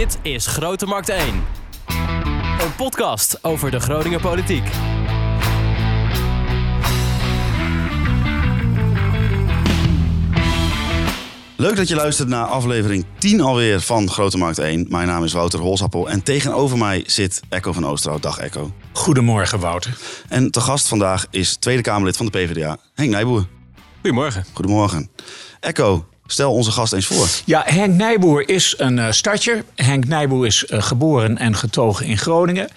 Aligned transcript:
Dit 0.00 0.18
is 0.22 0.46
Grote 0.46 0.86
Markt 0.86 1.08
1. 1.08 1.20
Een 2.60 2.74
podcast 2.76 3.44
over 3.44 3.70
de 3.70 3.80
Groninger 3.80 4.20
politiek. 4.20 4.64
Leuk 11.56 11.76
dat 11.76 11.88
je 11.88 11.94
luistert 11.94 12.28
naar 12.28 12.44
aflevering 12.44 13.04
10 13.18 13.40
alweer 13.40 13.80
van 13.80 14.10
Grote 14.10 14.38
Markt 14.38 14.58
1. 14.58 14.86
Mijn 14.88 15.06
naam 15.06 15.24
is 15.24 15.32
Wouter 15.32 15.60
Holsappel 15.60 16.08
en 16.08 16.22
tegenover 16.22 16.78
mij 16.78 17.02
zit 17.06 17.40
Echo 17.48 17.72
van 17.72 17.86
Oosterhout. 17.86 18.22
Dag 18.22 18.38
Echo. 18.38 18.72
Goedemorgen, 18.92 19.60
Wouter. 19.60 19.98
En 20.28 20.50
te 20.50 20.60
gast 20.60 20.88
vandaag 20.88 21.26
is 21.30 21.56
Tweede 21.56 21.82
Kamerlid 21.82 22.16
van 22.16 22.26
de 22.26 22.32
PvdA, 22.32 22.76
Henk 22.94 23.10
Nijboer. 23.10 23.46
Goedemorgen. 24.00 24.44
Goedemorgen. 24.52 25.10
Echo, 25.60 26.06
stel 26.32 26.52
onze 26.52 26.70
gast 26.70 26.92
eens 26.92 27.06
voor. 27.06 27.28
Ja, 27.44 27.62
Henk 27.66 27.94
Nijboer 27.94 28.48
is 28.48 28.74
een 28.76 28.96
uh, 28.96 29.10
stadjer. 29.10 29.64
Henk 29.74 30.06
Nijboer 30.06 30.46
is 30.46 30.64
uh, 30.64 30.82
geboren 30.82 31.38
en 31.38 31.56
getogen 31.56 32.06
in 32.06 32.18
Groningen. 32.18 32.68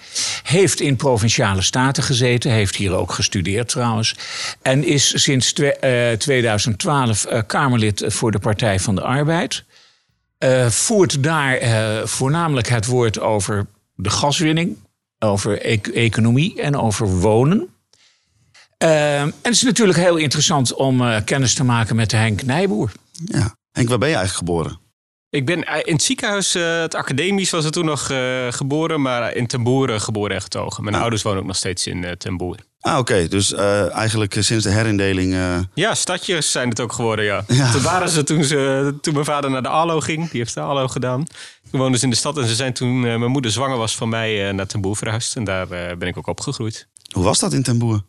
Heeft 0.42 0.80
in 0.80 0.96
provinciale 0.96 1.62
staten 1.62 2.02
gezeten. 2.02 2.50
Heeft 2.50 2.76
hier 2.76 2.92
ook 2.92 3.12
gestudeerd 3.12 3.68
trouwens. 3.68 4.14
En 4.62 4.84
is 4.84 5.22
sinds 5.22 5.52
twe 5.52 5.76
uh, 6.12 6.18
2012 6.18 7.26
Kamerlid 7.46 8.04
voor 8.06 8.30
de 8.30 8.38
Partij 8.38 8.80
van 8.80 8.94
de 8.94 9.02
Arbeid. 9.02 9.64
voert 10.68 11.22
daar 11.22 11.58
voornamelijk 12.08 12.68
het 12.68 12.86
woord 12.86 13.20
over 13.20 13.66
de 13.94 14.10
gaswinning. 14.10 14.76
Over 15.18 15.60
economie 15.94 16.62
en 16.62 16.76
over 16.76 17.06
wonen. 17.06 17.68
En 18.78 19.34
het 19.42 19.52
is 19.52 19.62
natuurlijk 19.62 19.98
heel 19.98 20.16
interessant 20.16 20.74
om 20.74 21.24
kennis 21.24 21.54
te 21.54 21.64
maken 21.64 21.96
met 21.96 22.12
Henk 22.12 22.42
Nijboer. 22.42 22.90
Ja. 23.24 23.56
Henk, 23.72 23.88
waar 23.88 23.98
ben 23.98 24.08
je 24.08 24.14
eigenlijk 24.16 24.48
geboren? 24.48 24.82
Ik 25.34 25.46
ben 25.46 25.84
in 25.84 25.92
het 25.92 26.02
ziekenhuis, 26.02 26.56
uh, 26.56 26.80
het 26.80 26.94
academisch 26.94 27.50
was 27.50 27.64
het 27.64 27.72
toen 27.72 27.84
nog 27.84 28.10
uh, 28.10 28.52
geboren, 28.52 29.02
maar 29.02 29.34
in 29.34 29.46
Ten 29.46 29.60
geboren 30.00 30.34
en 30.34 30.42
getogen. 30.42 30.84
Mijn 30.84 30.96
ah. 30.96 31.00
ouders 31.00 31.22
wonen 31.22 31.40
ook 31.40 31.46
nog 31.46 31.56
steeds 31.56 31.86
in 31.86 32.02
uh, 32.02 32.10
Ten 32.10 32.36
Boer. 32.36 32.56
Ah, 32.80 32.98
oké. 32.98 33.00
Okay. 33.00 33.28
Dus 33.28 33.52
eigenlijk 33.52 34.36
sinds 34.38 34.64
de 34.64 34.70
herindeling... 34.70 35.34
Ja, 35.74 35.94
stadjes 35.94 36.50
zijn 36.50 36.68
het 36.68 36.80
ook 36.80 36.92
geworden, 36.92 37.24
ja. 37.24 37.44
ja. 37.48 37.72
Toen 37.72 37.82
waren 37.82 38.08
ze 38.08 38.22
toen, 38.22 38.44
ze 38.44 38.94
toen 39.00 39.12
mijn 39.14 39.24
vader 39.24 39.50
naar 39.50 39.62
de 39.62 39.68
ALO 39.68 40.00
ging. 40.00 40.30
Die 40.30 40.40
heeft 40.40 40.54
de 40.54 40.60
ALO 40.60 40.88
gedaan. 40.88 41.26
Toen 41.70 41.80
woonden 41.80 41.98
ze 41.98 42.04
in 42.04 42.10
de 42.10 42.16
stad 42.16 42.38
en 42.38 42.46
ze 42.46 42.54
zijn 42.54 42.72
toen 42.72 43.00
mijn 43.00 43.30
moeder 43.30 43.50
zwanger 43.50 43.76
was 43.76 43.96
van 43.96 44.08
mij 44.08 44.52
naar 44.52 44.66
Ten 44.66 44.80
Boer 44.80 44.96
verhuisd. 44.96 45.36
En 45.36 45.44
daar 45.44 45.66
ben 45.68 46.08
ik 46.08 46.16
ook 46.16 46.26
opgegroeid. 46.26 46.88
Hoe 47.12 47.24
was 47.24 47.38
dat 47.38 47.52
in 47.52 47.62
Ten 47.62 47.78
Boer? 47.78 48.02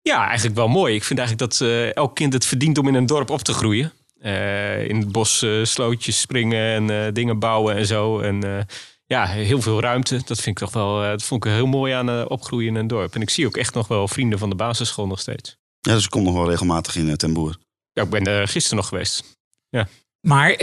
Ja, 0.00 0.26
eigenlijk 0.26 0.56
wel 0.56 0.68
mooi. 0.68 0.94
Ik 0.94 1.04
vind 1.04 1.18
eigenlijk 1.18 1.50
dat 1.50 1.68
elk 1.94 2.14
kind 2.14 2.32
het 2.32 2.46
verdient 2.46 2.78
om 2.78 2.88
in 2.88 2.94
een 2.94 3.06
dorp 3.06 3.30
op 3.30 3.42
te 3.42 3.52
groeien. 3.52 3.92
Uh, 4.24 4.88
in 4.88 4.96
het 4.96 5.12
bos 5.12 5.42
uh, 5.42 5.64
slootjes 5.64 6.20
springen 6.20 6.90
en 6.90 7.14
dingen 7.14 7.38
bouwen 7.38 7.76
en 7.76 7.86
zo. 7.86 8.20
En 8.20 8.66
ja, 9.06 9.26
heel 9.26 9.62
veel 9.62 9.80
ruimte. 9.80 10.14
Dat 10.14 10.40
vind 10.40 10.46
ik 10.46 10.58
toch 10.58 10.72
wel, 10.72 11.00
dat 11.00 11.22
vond 11.22 11.44
ik 11.44 11.50
heel 11.50 11.66
mooi 11.66 11.92
aan 11.92 12.28
opgroeien 12.28 12.68
in 12.68 12.74
een 12.74 12.86
dorp. 12.86 13.14
En 13.14 13.20
ik 13.20 13.30
zie 13.30 13.46
ook 13.46 13.56
echt 13.56 13.74
nog 13.74 13.88
wel 13.88 14.08
vrienden 14.08 14.38
van 14.38 14.50
de 14.50 14.56
basisschool 14.56 15.06
nog 15.06 15.20
steeds. 15.20 15.56
Ja, 15.80 15.94
dus 15.94 16.04
ik 16.04 16.10
kom 16.10 16.22
nog 16.22 16.34
wel 16.34 16.50
regelmatig 16.50 16.96
in 16.96 17.16
Ten 17.16 17.32
Boer. 17.32 17.56
Ja, 17.92 18.02
ik 18.02 18.10
ben 18.10 18.24
er 18.24 18.48
gisteren 18.48 18.76
nog 18.78 18.88
geweest. 18.88 19.38
Ja. 19.68 19.88
Maar 20.20 20.56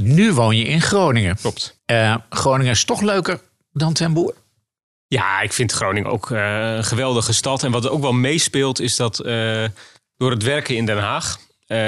nu 0.00 0.32
woon 0.32 0.56
je 0.56 0.64
in 0.64 0.80
Groningen. 0.80 1.36
Klopt. 1.36 1.80
Groningen 2.28 2.72
is 2.72 2.84
toch 2.84 3.00
leuker 3.00 3.40
dan 3.72 3.92
Ten 3.92 4.12
Boer? 4.12 4.34
Ja, 5.06 5.40
ik 5.40 5.52
vind 5.52 5.72
Groningen 5.72 6.10
ook 6.10 6.30
uh, 6.30 6.74
een 6.74 6.84
geweldige 6.84 7.32
stad. 7.32 7.62
En 7.62 7.70
wat 7.70 7.84
er 7.84 7.90
ook 7.90 8.00
wel 8.00 8.12
meespeelt 8.12 8.80
is 8.80 8.96
dat 8.96 9.24
uh, 9.24 9.64
door 10.16 10.30
het 10.30 10.42
werken 10.42 10.76
in 10.76 10.86
Den 10.86 10.98
Haag... 10.98 11.38
Uh, 11.66 11.78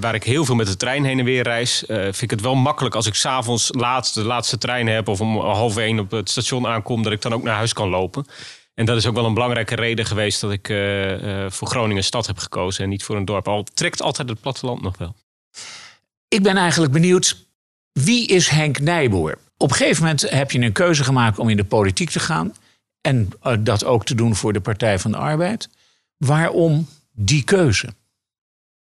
waar 0.00 0.14
ik 0.14 0.24
heel 0.24 0.44
veel 0.44 0.54
met 0.54 0.66
de 0.66 0.76
trein 0.76 1.04
heen 1.04 1.18
en 1.18 1.24
weer 1.24 1.42
reis... 1.42 1.84
vind 1.86 2.22
ik 2.22 2.30
het 2.30 2.40
wel 2.40 2.54
makkelijk 2.54 2.94
als 2.94 3.06
ik 3.06 3.14
s'avonds 3.14 3.68
laat 3.72 4.14
de 4.14 4.24
laatste 4.24 4.58
trein 4.58 4.86
heb... 4.86 5.08
of 5.08 5.20
om 5.20 5.38
half 5.38 5.76
één 5.76 5.98
op 5.98 6.10
het 6.10 6.30
station 6.30 6.66
aankom... 6.66 7.02
dat 7.02 7.12
ik 7.12 7.22
dan 7.22 7.34
ook 7.34 7.42
naar 7.42 7.56
huis 7.56 7.72
kan 7.72 7.88
lopen. 7.88 8.26
En 8.74 8.84
dat 8.84 8.96
is 8.96 9.06
ook 9.06 9.14
wel 9.14 9.24
een 9.24 9.34
belangrijke 9.34 9.74
reden 9.74 10.06
geweest... 10.06 10.40
dat 10.40 10.52
ik 10.52 10.66
voor 11.52 11.68
Groningen 11.68 12.04
stad 12.04 12.26
heb 12.26 12.38
gekozen 12.38 12.84
en 12.84 12.90
niet 12.90 13.04
voor 13.04 13.16
een 13.16 13.24
dorp. 13.24 13.48
Al 13.48 13.66
trekt 13.74 14.02
altijd 14.02 14.28
het 14.28 14.40
platteland 14.40 14.82
nog 14.82 14.98
wel. 14.98 15.14
Ik 16.28 16.42
ben 16.42 16.56
eigenlijk 16.56 16.92
benieuwd, 16.92 17.46
wie 17.92 18.26
is 18.26 18.48
Henk 18.48 18.80
Nijboer? 18.80 19.38
Op 19.56 19.70
een 19.70 19.76
gegeven 19.76 20.02
moment 20.02 20.30
heb 20.30 20.50
je 20.50 20.60
een 20.60 20.72
keuze 20.72 21.04
gemaakt 21.04 21.38
om 21.38 21.48
in 21.48 21.56
de 21.56 21.64
politiek 21.64 22.10
te 22.10 22.20
gaan. 22.20 22.54
En 23.00 23.30
dat 23.60 23.84
ook 23.84 24.04
te 24.04 24.14
doen 24.14 24.34
voor 24.34 24.52
de 24.52 24.60
Partij 24.60 24.98
van 24.98 25.10
de 25.10 25.16
Arbeid. 25.16 25.68
Waarom 26.16 26.88
die 27.12 27.44
keuze? 27.44 27.88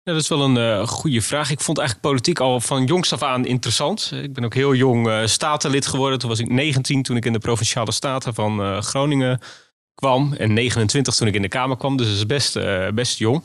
Ja, 0.03 0.13
dat 0.13 0.21
is 0.21 0.27
wel 0.27 0.41
een 0.41 0.55
uh, 0.55 0.87
goede 0.87 1.21
vraag. 1.21 1.51
Ik 1.51 1.59
vond 1.59 1.77
eigenlijk 1.77 2.07
politiek 2.07 2.39
al 2.39 2.61
van 2.61 2.85
jongs 2.85 3.13
af 3.13 3.23
aan 3.23 3.45
interessant. 3.45 4.11
Ik 4.23 4.33
ben 4.33 4.45
ook 4.45 4.53
heel 4.53 4.73
jong 4.73 5.07
uh, 5.07 5.25
statenlid 5.25 5.87
geworden. 5.87 6.19
Toen 6.19 6.29
was 6.29 6.39
ik 6.39 6.49
19 6.49 7.03
toen 7.03 7.17
ik 7.17 7.25
in 7.25 7.33
de 7.33 7.39
Provinciale 7.39 7.91
Staten 7.91 8.33
van 8.33 8.83
Groningen 8.83 9.39
kwam. 9.95 10.33
En 10.33 10.53
29 10.53 11.15
toen 11.15 11.27
ik 11.27 11.33
in 11.33 11.41
de 11.41 11.47
Kamer 11.47 11.77
kwam. 11.77 11.97
Dus 11.97 12.07
dat 12.07 12.15
is 12.15 12.25
best, 12.25 12.59
best 12.93 13.17
jong. 13.17 13.43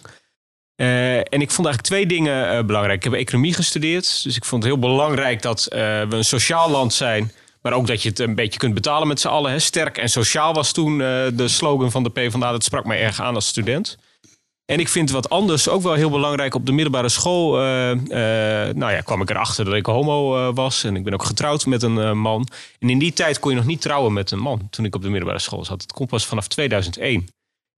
en 0.76 1.41
ik 1.41 1.50
vond 1.50 1.66
eigenlijk 1.66 1.82
twee 1.82 2.06
dingen 2.06 2.66
belangrijk. 2.66 3.04
Ik 3.04 3.12
heb 3.12 3.21
economie 3.21 3.54
gestudeerd. 3.54 4.22
Dus 4.22 4.36
ik 4.36 4.44
vond 4.44 4.62
het 4.62 4.72
heel 4.72 4.81
belangrijk 4.81 5.42
dat 5.42 5.66
we 5.71 6.06
een 6.10 6.25
sociaal 6.25 6.71
land 6.71 6.92
zijn 6.92 7.32
maar 7.62 7.72
ook 7.72 7.86
dat 7.86 8.03
je 8.03 8.09
het 8.09 8.19
een 8.19 8.34
beetje 8.34 8.59
kunt 8.59 8.75
betalen 8.75 9.09
met 9.09 9.21
z'n 9.21 9.28
allen. 9.28 9.50
Hè. 9.50 9.59
Sterk 9.59 9.98
en 9.98 10.09
sociaal 10.09 10.54
was 10.54 10.72
toen 10.72 10.98
de 10.98 11.48
slogan 11.48 11.91
van 11.91 12.03
de 12.03 12.10
PvdA. 12.10 12.50
Dat 12.50 12.65
sprak 12.65 12.84
mij 12.84 13.00
erg 13.00 13.21
aan 13.21 13.34
als 13.34 13.47
student. 13.47 13.98
En 14.67 14.79
ik 14.79 14.89
vind 14.89 15.11
wat 15.11 15.31
anders 15.31 15.69
ook 15.69 15.83
wel 15.83 15.95
heel 15.95 16.11
belangrijk. 16.11 16.55
Op 16.55 16.67
de 16.67 16.73
middelbare 16.73 17.09
school 17.09 17.63
uh, 17.63 17.91
uh, 17.91 17.97
nou 18.75 18.93
ja, 18.93 19.01
kwam 19.01 19.21
ik 19.21 19.31
erachter 19.31 19.65
dat 19.65 19.75
ik 19.75 19.87
homo 19.87 20.53
was. 20.53 20.85
En 20.85 20.97
ik 20.97 21.05
ben 21.05 21.13
ook 21.13 21.25
getrouwd 21.25 21.67
met 21.67 21.83
een 21.83 22.19
man. 22.19 22.49
En 22.79 22.91
in 22.91 22.99
die 22.99 23.13
tijd 23.13 23.39
kon 23.39 23.51
je 23.51 23.57
nog 23.57 23.67
niet 23.67 23.81
trouwen 23.81 24.13
met 24.13 24.31
een 24.31 24.39
man. 24.39 24.69
Toen 24.71 24.85
ik 24.85 24.95
op 24.95 25.03
de 25.03 25.09
middelbare 25.09 25.39
school 25.39 25.65
zat. 25.65 25.83
Het 25.83 25.93
komt 25.93 26.09
pas 26.09 26.27
vanaf 26.27 26.49
2001. 26.49 27.29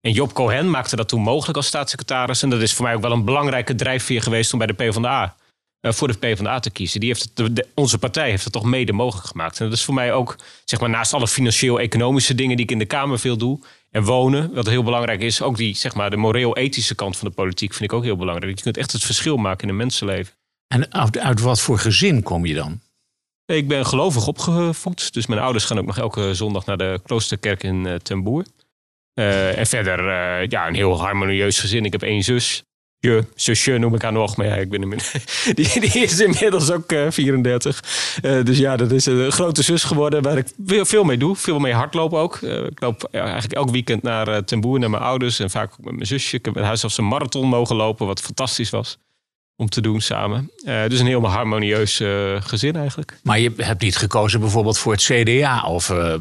En 0.00 0.12
Job 0.12 0.32
Cohen 0.32 0.70
maakte 0.70 0.96
dat 0.96 1.08
toen 1.08 1.20
mogelijk 1.20 1.56
als 1.56 1.66
staatssecretaris. 1.66 2.42
En 2.42 2.50
dat 2.50 2.60
is 2.60 2.74
voor 2.74 2.84
mij 2.84 2.94
ook 2.94 3.02
wel 3.02 3.12
een 3.12 3.24
belangrijke 3.24 3.74
drijfveer 3.74 4.22
geweest 4.22 4.52
om 4.52 4.58
bij 4.58 4.66
de 4.66 4.72
PvdA 4.72 5.36
voor 5.80 6.08
de 6.08 6.18
PvdA 6.18 6.58
te 6.58 6.70
kiezen. 6.70 7.00
Die 7.00 7.08
heeft 7.08 7.32
onze 7.74 7.98
partij 7.98 8.30
heeft 8.30 8.44
het 8.44 8.52
toch 8.52 8.64
mede 8.64 8.92
mogelijk 8.92 9.26
gemaakt. 9.26 9.60
En 9.60 9.64
dat 9.64 9.74
is 9.74 9.84
voor 9.84 9.94
mij 9.94 10.12
ook, 10.12 10.36
zeg 10.64 10.80
maar, 10.80 10.90
naast 10.90 11.12
alle 11.12 11.28
financieel-economische 11.28 12.34
dingen 12.34 12.56
die 12.56 12.64
ik 12.64 12.70
in 12.70 12.78
de 12.78 12.86
Kamer 12.86 13.18
veel 13.18 13.36
doe. 13.36 13.60
En 13.96 14.04
wonen, 14.04 14.54
wat 14.54 14.66
heel 14.66 14.82
belangrijk 14.82 15.20
is. 15.20 15.42
Ook 15.42 15.56
die, 15.56 15.76
zeg 15.76 15.94
maar, 15.94 16.10
de 16.10 16.16
moreel-ethische 16.16 16.94
kant 16.94 17.16
van 17.16 17.28
de 17.28 17.34
politiek 17.34 17.74
vind 17.74 17.90
ik 17.90 17.96
ook 17.96 18.04
heel 18.04 18.16
belangrijk. 18.16 18.56
Je 18.56 18.62
kunt 18.62 18.76
echt 18.76 18.92
het 18.92 19.04
verschil 19.04 19.36
maken 19.36 19.62
in 19.62 19.68
een 19.68 19.76
mensenleven. 19.76 20.34
En 20.68 20.92
uit, 20.92 21.18
uit 21.18 21.40
wat 21.40 21.60
voor 21.60 21.78
gezin 21.78 22.22
kom 22.22 22.46
je 22.46 22.54
dan? 22.54 22.80
Ik 23.46 23.68
ben 23.68 23.86
gelovig 23.86 24.26
opgevoed. 24.26 25.12
Dus 25.12 25.26
mijn 25.26 25.40
ouders 25.40 25.64
gaan 25.64 25.78
ook 25.78 25.86
nog 25.86 25.98
elke 25.98 26.34
zondag 26.34 26.66
naar 26.66 26.76
de 26.76 27.00
kloosterkerk 27.04 27.62
in 27.62 27.86
uh, 27.86 27.94
Ten 27.94 28.22
Boer. 28.22 28.44
Uh, 29.14 29.58
en 29.58 29.66
verder, 29.66 29.98
uh, 29.98 30.48
ja, 30.48 30.68
een 30.68 30.74
heel 30.74 31.00
harmonieus 31.00 31.60
gezin. 31.60 31.84
Ik 31.84 31.92
heb 31.92 32.02
één 32.02 32.22
zus 32.22 32.64
je 33.06 33.24
zusje 33.34 33.78
noem 33.78 33.94
ik 33.94 34.02
haar 34.02 34.12
nog. 34.12 34.36
Maar 34.36 34.46
ja, 34.46 34.54
ik 34.54 34.68
ben 34.68 34.80
die, 35.54 35.80
die 35.80 36.02
is 36.02 36.20
inmiddels 36.20 36.70
ook 36.70 36.92
uh, 36.92 37.10
34. 37.10 37.84
Uh, 38.22 38.44
dus 38.44 38.58
ja, 38.58 38.76
dat 38.76 38.90
is 38.90 39.06
een 39.06 39.32
grote 39.32 39.62
zus 39.62 39.84
geworden 39.84 40.22
waar 40.22 40.38
ik 40.38 40.46
veel 40.66 41.04
mee 41.04 41.16
doe. 41.16 41.36
Veel 41.36 41.58
mee 41.58 41.72
hardlopen 41.72 42.18
ook. 42.18 42.40
Uh, 42.40 42.64
ik 42.64 42.80
loop 42.80 43.08
eigenlijk 43.10 43.52
elk 43.52 43.70
weekend 43.70 44.02
naar 44.02 44.44
Ten 44.44 44.60
naar 44.60 44.90
mijn 44.90 45.02
ouders. 45.02 45.38
En 45.38 45.50
vaak 45.50 45.70
met 45.80 45.94
mijn 45.94 46.06
zusje. 46.06 46.36
Ik 46.36 46.44
heb 46.44 46.54
met 46.54 46.64
haar 46.64 46.76
zelfs 46.76 46.98
een 46.98 47.08
marathon 47.08 47.48
mogen 47.48 47.76
lopen, 47.76 48.06
wat 48.06 48.20
fantastisch 48.20 48.70
was 48.70 48.98
om 49.58 49.68
te 49.68 49.80
doen 49.80 50.00
samen. 50.00 50.50
Uh, 50.64 50.86
dus 50.88 51.00
een 51.00 51.06
heel 51.06 51.26
harmonieus 51.28 52.00
uh, 52.00 52.36
gezin 52.40 52.76
eigenlijk. 52.76 53.18
Maar 53.22 53.38
je 53.38 53.52
hebt 53.56 53.82
niet 53.82 53.96
gekozen 53.96 54.40
bijvoorbeeld 54.40 54.78
voor 54.78 54.92
het 54.92 55.02
CDA 55.02 55.64
of 55.66 55.88
uh, 55.88 56.14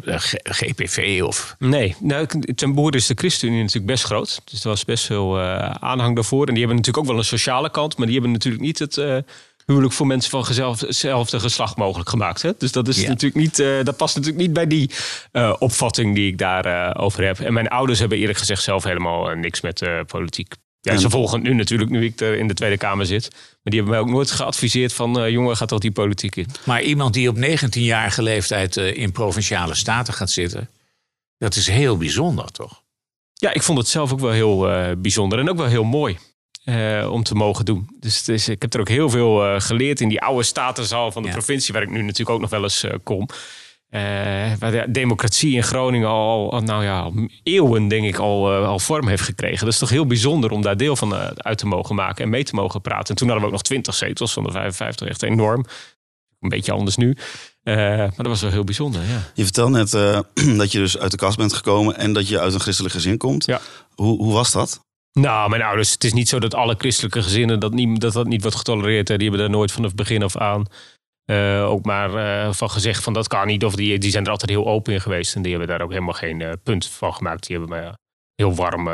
GPV? 0.43 1.21
Of... 1.23 1.55
Nee, 1.59 1.95
nou, 1.99 2.27
ten 2.55 2.73
boer 2.73 2.95
is 2.95 3.07
de 3.07 3.13
ChristenUnie 3.17 3.61
natuurlijk 3.61 3.91
best 3.91 4.03
groot. 4.03 4.41
Dus 4.45 4.63
er 4.63 4.69
was 4.69 4.85
best 4.85 5.05
veel 5.05 5.39
aanhang 5.79 6.15
daarvoor. 6.15 6.47
En 6.47 6.53
die 6.53 6.65
hebben 6.65 6.75
natuurlijk 6.75 7.05
ook 7.05 7.11
wel 7.11 7.19
een 7.19 7.29
sociale 7.29 7.71
kant. 7.71 7.97
Maar 7.97 8.05
die 8.05 8.15
hebben 8.15 8.33
natuurlijk 8.33 8.63
niet 8.63 8.79
het 8.79 9.23
huwelijk 9.65 9.93
voor 9.93 10.07
mensen 10.07 10.29
van 10.29 10.45
hetzelfde 10.47 11.39
geslacht 11.39 11.77
mogelijk 11.77 12.09
gemaakt. 12.09 12.41
Hè? 12.41 12.51
Dus 12.57 12.71
dat, 12.71 12.87
is 12.87 13.01
ja. 13.01 13.07
natuurlijk 13.07 13.41
niet, 13.41 13.85
dat 13.85 13.97
past 13.97 14.15
natuurlijk 14.15 14.43
niet 14.43 14.53
bij 14.53 14.67
die 14.67 14.89
opvatting 15.59 16.15
die 16.15 16.31
ik 16.31 16.37
daarover 16.37 16.97
over 16.97 17.23
heb. 17.23 17.39
En 17.39 17.53
mijn 17.53 17.67
ouders 17.67 17.99
hebben 17.99 18.17
eerlijk 18.17 18.37
gezegd 18.37 18.63
zelf 18.63 18.83
helemaal 18.83 19.35
niks 19.35 19.61
met 19.61 19.87
politiek 20.07 20.53
ja, 20.93 20.97
ze 20.97 21.09
volgen 21.09 21.41
nu 21.41 21.53
natuurlijk, 21.53 21.89
nu 21.89 22.05
ik 22.05 22.19
er 22.19 22.37
in 22.37 22.47
de 22.47 22.53
Tweede 22.53 22.77
Kamer 22.77 23.05
zit. 23.05 23.29
Maar 23.31 23.39
die 23.63 23.73
hebben 23.73 23.91
mij 23.91 23.99
ook 23.99 24.09
nooit 24.09 24.31
geadviseerd 24.31 24.93
van... 24.93 25.21
Uh, 25.21 25.29
jongen, 25.29 25.57
gaat 25.57 25.67
toch 25.67 25.79
die 25.79 25.91
politiek 25.91 26.35
in. 26.35 26.47
Maar 26.63 26.81
iemand 26.81 27.13
die 27.13 27.29
op 27.29 27.35
19-jarige 27.35 28.21
leeftijd 28.21 28.77
uh, 28.77 28.97
in 28.97 29.11
Provinciale 29.11 29.75
Staten 29.75 30.13
gaat 30.13 30.29
zitten... 30.29 30.69
dat 31.37 31.55
is 31.55 31.67
heel 31.67 31.97
bijzonder, 31.97 32.51
toch? 32.51 32.83
Ja, 33.33 33.53
ik 33.53 33.63
vond 33.63 33.77
het 33.77 33.87
zelf 33.87 34.11
ook 34.11 34.19
wel 34.19 34.31
heel 34.31 34.71
uh, 34.71 34.91
bijzonder. 34.97 35.39
En 35.39 35.49
ook 35.49 35.57
wel 35.57 35.67
heel 35.67 35.83
mooi 35.83 36.17
om 37.09 37.23
te 37.23 37.35
mogen 37.35 37.65
doen. 37.65 37.89
Dus 37.99 38.49
ik 38.49 38.61
heb 38.61 38.73
er 38.73 38.79
ook 38.79 38.89
heel 38.89 39.09
veel 39.09 39.59
geleerd 39.61 40.01
in 40.01 40.09
die 40.09 40.21
oude 40.21 40.43
statenzaal 40.43 41.11
van 41.11 41.21
de 41.21 41.27
ja. 41.27 41.33
provincie... 41.33 41.73
waar 41.73 41.83
ik 41.83 41.89
nu 41.89 42.01
natuurlijk 42.01 42.29
ook 42.29 42.41
nog 42.41 42.49
wel 42.49 42.63
eens 42.63 42.85
kom... 43.03 43.27
Uh, 43.95 44.01
waar 44.59 44.71
de 44.71 44.85
democratie 44.87 45.55
in 45.55 45.63
Groningen 45.63 46.07
al, 46.07 46.51
al 46.51 46.61
nou 46.61 46.83
ja, 46.83 47.11
eeuwen 47.43 47.87
denk 47.87 48.05
ik 48.05 48.17
al, 48.17 48.61
uh, 48.61 48.67
al 48.67 48.79
vorm 48.79 49.07
heeft 49.07 49.23
gekregen. 49.23 49.59
Dat 49.59 49.73
is 49.73 49.79
toch 49.79 49.89
heel 49.89 50.05
bijzonder 50.05 50.51
om 50.51 50.61
daar 50.61 50.77
deel 50.77 50.95
van 50.95 51.13
uh, 51.13 51.27
uit 51.35 51.57
te 51.57 51.67
mogen 51.67 51.95
maken 51.95 52.23
en 52.23 52.29
mee 52.29 52.43
te 52.43 52.55
mogen 52.55 52.81
praten. 52.81 53.09
En 53.09 53.15
toen 53.15 53.27
hadden 53.27 53.45
we 53.45 53.51
ook 53.51 53.57
nog 53.57 53.67
20 53.67 53.95
zetels 53.95 54.33
van 54.33 54.43
de 54.43 54.51
55, 54.51 55.07
echt 55.07 55.23
enorm. 55.23 55.65
Een 56.39 56.49
beetje 56.49 56.71
anders 56.71 56.95
nu. 56.95 57.17
Eh, 57.63 57.75
maar 57.75 58.13
dat 58.15 58.27
was 58.27 58.41
wel 58.41 58.51
heel 58.51 58.63
bijzonder, 58.63 59.01
ja. 59.01 59.31
Je 59.33 59.43
vertelt 59.43 59.69
net 59.69 59.93
eh, 59.93 60.19
dat 60.57 60.71
je 60.71 60.77
dus 60.77 60.97
uit 60.97 61.11
de 61.11 61.17
kast 61.17 61.37
bent 61.37 61.53
gekomen 61.53 61.97
en 61.97 62.13
dat 62.13 62.27
je 62.27 62.39
uit 62.39 62.53
een 62.53 62.59
christelijk 62.59 62.93
gezin 62.93 63.17
komt. 63.17 63.45
Ja. 63.45 63.61
Hoe, 63.95 64.17
hoe 64.17 64.33
was 64.33 64.51
dat? 64.51 64.83
Nou, 65.11 65.49
mijn 65.49 65.61
ouders, 65.61 65.91
het 65.91 66.03
is 66.03 66.13
niet 66.13 66.29
zo 66.29 66.39
dat 66.39 66.53
alle 66.53 66.75
christelijke 66.77 67.21
gezinnen 67.21 67.59
dat 67.59 67.73
niet, 67.73 68.01
dat, 68.01 68.13
dat 68.13 68.27
niet 68.27 68.41
wordt 68.41 68.57
getolereerd. 68.57 69.07
Hè. 69.07 69.17
Die 69.17 69.29
hebben 69.29 69.47
daar 69.47 69.55
nooit 69.57 69.71
vanaf 69.71 69.87
het 69.87 69.97
begin 69.99 70.23
af 70.23 70.37
aan 70.37 70.65
eh, 71.25 71.69
ook 71.69 71.85
maar 71.85 72.15
eh, 72.15 72.53
van 72.53 72.69
gezegd 72.71 73.03
van 73.03 73.13
dat 73.13 73.27
kan 73.27 73.47
niet. 73.47 73.65
Of 73.65 73.75
die, 73.75 73.97
die 73.99 74.11
zijn 74.11 74.25
er 74.25 74.31
altijd 74.31 74.49
heel 74.49 74.65
open 74.67 74.93
in 74.93 75.01
geweest. 75.01 75.35
En 75.35 75.41
die 75.41 75.51
hebben 75.51 75.69
daar 75.69 75.81
ook 75.81 75.91
helemaal 75.91 76.13
geen 76.13 76.41
eh, 76.41 76.51
punt 76.63 76.87
van 76.87 77.13
gemaakt. 77.13 77.47
Die 77.47 77.57
hebben 77.57 77.77
me 77.77 77.91
heel 78.35 78.55
warm 78.55 78.89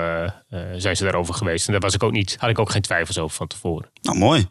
zijn 0.78 0.96
ze 0.98 1.04
daarover 1.04 1.34
geweest. 1.34 1.66
En 1.66 1.72
daar 1.72 1.82
was 1.82 1.94
ik 1.94 2.04
ook 2.04 2.12
niet, 2.12 2.36
had 2.40 2.50
ik 2.50 2.60
ook 2.60 2.70
geen 2.72 2.82
twijfels 2.82 3.18
over 3.18 3.36
van 3.36 3.48
tevoren. 3.48 3.90
Nou, 4.02 4.18
mooi. 4.18 4.48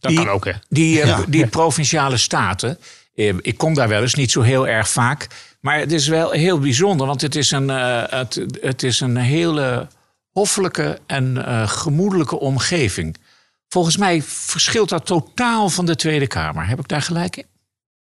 Dat 0.00 0.10
Die- 0.10 0.18
kan 0.18 0.28
ook, 0.28 0.44
hè. 0.44 0.52
Die, 0.68 0.96
Ja. 1.06 1.24
die 1.28 1.46
provinciale 1.46 2.16
staten, 2.16 2.78
eh, 3.14 3.34
ik 3.40 3.58
kom 3.58 3.74
daar 3.74 3.88
wel 3.88 4.02
eens 4.02 4.14
niet 4.14 4.30
zo 4.30 4.40
heel 4.40 4.68
erg 4.68 4.88
vaak. 4.88 5.26
Maar 5.60 5.78
het 5.78 5.92
is 5.92 6.08
wel 6.08 6.30
heel 6.30 6.58
bijzonder, 6.58 7.06
want 7.06 7.20
het 7.20 7.34
is 7.34 7.50
een, 7.50 7.70
eh, 7.70 8.02
het, 8.06 8.46
het 8.60 8.82
is 8.82 9.00
een 9.00 9.16
hele 9.16 9.88
hoffelijke 10.30 10.98
en 11.06 11.46
eh, 11.46 11.68
gemoedelijke 11.68 12.38
omgeving. 12.38 13.16
Volgens 13.68 13.96
mij 13.96 14.22
verschilt 14.22 14.88
dat 14.88 15.06
totaal 15.06 15.68
van 15.68 15.86
de 15.86 15.96
Tweede 15.96 16.26
Kamer. 16.26 16.66
Heb 16.66 16.78
ik 16.78 16.88
daar 16.88 17.02
gelijk 17.02 17.36
in? 17.36 17.57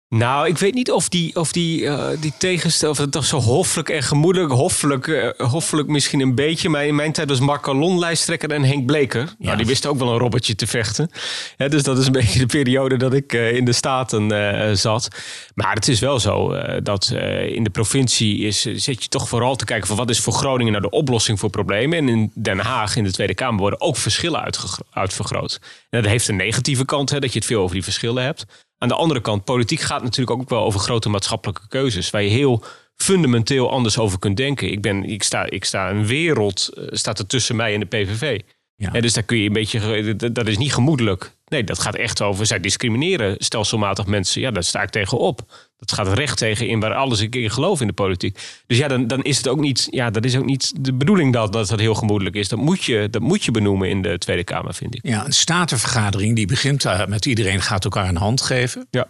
Nou, 0.09 0.47
ik 0.47 0.57
weet 0.57 0.73
niet 0.73 0.91
of 0.91 1.09
die, 1.09 1.35
of 1.35 1.51
die, 1.51 1.87
eh, 1.87 2.21
die 2.21 2.33
tegenstel, 2.37 2.89
of 2.89 3.05
toch 3.09 3.25
zo 3.25 3.39
hoffelijk 3.39 3.89
en 3.89 4.03
gemoedelijk, 4.03 4.51
hoffelijk, 4.51 5.07
eh, 5.07 5.49
hoffelijk 5.49 5.87
misschien 5.87 6.19
een 6.19 6.35
beetje. 6.35 6.69
Maar 6.69 6.85
in 6.85 6.95
mijn 6.95 7.11
tijd 7.11 7.29
was 7.29 7.39
Mark 7.39 7.61
Calon 7.61 7.99
lijsttrekker 7.99 8.51
en 8.51 8.63
Henk 8.63 8.85
Bleker. 8.85 9.35
Nou, 9.37 9.57
die 9.57 9.65
wisten 9.65 9.89
ook 9.89 9.97
wel 9.97 10.11
een 10.11 10.17
robbertje 10.17 10.55
te 10.55 10.67
vechten. 10.67 11.09
Dus 11.57 11.83
dat 11.83 11.97
is 11.97 12.05
een 12.05 12.11
beetje 12.21 12.39
de 12.39 12.45
periode 12.45 12.97
dat 12.97 13.13
ik 13.13 13.33
eh, 13.33 13.55
in 13.55 13.65
de 13.65 13.73
Staten 13.73 14.77
zat. 14.77 15.07
Maar 15.55 15.73
het 15.73 15.87
is 15.87 15.99
wel 15.99 16.19
zo 16.19 16.55
dat 16.83 17.13
in 17.47 17.63
de 17.63 17.69
provincie 17.69 18.39
is, 18.39 18.61
zit 18.61 19.03
je 19.03 19.09
toch 19.09 19.29
vooral 19.29 19.55
te 19.55 19.65
kijken 19.65 19.87
van 19.87 19.97
wat 19.97 20.09
is 20.09 20.19
voor 20.19 20.33
Groningen 20.33 20.71
nou 20.71 20.83
de 20.83 20.97
oplossing 20.97 21.39
voor 21.39 21.49
problemen. 21.49 21.97
En 21.97 22.09
in 22.09 22.31
Den 22.33 22.59
Haag, 22.59 22.95
in 22.95 23.03
de 23.03 23.11
Tweede 23.11 23.33
Kamer, 23.33 23.59
worden 23.59 23.81
ook 23.81 23.97
verschillen 23.97 24.51
uitvergroot. 24.91 25.59
En 25.89 26.01
dat 26.01 26.11
heeft 26.11 26.27
een 26.27 26.35
negatieve 26.35 26.85
kant, 26.85 27.09
hè, 27.09 27.19
dat 27.19 27.31
je 27.31 27.37
het 27.37 27.47
veel 27.47 27.61
over 27.61 27.73
die 27.73 27.83
verschillen 27.83 28.23
hebt. 28.23 28.45
Aan 28.77 28.87
de 28.87 28.95
andere 28.95 29.21
kant, 29.21 29.43
politiek 29.43 29.79
gaat 29.79 30.03
natuurlijk 30.03 30.39
ook 30.39 30.49
wel 30.49 30.63
over 30.63 30.79
grote 30.79 31.09
maatschappelijke 31.09 31.67
keuzes. 31.67 32.09
Waar 32.09 32.23
je 32.23 32.29
heel 32.29 32.63
fundamenteel 32.95 33.71
anders 33.71 33.97
over 33.97 34.19
kunt 34.19 34.37
denken. 34.37 34.71
Ik, 34.71 34.81
ben, 34.81 35.03
ik, 35.03 35.23
sta, 35.23 35.49
ik 35.49 35.65
sta 35.65 35.89
een 35.89 36.05
wereld, 36.05 36.69
eh, 36.73 36.83
staat 36.91 37.19
er 37.19 37.27
tussen 37.27 37.55
mij 37.55 37.73
en 37.73 37.79
de 37.79 37.85
PVV. 37.85 38.41
Ja. 38.75 38.91
Hè, 38.91 39.01
dus 39.01 39.13
daar 39.13 39.23
kun 39.23 39.37
je 39.37 39.47
een 39.47 39.53
beetje, 39.53 40.15
dat 40.31 40.47
is 40.47 40.57
niet 40.57 40.73
gemoedelijk. 40.73 41.36
Nee, 41.49 41.63
dat 41.63 41.79
gaat 41.79 41.95
echt 41.95 42.21
over, 42.21 42.45
zij 42.45 42.59
discrimineren 42.59 43.35
stelselmatig 43.37 44.05
mensen. 44.05 44.41
Ja, 44.41 44.51
daar 44.51 44.63
sta 44.63 44.81
ik 44.81 44.89
tegen 44.89 45.17
op. 45.17 45.67
Dat 45.77 45.91
gaat 45.91 46.13
recht 46.13 46.37
tegen 46.37 46.67
in 46.67 46.79
waar 46.79 46.93
alles 46.93 47.19
ik 47.19 47.35
in 47.35 47.51
geloof 47.51 47.81
in 47.81 47.87
de 47.87 47.93
politiek. 47.93 48.39
Dus 48.67 48.77
ja, 48.77 48.87
dan, 48.87 49.07
dan 49.07 49.23
is 49.23 49.37
het 49.37 49.47
ook 49.47 49.59
niet, 49.59 49.87
ja, 49.89 50.09
dat 50.09 50.25
is 50.25 50.35
ook 50.35 50.45
niet 50.45 50.85
de 50.85 50.93
bedoeling 50.93 51.33
dat 51.33 51.53
dat, 51.53 51.67
dat 51.67 51.79
heel 51.79 51.95
gemoedelijk 51.95 52.35
is. 52.35 52.47
Dat 52.47 52.59
moet, 52.59 52.83
je, 52.83 53.09
dat 53.09 53.21
moet 53.21 53.43
je 53.43 53.51
benoemen 53.51 53.89
in 53.89 54.01
de 54.01 54.17
Tweede 54.17 54.43
Kamer, 54.43 54.73
vind 54.73 54.95
ik. 54.95 55.07
Ja, 55.07 55.25
een 55.25 55.33
statenvergadering 55.33 56.35
die 56.35 56.47
begint 56.47 56.81
daar 56.81 57.09
met 57.09 57.25
iedereen 57.25 57.61
gaat 57.61 57.83
elkaar 57.83 58.07
een 58.07 58.17
hand 58.17 58.41
geven. 58.41 58.87
Ja. 58.91 59.07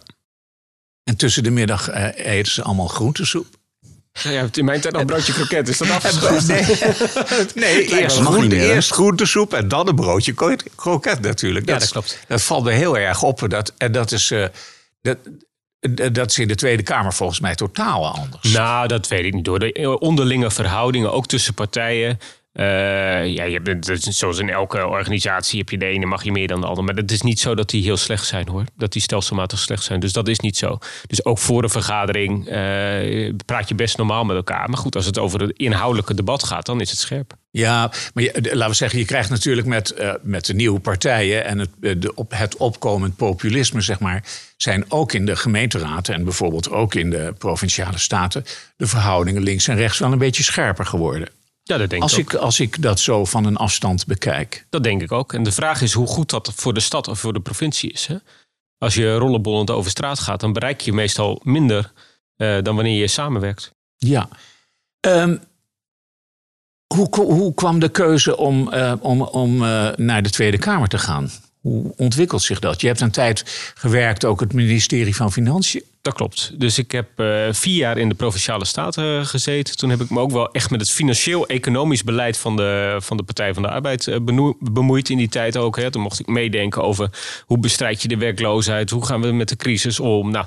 En 1.04 1.16
tussen 1.16 1.42
de 1.42 1.50
middag 1.50 1.88
eh, 1.88 2.34
eten 2.36 2.52
ze 2.52 2.62
allemaal 2.62 2.88
groentesoep. 2.88 3.46
Ja, 4.12 4.46
in 4.52 4.64
mijn 4.64 4.80
tijd 4.80 4.94
nog 4.94 5.04
broodje 5.04 5.32
kroket. 5.32 5.68
Is 5.68 5.78
dat 5.78 5.90
afgeschaft? 6.02 6.46
Nee, 6.46 6.64
nee 7.64 8.00
eerst, 8.00 8.18
groente, 8.18 8.56
eerst 8.56 8.90
groentesoep 8.90 9.54
en 9.54 9.68
dan 9.68 9.88
een 9.88 9.94
broodje 9.94 10.32
kro- 10.32 10.56
kroket 10.74 11.20
natuurlijk. 11.20 11.66
Ja, 11.66 11.72
Dat, 11.72 11.80
dat 11.80 11.90
klopt. 11.90 12.18
Dat 12.28 12.42
valt 12.42 12.64
me 12.64 12.70
heel 12.70 12.98
erg 12.98 13.22
op. 13.22 13.44
Dat, 13.48 13.72
en 13.78 13.92
dat 13.92 14.12
is, 14.12 14.30
eh, 14.30 14.44
dat, 15.00 15.18
dat 16.12 16.30
is 16.30 16.38
in 16.38 16.48
de 16.48 16.54
Tweede 16.54 16.82
Kamer 16.82 17.12
volgens 17.12 17.40
mij 17.40 17.54
totaal 17.54 18.06
anders. 18.14 18.52
Nou, 18.52 18.88
dat 18.88 19.08
weet 19.08 19.24
ik 19.24 19.34
niet 19.34 19.44
door. 19.44 19.58
De 19.58 19.98
onderlinge 20.00 20.50
verhoudingen, 20.50 21.12
ook 21.12 21.26
tussen 21.26 21.54
partijen. 21.54 22.18
Eh, 22.58 23.26
ja, 23.26 23.60
zoals 23.98 24.38
in 24.38 24.50
elke 24.50 24.86
organisatie 24.86 25.58
heb 25.58 25.70
je 25.70 25.78
de 25.78 25.86
ene 25.86 26.06
mag 26.06 26.24
je 26.24 26.32
meer 26.32 26.46
dan 26.46 26.60
de 26.60 26.66
ander. 26.66 26.84
Maar 26.84 26.94
het 26.94 27.10
is 27.10 27.22
niet 27.22 27.40
zo 27.40 27.54
dat 27.54 27.70
die 27.70 27.82
heel 27.82 27.96
slecht 27.96 28.26
zijn 28.26 28.48
hoor. 28.48 28.64
Dat 28.76 28.92
die 28.92 29.02
stelselmatig 29.02 29.58
slecht 29.58 29.82
zijn. 29.82 30.00
Dus 30.00 30.12
dat 30.12 30.28
is 30.28 30.38
niet 30.38 30.56
zo. 30.56 30.78
Dus 31.06 31.24
ook 31.24 31.38
voor 31.38 31.62
een 31.62 31.70
vergadering 31.70 32.48
eh, 32.48 33.34
praat 33.46 33.68
je 33.68 33.74
best 33.74 33.96
normaal 33.96 34.24
met 34.24 34.36
elkaar. 34.36 34.68
Maar 34.68 34.78
goed, 34.78 34.96
als 34.96 35.06
het 35.06 35.18
over 35.18 35.40
het 35.40 35.52
inhoudelijke 35.56 36.14
debat 36.14 36.44
gaat, 36.44 36.66
dan 36.66 36.80
is 36.80 36.90
het 36.90 36.98
scherp. 36.98 37.36
Ja, 37.50 37.92
maar 38.14 38.24
laten 38.32 38.68
we 38.68 38.74
zeggen, 38.74 38.98
je 38.98 39.04
krijgt 39.04 39.30
natuurlijk 39.30 39.66
met, 39.66 39.90
eh, 39.90 40.12
met 40.22 40.46
de 40.46 40.54
nieuwe 40.54 40.80
partijen 40.80 41.44
en 41.44 41.58
het, 41.58 41.70
de, 41.80 42.14
op, 42.14 42.32
het 42.34 42.56
opkomend 42.56 43.16
populisme, 43.16 43.80
zeg 43.80 44.00
maar, 44.00 44.24
zijn 44.56 44.84
ook 44.88 45.12
in 45.12 45.26
de 45.26 45.36
gemeenteraad 45.36 46.08
en 46.08 46.24
bijvoorbeeld 46.24 46.70
ook 46.70 46.94
in 46.94 47.10
de 47.10 47.34
provinciale 47.38 47.98
staten 47.98 48.44
de 48.76 48.86
verhoudingen 48.86 49.42
links 49.42 49.68
en 49.68 49.76
rechts 49.76 49.98
wel 49.98 50.12
een 50.12 50.18
beetje 50.18 50.42
scherper 50.42 50.86
geworden. 50.86 51.28
Ja, 51.68 51.76
dat 51.76 51.90
denk 51.90 52.02
Als 52.02 52.18
ik 52.18 52.34
ook. 52.34 52.40
als 52.40 52.60
ik 52.60 52.82
dat 52.82 53.00
zo 53.00 53.24
van 53.24 53.44
een 53.44 53.56
afstand 53.56 54.06
bekijk. 54.06 54.66
Dat 54.70 54.82
denk 54.82 55.02
ik 55.02 55.12
ook. 55.12 55.32
En 55.32 55.42
de 55.42 55.52
vraag 55.52 55.82
is 55.82 55.92
hoe 55.92 56.06
goed 56.06 56.30
dat 56.30 56.52
voor 56.54 56.74
de 56.74 56.80
stad 56.80 57.08
of 57.08 57.18
voor 57.18 57.32
de 57.32 57.40
provincie 57.40 57.92
is. 57.92 58.06
Hè? 58.06 58.16
Als 58.78 58.94
je 58.94 59.14
rollenbollend 59.14 59.70
over 59.70 59.90
straat 59.90 60.18
gaat, 60.18 60.40
dan 60.40 60.52
bereik 60.52 60.80
je 60.80 60.92
meestal 60.92 61.40
minder 61.42 61.92
eh, 62.36 62.62
dan 62.62 62.74
wanneer 62.74 62.98
je 63.00 63.06
samenwerkt. 63.06 63.74
Ja. 63.96 64.28
Ehm, 65.00 65.36
hoe, 66.94 67.08
hoe 67.10 67.54
kwam 67.54 67.78
de 67.78 67.88
keuze 67.88 68.36
om, 68.36 68.72
eh, 68.72 68.94
om, 69.00 69.22
om 69.22 69.64
eh, 69.64 69.90
naar 69.96 70.22
de 70.22 70.30
Tweede 70.30 70.58
Kamer 70.58 70.88
te 70.88 70.98
gaan? 70.98 71.30
Hoe 71.60 71.92
ontwikkelt 71.96 72.42
zich 72.42 72.58
dat? 72.58 72.80
Je 72.80 72.86
hebt 72.86 73.00
een 73.00 73.10
tijd 73.10 73.72
gewerkt, 73.74 74.24
ook 74.24 74.40
het 74.40 74.52
ministerie 74.52 75.16
van 75.16 75.32
Financiën. 75.32 75.82
Dat 76.02 76.14
klopt. 76.14 76.52
Dus 76.60 76.78
ik 76.78 76.90
heb 76.90 77.08
eh, 77.16 77.46
vier 77.50 77.76
jaar 77.76 77.98
in 77.98 78.08
de 78.08 78.14
Provinciale 78.14 78.64
Staten 78.64 79.26
gezeten. 79.26 79.76
Toen 79.76 79.90
heb 79.90 80.00
ik 80.00 80.10
me 80.10 80.20
ook 80.20 80.30
wel 80.30 80.52
echt 80.52 80.70
met 80.70 80.80
het 80.80 80.90
financieel-economisch 80.90 82.04
beleid 82.04 82.36
van 82.36 82.56
de, 82.56 82.96
van 83.00 83.16
de 83.16 83.22
Partij 83.22 83.54
van 83.54 83.62
de 83.62 83.68
Arbeid 83.68 84.06
eh, 84.06 84.16
bemoeid 84.60 85.08
in 85.08 85.16
die 85.16 85.28
tijd 85.28 85.56
ook. 85.56 85.76
Hè. 85.76 85.90
Toen 85.90 86.02
mocht 86.02 86.20
ik 86.20 86.26
meedenken 86.26 86.82
over 86.82 87.10
hoe 87.46 87.58
bestrijd 87.58 88.02
je 88.02 88.08
de 88.08 88.16
werkloosheid, 88.16 88.90
hoe 88.90 89.06
gaan 89.06 89.20
we 89.20 89.32
met 89.32 89.48
de 89.48 89.56
crisis 89.56 90.00
om. 90.00 90.30
Nou, 90.30 90.46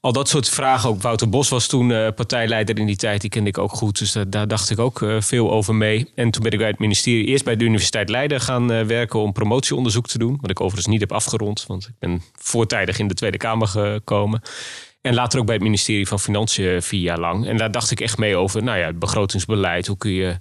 al 0.00 0.12
dat 0.12 0.28
soort 0.28 0.48
vragen. 0.48 0.88
Ook 0.88 1.02
Wouter 1.02 1.28
Bos 1.28 1.48
was 1.48 1.66
toen 1.66 1.92
eh, 1.92 2.08
partijleider 2.14 2.78
in 2.78 2.86
die 2.86 2.96
tijd. 2.96 3.20
Die 3.20 3.30
kende 3.30 3.48
ik 3.48 3.58
ook 3.58 3.72
goed. 3.72 3.98
Dus 3.98 4.16
daar, 4.28 4.48
dacht 4.48 4.70
ik 4.70 4.78
ook 4.78 5.02
eh, 5.02 5.20
veel 5.20 5.50
over 5.50 5.74
mee. 5.74 6.12
En 6.14 6.30
toen 6.30 6.42
ben 6.42 6.52
ik 6.52 6.58
bij 6.58 6.68
het 6.68 6.78
ministerie 6.78 7.24
eerst 7.24 7.44
bij 7.44 7.56
de 7.56 7.64
Universiteit 7.64 8.08
Leiden 8.08 8.40
gaan 8.40 8.72
eh, 8.72 8.84
werken 8.84 9.20
om 9.20 9.32
promotieonderzoek 9.32 10.06
te 10.06 10.18
doen. 10.18 10.38
Wat 10.40 10.50
ik 10.50 10.60
overigens 10.60 10.92
niet 10.92 11.00
heb 11.00 11.12
afgerond. 11.12 11.64
Want 11.66 11.86
ik 11.86 11.94
ben 11.98 12.22
voortijdig 12.32 12.98
in 12.98 13.08
de 13.08 13.14
Tweede 13.14 13.36
Kamer 13.36 13.68
gekomen. 13.68 14.42
En 15.00 15.14
later 15.14 15.38
ook 15.38 15.46
bij 15.46 15.54
het 15.54 15.64
ministerie 15.64 16.08
van 16.08 16.20
Financiën 16.20 16.82
vier 16.82 17.00
jaar 17.00 17.18
lang. 17.18 17.46
En 17.46 17.56
daar 17.56 17.70
dacht 17.70 17.90
ik 17.90 18.00
echt 18.00 18.18
mee 18.18 18.36
over 18.36 18.62
nou 18.62 18.78
ja, 18.78 18.86
het 18.86 18.98
begrotingsbeleid. 18.98 19.86
Hoe 19.86 19.96
kun 19.96 20.10
je, 20.10 20.38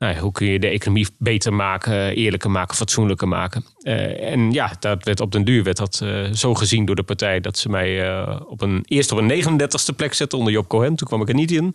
nou 0.00 0.18
hoe 0.18 0.32
kun 0.32 0.46
je 0.46 0.58
de 0.58 0.68
economie 0.68 1.06
beter 1.18 1.54
maken, 1.54 2.14
eerlijker 2.14 2.50
maken, 2.50 2.76
fatsoenlijker 2.76 3.28
maken. 3.28 3.64
Eh, 3.82 4.32
en 4.32 4.52
ja, 4.52 4.76
dat 4.78 5.04
werd 5.04 5.20
op 5.20 5.32
den 5.32 5.44
duur 5.44 5.62
werd 5.62 5.76
dat 5.76 6.00
eh, 6.02 6.32
zo 6.32 6.54
gezien 6.54 6.84
door 6.84 6.96
de 6.96 7.02
partij 7.02 7.40
dat 7.40 7.58
ze 7.58 7.68
mij 7.68 8.08
eh, 8.08 8.40
op 8.46 8.60
een, 8.60 8.82
eerst 8.84 9.12
op 9.12 9.18
een 9.18 9.44
39ste 9.44 9.94
plek 9.96 10.14
zetten 10.14 10.38
onder 10.38 10.52
Job 10.52 10.68
Cohen. 10.68 10.94
Toen 10.94 11.08
kwam 11.08 11.22
ik 11.22 11.28
er 11.28 11.34
niet 11.34 11.50
in. 11.50 11.74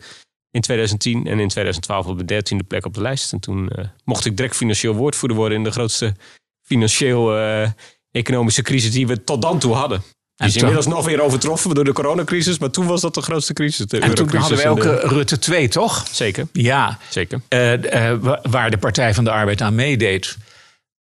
In 0.51 0.62
2010 0.62 1.27
en 1.27 1.39
in 1.39 1.48
2012 1.48 2.08
op 2.08 2.27
de 2.27 2.34
13e 2.34 2.67
plek 2.67 2.86
op 2.86 2.94
de 2.94 3.01
lijst. 3.01 3.34
En 3.34 3.39
toen 3.39 3.70
mocht 4.03 4.25
ik 4.25 4.38
direct 4.38 4.55
financieel 4.55 4.94
woordvoerder 4.94 5.38
worden 5.38 5.58
in 5.58 5.63
de 5.63 5.72
grootste 5.72 6.13
financieel-economische 6.62 8.62
crisis 8.62 8.91
die 8.91 9.08
we 9.08 9.24
tot 9.24 9.41
dan 9.41 9.60
toe 9.60 9.74
hadden. 9.74 10.01
En 10.36 10.46
Dus 10.46 10.54
toen- 10.56 10.68
inmiddels 10.68 10.96
nog 10.96 11.06
weer 11.06 11.22
overtroffen 11.22 11.75
door 11.75 11.84
de 11.84 11.94
coronacrisis. 11.94 12.58
Maar 12.60 12.70
toen 12.70 12.86
was 12.86 13.01
dat 13.01 13.13
de 13.13 13.22
grootste 13.22 13.54
crisis. 13.54 13.86
De 13.86 14.00
En 14.00 14.15
toen 14.15 14.36
hadden 14.36 14.58
we 14.58 14.68
ook 14.68 14.82
de- 14.82 15.00
eh, 15.00 15.10
Rutte 15.12 15.39
2, 15.39 15.68
toch? 15.68 16.06
Zeker, 16.12 16.48
Ja, 16.54 16.98
zeker. 17.10 17.42
eh, 17.48 18.10
eh, 18.12 18.18
wa- 18.22 18.39
waar 18.50 18.72
de 18.72 18.77
Partij 18.77 19.13
van 19.13 19.24
de 19.24 19.32
Arbeid 19.32 19.62
aan 19.62 19.75
meedeed. 19.75 20.38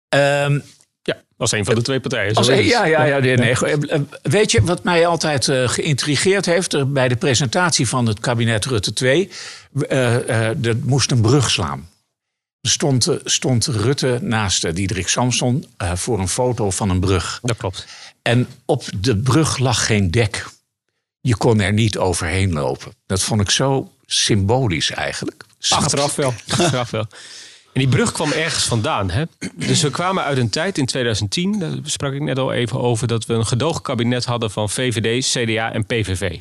Ehm, 0.08 0.58
Ja, 1.02 1.16
als 1.36 1.52
een 1.52 1.64
van 1.64 1.74
de 1.74 1.82
twee 1.82 2.00
partijen. 2.00 2.34
als, 2.34 2.48
is 2.48 2.66
ja, 2.68 2.84
ja, 2.84 3.04
ja, 3.04 3.18
nee, 3.18 3.54
weet 4.22 4.50
je 4.50 4.62
wat 4.62 4.84
mij 4.84 5.06
altijd 5.06 5.48
eh, 5.48 5.68
geïntrigeerd 5.68 6.46
heeft? 6.46 6.92
Bij 6.92 7.08
de 7.08 7.16
presentatie 7.16 7.88
van 7.88 8.06
het 8.06 8.20
kabinet 8.20 8.64
Rutte 8.64 8.92
2, 8.92 9.30
eh, 9.88 10.14
eh, 10.16 10.64
er 10.66 10.76
moest 10.82 11.10
een 11.10 11.20
brug 11.20 11.50
slaan. 11.50 11.88
Stond, 12.68 13.08
stond 13.24 13.66
Rutte 13.66 14.18
naast 14.20 14.74
Diederik 14.74 15.08
Samson 15.08 15.66
voor 15.94 16.18
een 16.18 16.28
foto 16.28 16.70
van 16.70 16.90
een 16.90 17.00
brug. 17.00 17.38
Dat 17.42 17.56
klopt. 17.56 17.86
En 18.22 18.48
op 18.64 18.84
de 19.00 19.16
brug 19.16 19.58
lag 19.58 19.86
geen 19.86 20.10
dek. 20.10 20.46
Je 21.20 21.36
kon 21.36 21.60
er 21.60 21.72
niet 21.72 21.98
overheen 21.98 22.52
lopen. 22.52 22.92
Dat 23.06 23.22
vond 23.22 23.40
ik 23.40 23.50
zo 23.50 23.92
symbolisch 24.06 24.90
eigenlijk. 24.90 25.44
Snap? 25.58 25.78
Achteraf 25.78 26.14
wel. 26.14 26.34
Achteraf 26.48 26.90
wel. 26.90 27.06
En 27.72 27.80
die 27.80 27.88
brug 27.88 28.12
kwam 28.12 28.32
ergens 28.32 28.64
vandaan. 28.64 29.10
Hè? 29.10 29.24
Dus 29.54 29.82
we 29.82 29.90
kwamen 29.90 30.24
uit 30.24 30.38
een 30.38 30.50
tijd 30.50 30.78
in 30.78 30.86
2010, 30.86 31.58
daar 31.58 31.72
sprak 31.84 32.12
ik 32.12 32.20
net 32.20 32.38
al 32.38 32.52
even 32.52 32.80
over, 32.80 33.06
dat 33.06 33.26
we 33.26 33.34
een 33.34 33.46
gedoogkabinet 33.46 34.24
hadden 34.24 34.50
van 34.50 34.70
VVD, 34.70 35.26
CDA 35.32 35.72
en 35.72 35.86
PVV. 35.86 36.38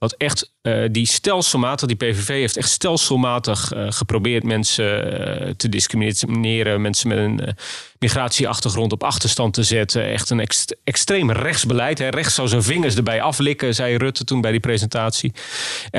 Wat 0.00 0.12
echt, 0.12 0.52
eh, 0.62 0.84
die 0.90 1.06
stelselmatig, 1.06 1.88
die 1.88 1.96
PVV 1.96 2.28
heeft 2.28 2.56
echt 2.56 2.70
stelselmatig 2.70 3.72
eh, 3.72 3.86
geprobeerd 3.90 4.42
mensen 4.42 5.20
eh, 5.46 5.50
te 5.50 5.68
discrimineren. 5.68 6.80
Mensen 6.80 7.08
met 7.08 7.18
een 7.18 7.56
migratieachtergrond 7.98 8.92
op 8.92 9.04
achterstand 9.04 9.54
te 9.54 9.62
zetten. 9.62 10.04
Echt 10.04 10.30
een 10.30 10.40
ext- 10.40 10.76
extreem 10.84 11.30
rechtsbeleid. 11.30 12.00
Rechts 12.00 12.34
zou 12.34 12.48
zijn 12.48 12.62
vingers 12.62 12.96
erbij 12.96 13.22
aflikken, 13.22 13.74
zei 13.74 13.96
Rutte 13.96 14.24
toen 14.24 14.40
bij 14.40 14.50
die 14.50 14.60
presentatie. 14.60 15.32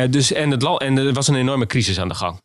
Dus, 0.10 0.32
en, 0.32 0.52
het, 0.52 0.64
en 0.78 0.98
er 0.98 1.14
was 1.14 1.28
een 1.28 1.36
enorme 1.36 1.66
crisis 1.66 2.00
aan 2.00 2.08
de 2.08 2.16
gang. 2.16 2.42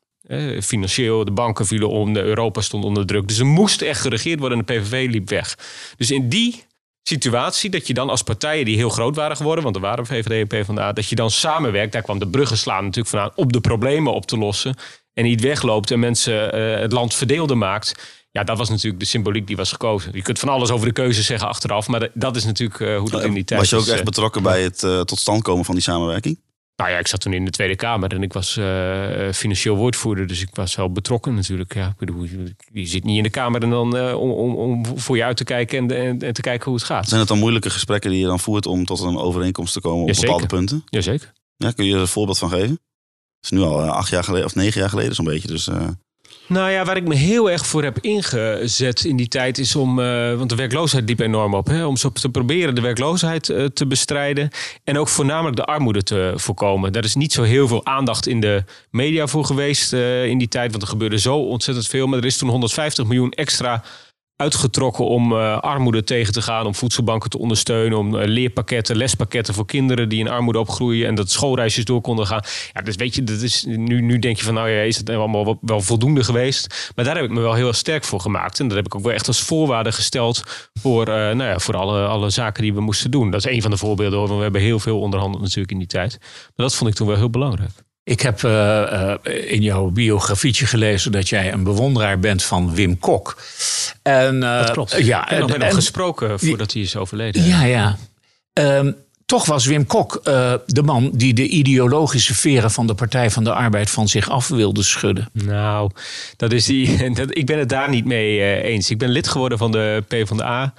Financieel, 0.62 1.24
de 1.24 1.30
banken 1.30 1.66
vielen 1.66 1.88
om, 1.88 2.16
Europa 2.16 2.60
stond 2.60 2.84
onder 2.84 3.06
druk. 3.06 3.28
Dus 3.28 3.38
er 3.38 3.46
moest 3.46 3.82
echt 3.82 4.00
geregeerd 4.00 4.38
worden 4.38 4.58
en 4.58 4.64
de 4.66 4.72
PVV 4.72 5.08
liep 5.10 5.28
weg. 5.28 5.58
Dus 5.96 6.10
in 6.10 6.28
die 6.28 6.64
situatie 7.08 7.70
dat 7.70 7.86
je 7.86 7.94
dan 7.94 8.10
als 8.10 8.22
partijen 8.22 8.64
die 8.64 8.76
heel 8.76 8.88
groot 8.88 9.16
waren 9.16 9.36
geworden, 9.36 9.64
want 9.64 9.76
er 9.76 9.82
waren 9.82 10.06
VVD 10.06 10.30
en 10.30 10.46
PvdA, 10.46 10.92
dat 10.92 11.08
je 11.08 11.14
dan 11.14 11.30
samenwerkt, 11.30 11.92
daar 11.92 12.02
kwam 12.02 12.18
de 12.18 12.28
bruggen 12.28 12.58
slaan 12.58 12.84
natuurlijk 12.84 13.08
vandaan, 13.08 13.32
op 13.34 13.52
de 13.52 13.60
problemen 13.60 14.12
op 14.12 14.26
te 14.26 14.38
lossen 14.38 14.76
en 15.12 15.24
niet 15.24 15.40
wegloopt 15.40 15.90
en 15.90 15.98
mensen 15.98 16.52
eh, 16.52 16.80
het 16.80 16.92
land 16.92 17.14
verdeelder 17.14 17.58
maakt. 17.58 18.14
Ja, 18.30 18.44
dat 18.44 18.58
was 18.58 18.68
natuurlijk 18.68 19.00
de 19.00 19.06
symboliek 19.08 19.46
die 19.46 19.56
was 19.56 19.70
gekozen. 19.70 20.10
Je 20.14 20.22
kunt 20.22 20.38
van 20.38 20.48
alles 20.48 20.70
over 20.70 20.86
de 20.86 20.92
keuzes 20.92 21.26
zeggen 21.26 21.48
achteraf, 21.48 21.88
maar 21.88 22.08
dat- 22.14 22.36
is 22.36 22.44
natuurlijk 22.44 22.80
eh, 22.80 22.98
hoe 22.98 23.10
dat 23.10 23.24
in 23.24 23.32
die 23.34 23.44
tijd 23.44 23.60
Was 23.60 23.70
je 23.70 23.76
ook 23.76 23.86
echt 23.86 23.98
eh. 23.98 24.04
betrokken 24.04 24.42
bij 24.42 24.62
het 24.62 24.82
eh, 24.82 25.00
tot 25.00 25.18
stand 25.18 25.42
komen 25.42 25.64
van 25.64 25.74
die 25.74 25.82
samenwerking? 25.84 26.40
Nou 26.76 26.90
ja, 26.90 26.98
ik 26.98 27.06
zat 27.06 27.20
toen 27.20 27.32
in 27.32 27.44
de 27.44 27.50
Tweede 27.50 27.76
Kamer 27.76 28.12
en 28.12 28.22
ik 28.22 28.32
was 28.32 28.56
eh, 28.56 29.32
financieel 29.32 29.76
woordvoerder. 29.76 30.26
Dus 30.26 30.40
ik 30.42 30.48
was 30.52 30.74
wel 30.74 30.92
betrokken 30.92 31.34
natuurlijk. 31.34 31.74
Ja, 31.74 31.86
ik 31.86 31.96
bedoel, 31.96 32.26
je, 32.72 32.86
zit 32.86 33.04
niet 33.04 33.16
in 33.16 33.22
de 33.22 33.30
Kamer 33.30 33.62
en 33.62 33.70
dan, 33.70 33.96
eh, 33.96 34.20
om, 34.20 34.30
om, 34.30 34.54
om 34.54 34.98
voor 34.98 35.16
je 35.16 35.24
uit 35.24 35.36
te 35.36 35.44
kijken 35.44 35.78
en, 35.78 35.96
en, 35.96 36.22
en 36.22 36.32
te 36.32 36.40
kijken 36.40 36.64
hoe 36.64 36.74
het 36.74 36.84
gaat. 36.84 37.08
Zijn 37.08 37.20
het 37.20 37.28
dan 37.28 37.38
moeilijke 37.38 37.70
gesprekken 37.70 38.10
die 38.10 38.20
je 38.20 38.26
dan 38.26 38.40
voert 38.40 38.66
om 38.66 38.84
tot 38.84 39.00
een 39.00 39.16
overeenkomst 39.16 39.72
te 39.72 39.80
komen 39.80 40.00
op 40.00 40.06
Jazeker. 40.08 40.30
bepaalde 40.30 40.56
punten? 40.56 40.84
Jazeker. 40.88 41.32
Ja, 41.56 41.70
kun 41.70 41.84
je 41.84 41.94
er 41.94 42.00
een 42.00 42.08
voorbeeld 42.08 42.38
van 42.38 42.50
geven? 42.50 42.70
Het 42.70 42.78
is 43.40 43.50
nu 43.50 43.60
al 43.60 43.82
eh, 43.82 43.88
acht 43.88 44.10
jaar 44.10 44.24
geleden 44.24 44.46
of 44.46 44.54
negen 44.54 44.80
jaar 44.80 44.90
geleden 44.90 45.14
zo'n 45.14 45.24
beetje. 45.24 45.48
Dus 45.48 45.68
Nou 46.48 46.70
ja, 46.70 46.84
waar 46.84 46.96
ik 46.96 47.08
me 47.08 47.14
heel 47.14 47.50
erg 47.50 47.66
voor 47.66 47.82
heb 47.82 47.98
ingezet 48.00 49.04
in 49.04 49.16
die 49.16 49.28
tijd 49.28 49.58
is 49.58 49.76
om, 49.76 50.00
eh, 50.00 50.34
want 50.34 50.50
de 50.50 50.56
werkloosheid 50.56 51.08
liep 51.08 51.20
enorm 51.20 51.54
op, 51.54 51.66
hè, 51.66 51.84
om 51.84 51.96
zo 51.96 52.10
te 52.10 52.28
proberen 52.28 52.74
de 52.74 52.80
werkloosheid 52.80 53.48
eh, 53.48 53.64
te 53.64 53.86
bestrijden 53.86 54.50
en 54.84 54.98
ook 54.98 55.08
voornamelijk 55.08 55.56
de 55.56 55.64
armoede 55.64 56.02
te 56.02 56.32
voorkomen. 56.36 56.92
Daar 56.92 57.04
is 57.04 57.14
niet 57.14 57.32
zo 57.32 57.42
heel 57.42 57.68
veel 57.68 57.86
aandacht 57.86 58.26
in 58.26 58.40
de 58.40 58.64
media 58.90 59.26
voor 59.26 59.44
geweest 59.44 59.92
eh, 59.92 60.26
in 60.26 60.38
die 60.38 60.48
tijd, 60.48 60.70
want 60.70 60.82
er 60.82 60.88
gebeurde 60.88 61.18
zo 61.18 61.36
ontzettend 61.36 61.86
veel. 61.86 62.06
Maar 62.06 62.18
er 62.18 62.24
is 62.24 62.36
toen 62.36 62.48
150 62.48 63.04
miljoen 63.04 63.30
extra 63.30 63.82
uitgetrokken 64.36 65.06
om 65.06 65.32
eh, 65.32 65.58
armoede 65.58 66.04
tegen 66.04 66.32
te 66.32 66.42
gaan, 66.42 66.66
om 66.66 66.74
voedselbanken 66.74 67.30
te 67.30 67.38
ondersteunen, 67.38 67.98
om 67.98 68.16
eh, 68.16 68.28
leerpakketten, 68.28 68.96
lespakketten 68.96 69.54
voor 69.54 69.66
kinderen 69.66 70.08
die 70.08 70.18
in 70.18 70.28
armoede 70.28 70.58
opgroeien 70.58 71.06
en 71.06 71.14
dat 71.14 71.30
schoolreisjes 71.30 71.84
door 71.84 72.00
konden 72.00 72.26
gaan. 72.26 72.42
Ja, 72.72 72.82
dus 72.82 72.96
weet 72.96 73.14
je, 73.14 73.24
dat 73.24 73.40
is, 73.40 73.64
nu, 73.64 74.00
nu 74.00 74.18
denk 74.18 74.36
je 74.36 74.44
van, 74.44 74.54
nou 74.54 74.68
ja, 74.68 74.80
is 74.80 74.96
het 74.96 75.10
allemaal 75.10 75.58
wel, 75.60 75.80
voldoende 75.80 76.24
geweest? 76.24 76.92
Maar 76.94 77.04
daar 77.04 77.14
heb 77.14 77.24
ik 77.24 77.30
me 77.30 77.40
wel 77.40 77.54
heel 77.54 77.72
sterk 77.72 78.04
voor 78.04 78.20
gemaakt. 78.20 78.60
En 78.60 78.68
dat 78.68 78.76
heb 78.76 78.86
ik 78.86 78.94
ook 78.94 79.02
wel 79.02 79.12
echt 79.12 79.26
als 79.26 79.40
voorwaarde 79.40 79.92
gesteld 79.92 80.68
voor, 80.74 81.06
eh, 81.06 81.14
nou 81.14 81.42
ja, 81.44 81.58
voor 81.58 81.76
alle, 81.76 82.06
alle 82.06 82.30
zaken 82.30 82.62
die 82.62 82.74
we 82.74 82.80
moesten 82.80 83.10
doen. 83.10 83.30
Dat 83.30 83.46
is 83.46 83.52
een 83.52 83.62
van 83.62 83.70
de 83.70 83.76
voorbeelden, 83.76 84.18
want 84.18 84.30
we 84.30 84.42
hebben 84.42 84.60
heel 84.60 84.78
veel 84.78 85.00
onderhandeld 85.00 85.42
natuurlijk 85.42 85.72
in 85.72 85.78
die 85.78 85.86
tijd. 85.86 86.18
Maar 86.20 86.66
dat 86.66 86.74
vond 86.74 86.90
ik 86.90 86.96
toen 86.96 87.06
wel 87.06 87.16
heel 87.16 87.30
belangrijk. 87.30 87.84
Ik 88.06 88.20
heb 88.20 88.44
eh, 88.44 89.12
eh, 89.12 89.18
in 89.52 89.62
jouw 89.62 89.90
biografietje 89.90 90.66
gelezen 90.66 91.12
dat 91.12 91.28
jij 91.28 91.52
een 91.52 91.62
bewonderaar 91.64 92.18
bent 92.18 92.42
van 92.42 92.74
Wim 92.74 92.98
Kok. 92.98 93.42
En, 94.02 94.42
eh, 94.42 94.58
Dat 94.58 94.70
klopt. 94.70 94.96
Ja, 95.04 95.24
heb 95.28 95.40
nog 95.40 95.50
en- 95.50 95.62
en- 95.62 95.72
gesproken 95.72 96.38
voordat 96.40 96.72
hij 96.72 96.82
is 96.82 96.96
overleden. 96.96 97.44
Ja, 97.44 97.64
ja. 97.64 97.96
Ehm, 98.52 98.92
toch 99.24 99.46
was 99.46 99.66
Wim 99.66 99.86
Kok 99.86 100.20
de 100.66 100.82
man 100.84 101.10
die 101.14 101.34
de 101.34 101.48
ideologische 101.48 102.34
veren 102.34 102.70
van 102.70 102.86
de 102.86 102.94
Partij 102.94 103.30
van 103.30 103.44
de 103.44 103.52
Arbeid 103.52 103.90
van 103.90 104.08
zich 104.08 104.30
af 104.30 104.48
wilde 104.48 104.82
schudden. 104.82 105.28
Nou, 105.32 105.90
dat 106.36 106.52
is 106.52 106.64
die, 106.64 107.10
dat, 107.14 107.36
ik 107.36 107.46
ben 107.46 107.58
het 107.58 107.68
daar 107.68 107.88
niet 107.88 108.04
mee 108.04 108.62
eens. 108.62 108.90
Ik 108.90 108.98
ben 108.98 109.08
lid 109.08 109.28
geworden 109.28 109.58
van 109.58 109.72
de 109.72 110.04
PvdA. 110.08 110.74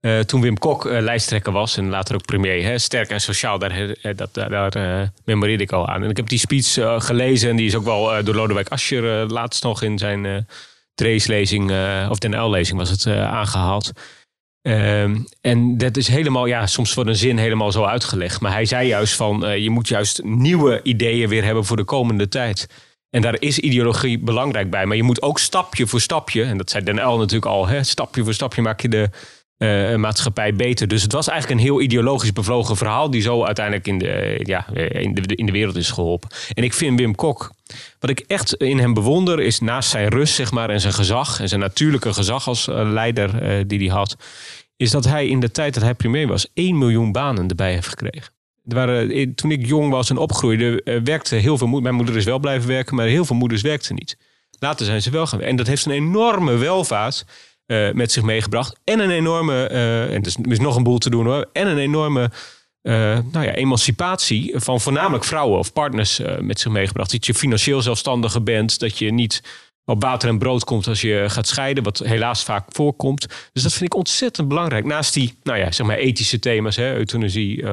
Eh 0.00 0.18
toen 0.18 0.40
Wim 0.40 0.58
Kok 0.58 0.86
eh, 0.86 1.00
lijsttrekker 1.00 1.52
was 1.52 1.76
en 1.76 1.88
later 1.88 2.14
ook 2.14 2.24
premier. 2.24 2.62
Hè, 2.62 2.78
sterk 2.78 3.10
en 3.10 3.20
sociaal, 3.20 3.58
daar, 3.58 3.70
eh, 3.70 4.16
dat, 4.16 4.34
daar, 4.34 4.72
eh, 4.72 5.08
memoreerde 5.24 5.62
ik 5.62 5.72
al 5.72 5.88
aan. 5.88 6.02
En 6.02 6.10
ik 6.10 6.16
heb 6.16 6.28
die 6.28 6.38
speech 6.38 6.72
gelezen 7.04 7.50
en 7.50 7.56
die 7.56 7.66
is 7.66 7.74
ook 7.74 7.84
wel 7.84 8.24
door 8.24 8.34
Lodewijk 8.34 8.68
Asscher 8.68 9.26
laatst 9.26 9.62
nog 9.62 9.82
in 9.82 9.98
zijn 9.98 10.46
Drees-lezing, 10.96 11.70
eh, 11.70 12.06
of 12.10 12.18
Den 12.18 12.40
L-lezing 12.40 12.78
was 12.78 12.90
het 12.90 13.06
eh, 13.06 13.32
aangehaald. 13.32 13.92
Ehm, 14.62 15.16
en 15.40 15.78
dat 15.78 15.96
is 15.96 16.08
helemaal, 16.08 16.46
ja, 16.46 16.66
soms 16.66 16.94
wordt 16.94 17.10
een 17.10 17.16
zin 17.16 17.38
helemaal 17.38 17.72
zo 17.72 17.84
uitgelegd. 17.84 18.40
Maar 18.40 18.52
hij 18.52 18.64
zei 18.64 18.88
juist 18.88 19.14
van, 19.14 19.60
je 19.62 19.70
moet 19.70 19.88
juist 19.88 20.22
nieuwe 20.22 20.80
ideeën 20.82 21.28
weer 21.28 21.44
hebben 21.44 21.64
voor 21.64 21.76
de 21.76 21.84
komende 21.84 22.28
tijd. 22.28 22.66
En 23.10 23.22
daar 23.22 23.36
is 23.40 23.58
ideologie 23.58 24.18
belangrijk 24.18 24.70
bij. 24.70 24.86
Maar 24.86 24.96
je 24.96 25.02
moet 25.02 25.22
ook 25.22 25.38
stapje 25.38 25.86
voor 25.86 26.00
stapje, 26.00 26.42
en 26.42 26.56
dat 26.58 26.70
zei 26.70 26.84
Den 26.84 27.08
L 27.08 27.18
natuurlijk 27.18 27.46
al, 27.46 27.66
hè, 27.66 27.82
stapje 27.82 28.24
voor 28.24 28.34
stapje 28.34 28.62
maak 28.62 28.80
je 28.80 28.88
de 28.88 29.10
eh, 29.56 29.94
maatschappij 29.94 30.54
beter. 30.54 30.88
Dus 30.88 31.02
het 31.02 31.12
was 31.12 31.28
eigenlijk 31.28 31.60
een 31.60 31.66
heel 31.66 31.80
ideologisch 31.80 32.32
bevlogen 32.32 32.76
verhaal, 32.76 33.10
die 33.10 33.22
zo 33.22 33.44
uiteindelijk 33.44 33.86
in 33.86 33.98
de, 33.98 34.40
ja, 34.42 34.66
in 34.74 35.14
de, 35.14 35.36
in 35.36 35.46
de 35.46 35.52
wereld 35.52 35.76
is 35.76 35.90
geholpen. 35.90 36.28
En 36.54 36.64
ik 36.64 36.72
vind 36.72 36.98
Wim 36.98 37.14
Kok, 37.14 37.52
wat 38.00 38.10
ik 38.10 38.20
echt 38.20 38.54
in 38.54 38.78
hem 38.78 38.94
bewonder, 38.94 39.40
is 39.40 39.60
naast 39.60 39.90
zijn 39.90 40.08
rust 40.08 40.34
zeg 40.34 40.50
maar, 40.50 40.70
en 40.70 40.80
zijn 40.80 40.92
gezag, 40.92 41.40
en 41.40 41.48
zijn 41.48 41.60
natuurlijke 41.60 42.12
gezag 42.12 42.48
als 42.48 42.68
eh, 42.68 42.90
leider 42.90 43.42
eh, 43.42 43.64
die 43.66 43.78
hij 43.78 43.96
had, 43.96 44.16
is 44.76 44.90
dat 44.90 45.04
hij 45.04 45.26
in 45.26 45.40
de 45.40 45.50
tijd 45.50 45.74
dat 45.74 45.82
hij 45.82 45.94
premier 45.94 46.26
was, 46.26 46.46
1 46.54 46.78
miljoen 46.78 47.12
banen 47.12 47.48
erbij 47.48 47.72
heeft 47.72 47.88
gekregen. 47.88 48.34
Er 48.66 48.74
waren, 48.74 49.34
toen 49.34 49.50
ik 49.50 49.66
jong 49.66 49.90
was 49.90 50.10
en 50.10 50.16
opgroeide, 50.16 51.00
werkte 51.04 51.36
heel 51.36 51.58
veel 51.58 51.66
moeders. 51.66 51.84
Mijn 51.84 51.94
moeder 51.94 52.16
is 52.16 52.24
wel 52.24 52.38
blijven 52.38 52.68
werken, 52.68 52.96
maar 52.96 53.06
heel 53.06 53.24
veel 53.24 53.36
moeders 53.36 53.62
werkten 53.62 53.94
niet. 53.94 54.16
Later 54.58 54.86
zijn 54.86 55.02
ze 55.02 55.10
wel 55.10 55.26
gaan 55.26 55.38
werken. 55.38 55.50
En 55.50 55.56
dat 55.56 55.66
heeft 55.66 55.86
een 55.86 55.92
enorme 55.92 56.56
welvaart 56.56 57.24
eh, 57.66 57.90
met 57.92 58.12
zich 58.12 58.22
meegebracht. 58.22 58.80
En 58.84 58.98
een 59.00 59.10
enorme, 59.10 59.66
eh, 59.66 60.02
en 60.02 60.20
er 60.20 60.26
is, 60.26 60.36
is 60.42 60.58
nog 60.60 60.76
een 60.76 60.82
boel 60.82 60.98
te 60.98 61.10
doen 61.10 61.26
hoor. 61.26 61.46
En 61.52 61.66
een 61.66 61.78
enorme 61.78 62.30
eh, 62.82 62.92
nou 63.32 63.44
ja, 63.44 63.52
emancipatie 63.52 64.52
van 64.56 64.80
voornamelijk 64.80 65.24
vrouwen 65.24 65.58
of 65.58 65.72
partners 65.72 66.18
eh, 66.18 66.38
met 66.38 66.60
zich 66.60 66.72
meegebracht. 66.72 67.10
Dat 67.10 67.26
je 67.26 67.34
financieel 67.34 67.82
zelfstandiger 67.82 68.42
bent. 68.42 68.78
Dat 68.78 68.98
je 68.98 69.12
niet 69.12 69.42
op 69.84 70.02
water 70.02 70.28
en 70.28 70.38
brood 70.38 70.64
komt 70.64 70.86
als 70.86 71.00
je 71.00 71.24
gaat 71.28 71.46
scheiden. 71.46 71.82
Wat 71.84 71.98
helaas 71.98 72.44
vaak 72.44 72.64
voorkomt. 72.68 73.26
Dus 73.52 73.62
dat 73.62 73.72
vind 73.72 73.84
ik 73.84 73.94
ontzettend 73.94 74.48
belangrijk. 74.48 74.84
Naast 74.84 75.14
die 75.14 75.38
nou 75.42 75.58
ja, 75.58 75.72
zeg 75.72 75.86
maar 75.86 75.96
ethische 75.96 76.38
thema's. 76.38 76.76
Hè, 76.76 76.94
euthanasie, 76.96 77.64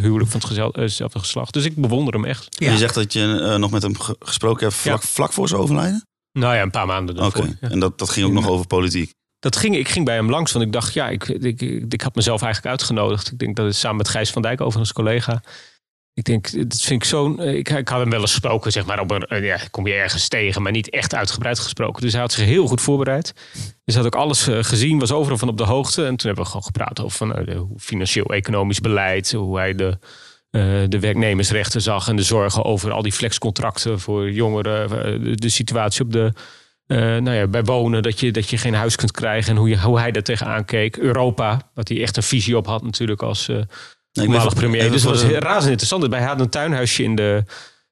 huwelijk 0.00 0.30
van 0.30 0.40
hetzelfde 0.74 1.18
geslacht. 1.18 1.52
Dus 1.52 1.64
ik 1.64 1.76
bewonder 1.76 2.14
hem 2.14 2.24
echt. 2.24 2.46
Ja. 2.58 2.70
je 2.72 2.78
zegt 2.78 2.94
dat 2.94 3.12
je 3.12 3.54
nog 3.58 3.70
met 3.70 3.82
hem 3.82 3.98
ge- 3.98 4.16
gesproken 4.18 4.62
hebt 4.66 4.78
vlak, 4.78 5.02
Ja. 5.02 5.08
vlak 5.08 5.32
voor 5.32 5.48
zijn 5.48 5.60
overlijden? 5.60 6.06
Nou 6.32 6.54
ja, 6.54 6.62
een 6.62 6.70
paar 6.70 6.86
maanden 6.86 7.16
ja. 7.16 7.30
en 7.60 7.80
dat, 7.80 7.98
dat 7.98 8.10
ging 8.10 8.26
ook 8.26 8.32
nog 8.32 8.48
over 8.48 8.66
politiek. 8.66 9.12
Dat 9.44 9.56
ging, 9.56 9.76
ik 9.76 9.88
ging 9.88 10.04
bij 10.04 10.14
hem 10.14 10.30
langs, 10.30 10.52
want 10.52 10.64
ik 10.64 10.72
dacht, 10.72 10.94
ja, 10.94 11.08
ik, 11.08 11.28
ik, 11.28 11.60
ik, 11.88 12.00
had 12.00 12.14
mezelf 12.14 12.42
eigenlijk 12.42 12.72
uitgenodigd. 12.72 13.32
Ik 13.32 13.38
denk 13.38 13.56
dat 13.56 13.66
het 13.66 13.76
samen 13.76 13.96
met 13.96 14.08
Gijs 14.08 14.30
van 14.30 14.42
Dijk, 14.42 14.60
overigens 14.60 14.92
collega. 14.92 15.42
Ik 16.14 16.24
denk, 16.24 16.68
dat 16.68 16.80
vind 16.80 17.02
ik 17.02 17.08
zo'n. 17.08 17.42
Ik, 17.42 17.68
ik 17.68 17.88
had 17.88 18.00
hem 18.00 18.10
wel 18.10 18.20
eens 18.20 18.30
gesproken, 18.30 18.72
zeg 18.72 18.86
maar. 18.86 19.00
Op 19.00 19.10
een, 19.10 19.22
eh, 19.22 19.44
ja, 19.44 19.58
kom 19.70 19.86
je 19.86 19.94
ergens 19.94 20.28
tegen, 20.28 20.62
maar 20.62 20.72
niet 20.72 20.90
echt 20.90 21.14
uitgebreid 21.14 21.58
gesproken. 21.58 22.02
Dus 22.02 22.12
hij 22.12 22.20
had 22.20 22.32
zich 22.32 22.44
heel 22.44 22.66
goed 22.66 22.80
voorbereid. 22.80 23.34
Dus 23.84 23.94
had 23.94 24.06
ook 24.06 24.14
alles 24.14 24.46
eh, 24.46 24.58
gezien, 24.62 24.98
was 24.98 25.12
overal 25.12 25.38
van 25.38 25.48
op 25.48 25.58
de 25.58 25.64
hoogte. 25.64 26.04
En 26.04 26.16
toen 26.16 26.26
hebben 26.26 26.44
we 26.44 26.50
gewoon 26.50 26.66
gepraat 26.66 27.00
over 27.00 27.16
van, 27.16 27.34
eh, 27.34 27.60
financieel-economisch 27.76 28.80
beleid, 28.80 29.32
hoe 29.32 29.56
hij 29.56 29.74
de, 29.74 29.98
eh, 30.54 30.82
de 30.88 30.98
werknemersrechten 30.98 31.82
zag 31.82 32.08
en 32.08 32.16
de 32.16 32.22
zorgen 32.22 32.64
over 32.64 32.92
al 32.92 33.02
die 33.02 33.12
flexcontracten 33.12 34.00
voor 34.00 34.30
jongeren, 34.30 34.82
eh, 34.82 35.32
de 35.34 35.48
situatie 35.48 36.04
op 36.04 36.12
de, 36.12 36.32
eh, 36.86 36.98
nou 36.98 37.30
ja, 37.30 37.46
bij 37.46 37.64
wonen, 37.64 38.02
dat 38.02 38.20
je, 38.20 38.30
dat 38.32 38.50
je 38.50 38.58
geen 38.58 38.74
huis 38.74 38.96
kunt 38.96 39.10
krijgen 39.12 39.50
en 39.52 39.56
hoe, 39.58 39.68
je, 39.68 39.80
hoe 39.80 39.98
hij 39.98 40.10
daar 40.10 40.22
tegenaan 40.22 40.64
keek. 40.64 40.96
Europa, 40.96 41.70
wat 41.74 41.88
hij 41.88 42.02
echt 42.02 42.16
een 42.16 42.22
visie 42.22 42.56
op 42.56 42.66
had 42.66 42.82
natuurlijk 42.82 43.22
als 43.22 43.46
ben 43.46 43.66
voormalig 44.12 44.54
premier. 44.54 44.90
Dus 44.90 45.02
dat 45.02 45.10
was 45.12 45.20
de- 45.26 45.38
razend 45.38 45.70
interessant. 45.70 46.12
Hij 46.12 46.22
had 46.22 46.40
een 46.40 46.48
tuinhuisje 46.48 47.02
in, 47.02 47.14
de, 47.14 47.44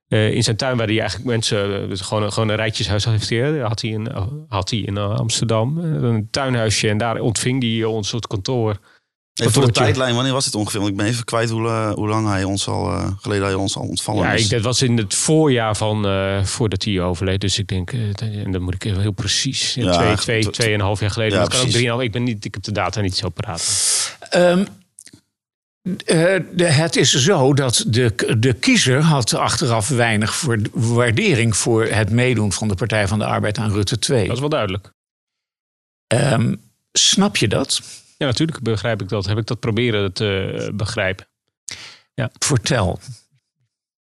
eh, 0.08 0.34
in 0.34 0.42
zijn 0.42 0.56
tuin 0.56 0.76
waar 0.76 0.86
hij 0.86 0.98
eigenlijk 1.00 1.30
mensen, 1.30 1.88
dus 1.88 2.00
gewoon, 2.00 2.22
een- 2.22 2.32
gewoon 2.32 2.48
een 2.48 2.56
rijtjeshuis. 2.56 3.04
Hij, 3.04 3.58
had 3.58 3.80
hij 3.80 3.90
in, 3.90 4.08
had 4.48 4.70
hij 4.70 4.78
in 4.78 4.98
Amsterdam, 4.98 5.78
een 5.78 6.28
tuinhuisje 6.30 6.88
en 6.88 6.98
daar 6.98 7.20
ontving 7.20 7.62
hij 7.62 7.84
ons 7.84 8.08
soort 8.08 8.26
kantoor. 8.26 8.76
Even 9.34 9.52
voor 9.52 9.66
de 9.66 9.72
tijdlijn, 9.72 10.14
wanneer 10.14 10.32
was 10.32 10.44
dit 10.44 10.54
ongeveer? 10.54 10.80
Want 10.80 10.92
ik 10.92 10.98
ben 10.98 11.06
even 11.06 11.24
kwijt 11.24 11.50
hoe, 11.50 11.68
eh, 11.68 11.92
hoe 11.92 12.08
lang 12.08 12.28
hij 12.28 12.44
ons 12.44 12.68
al 12.68 12.92
eh, 12.92 13.10
geleden 13.20 13.44
hij 13.44 13.54
ons 13.54 13.76
al 13.76 13.82
ontvallen 13.82 14.24
Ja, 14.24 14.32
is. 14.32 14.44
ik, 14.44 14.50
dat 14.50 14.60
was 14.62 14.82
in 14.82 14.96
het 14.96 15.14
voorjaar 15.14 15.76
van 15.76 16.06
eh, 16.06 16.44
voordat 16.44 16.84
hij 16.84 17.00
overleed. 17.00 17.40
Dus 17.40 17.58
ik 17.58 17.68
denk, 17.68 17.92
eh, 17.92 18.22
en 18.44 18.52
dan 18.52 18.62
moet 18.62 18.74
ik 18.74 18.82
heel 18.82 19.12
precies, 19.12 19.74
Ja, 19.74 19.92
twee, 19.92 20.16
twee, 20.16 20.50
tweeënhalf 20.50 21.00
jaar 21.00 21.10
geleden. 21.10 21.34
Ja, 21.34 21.44
dat 21.44 21.52
kan 21.52 21.60
ook 21.60 21.70
drieënhalf. 21.70 22.02
Ik 22.02 22.12
ben 22.12 22.22
niet, 22.22 22.44
ik 22.44 22.54
heb 22.54 22.62
de 22.62 22.72
data 22.72 23.00
niet 23.00 23.16
zo 23.16 23.28
paraat. 23.28 24.16
Ehm, 24.30 24.64
eh, 26.04 26.40
de, 26.52 26.64
het 26.64 26.96
is 26.96 27.10
zo 27.10 27.54
dat 27.54 27.84
de, 27.86 28.36
de 28.38 28.52
kiezer 28.52 29.00
had 29.00 29.34
achteraf 29.34 29.88
weinig 29.88 30.34
voor, 30.34 30.58
waardering 30.72 31.56
voor 31.56 31.84
het 31.84 32.10
meedoen 32.10 32.52
van 32.52 32.68
de 32.68 32.74
Partij 32.74 33.08
van 33.08 33.18
de 33.18 33.24
Arbeid 33.24 33.58
aan 33.58 33.72
Rutte 33.72 33.98
2. 33.98 34.24
Dat 34.26 34.34
is 34.34 34.40
wel 34.40 34.48
duidelijk. 34.48 34.92
Ehm, 36.06 36.54
snap 36.92 37.36
je 37.36 37.48
dat? 37.48 37.80
Ja, 38.22 38.28
natuurlijk 38.28 38.62
begrijp 38.62 39.02
ik 39.02 39.08
dat. 39.08 39.26
Heb 39.26 39.38
ik 39.38 39.46
dat 39.46 39.60
proberen 39.60 40.12
te 40.12 40.52
eh, 40.58 40.74
begrijpen. 40.74 41.26
Vertel. 42.38 42.98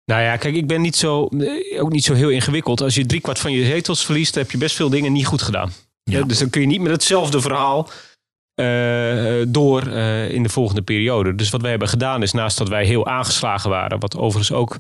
Nou 0.05 0.23
ja, 0.23 0.37
kijk, 0.37 0.55
ik 0.55 0.67
ben 0.67 0.81
niet 0.81 0.97
zo, 0.97 1.27
eh, 1.27 1.83
ook 1.83 1.93
niet 1.93 2.05
zo 2.05 2.15
heel 2.15 2.29
ingewikkeld. 2.29 2.81
Als 2.81 2.95
je 2.95 3.07
driekwart 3.07 3.39
van 3.39 3.53
je 3.53 3.65
zetels 3.65 4.05
verliest, 4.05 4.35
heb 4.35 4.51
je 4.51 4.59
best 4.59 4.77
veel 4.77 4.91
dingen 4.91 5.13
niet 5.13 5.27
goed 5.27 5.43
gedaan. 5.43 5.73
Ja. 6.03 6.19
Ja, 6.19 6.25
dus 6.25 6.39
dan 6.39 6.51
kun 6.51 6.61
je 6.61 6.67
niet 6.67 6.81
met 6.81 6.91
hetzelfde 6.91 7.41
verhaal 7.41 7.89
eh, 8.55 9.43
door 9.49 9.89
in 10.29 10.43
de 10.43 10.49
volgende 10.49 10.83
periode. 10.83 11.35
Dus 11.35 11.51
wat 11.51 11.61
wij 11.61 11.71
hebben 11.71 11.89
gedaan 11.89 12.23
is, 12.23 12.33
naast 12.33 12.59
dat 12.59 12.69
wij 12.69 12.85
heel 12.85 13.07
aangeslagen 13.07 13.71
waren, 13.71 14.01
wat 14.01 14.17
overigens 14.17 14.53
ook, 14.53 14.79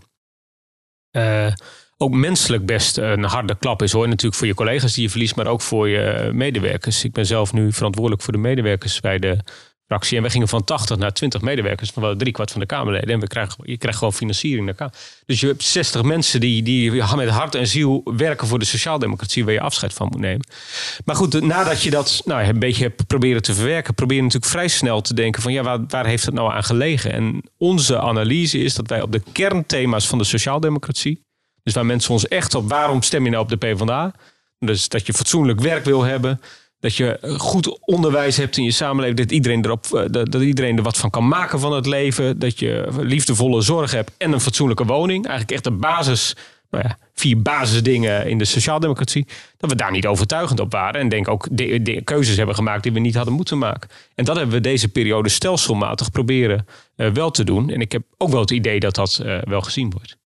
ook 1.96 2.12
menselijk 2.12 2.66
best 2.66 2.96
een 2.96 3.24
harde 3.24 3.56
klap 3.58 3.82
is 3.82 3.92
hoor. 3.92 4.08
Natuurlijk 4.08 4.34
voor 4.34 4.46
je 4.46 4.54
collega's 4.54 4.94
die 4.94 5.02
je 5.02 5.10
verliest, 5.10 5.36
maar 5.36 5.46
ook 5.46 5.60
voor 5.60 5.88
je 5.88 6.30
medewerkers. 6.32 7.04
Ik 7.04 7.12
ben 7.12 7.26
zelf 7.26 7.52
nu 7.52 7.72
verantwoordelijk 7.72 8.22
voor 8.22 8.32
de 8.32 8.38
medewerkers 8.38 9.00
bij 9.00 9.18
de 9.18 9.38
fractie. 9.86 10.16
En 10.16 10.22
we 10.22 10.30
gingen 10.30 10.48
van 10.48 10.64
80 10.64 10.96
naar 10.96 11.12
20 11.12 11.40
medewerkers, 11.40 11.90
van 11.90 12.02
wel 12.02 12.16
driekwart 12.16 12.50
van 12.50 12.60
de 12.60 12.66
Kamerleden. 12.66 13.08
En 13.08 13.20
we 13.20 13.26
krijgen, 13.26 13.56
je 13.62 13.78
krijgt 13.78 13.98
gewoon 13.98 14.12
financiering. 14.12 14.74
Naar. 14.76 14.92
Dus 15.26 15.40
je 15.40 15.46
hebt 15.46 15.62
60 15.62 16.02
mensen 16.02 16.40
die, 16.40 16.62
die 16.62 16.90
met 16.92 17.28
hart 17.28 17.54
en 17.54 17.66
ziel 17.66 18.02
werken 18.16 18.46
voor 18.46 18.58
de 18.58 18.64
sociaaldemocratie, 18.64 19.44
waar 19.44 19.52
je 19.52 19.60
afscheid 19.60 19.92
van 19.92 20.08
moet 20.10 20.20
nemen. 20.20 20.46
Maar 21.04 21.16
goed, 21.16 21.40
nadat 21.40 21.82
je 21.82 21.90
dat 21.90 22.22
nou, 22.24 22.44
een 22.44 22.58
beetje 22.58 22.82
hebt 22.82 23.06
proberen 23.06 23.42
te 23.42 23.54
verwerken, 23.54 23.94
probeer 23.94 24.16
je 24.16 24.22
natuurlijk 24.22 24.52
vrij 24.52 24.68
snel 24.68 25.00
te 25.00 25.14
denken 25.14 25.42
van 25.42 25.52
ja, 25.52 25.62
waar, 25.62 25.84
waar 25.88 26.06
heeft 26.06 26.24
het 26.24 26.34
nou 26.34 26.52
aan 26.52 26.64
gelegen? 26.64 27.12
En 27.12 27.42
onze 27.58 27.98
analyse 28.00 28.58
is 28.58 28.74
dat 28.74 28.88
wij 28.88 29.02
op 29.02 29.12
de 29.12 29.22
kernthema's 29.32 30.06
van 30.06 30.18
de 30.18 30.24
sociaaldemocratie, 30.24 31.22
dus 31.64 31.74
waar 31.74 31.86
mensen 31.86 32.12
ons 32.12 32.28
echt 32.28 32.54
op 32.54 32.68
waarom 32.68 33.02
stem 33.02 33.24
je 33.24 33.30
nou 33.30 33.42
op 33.42 33.48
de 33.48 33.56
PvdA? 33.56 34.12
Dus 34.58 34.88
dat 34.88 35.06
je 35.06 35.12
fatsoenlijk 35.12 35.60
werk 35.60 35.84
wil 35.84 36.02
hebben, 36.02 36.40
dat 36.80 36.96
je 36.96 37.36
goed 37.38 37.78
onderwijs 37.80 38.36
hebt 38.36 38.56
in 38.56 38.64
je 38.64 38.70
samenleving. 38.70 39.18
Dat 39.18 39.30
iedereen, 39.30 39.64
erop, 39.64 39.84
eh, 39.84 40.04
dat, 40.10 40.34
iedereen 40.34 40.76
er 40.76 40.82
wat 40.82 40.96
van 40.96 41.10
kan 41.10 41.28
maken 41.28 41.60
van 41.60 41.72
het 41.72 41.86
leven. 41.86 42.38
Dat 42.38 42.58
je 42.58 42.88
liefdevolle 42.98 43.60
zorg 43.60 43.90
hebt 43.90 44.10
en 44.18 44.32
een 44.32 44.40
fatsoenlijke 44.40 44.84
woning. 44.84 45.26
Eigenlijk 45.26 45.54
echt 45.54 45.64
de 45.64 45.70
basis, 45.70 46.36
nou 46.70 46.84
ja, 46.86 46.98
vier 47.14 47.42
basisdingen 47.42 48.28
in 48.28 48.38
de 48.38 48.44
sociaaldemocratie. 48.44 49.26
Dat 49.56 49.70
we 49.70 49.76
daar 49.76 49.90
niet 49.90 50.06
overtuigend 50.06 50.60
op 50.60 50.72
waren. 50.72 51.00
En 51.00 51.08
denk 51.08 51.28
ook 51.28 51.48
de, 51.50 52.00
keuzes 52.04 52.36
hebben 52.36 52.54
gemaakt 52.54 52.82
die 52.82 52.92
we 52.92 53.00
niet 53.00 53.14
hadden 53.14 53.34
moeten 53.34 53.58
maken. 53.58 53.90
En 54.14 54.24
dat 54.24 54.36
hebben 54.36 54.54
we 54.54 54.60
deze 54.60 54.88
periode 54.88 55.28
stelselmatig 55.28 56.10
proberen 56.10 56.66
eh, 56.96 57.10
wel 57.10 57.30
te 57.30 57.44
doen. 57.44 57.70
En 57.70 57.80
ik 57.80 57.92
heb 57.92 58.02
ook 58.18 58.30
wel 58.30 58.40
het 58.40 58.50
idee 58.50 58.80
dat 58.80 58.94
dat 58.94 59.20
eh, 59.24 59.38
wel 59.42 59.60
gezien 59.60 59.90
wordt. 59.90 60.16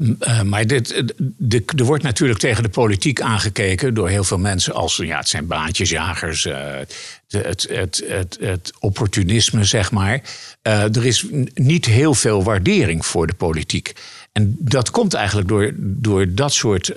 Uh, 0.00 0.42
maar 0.42 0.66
dit, 0.66 0.92
eh, 0.92 1.02
de, 1.36 1.62
er 1.76 1.84
wordt 1.84 2.02
natuurlijk 2.02 2.38
tegen 2.38 2.62
de 2.62 2.68
politiek 2.68 3.20
aangekeken 3.20 3.94
door 3.94 4.08
heel 4.08 4.24
veel 4.24 4.38
mensen 4.38 4.74
als 4.74 4.96
ja, 4.96 5.18
het 5.18 5.28
zijn 5.28 5.46
baantjesjagers, 5.46 6.44
het, 6.44 6.94
het, 7.28 7.66
het, 8.06 8.36
het, 8.40 8.72
opportunisme, 8.78 9.64
zeg 9.64 9.90
maar. 9.90 10.20
er 10.62 11.06
is 11.06 11.26
niet 11.54 11.84
heel 11.84 12.14
veel 12.14 12.42
waardering 12.42 13.06
voor 13.06 13.26
de 13.26 13.34
politiek. 13.34 13.92
En 14.32 14.56
dat 14.58 14.90
komt 14.90 15.14
eigenlijk 15.14 15.48
door, 15.48 15.72
door 15.76 16.34
dat 16.34 16.52
soort 16.52 16.92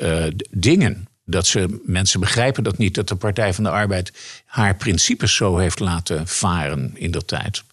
dingen. 0.50 1.08
Dat 1.26 1.48
ze, 1.48 1.82
mensen 1.86 2.20
begrijpen 2.20 2.64
dat 2.64 2.78
niet, 2.78 2.96
dat 2.96 3.08
de 3.08 3.16
Partij 3.16 3.54
van 3.54 3.64
de 3.64 3.70
Arbeid 3.70 4.12
haar 4.46 4.76
principes 4.76 5.36
zo 5.36 5.58
heeft 5.58 5.80
laten 5.80 6.28
varen 6.28 6.92
in 6.94 7.12
dat 7.12 7.28
tijd. 7.28 7.64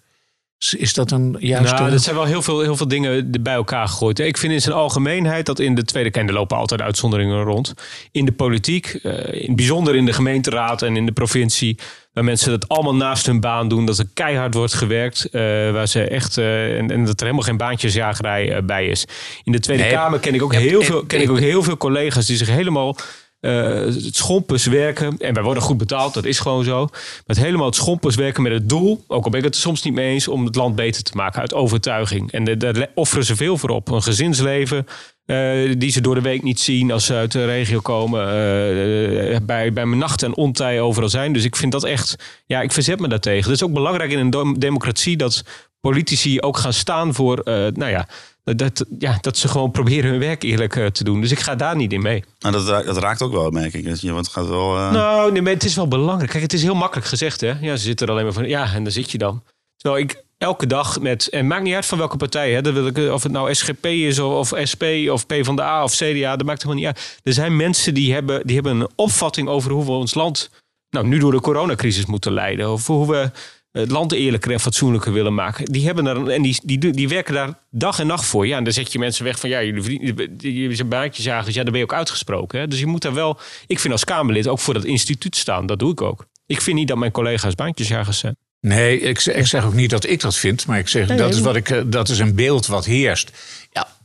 Is 0.68 0.94
dat 0.94 1.10
een 1.10 1.36
juiste... 1.38 1.74
Nou, 1.74 1.90
dat 1.90 2.02
zijn 2.02 2.16
wel 2.16 2.24
heel 2.24 2.42
veel, 2.42 2.60
heel 2.60 2.76
veel 2.76 2.88
dingen 2.88 3.42
bij 3.42 3.54
elkaar 3.54 3.88
gegooid. 3.88 4.18
Ik 4.18 4.36
vind 4.36 4.52
in 4.52 4.60
zijn 4.60 4.74
algemeenheid 4.74 5.46
dat 5.46 5.58
in 5.58 5.74
de 5.74 5.84
Tweede 5.84 6.10
Kamer... 6.10 6.32
lopen 6.32 6.56
altijd 6.56 6.80
uitzonderingen 6.80 7.42
rond. 7.42 7.74
In 8.12 8.24
de 8.24 8.32
politiek, 8.32 8.92
in 8.92 9.46
het 9.46 9.56
bijzonder 9.56 9.96
in 9.96 10.04
de 10.04 10.12
gemeenteraad 10.12 10.82
en 10.82 10.96
in 10.96 11.06
de 11.06 11.12
provincie... 11.12 11.78
waar 12.12 12.24
mensen 12.24 12.50
dat 12.50 12.68
allemaal 12.68 12.94
naast 12.94 13.26
hun 13.26 13.40
baan 13.40 13.68
doen. 13.68 13.86
Dat 13.86 13.98
er 13.98 14.08
keihard 14.14 14.54
wordt 14.54 14.74
gewerkt. 14.74 15.28
waar 15.72 15.88
ze 15.88 16.02
echt, 16.02 16.38
en, 16.38 16.90
en, 16.90 17.04
dat 17.04 17.20
er 17.20 17.26
helemaal 17.26 17.46
geen 17.46 17.56
baantjesjagerij 17.56 18.64
bij 18.64 18.86
is. 18.86 19.04
In 19.44 19.52
de 19.52 19.60
Tweede 19.60 19.82
nee, 19.82 19.92
Kamer 19.92 20.18
ken 20.18 20.34
ik 20.34 20.42
ook, 20.42 20.54
heel, 20.54 20.82
veel, 20.82 21.04
ken 21.04 21.20
ik 21.20 21.30
ook 21.30 21.40
heel 21.40 21.62
veel 21.62 21.76
collega's... 21.76 22.26
die 22.26 22.36
zich 22.36 22.48
helemaal 22.48 22.96
het 23.40 24.16
schompers 24.16 24.66
werken. 24.66 25.16
En 25.18 25.34
wij 25.34 25.42
worden 25.42 25.62
goed 25.62 25.78
betaald, 25.78 26.14
dat 26.14 26.24
is 26.24 26.38
gewoon 26.38 26.64
zo. 26.64 26.88
Met 27.26 27.38
helemaal 27.38 27.66
het 27.66 27.74
schompers 27.74 28.14
werken 28.14 28.42
met 28.42 28.52
het 28.52 28.68
doel, 28.68 29.04
ook 29.06 29.24
al 29.24 29.30
ben 29.30 29.38
ik 29.38 29.46
het 29.46 29.54
er 29.54 29.60
soms 29.60 29.82
niet 29.82 29.94
mee 29.94 30.12
eens, 30.12 30.28
om 30.28 30.44
het 30.44 30.54
land 30.54 30.74
beter 30.74 31.02
te 31.02 31.16
maken 31.16 31.40
uit 31.40 31.54
overtuiging. 31.54 32.32
En 32.32 32.58
daar 32.58 32.86
offeren 32.94 33.24
ze 33.24 33.36
veel 33.36 33.56
voor 33.56 33.70
op. 33.70 33.88
Een 33.88 34.02
gezinsleven. 34.02 34.86
Uh, 35.26 35.74
die 35.78 35.90
ze 35.90 36.00
door 36.00 36.14
de 36.14 36.20
week 36.20 36.42
niet 36.42 36.60
zien 36.60 36.90
als 36.92 37.04
ze 37.04 37.14
uit 37.14 37.32
de 37.32 37.44
regio 37.44 37.80
komen. 37.80 38.20
Uh, 38.20 39.36
bij, 39.42 39.72
bij 39.72 39.86
mijn 39.86 39.98
nacht 39.98 40.22
en 40.22 40.36
ontij 40.36 40.80
overal 40.80 41.08
zijn. 41.08 41.32
Dus 41.32 41.44
ik 41.44 41.56
vind 41.56 41.72
dat 41.72 41.84
echt. 41.84 42.16
Ja, 42.46 42.60
ik 42.60 42.72
verzet 42.72 43.00
me 43.00 43.08
daartegen. 43.08 43.50
Het 43.50 43.60
is 43.60 43.66
ook 43.66 43.72
belangrijk 43.72 44.10
in 44.10 44.18
een 44.18 44.54
democratie 44.58 45.16
dat 45.16 45.44
politici 45.80 46.40
ook 46.40 46.56
gaan 46.56 46.72
staan 46.72 47.14
voor. 47.14 47.40
nou 47.44 47.86
ja, 47.86 48.08
dat, 48.44 48.84
ja, 48.98 49.18
dat 49.20 49.36
ze 49.36 49.48
gewoon 49.48 49.70
proberen 49.70 50.10
hun 50.10 50.18
werk 50.18 50.42
eerlijk 50.42 50.76
uh, 50.76 50.86
te 50.86 51.04
doen. 51.04 51.20
Dus 51.20 51.30
ik 51.30 51.38
ga 51.38 51.54
daar 51.54 51.76
niet 51.76 51.92
in 51.92 52.02
mee. 52.02 52.24
Nou, 52.38 52.54
dat, 52.54 52.84
dat 52.84 52.96
raakt 52.96 53.22
ook 53.22 53.32
wel, 53.32 53.50
merk 53.50 53.74
ik. 53.74 53.84
Want 53.84 54.26
het 54.26 54.28
gaat 54.28 54.48
wel, 54.48 54.76
uh... 54.76 54.92
Nou, 54.92 55.32
nee, 55.32 55.42
maar 55.42 55.52
het 55.52 55.64
is 55.64 55.74
wel 55.74 55.88
belangrijk. 55.88 56.30
Kijk, 56.30 56.42
het 56.42 56.52
is 56.52 56.62
heel 56.62 56.74
makkelijk 56.74 57.06
gezegd, 57.06 57.40
hè. 57.40 57.54
Ja, 57.60 57.76
ze 57.76 57.84
zitten 57.84 58.06
er 58.06 58.12
alleen 58.12 58.24
maar 58.24 58.32
van, 58.32 58.48
ja, 58.48 58.74
en 58.74 58.82
daar 58.82 58.92
zit 58.92 59.10
je 59.10 59.18
dan. 59.18 59.42
Terwijl 59.76 60.02
ik 60.02 60.24
elke 60.38 60.66
dag 60.66 61.00
met, 61.00 61.28
en 61.28 61.46
maakt 61.46 61.62
niet 61.62 61.74
uit 61.74 61.86
van 61.86 61.98
welke 61.98 62.16
partij, 62.16 62.52
hè. 62.52 62.62
Dat 62.62 62.72
wil 62.72 62.86
ik, 62.86 63.12
of 63.12 63.22
het 63.22 63.32
nou 63.32 63.54
SGP 63.54 63.86
is, 63.86 64.18
of, 64.18 64.52
of 64.52 64.68
SP, 64.70 64.84
of 65.10 65.26
PvdA, 65.26 65.84
of 65.84 65.94
CDA, 65.94 66.36
dat 66.36 66.46
maakt 66.46 66.62
helemaal 66.62 66.84
niet 66.84 66.96
uit. 66.96 67.20
Er 67.22 67.32
zijn 67.32 67.56
mensen 67.56 67.94
die 67.94 68.12
hebben, 68.12 68.46
die 68.46 68.54
hebben 68.54 68.80
een 68.80 68.88
opvatting 68.94 69.48
over 69.48 69.70
hoe 69.70 69.84
we 69.84 69.90
ons 69.90 70.14
land, 70.14 70.50
nou, 70.90 71.06
nu 71.06 71.18
door 71.18 71.32
de 71.32 71.40
coronacrisis 71.40 72.06
moeten 72.06 72.32
leiden. 72.32 72.72
Of 72.72 72.86
hoe 72.86 73.10
we 73.10 73.30
het 73.72 73.90
land 73.90 74.12
eerlijker 74.12 74.52
en 74.52 74.60
fatsoenlijker 74.60 75.12
willen 75.12 75.34
maken. 75.34 75.64
Die 75.64 75.84
hebben 75.84 76.06
er 76.06 76.28
en 76.28 76.42
die, 76.42 76.60
die, 76.64 76.90
die 76.90 77.08
werken 77.08 77.34
daar 77.34 77.58
dag 77.70 77.98
en 77.98 78.06
nacht 78.06 78.24
voor. 78.24 78.46
Ja, 78.46 78.56
en 78.56 78.64
dan 78.64 78.72
zet 78.72 78.92
je 78.92 78.98
mensen 78.98 79.24
weg 79.24 79.38
van 79.40 79.50
ja, 79.50 79.62
jullie 79.62 79.82
vrienden, 79.82 80.36
je 80.38 80.74
zijn 80.74 80.88
baantjesjagers. 80.88 81.54
Ja, 81.54 81.62
daar 81.62 81.70
ben 81.70 81.80
je 81.80 81.86
ook 81.86 81.94
uitgesproken. 81.94 82.60
Hè? 82.60 82.68
Dus 82.68 82.78
je 82.78 82.86
moet 82.86 83.02
daar 83.02 83.14
wel, 83.14 83.38
ik 83.66 83.78
vind 83.78 83.92
als 83.92 84.04
Kamerlid 84.04 84.48
ook 84.48 84.58
voor 84.58 84.74
dat 84.74 84.84
instituut 84.84 85.36
staan. 85.36 85.66
Dat 85.66 85.78
doe 85.78 85.92
ik 85.92 86.00
ook. 86.00 86.26
Ik 86.46 86.60
vind 86.60 86.76
niet 86.76 86.88
dat 86.88 86.98
mijn 86.98 87.12
collega's 87.12 87.54
baantjesjagers 87.54 88.18
zijn. 88.18 88.36
Nee, 88.60 89.00
ik, 89.00 89.24
ik 89.24 89.46
zeg 89.46 89.64
ook 89.64 89.74
niet 89.74 89.90
dat 89.90 90.06
ik 90.06 90.20
dat 90.20 90.36
vind, 90.36 90.66
maar 90.66 90.78
ik 90.78 90.88
zeg 90.88 91.08
nee, 91.08 91.16
dat 91.16 91.34
is 91.34 91.40
wat 91.40 91.56
ik, 91.56 91.92
dat 91.92 92.08
is 92.08 92.18
een 92.18 92.34
beeld 92.34 92.66
wat 92.66 92.84
heerst. 92.84 93.32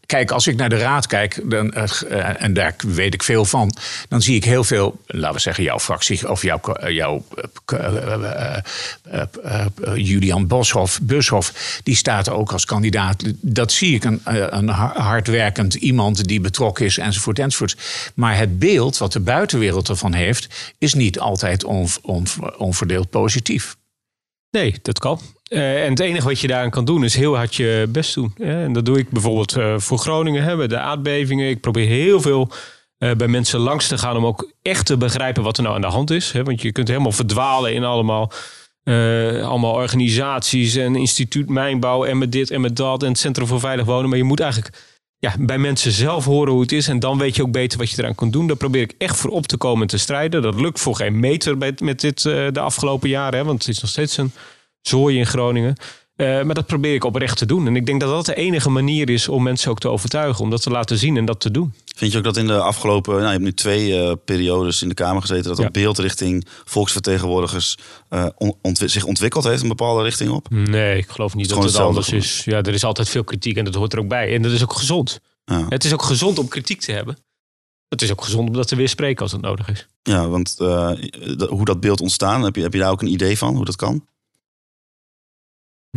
Kijk, 0.06 0.32
als 0.32 0.48
ik 0.48 0.56
naar 0.56 0.70
de 0.70 0.78
raad 0.78 1.08
kijk, 1.08 1.42
dan, 1.44 1.74
uh, 1.76 2.42
en 2.42 2.54
daar 2.54 2.76
weet 2.78 3.14
ik 3.14 3.24
veel 3.24 3.46
van, 3.46 3.76
dan 4.10 4.22
zie 4.22 4.36
ik 4.36 4.44
heel 4.44 4.64
veel, 4.64 5.02
laten 5.06 5.36
we 5.36 5.42
zeggen, 5.42 5.64
jouw 5.64 5.80
fractie 5.80 6.30
of 6.30 6.42
jouw, 6.42 6.62
jouw 6.88 7.26
uh, 7.74 8.58
Julian 9.96 10.48
Boshoff, 10.48 11.02
Bushoff, 11.02 11.80
die 11.84 11.96
staat 11.96 12.30
ook 12.30 12.52
als 12.52 12.66
kandidaat. 12.66 13.24
Dat 13.42 13.72
zie 13.72 13.96
ik 13.96 14.04
een, 14.04 14.22
een 14.58 14.70
hardwerkend 14.70 15.74
iemand 15.74 16.26
die 16.26 16.40
betrokken 16.40 16.86
is, 16.86 16.98
enzovoort, 16.98 17.40
enzovoort. 17.40 17.78
Maar 18.16 18.38
het 18.38 18.60
beeld 18.60 18.98
wat 18.98 19.14
de 19.14 19.20
buitenwereld 19.20 19.90
ervan 19.90 20.14
heeft, 20.14 20.74
is 20.78 20.94
niet 20.94 21.20
altijd 21.20 21.64
on, 21.64 21.88
onverdeeld 22.58 23.10
positief. 23.10 23.76
Nee, 24.56 24.76
dat 24.82 25.00
kan. 25.00 25.20
Uh, 25.50 25.84
en 25.84 25.90
het 25.90 26.00
enige 26.00 26.28
wat 26.28 26.40
je 26.40 26.48
daaraan 26.48 26.70
kan 26.70 26.86
doen 26.86 27.04
is 27.04 27.16
heel 27.16 27.36
hard 27.36 27.56
je 27.56 27.88
best 27.90 28.14
doen. 28.14 28.34
En 28.38 28.74
dat 28.74 28.86
doe 28.86 28.98
ik 28.98 29.10
bijvoorbeeld 29.10 29.58
uh, 29.58 29.74
voor 29.78 29.98
Groningen, 29.98 30.44
hè, 30.44 30.68
de 30.68 30.80
aardbevingen. 30.80 31.50
Ik 31.50 31.62
probeer 31.62 31.88
heel 31.88 32.22
veel 32.22 32.50
uh, 33.00 33.12
bij 33.12 33.28
mensen 33.28 33.60
langs 33.60 33.88
te 33.88 33.98
gaan 33.98 34.18
om 34.18 34.26
ook 34.26 34.52
echt 34.62 34.86
te 34.86 34.98
begrijpen 34.98 35.44
wat 35.44 35.58
er 35.58 35.64
nou 35.64 35.76
aan 35.76 35.82
de 35.82 35.88
hand 35.88 36.12
is. 36.12 36.32
Hè. 36.32 36.44
Want 36.44 36.62
je 36.62 36.72
kunt 36.72 36.88
helemaal 36.88 37.12
verdwalen 37.12 37.74
in 37.74 37.84
allemaal, 37.84 38.32
allemaal 39.44 39.74
organisaties 39.74 40.76
en 40.76 40.96
instituut 40.96 41.50
mijnbouw 41.50 42.06
en 42.06 42.18
met 42.18 42.32
dit 42.32 42.52
en 42.52 42.62
met 42.62 42.76
dat 42.76 43.04
en 43.04 43.10
het 43.10 43.18
Centrum 43.18 43.48
voor 43.48 43.60
Veilig 43.60 43.86
Wonen. 43.86 44.10
Maar 44.10 44.18
je 44.18 44.24
moet 44.24 44.40
eigenlijk 44.40 44.95
ja, 45.26 45.36
bij 45.40 45.58
mensen 45.58 45.92
zelf 45.92 46.26
horen 46.26 46.52
hoe 46.52 46.62
het 46.62 46.72
is 46.72 46.88
en 46.88 47.00
dan 47.00 47.18
weet 47.18 47.36
je 47.36 47.42
ook 47.42 47.52
beter 47.52 47.78
wat 47.78 47.90
je 47.90 48.02
eraan 48.02 48.16
kunt 48.16 48.34
doen. 48.34 48.48
Daar 48.48 48.56
probeer 48.56 48.82
ik 48.82 48.94
echt 48.98 49.18
voor 49.18 49.30
op 49.30 49.48
te 49.48 49.58
komen 49.58 49.82
en 49.82 49.88
te 49.88 49.98
strijden. 49.98 50.42
Dat 50.42 50.60
lukt 50.60 50.80
voor 50.80 50.96
geen 50.96 51.20
meter 51.20 51.58
met, 51.58 52.00
dit 52.00 52.22
de 52.22 52.60
afgelopen 52.60 53.10
jaren, 53.10 53.40
hè, 53.40 53.46
want 53.46 53.60
het 53.60 53.76
is 53.76 53.82
nog 53.82 53.90
steeds 53.90 54.18
een 54.18 54.32
zooi 54.82 55.18
in 55.18 55.26
Groningen. 55.26 55.76
Uh, 56.18 56.44
maar 56.44 56.56
dat 56.56 56.66
probeer 56.66 56.94
ik 56.94 57.04
oprecht 57.04 57.38
te 57.38 57.46
doen. 57.46 57.68
En 57.68 57.76
ik 57.76 57.86
denk 57.86 58.02
dat 58.02 58.10
dat 58.10 58.26
de 58.26 58.36
enige 58.36 58.70
manier 58.70 59.10
is 59.10 59.28
om 59.28 59.44
mensen 59.44 59.72
ook 59.72 59.80
te 59.80 59.90
overtuigen. 59.90 60.44
Om 60.44 60.50
dat 60.50 60.62
te 60.62 60.70
laten 60.70 60.98
zien 60.98 61.18
en 61.18 61.26
dat 61.26 61.40
te 61.40 61.52
doen. 61.52 61.74
Vind 61.96 62.12
je 62.12 62.18
ook 62.18 62.24
dat 62.24 62.38
in 62.38 62.48
de 62.48 62.60
afgelopen... 62.60 63.14
Nou, 63.14 63.26
je 63.26 63.32
hebt 63.32 63.44
nu 63.44 63.54
twee 63.54 63.90
uh, 63.90 64.12
periodes 64.26 64.82
in 64.82 64.90
de 64.90 64.94
Kamer 64.94 65.22
gezeten... 65.22 65.50
dat 65.50 65.58
ja. 65.58 65.70
beeld 65.72 65.98
richting 65.98 66.48
volksvertegenwoordigers 66.66 67.78
uh, 68.10 68.26
ontwi 68.62 68.90
zich 68.90 69.04
ontwikkeld 69.04 69.44
heeft... 69.44 69.62
een 69.62 69.68
bepaalde 69.68 70.04
richting 70.04 70.30
op? 70.30 70.50
Nee, 70.50 70.98
ik 70.98 71.10
geloof 71.10 71.36
niet 71.36 71.50
dat 71.50 71.64
het 71.64 71.76
anders 71.76 72.10
is. 72.10 72.42
Ja, 72.46 72.58
er 72.58 72.74
is 72.74 72.84
altijd 72.84 73.10
veel 73.10 73.24
kritiek 73.24 73.58
en 73.58 73.66
dat 73.66 73.76
hoort 73.76 73.94
er 73.94 74.00
ook 74.00 74.08
bij. 74.08 74.34
En 74.34 74.42
dat 74.42 74.52
is 74.52 74.64
ook 74.64 74.74
gezond. 74.74 75.20
Ja. 75.46 75.66
Het 75.70 75.84
is 75.84 75.94
ook 75.94 76.04
gezond 76.04 76.40
om 76.40 76.48
kritiek 76.48 76.82
te 76.82 76.92
hebben. 76.92 77.18
Het 77.90 78.02
is 78.02 78.12
ook 78.12 78.24
gezond 78.24 78.48
om 78.48 78.56
dat 78.56 78.68
te 78.68 78.76
weer 78.76 78.90
spreken 78.90 79.22
als 79.22 79.32
het 79.32 79.42
nodig 79.42 79.70
is. 79.70 79.88
Ja, 80.04 80.28
want 80.28 80.56
hoe 81.50 81.66
dat 81.66 81.80
beeld 81.80 82.02
ontstaan... 82.02 82.44
Heb 82.44 82.56
je, 82.56 82.62
heb 82.62 82.74
je 82.74 82.80
daar 82.80 82.92
ook 82.92 83.02
een 83.02 83.12
idee 83.12 83.38
van, 83.38 83.56
hoe 83.56 83.66
dat 83.66 83.76
kan? 83.76 84.06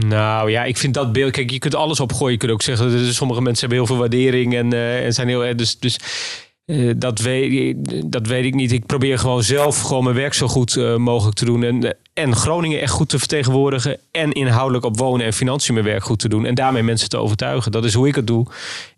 Nou 0.06 0.50
ja, 0.50 0.64
ik 0.64 0.76
vind 0.76 0.94
dat 0.94 1.12
beeld. 1.12 1.32
Kijk, 1.32 1.50
je 1.50 1.58
kunt 1.58 1.74
alles 1.74 2.00
opgooien. 2.00 2.32
Je 2.32 2.38
kunt 2.38 2.52
ook 2.52 2.62
zeggen, 2.62 3.04
dat 3.04 3.14
sommige 3.14 3.40
mensen 3.40 3.61
hebben 3.61 3.78
heel 3.78 3.87
veel 3.87 4.08
waardering 4.08 4.54
en, 4.54 4.74
uh, 4.74 5.04
en 5.04 5.12
zijn 5.12 5.28
heel. 5.28 5.56
Dus, 5.56 5.78
dus 5.78 5.98
Eh, 6.68 6.90
dat, 6.96 7.18
weet, 7.18 7.76
dat 8.12 8.26
weet 8.26 8.44
ik 8.44 8.54
niet. 8.54 8.72
Ik 8.72 8.87
probeer 8.87 9.18
gewoon 9.18 9.42
zelf 9.42 9.80
gewoon 9.80 10.04
mijn 10.04 10.16
werk 10.16 10.34
zo 10.34 10.48
goed 10.48 10.76
eh, 10.76 10.96
mogelijk 10.96 11.37
te 11.37 11.44
doen. 11.44 11.62
En, 11.62 11.96
en 12.14 12.37
Groningen 12.37 12.80
echt 12.80 12.92
goed 12.92 13.08
te 13.08 13.18
vertegenwoordigen. 13.18 13.98
En 14.11 14.32
inhoudelijk 14.32 14.84
op 14.84 14.96
wonen 14.98 15.26
en 15.26 15.32
financiën 15.32 15.74
mijn 15.74 15.87
werk 15.87 16.02
goed 16.02 16.18
te 16.18 16.28
doen. 16.28 16.44
En 16.44 16.54
daarmee 16.54 16.82
mensen 16.82 17.08
te 17.08 17.16
overtuigen. 17.16 17.72
Dat 17.72 17.84
is 17.84 17.94
hoe 17.94 18.08
ik 18.08 18.14
het 18.14 18.26
doe. 18.26 18.46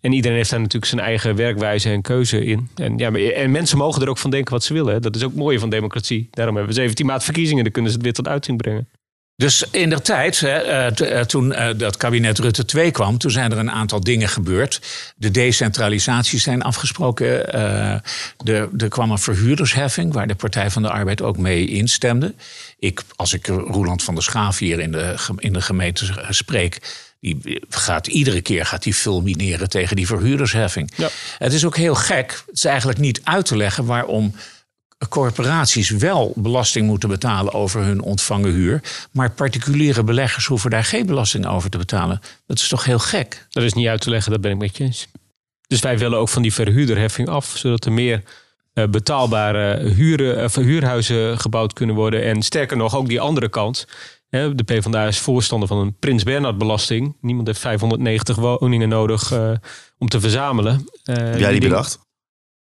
En 0.00 0.12
iedereen 0.12 0.36
heeft 0.36 0.50
daar 0.50 0.60
natuurlijk 0.60 0.92
zijn 0.92 1.00
eigen 1.00 1.36
werkwijze 1.36 1.90
en 1.90 2.02
keuze 2.02 2.44
in. 2.44 2.68
En, 2.74 2.98
ja, 2.98 3.12
en 3.12 3.50
mensen 3.50 3.78
mogen 3.78 4.02
er 4.02 4.08
ook 4.08 4.18
van 4.18 4.30
denken 4.30 4.52
wat 4.52 4.64
ze 4.64 4.72
willen. 4.72 5.02
Dat 5.02 5.16
is 5.16 5.24
ook 5.24 5.34
mooi 5.34 5.58
van 5.58 5.70
democratie. 5.70 6.28
Daarom 6.30 6.56
hebben 6.56 6.74
we 6.74 6.80
17 6.80 7.06
maand 7.06 7.24
verkiezingen. 7.24 7.62
Dan 7.62 7.72
kunnen 7.72 7.90
ze 7.90 7.96
het 7.96 8.06
weer 8.06 8.14
tot 8.14 8.28
uiting 8.28 8.56
brengen. 8.56 8.88
Dus 9.40 9.64
in 9.70 9.90
de 9.90 10.00
tijd, 10.00 10.42
eh, 10.42 11.18
eh, 11.18 11.26
toen 11.26 11.52
uh, 11.52 11.68
dat 11.76 11.96
kabinet 11.96 12.38
Rutte 12.38 12.64
2 12.64 12.90
kwam, 12.90 13.18
toen 13.18 13.30
zijn 13.30 13.52
er 13.52 13.58
een 13.58 13.70
aantal 13.70 14.00
dingen 14.00 14.28
gebeurd. 14.28 14.80
De 15.16 15.30
decentralisaties 15.30 16.42
zijn 16.42 16.62
afgesproken. 16.62 17.52
er, 17.52 18.02
er 18.76 18.88
kwam 18.88 19.10
een 19.10 19.18
verhuurdersheffing, 19.18 20.12
waar 20.12 20.26
de 20.26 20.34
Partij 20.34 20.70
van 20.70 20.82
de 20.82 20.90
Arbeid 20.90 21.22
ook 21.22 21.36
mee 21.38 21.66
instemde. 21.66 22.34
Ik, 22.78 23.02
als 23.16 23.32
ik 23.32 23.46
Roeland 23.46 24.02
van 24.02 24.14
der 24.14 24.22
Schaaf 24.22 24.58
hier 24.58 24.80
in 24.80 24.92
de, 24.92 25.14
in 25.36 25.52
de 25.52 25.60
gemeente 25.60 26.14
spreek, 26.28 26.78
die 27.20 27.62
gaat 27.68 28.06
iedere 28.06 28.40
keer 28.40 28.66
gaat 28.66 28.82
die 28.82 28.94
fulmineren 28.94 29.68
tegen 29.68 29.96
die 29.96 30.06
verhuurdersheffing. 30.06 30.92
Ja. 30.96 31.08
Het 31.38 31.52
is 31.52 31.64
ook 31.64 31.76
heel 31.76 31.94
gek. 31.94 32.42
Het 32.46 32.56
is 32.56 32.64
eigenlijk 32.64 32.98
niet 32.98 33.20
uit 33.24 33.44
te 33.46 33.56
leggen 33.56 33.84
waarom 33.84 34.34
corporaties 35.08 35.90
wel 35.90 36.32
belasting 36.36 36.86
moeten 36.86 37.08
betalen 37.08 37.52
over 37.52 37.82
hun 37.82 38.02
ontvangen 38.02 38.52
huur. 38.52 38.80
Maar 39.12 39.30
particuliere 39.30 40.04
beleggers 40.04 40.46
hoeven 40.46 40.70
daar 40.70 40.84
geen 40.84 41.06
belasting 41.06 41.46
over 41.46 41.70
te 41.70 41.78
betalen. 41.78 42.20
Dat 42.46 42.58
is 42.58 42.68
toch 42.68 42.84
heel 42.84 42.98
gek? 42.98 43.46
Dat 43.50 43.62
is 43.62 43.72
niet 43.72 43.86
uit 43.86 44.00
te 44.00 44.10
leggen, 44.10 44.32
dat 44.32 44.40
ben 44.40 44.50
ik 44.50 44.58
met 44.58 44.76
je 44.76 44.84
eens. 44.84 45.08
Dus 45.66 45.80
wij 45.80 45.98
willen 45.98 46.18
ook 46.18 46.28
van 46.28 46.42
die 46.42 46.52
verhuurderheffing 46.52 47.28
af, 47.28 47.52
zodat 47.56 47.84
er 47.84 47.92
meer 47.92 48.22
uh, 48.74 48.84
betaalbare 48.86 49.88
huren, 49.88 50.42
uh, 50.42 50.64
huurhuizen 50.64 51.38
gebouwd 51.38 51.72
kunnen 51.72 51.94
worden. 51.94 52.24
En 52.24 52.42
sterker 52.42 52.76
nog, 52.76 52.96
ook 52.96 53.08
die 53.08 53.20
andere 53.20 53.48
kant. 53.48 53.86
Hè, 54.28 54.54
de 54.54 54.62
PvdA 54.62 55.06
is 55.06 55.18
voorstander 55.18 55.68
van 55.68 55.78
een 55.78 55.96
Prins 55.98 56.22
Bernhard 56.22 56.58
belasting. 56.58 57.16
Niemand 57.20 57.46
heeft 57.46 57.60
590 57.60 58.36
woningen 58.36 58.88
nodig 58.88 59.32
uh, 59.32 59.52
om 59.98 60.08
te 60.08 60.20
verzamelen. 60.20 60.84
Heb 61.02 61.38
jij 61.38 61.50
die 61.50 61.60
bedacht? 61.60 61.98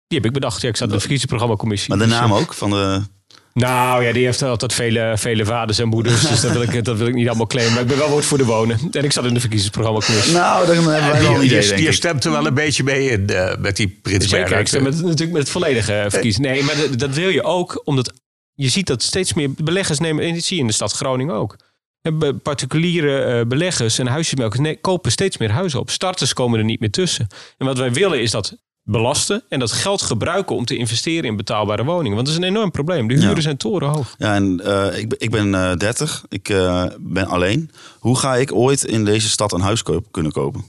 Die 0.10 0.18
heb 0.18 0.28
ik 0.28 0.34
bedacht. 0.34 0.62
Ja, 0.62 0.70
ik 0.70 0.78
zat 0.78 0.88
in 0.88 0.94
de 0.94 1.00
verkiezingsprogrammacommissie. 1.00 1.90
Maar 1.90 1.98
de 1.98 2.14
naam 2.14 2.34
ook 2.34 2.54
van 2.54 2.70
de... 2.70 3.02
Nou 3.54 4.04
ja, 4.04 4.14
die 4.14 4.26
heeft 4.26 4.42
altijd 4.42 4.74
vele, 4.74 5.14
vele 5.18 5.46
vaders 5.46 5.80
en 5.80 5.88
moeders. 5.88 6.28
Dus 6.28 6.42
dat 6.42 6.52
wil, 6.52 6.62
ik, 6.62 6.86
dat 6.86 6.98
wil 6.98 7.08
ik 7.08 7.14
niet 7.14 7.28
allemaal 7.28 7.48
claimen. 7.48 7.74
Maar 7.74 7.82
ik 7.82 7.88
ben 7.88 7.98
wel 7.98 8.10
woord 8.10 8.26
voor 8.26 8.38
de 8.38 8.46
wonen. 8.46 8.80
En 8.92 9.04
ik 9.04 9.12
zat 9.12 9.26
in 9.26 9.34
de 9.34 9.40
verkiezingsprogrammacommissie. 9.40 10.34
Nou, 10.34 10.66
dan 10.66 10.76
hebben 10.76 11.12
wij 11.12 11.22
wel 11.22 11.36
een 11.36 11.44
idee, 11.44 11.82
Je 11.82 11.92
stemt 11.92 12.26
er 12.26 12.32
wel 12.32 12.46
een 12.46 12.54
beetje 12.54 12.84
mee 12.84 13.10
in 13.10 13.28
uh, 13.32 13.56
met 13.60 13.76
die 13.76 14.00
Prins 14.02 14.28
Zeker, 14.28 14.60
ik 14.60 14.68
stem 14.68 14.84
met, 14.84 15.02
natuurlijk 15.02 15.32
met 15.32 15.42
het 15.42 15.50
volledige 15.50 16.06
verkiezen. 16.10 16.42
Nee, 16.42 16.64
maar 16.64 16.76
dat, 16.76 17.00
dat 17.00 17.16
wil 17.16 17.30
je 17.30 17.44
ook, 17.44 17.82
omdat 17.84 18.14
je 18.54 18.70
ziet 18.70 18.88
dat 18.88 19.04
steeds 19.04 19.34
meer 19.34 19.50
beleggers 19.64 20.00
nemen... 20.00 20.24
En 20.24 20.34
dat 20.34 20.44
zie 20.44 20.56
je 20.56 20.62
in 20.62 20.68
de 20.68 20.74
stad 20.74 20.92
Groningen 20.92 21.36
ook. 21.36 21.56
Particuliere 22.44 23.46
beleggers 23.46 24.00
en 24.00 24.08
huisjesmelkers 24.08 24.76
kopen 24.82 25.12
steeds 25.12 25.38
meer 25.38 25.52
huizen 25.52 25.80
op. 25.80 25.90
Starters 25.90 26.34
komen 26.34 26.60
er 26.60 26.66
niet 26.66 26.80
meer 26.80 26.92
tussen. 26.92 27.28
En 27.58 27.66
wat 27.66 27.78
wij 27.78 27.92
willen 27.92 28.22
is 28.22 28.32
dat 28.32 28.58
belasten 28.92 29.44
en 29.50 29.60
dat 29.60 29.72
geld 29.72 30.02
gebruiken 30.02 30.56
om 30.56 30.66
te 30.66 30.78
investeren 30.78 31.24
in 31.24 31.36
betaalbare 31.36 31.84
woningen. 31.84 32.16
Want 32.16 32.28
dat 32.28 32.36
is 32.36 32.42
een 32.44 32.50
enorm 32.50 32.72
probleem. 32.72 33.08
De 33.08 33.14
huren 33.14 33.42
zijn 33.42 33.58
torenhoog. 33.58 34.16
Ja, 34.18 34.36
en 34.36 34.62
uh, 34.66 34.98
ik, 34.98 35.14
ik 35.18 35.32
ben 35.32 35.48
uh, 35.48 35.74
30, 35.74 36.26
ik 36.30 36.50
uh, 36.50 36.86
ben 37.00 37.28
alleen. 37.28 37.72
Hoe 38.00 38.18
ga 38.18 38.36
ik 38.36 38.54
ooit 38.54 38.84
in 38.84 39.06
deze 39.06 39.30
stad 39.30 39.54
een 39.54 39.62
huis 39.62 39.84
kunnen 40.12 40.32
kopen? 40.32 40.66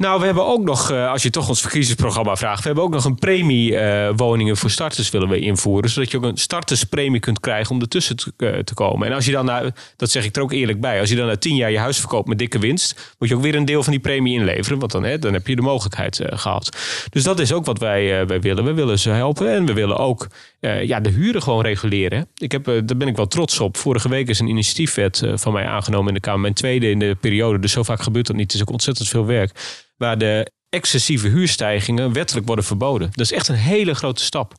Nou, 0.00 0.20
we 0.20 0.24
hebben 0.26 0.46
ook 0.46 0.62
nog, 0.62 0.90
eh, 0.90 1.10
als 1.10 1.22
je 1.22 1.30
toch 1.30 1.48
ons 1.48 1.60
verkiezingsprogramma 1.60 2.36
vraagt, 2.36 2.60
we 2.60 2.66
hebben 2.66 2.84
ook 2.84 2.90
nog 2.92 3.04
een 3.04 3.14
premie 3.14 3.72
uh, 3.72 4.10
woningen 4.16 4.56
voor 4.56 4.70
starters 4.70 5.10
willen 5.10 5.28
we 5.28 5.38
invoeren. 5.38 5.90
Zodat 5.90 6.10
je 6.10 6.16
ook 6.16 6.22
een 6.22 6.36
starterspremie 6.36 7.20
kunt 7.20 7.40
krijgen 7.40 7.74
om 7.74 7.80
ertussen 7.80 8.16
te, 8.16 8.32
uh, 8.36 8.58
te 8.58 8.74
komen. 8.74 9.08
En 9.08 9.14
als 9.14 9.24
je 9.24 9.32
dan, 9.32 9.44
nou, 9.44 9.70
dat 9.96 10.10
zeg 10.10 10.24
ik 10.24 10.36
er 10.36 10.42
ook 10.42 10.52
eerlijk 10.52 10.80
bij, 10.80 11.00
als 11.00 11.08
je 11.08 11.16
dan 11.16 11.26
na 11.26 11.36
tien 11.36 11.56
jaar 11.56 11.70
je 11.70 11.78
huis 11.78 11.98
verkoopt 11.98 12.28
met 12.28 12.38
dikke 12.38 12.58
winst, 12.58 13.14
moet 13.18 13.28
je 13.28 13.34
ook 13.34 13.42
weer 13.42 13.54
een 13.54 13.64
deel 13.64 13.82
van 13.82 13.92
die 13.92 14.00
premie 14.00 14.34
inleveren. 14.38 14.78
Want 14.78 14.92
dan, 14.92 15.04
hè, 15.04 15.18
dan 15.18 15.32
heb 15.32 15.46
je 15.46 15.56
de 15.56 15.62
mogelijkheid 15.62 16.20
gehad. 16.24 16.76
Dus 17.10 17.22
dat 17.22 17.38
is 17.38 17.52
ook 17.52 17.64
wat 17.64 17.78
wij, 17.78 18.26
wij 18.26 18.40
willen. 18.40 18.64
We 18.64 18.72
willen 18.72 18.98
ze 18.98 19.10
helpen 19.10 19.54
en 19.54 19.66
we 19.66 19.72
willen 19.72 19.96
ook 19.96 20.26
ja, 20.60 21.00
de 21.00 21.10
huren 21.10 21.42
gewoon 21.42 21.62
reguleren. 21.62 22.28
Ik 22.36 22.52
heb, 22.52 22.64
daar 22.64 22.96
ben 22.96 23.08
ik 23.08 23.16
wel 23.16 23.26
trots 23.26 23.60
op. 23.60 23.76
Vorige 23.76 24.08
week 24.08 24.28
is 24.28 24.40
een 24.40 24.48
initiatiefwet 24.48 25.22
van 25.34 25.52
mij 25.52 25.66
aangenomen 25.66 26.08
in 26.08 26.14
de 26.14 26.20
Kamer. 26.20 26.40
Mijn 26.40 26.54
tweede 26.54 26.90
in 26.90 26.98
de 26.98 27.16
periode, 27.20 27.58
dus 27.58 27.72
zo 27.72 27.82
vaak 27.82 28.02
gebeurt 28.02 28.26
dat 28.26 28.36
niet. 28.36 28.52
Het 28.52 28.54
is 28.54 28.60
ook 28.60 28.72
ontzettend 28.72 29.08
veel 29.08 29.26
werk 29.26 29.52
waar 30.00 30.18
de 30.18 30.50
excessieve 30.68 31.28
huurstijgingen 31.28 32.12
wettelijk 32.12 32.46
worden 32.46 32.64
verboden. 32.64 33.08
Dat 33.10 33.24
is 33.24 33.32
echt 33.32 33.48
een 33.48 33.54
hele 33.54 33.94
grote 33.94 34.22
stap. 34.22 34.54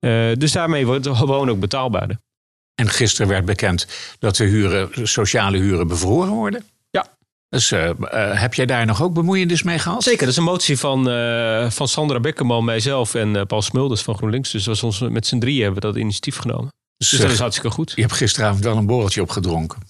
Uh, 0.00 0.34
dus 0.34 0.52
daarmee 0.52 0.86
wordt 0.86 1.04
het 1.04 1.16
gewoon 1.16 1.50
ook 1.50 1.60
betaalbaarder. 1.60 2.18
En 2.74 2.88
gisteren 2.88 3.28
werd 3.28 3.44
bekend 3.44 3.86
dat 4.18 4.36
de 4.36 4.44
huren, 4.44 5.08
sociale 5.08 5.58
huren 5.58 5.86
bevroren 5.88 6.32
worden. 6.32 6.64
Ja. 6.90 7.06
Dus 7.48 7.72
uh, 7.72 7.84
uh, 7.84 8.40
heb 8.40 8.54
jij 8.54 8.66
daar 8.66 8.86
nog 8.86 9.02
ook 9.02 9.14
bemoeienis 9.14 9.62
mee 9.62 9.78
gehad? 9.78 10.02
Zeker, 10.02 10.20
dat 10.20 10.28
is 10.28 10.36
een 10.36 10.42
motie 10.42 10.78
van, 10.78 11.04
van 11.72 11.88
Sandra 11.88 12.20
Bekkerman, 12.20 12.64
mijzelf 12.64 13.14
en 13.14 13.46
Paul 13.46 13.62
Smulders 13.62 14.02
van 14.02 14.16
GroenLinks. 14.16 14.50
Dus 14.50 14.66
was 14.66 14.82
ons, 14.82 15.00
met 15.00 15.26
z'n 15.26 15.38
drieën 15.38 15.62
hebben 15.62 15.82
we 15.82 15.86
dat 15.88 15.96
initiatief 15.96 16.36
genomen. 16.36 16.72
Dus, 16.96 17.08
dus 17.08 17.20
dat 17.20 17.30
is 17.30 17.38
hartstikke 17.38 17.70
goed. 17.70 17.92
Je 17.94 18.00
hebt 18.00 18.12
gisteravond 18.12 18.64
wel 18.64 18.76
een 18.76 18.86
borreltje 18.86 19.22
opgedronken. 19.22 19.82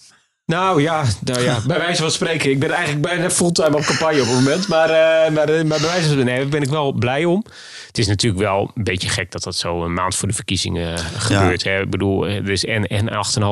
Nou 0.49 0.83
ja, 0.83 1.05
nou 1.25 1.43
ja, 1.43 1.61
bij 1.67 1.79
wijze 1.79 2.03
van 2.03 2.11
spreken. 2.11 2.51
Ik 2.51 2.59
ben 2.59 2.71
eigenlijk 2.71 3.07
bijna 3.07 3.31
fulltime 3.31 3.77
op 3.77 3.83
campagne 3.83 4.21
op 4.21 4.27
het 4.27 4.35
moment. 4.35 4.69
Maar, 4.69 4.89
uh, 4.89 5.35
maar, 5.35 5.67
maar, 5.67 5.81
bij 5.81 5.89
wijze 5.89 6.09
van 6.09 6.25
nee, 6.25 6.47
ben 6.47 6.63
ik 6.63 6.69
wel 6.69 6.93
blij 6.93 7.25
om. 7.25 7.45
Het 7.87 7.99
is 7.99 8.07
natuurlijk 8.07 8.43
wel 8.43 8.71
een 8.75 8.85
beetje 8.85 9.09
gek 9.09 9.31
dat 9.31 9.43
dat 9.43 9.57
zo 9.57 9.85
een 9.85 9.93
maand 9.93 10.15
voor 10.15 10.29
de 10.29 10.35
verkiezingen 10.35 10.99
gebeurt. 10.99 11.65
Hè? 11.65 11.81
Ik 11.81 11.91
bedoel, 11.91 12.27
er 12.27 12.51
is 12.51 12.65
en, 12.65 12.87
en 12.87 13.09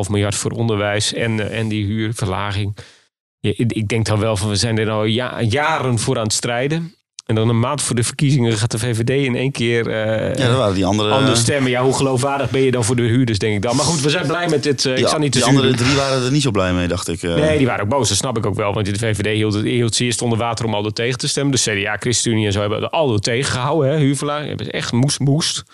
8,5 0.06 0.10
miljard 0.10 0.34
voor 0.34 0.50
onderwijs 0.50 1.12
en, 1.12 1.52
en 1.52 1.68
die 1.68 1.84
huurverlaging. 1.84 2.76
Ja, 3.40 3.52
ik 3.56 3.88
denk 3.88 4.06
dan 4.06 4.18
wel 4.18 4.36
van, 4.36 4.48
we 4.48 4.56
zijn 4.56 4.78
er 4.78 4.90
al 4.90 5.04
ja, 5.04 5.42
jaren 5.42 5.98
voor 5.98 6.16
aan 6.16 6.22
het 6.22 6.32
strijden. 6.32 6.95
En 7.26 7.34
dan 7.34 7.48
een 7.48 7.58
maand 7.58 7.82
voor 7.82 7.96
de 7.96 8.04
verkiezingen 8.04 8.52
gaat 8.52 8.70
de 8.70 8.78
VVD 8.78 9.10
in 9.10 9.36
één 9.36 9.52
keer 9.52 9.88
uh, 9.88 10.34
ja, 10.34 10.48
dat 10.48 10.56
waren 10.56 10.74
die 10.74 10.86
andere, 10.86 11.10
andere 11.10 11.36
stemmen. 11.36 11.70
Ja, 11.70 11.82
hoe 11.82 11.94
geloofwaardig 11.94 12.50
ben 12.50 12.60
je 12.60 12.70
dan 12.70 12.84
voor 12.84 12.96
de 12.96 13.02
huurders, 13.02 13.38
denk 13.38 13.54
ik 13.54 13.62
dan. 13.62 13.76
Maar 13.76 13.84
goed, 13.84 14.00
we 14.00 14.10
zijn 14.10 14.26
blij 14.26 14.48
met 14.48 14.62
dit. 14.62 14.84
Uh, 14.84 14.98
ik 14.98 15.08
zal 15.08 15.18
niet 15.18 15.32
de 15.32 15.44
andere 15.44 15.74
drie 15.74 15.96
waren 15.96 16.24
er 16.24 16.30
niet 16.30 16.42
zo 16.42 16.50
blij 16.50 16.72
mee, 16.72 16.88
dacht 16.88 17.08
ik. 17.08 17.22
Uh. 17.22 17.34
Nee, 17.34 17.58
die 17.58 17.66
waren 17.66 17.84
ook 17.84 17.90
boos. 17.90 18.08
Dat 18.08 18.16
snap 18.16 18.36
ik 18.36 18.46
ook 18.46 18.54
wel. 18.54 18.72
Want 18.72 18.86
de 18.86 18.98
VVD 18.98 19.26
hield, 19.26 19.54
het, 19.54 19.64
hield 19.64 19.94
ze 19.94 20.04
eerst 20.04 20.22
onder 20.22 20.38
water 20.38 20.64
om 20.64 20.74
Aldo 20.74 20.90
tegen 20.90 21.18
te 21.18 21.28
stemmen. 21.28 21.52
De 21.52 21.80
CDA, 21.80 21.96
ChristenUnie 22.00 22.46
en 22.46 22.52
zo 22.52 22.60
hebben 22.60 22.90
Aldo 22.90 23.18
tegengehouden. 23.18 23.90
Hè, 23.90 23.98
huurverlaging. 23.98 24.48
Hebben 24.48 24.70
echt 24.70 24.92
moest, 24.92 25.18
moest. 25.18 25.64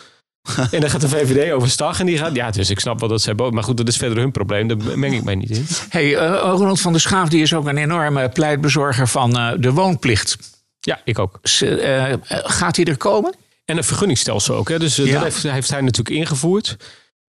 en 0.71 0.81
dan 0.81 0.91
gaat 0.91 1.01
de 1.01 1.09
VVD 1.09 1.53
overstag 1.53 2.01
en 2.01 2.07
die 2.07 2.19
gaat... 2.19 2.35
Ja, 2.35 2.51
dus 2.51 2.71
ik 2.71 2.81
snap 2.81 3.01
wel 3.01 3.09
dat 3.09 3.23
zij 3.23 3.35
boos... 3.35 3.51
Maar 3.51 3.63
goed, 3.63 3.77
dat 3.77 3.89
is 3.89 3.97
verder 3.97 4.19
hun 4.19 4.33
probleem. 4.33 4.69
Daar 4.69 4.99
meng 4.99 5.15
ik 5.15 5.25
mij 5.25 5.35
niet 5.35 5.51
in. 5.51 5.67
Hey, 5.89 6.07
uh, 6.07 6.39
Ronald 6.41 6.81
van 6.81 6.93
der 6.93 7.01
Schaaf 7.01 7.29
die 7.29 7.43
is 7.43 7.55
ook 7.55 7.67
een 7.67 7.77
enorme 7.77 8.29
pleitbezorger 8.29 9.09
van 9.09 9.39
uh, 9.39 9.53
de 9.59 9.73
woonplicht. 9.73 10.39
Ja, 10.85 11.01
ik 11.05 11.19
ook. 11.19 11.41
Uh, 11.63 12.13
gaat 12.29 12.77
hij 12.77 12.85
er 12.85 12.97
komen? 12.97 13.35
En 13.65 13.77
een 13.77 13.85
vergunningstelsel 13.85 14.57
ook. 14.57 14.69
Hè? 14.69 14.79
Dus 14.79 14.99
uh, 14.99 15.07
ja. 15.07 15.13
dat 15.13 15.23
heeft, 15.23 15.43
heeft, 15.43 15.71
hij 15.71 15.81
natuurlijk 15.81 16.17
ingevoerd. 16.17 16.77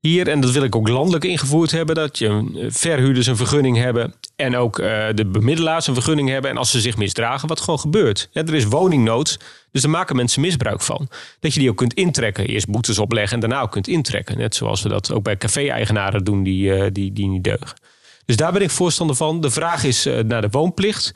Hier, 0.01 0.29
en 0.29 0.41
dat 0.41 0.51
wil 0.51 0.63
ik 0.63 0.77
ook 0.77 0.89
landelijk 0.89 1.25
ingevoerd 1.25 1.71
hebben, 1.71 1.95
dat 1.95 2.19
je 2.19 2.69
verhuurders 2.71 3.27
een 3.27 3.37
vergunning 3.37 3.77
hebben 3.77 4.15
en 4.37 4.57
ook 4.57 4.79
uh, 4.79 5.07
de 5.15 5.27
bemiddelaars 5.27 5.87
een 5.87 5.95
vergunning 5.95 6.29
hebben. 6.29 6.51
En 6.51 6.57
als 6.57 6.71
ze 6.71 6.81
zich 6.81 6.97
misdragen, 6.97 7.49
wat 7.49 7.61
gewoon 7.61 7.79
gebeurt. 7.79 8.29
Ja, 8.33 8.45
er 8.45 8.55
is 8.55 8.65
woningnood, 8.65 9.39
dus 9.71 9.83
daar 9.83 9.91
maken 9.91 10.17
mensen 10.17 10.41
misbruik 10.41 10.81
van. 10.81 11.09
Dat 11.41 11.55
je 11.55 11.61
die 11.61 11.71
ook 11.71 11.77
kunt 11.77 11.95
intrekken. 11.95 12.47
Eerst 12.47 12.69
boetes 12.69 12.99
opleggen 12.99 13.35
en 13.35 13.41
daarna 13.41 13.61
ook 13.61 13.73
kunt 13.73 13.89
intrekken. 13.89 14.39
Net 14.39 14.55
zoals 14.55 14.83
we 14.83 14.89
dat 14.89 15.13
ook 15.13 15.23
bij 15.23 15.37
café-eigenaren 15.37 16.25
doen 16.25 16.43
die, 16.43 16.93
die, 16.93 17.13
die 17.13 17.27
niet 17.27 17.45
deugen. 17.45 17.77
Dus 18.25 18.37
daar 18.37 18.53
ben 18.53 18.63
ik 18.63 18.71
voorstander 18.71 19.17
van. 19.17 19.41
De 19.41 19.51
vraag 19.51 19.85
is 19.85 20.05
naar 20.05 20.41
de 20.41 20.49
woonplicht 20.51 21.13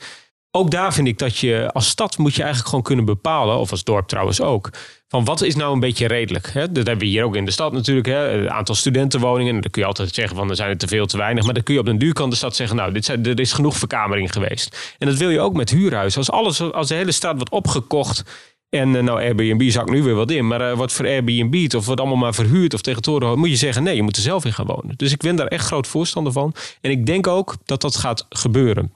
ook 0.55 0.71
daar 0.71 0.93
vind 0.93 1.07
ik 1.07 1.17
dat 1.17 1.37
je 1.37 1.69
als 1.73 1.87
stad 1.87 2.17
moet 2.17 2.35
je 2.35 2.41
eigenlijk 2.41 2.69
gewoon 2.69 2.83
kunnen 2.83 3.05
bepalen, 3.05 3.57
of 3.57 3.71
als 3.71 3.83
dorp 3.83 4.07
trouwens 4.07 4.41
ook, 4.41 4.69
van 5.07 5.25
wat 5.25 5.41
is 5.41 5.55
nou 5.55 5.73
een 5.73 5.79
beetje 5.79 6.07
redelijk. 6.07 6.49
Hè? 6.53 6.71
Dat 6.71 6.87
hebben 6.87 7.05
we 7.05 7.11
hier 7.11 7.23
ook 7.23 7.35
in 7.35 7.45
de 7.45 7.51
stad 7.51 7.73
natuurlijk. 7.73 8.07
Hè? 8.07 8.49
Aantal 8.51 8.75
studentenwoningen. 8.75 9.61
Dan 9.61 9.71
kun 9.71 9.81
je 9.81 9.87
altijd 9.87 10.13
zeggen 10.13 10.35
van 10.35 10.49
er 10.49 10.55
zijn 10.55 10.69
er 10.69 10.77
te 10.77 10.87
veel, 10.87 11.05
te 11.05 11.17
weinig. 11.17 11.43
Maar 11.43 11.53
dan 11.53 11.63
kun 11.63 11.73
je 11.73 11.79
op 11.79 11.85
den 11.85 11.97
duur 11.97 12.13
kan 12.13 12.29
de 12.29 12.35
stad 12.35 12.55
zeggen, 12.55 12.77
nou, 12.77 12.91
dit 12.91 13.07
er 13.07 13.39
is 13.39 13.53
genoeg 13.53 13.77
verkamering 13.77 14.31
geweest. 14.31 14.95
En 14.97 15.07
dat 15.07 15.17
wil 15.17 15.29
je 15.29 15.39
ook 15.39 15.53
met 15.53 15.69
huurhuizen. 15.69 16.19
Als, 16.19 16.31
alles, 16.31 16.71
als 16.71 16.87
de 16.87 16.95
hele 16.95 17.11
stad 17.11 17.35
wordt 17.35 17.51
opgekocht 17.51 18.23
en 18.69 18.89
uh, 18.89 19.01
nou, 19.01 19.21
Airbnb 19.21 19.69
zakt 19.69 19.89
nu 19.89 20.03
weer 20.03 20.15
wat 20.15 20.31
in. 20.31 20.47
Maar 20.47 20.71
uh, 20.71 20.77
wat 20.77 20.91
voor 20.91 21.05
Airbnb 21.05 21.73
of 21.75 21.85
wordt 21.85 22.01
allemaal 22.01 22.19
maar 22.19 22.33
verhuurd 22.33 22.73
of 22.73 22.81
tegen 22.81 23.01
toren 23.01 23.39
moet 23.39 23.49
je 23.49 23.55
zeggen 23.55 23.83
nee, 23.83 23.95
je 23.95 24.03
moet 24.03 24.15
er 24.15 24.21
zelf 24.21 24.45
in 24.45 24.53
gaan 24.53 24.65
wonen. 24.65 24.93
Dus 24.97 25.11
ik 25.11 25.21
ben 25.21 25.35
daar 25.35 25.47
echt 25.47 25.65
groot 25.65 25.87
voorstander 25.87 26.33
van. 26.33 26.53
En 26.81 26.91
ik 26.91 27.05
denk 27.05 27.27
ook 27.27 27.55
dat 27.65 27.81
dat 27.81 27.97
gaat 27.97 28.25
gebeuren. 28.29 28.91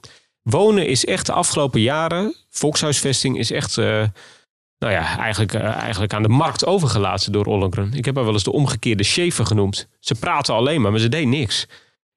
Wonen 0.50 0.88
is 0.88 1.06
echt 1.06 1.26
de 1.26 1.32
afgelopen 1.32 1.82
jaren, 1.82 2.36
volkshuisvesting 2.50 3.38
is 3.38 3.52
echt, 3.52 3.78
uh, 3.78 3.86
nou 4.78 4.94
ja, 4.94 5.18
eigenlijk, 5.18 5.54
uh, 5.54 5.62
eigenlijk 5.62 6.14
aan 6.14 6.24
de 6.24 6.30
markt 6.30 6.66
overgelaten 6.66 7.32
door 7.32 7.46
Ollengren. 7.46 7.94
Ik 7.94 8.06
heb 8.06 8.16
haar 8.16 8.24
wel 8.24 8.34
eens 8.34 8.44
de 8.44 8.52
omgekeerde 8.52 9.04
Schaefer 9.04 9.46
genoemd. 9.46 9.88
Ze 10.00 10.16
praten 10.16 10.54
alleen 10.54 10.82
maar, 10.82 10.92
maar 10.92 11.00
ze 11.00 11.10
deed 11.10 11.28
niks. 11.28 11.68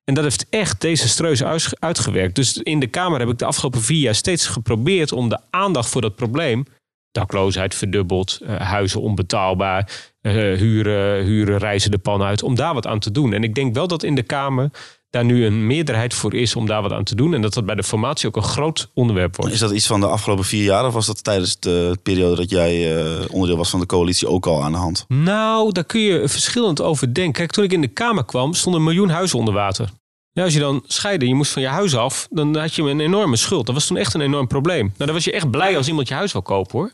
En 0.04 0.14
dat 0.14 0.24
heeft 0.24 0.46
echt 0.50 0.80
desastreus 0.80 1.42
uitgewerkt. 1.78 2.34
Dus 2.34 2.56
in 2.56 2.80
de 2.80 2.86
Kamer 2.86 3.18
heb 3.18 3.28
ik 3.28 3.38
de 3.38 3.44
afgelopen 3.44 3.80
vier 3.80 4.00
jaar 4.00 4.14
steeds 4.14 4.46
geprobeerd 4.46 5.12
om 5.12 5.28
de 5.28 5.38
aandacht 5.50 5.88
voor 5.88 6.00
dat 6.00 6.16
probleem 6.16 6.64
dakloosheid 7.12 7.74
verdubbeld, 7.74 8.40
eh, 8.42 8.56
huizen 8.56 9.00
onbetaalbaar, 9.00 10.10
eh, 10.20 10.32
huren, 10.32 11.24
huren 11.24 11.58
reizen 11.58 11.90
de 11.90 11.98
pan 11.98 12.22
uit, 12.22 12.42
om 12.42 12.54
daar 12.54 12.74
wat 12.74 12.86
aan 12.86 12.98
te 12.98 13.10
doen. 13.10 13.32
En 13.32 13.42
ik 13.42 13.54
denk 13.54 13.74
wel 13.74 13.86
dat 13.86 14.02
in 14.02 14.14
de 14.14 14.22
Kamer 14.22 14.70
daar 15.12 15.24
nu 15.24 15.46
een 15.46 15.66
meerderheid 15.66 16.14
voor 16.14 16.34
is 16.34 16.56
om 16.56 16.66
daar 16.66 16.82
wat 16.82 16.92
aan 16.92 17.04
te 17.04 17.14
doen. 17.14 17.34
En 17.34 17.42
dat 17.42 17.54
dat 17.54 17.66
bij 17.66 17.74
de 17.74 17.82
formatie 17.82 18.28
ook 18.28 18.36
een 18.36 18.42
groot 18.42 18.90
onderwerp 18.94 19.36
wordt. 19.36 19.52
Is 19.52 19.58
dat 19.58 19.70
iets 19.70 19.86
van 19.86 20.00
de 20.00 20.06
afgelopen 20.06 20.44
vier 20.44 20.64
jaar 20.64 20.86
of 20.86 20.92
was 20.92 21.06
dat 21.06 21.24
tijdens 21.24 21.60
de 21.60 21.98
periode 22.02 22.36
dat 22.36 22.50
jij 22.50 22.96
eh, 22.96 23.24
onderdeel 23.30 23.56
was 23.56 23.70
van 23.70 23.80
de 23.80 23.86
coalitie 23.86 24.28
ook 24.28 24.46
al 24.46 24.62
aan 24.62 24.72
de 24.72 24.78
hand? 24.78 25.04
Nou, 25.08 25.72
daar 25.72 25.84
kun 25.84 26.00
je 26.00 26.28
verschillend 26.28 26.80
over 26.80 27.14
denken. 27.14 27.32
Kijk, 27.32 27.50
toen 27.50 27.64
ik 27.64 27.72
in 27.72 27.80
de 27.80 27.88
Kamer 27.88 28.24
kwam, 28.24 28.54
stonden 28.54 28.80
een 28.80 28.86
miljoen 28.86 29.08
huizen 29.08 29.38
onder 29.38 29.54
water. 29.54 29.90
Ja, 30.32 30.44
als 30.44 30.52
je 30.52 30.60
dan 30.60 30.82
scheidde, 30.86 31.28
je 31.28 31.34
moest 31.34 31.52
van 31.52 31.62
je 31.62 31.68
huis 31.68 31.96
af, 31.96 32.26
dan 32.30 32.56
had 32.56 32.74
je 32.74 32.82
een 32.82 33.00
enorme 33.00 33.36
schuld. 33.36 33.66
Dat 33.66 33.74
was 33.74 33.86
toen 33.86 33.96
echt 33.96 34.14
een 34.14 34.20
enorm 34.20 34.46
probleem. 34.46 34.84
Nou, 34.84 35.04
dan 35.04 35.12
was 35.12 35.24
je 35.24 35.32
echt 35.32 35.50
blij 35.50 35.76
als 35.76 35.88
iemand 35.88 36.08
je 36.08 36.14
huis 36.14 36.32
wil 36.32 36.42
kopen 36.42 36.78
hoor. 36.78 36.92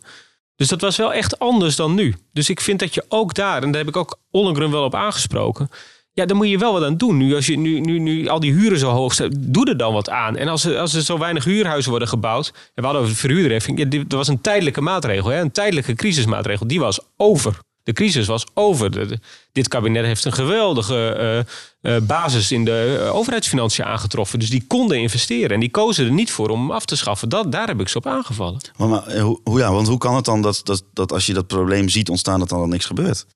Dus 0.56 0.68
dat 0.68 0.80
was 0.80 0.96
wel 0.96 1.12
echt 1.12 1.38
anders 1.38 1.76
dan 1.76 1.94
nu. 1.94 2.14
Dus 2.32 2.50
ik 2.50 2.60
vind 2.60 2.78
dat 2.80 2.94
je 2.94 3.04
ook 3.08 3.34
daar, 3.34 3.62
en 3.62 3.70
daar 3.70 3.80
heb 3.80 3.88
ik 3.88 3.96
ook 3.96 4.18
Ollengren 4.30 4.70
wel 4.70 4.84
op 4.84 4.94
aangesproken. 4.94 5.70
Ja, 6.18 6.26
dan 6.26 6.36
moet 6.36 6.48
je 6.48 6.58
wel 6.58 6.72
wat 6.72 6.82
aan 6.82 6.96
doen. 6.96 7.16
Nu, 7.16 7.34
als 7.34 7.46
je 7.46 7.58
nu, 7.58 7.80
nu, 7.80 7.98
nu 7.98 8.28
al 8.28 8.40
die 8.40 8.52
huren 8.52 8.78
zo 8.78 8.90
hoog 8.90 9.14
zijn, 9.14 9.34
doe 9.38 9.68
er 9.68 9.76
dan 9.76 9.92
wat 9.92 10.10
aan. 10.10 10.36
En 10.36 10.48
als 10.48 10.66
als 10.66 10.94
er 10.94 11.02
zo 11.02 11.18
weinig 11.18 11.44
huurhuizen 11.44 11.90
worden 11.90 12.08
gebouwd. 12.08 12.46
En 12.46 12.54
we 12.74 12.82
hadden 12.82 13.02
over 13.02 13.28
de 13.28 13.88
dat 13.88 14.12
was 14.12 14.28
een 14.28 14.40
tijdelijke 14.40 14.80
maatregel, 14.80 15.30
hè, 15.30 15.40
een 15.40 15.52
tijdelijke 15.52 15.94
crisismaatregel. 15.94 16.66
Die 16.66 16.80
was 16.80 17.00
over. 17.16 17.58
De 17.82 17.92
crisis 17.92 18.26
was 18.26 18.46
over. 18.54 19.20
Dit 19.52 19.68
kabinet 19.68 20.04
heeft 20.04 20.24
een 20.24 20.32
geweldige 20.32 21.12
eh, 21.12 21.96
eh, 21.96 22.02
basis 22.02 22.52
in 22.52 22.64
de 22.64 23.00
eh, 23.04 23.14
overheidsfinanciën 23.14 23.84
aangetroffen. 23.84 24.38
Dus 24.38 24.50
die 24.50 24.64
konden 24.66 24.98
investeren. 24.98 25.50
En 25.50 25.60
die 25.60 25.70
kozen 25.70 26.04
er 26.04 26.12
niet 26.12 26.30
voor 26.30 26.48
om 26.48 26.60
hem 26.60 26.70
af 26.70 26.84
te 26.84 26.96
schaffen. 26.96 27.28
Dat, 27.28 27.52
daar 27.52 27.66
heb 27.66 27.80
ik 27.80 27.88
ze 27.88 27.96
op 27.96 28.06
aangevallen. 28.06 28.60
Maar, 28.76 28.88
maar, 28.88 29.18
hoe, 29.18 29.58
ja, 29.58 29.72
want 29.72 29.88
hoe 29.88 29.98
kan 29.98 30.14
het 30.14 30.24
dan 30.24 30.42
dat, 30.42 30.60
dat, 30.64 30.84
dat 30.92 31.12
als 31.12 31.26
je 31.26 31.34
dat 31.34 31.46
probleem 31.46 31.88
ziet 31.88 32.08
ontstaan, 32.08 32.38
dat 32.38 32.48
dan 32.48 32.60
al 32.60 32.66
niks 32.66 32.84
gebeurt? 32.84 33.26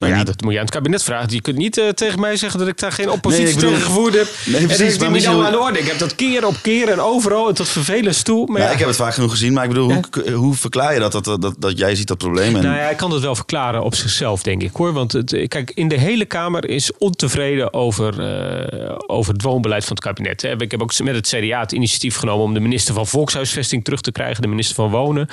Maar 0.00 0.08
ja, 0.08 0.16
niet- 0.16 0.26
dat 0.26 0.40
moet 0.42 0.52
je 0.52 0.58
aan 0.58 0.64
het 0.64 0.74
kabinet 0.74 1.02
vragen. 1.02 1.32
Je 1.32 1.40
kunt 1.40 1.56
niet 1.56 1.78
eh, 1.78 1.88
tegen 1.88 2.20
mij 2.20 2.36
zeggen 2.36 2.58
dat 2.58 2.68
ik 2.68 2.78
daar 2.78 2.92
geen 2.92 3.10
oppositie 3.10 3.44
Nee, 3.44 3.54
bedoel- 3.54 3.70
tegen 3.70 3.84
gevoerd 3.86 4.14
heb. 4.14 4.26
Nee, 4.46 4.56
en 4.56 4.62
precies, 4.66 4.78
dat 4.78 4.88
is 4.92 4.98
maar 4.98 5.10
misschien- 5.10 5.44
aan 5.44 5.52
de 5.52 5.58
orde. 5.58 5.78
Ik 5.78 5.86
heb 5.86 5.98
dat 5.98 6.14
keer 6.14 6.46
op 6.46 6.54
keer 6.62 6.88
en 6.88 7.00
overal 7.00 7.48
en 7.48 7.54
tot 7.54 7.68
vervelend 7.68 8.24
toe. 8.24 8.46
Maar 8.46 8.60
Ja, 8.60 8.66
ja, 8.66 8.72
ik 8.72 8.78
heb 8.78 8.88
het 8.88 8.96
vaak 8.96 9.14
genoeg 9.14 9.30
gezien, 9.30 9.52
maar 9.52 9.62
ik 9.64 9.68
bedoel, 9.70 9.92
hoe, 9.92 10.30
hoe 10.32 10.54
verklaar 10.54 10.94
je 10.94 11.00
dat, 11.00 11.12
dat, 11.12 11.24
dat, 11.24 11.54
dat 11.58 11.78
jij 11.78 11.94
ziet 11.94 12.06
dat 12.06 12.18
probleem? 12.18 12.56
En, 12.56 12.62
Nou 12.62 12.76
ja, 12.76 12.88
ik 12.88 12.96
kan 12.96 13.10
het 13.10 13.22
wel 13.22 13.34
verklaren 13.34 13.82
op 13.82 13.94
zichzelf, 13.94 14.42
denk 14.42 14.62
ik 14.62 14.70
hoor. 14.76 14.92
Want 14.92 15.12
het, 15.12 15.44
kijk, 15.48 15.70
in 15.74 15.88
de 15.88 15.98
hele 15.98 16.24
Kamer 16.24 16.68
is 16.68 16.90
ontevreden 16.98 17.74
over, 17.74 18.20
eh, 18.20 18.94
over 19.06 19.32
het 19.32 19.42
woonbeleid 19.42 19.84
van 19.84 19.92
het 19.96 20.04
kabinet. 20.04 20.42
Hè. 20.42 20.60
Ik 20.60 20.70
heb 20.70 20.82
ook 20.82 20.98
met 20.98 21.14
het 21.14 21.26
CDA 21.28 21.60
het 21.60 21.72
initiatief 21.72 22.16
genomen 22.16 22.44
om 22.44 22.54
de 22.54 22.60
minister 22.60 22.94
van 22.94 23.06
Volkshuisvesting 23.06 23.84
terug 23.84 24.00
te 24.00 24.12
krijgen, 24.12 24.42
de 24.42 24.48
minister 24.48 24.74
van 24.74 24.90
Wonen. 24.90 25.28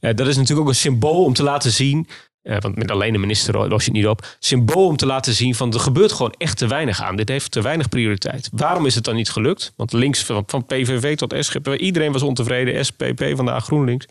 Eh, 0.00 0.14
dat 0.14 0.26
is 0.26 0.34
natuurlijk 0.36 0.60
ook 0.62 0.68
een 0.68 0.74
symbool 0.80 1.24
om 1.24 1.32
te 1.32 1.42
laten 1.42 1.70
zien. 1.70 2.08
Eh, 2.42 2.56
want 2.60 2.76
met 2.76 2.90
alleen 2.90 3.12
de 3.12 3.18
minister 3.18 3.68
los 3.68 3.84
je 3.84 3.90
het 3.90 4.00
niet 4.00 4.06
op. 4.06 4.36
Symbool 4.38 4.86
om 4.86 4.96
te 4.96 5.06
laten 5.06 5.34
zien 5.34 5.54
van 5.54 5.72
er 5.72 5.80
gebeurt 5.80 6.12
gewoon 6.12 6.34
echt 6.38 6.58
te 6.58 6.66
weinig 6.66 7.02
aan. 7.02 7.16
Dit 7.16 7.28
heeft 7.28 7.50
te 7.50 7.62
weinig 7.62 7.88
prioriteit. 7.88 8.48
Waarom 8.52 8.86
is 8.86 8.94
het 8.94 9.04
dan 9.04 9.14
niet 9.14 9.30
gelukt? 9.30 9.72
Want 9.76 9.92
links 9.92 10.24
van, 10.24 10.42
van 10.46 10.66
PVV 10.66 11.16
tot 11.16 11.34
SGP, 11.38 11.68
iedereen 11.68 12.12
was 12.12 12.22
ontevreden. 12.22 12.84
SPP, 12.84 13.32
vandaag 13.34 13.64
GroenLinks. 13.64 14.06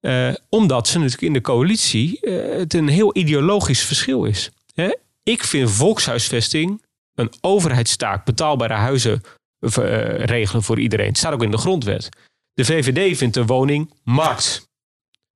Eh, 0.00 0.34
omdat 0.48 0.88
ze 0.88 0.96
natuurlijk 0.96 1.22
in 1.22 1.32
de 1.32 1.40
coalitie 1.40 2.20
eh, 2.20 2.58
het 2.58 2.74
een 2.74 2.88
heel 2.88 3.16
ideologisch 3.16 3.82
verschil 3.82 4.24
is. 4.24 4.50
Hè? 4.74 4.94
Ik 5.22 5.44
vind 5.44 5.70
volkshuisvesting 5.70 6.82
een 7.14 7.32
overheidstaak, 7.40 8.24
betaalbare 8.24 8.74
huizen 8.74 9.22
regelen 10.18 10.62
voor 10.62 10.78
iedereen. 10.78 11.06
Het 11.06 11.18
staat 11.18 11.32
ook 11.32 11.42
in 11.42 11.50
de 11.50 11.58
grondwet. 11.58 12.08
De 12.52 12.64
VVD 12.64 13.16
vindt 13.16 13.34
de 13.34 13.44
woning 13.44 13.92
markt. 14.04 14.67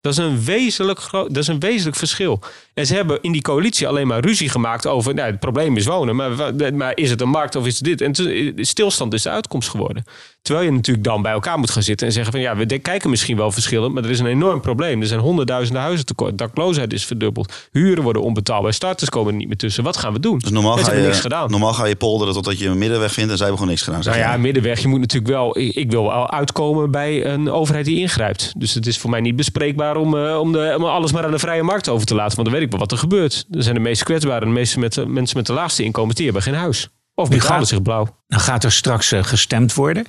Dat 0.02 0.12
is, 0.12 0.18
een 0.18 0.44
wezenlijk 0.44 1.10
dat 1.10 1.36
is 1.36 1.46
een 1.46 1.60
wezenlijk 1.60 1.96
verschil. 1.96 2.40
En 2.74 2.86
ze 2.86 2.94
hebben 2.94 3.18
in 3.20 3.32
die 3.32 3.42
coalitie 3.42 3.88
alleen 3.88 4.06
maar 4.06 4.20
ruzie 4.20 4.48
gemaakt 4.48 4.86
over... 4.86 5.14
Nou, 5.14 5.30
het 5.30 5.40
probleem 5.40 5.76
is 5.76 5.86
wonen, 5.86 6.16
maar, 6.16 6.54
maar 6.74 6.92
is 6.96 7.10
het 7.10 7.20
een 7.20 7.28
markt 7.28 7.56
of 7.56 7.66
is 7.66 7.74
het 7.74 7.84
dit? 7.84 8.00
En 8.00 8.12
toen- 8.12 8.52
stilstand 8.56 9.12
is 9.14 9.22
de 9.22 9.30
uitkomst 9.30 9.68
geworden. 9.68 10.04
Terwijl 10.42 10.66
je 10.66 10.72
natuurlijk 10.72 11.04
dan 11.04 11.22
bij 11.22 11.32
elkaar 11.32 11.58
moet 11.58 11.70
gaan 11.70 11.82
zitten 11.82 12.06
en 12.06 12.12
zeggen 12.12 12.32
van... 12.32 12.40
ja, 12.40 12.56
we 12.56 12.78
kijken 12.78 13.10
misschien 13.10 13.36
wel 13.36 13.52
verschillen, 13.52 13.92
maar 13.92 14.04
er 14.04 14.10
is 14.10 14.18
een 14.18 14.26
enorm 14.26 14.60
probleem. 14.60 15.00
Er 15.00 15.06
zijn 15.06 15.20
honderdduizenden 15.20 15.82
huizen 15.82 16.06
tekort. 16.06 16.38
Dakloosheid 16.38 16.92
is 16.92 17.04
verdubbeld. 17.04 17.68
Huren 17.72 18.02
worden 18.02 18.22
onbetaalbaar. 18.22 18.72
Starters 18.72 19.10
komen 19.10 19.32
er 19.32 19.38
niet 19.38 19.48
meer 19.48 19.56
tussen. 19.56 19.84
Wat 19.84 19.96
gaan 19.96 20.12
we 20.12 20.20
doen? 20.20 20.38
dus 20.38 20.50
normaal 20.50 20.76
ga, 20.76 20.94
je, 20.94 21.00
niks 21.00 21.20
gedaan. 21.20 21.50
normaal 21.50 21.72
ga 21.72 21.86
je 21.86 21.96
polderen 21.96 22.34
totdat 22.34 22.58
je 22.58 22.68
een 22.68 22.78
middenweg 22.78 23.12
vindt 23.12 23.30
en 23.30 23.36
zij 23.36 23.46
hebben 23.46 23.66
gewoon 23.66 23.68
niks 23.68 23.82
gedaan. 23.82 24.00
Nou 24.04 24.18
ja, 24.18 24.36
middenweg. 24.36 24.80
Je 24.80 24.88
moet 24.88 25.00
natuurlijk 25.00 25.32
wel. 25.32 25.58
Ik 25.58 25.90
wil 25.90 26.02
wel 26.02 26.30
uitkomen 26.30 26.90
bij 26.90 27.26
een 27.26 27.50
overheid 27.50 27.84
die 27.84 27.98
ingrijpt. 27.98 28.52
Dus 28.56 28.74
het 28.74 28.86
is 28.86 28.98
voor 28.98 29.10
mij 29.10 29.20
niet 29.20 29.36
bespreekbaar 29.36 29.96
om, 29.96 30.16
eh, 30.16 30.38
om, 30.38 30.52
de, 30.52 30.74
om 30.76 30.84
alles 30.84 31.12
maar 31.12 31.24
aan 31.24 31.30
de 31.30 31.38
vrije 31.38 31.62
markt 31.62 31.88
over 31.88 32.06
te 32.06 32.14
laten. 32.14 32.36
Want 32.36 32.48
dan 32.48 32.58
weet 32.58 32.61
ik 32.62 32.70
wel 32.70 32.80
wat 32.80 32.92
er 32.92 32.98
gebeurt. 32.98 33.46
Er 33.50 33.62
zijn 33.62 33.74
de 33.74 33.80
meest 33.80 34.02
kwetsbaren, 34.02 34.46
de 34.48 34.54
meeste 34.54 34.78
met, 34.78 34.92
de- 34.94 35.06
mensen 35.06 35.36
met 35.36 35.46
de 35.46 35.52
laagste 35.52 35.82
inkomens, 35.84 36.14
die 36.14 36.24
hebben 36.24 36.42
geen 36.42 36.54
huis. 36.54 36.88
Of 37.14 37.28
die 37.28 37.40
gaan 37.40 37.66
zich 37.66 37.82
blauw. 37.82 38.16
Dan 38.28 38.40
gaat 38.40 38.64
er 38.64 38.72
straks 38.72 39.12
eh, 39.12 39.24
gestemd 39.24 39.74
worden. 39.74 40.06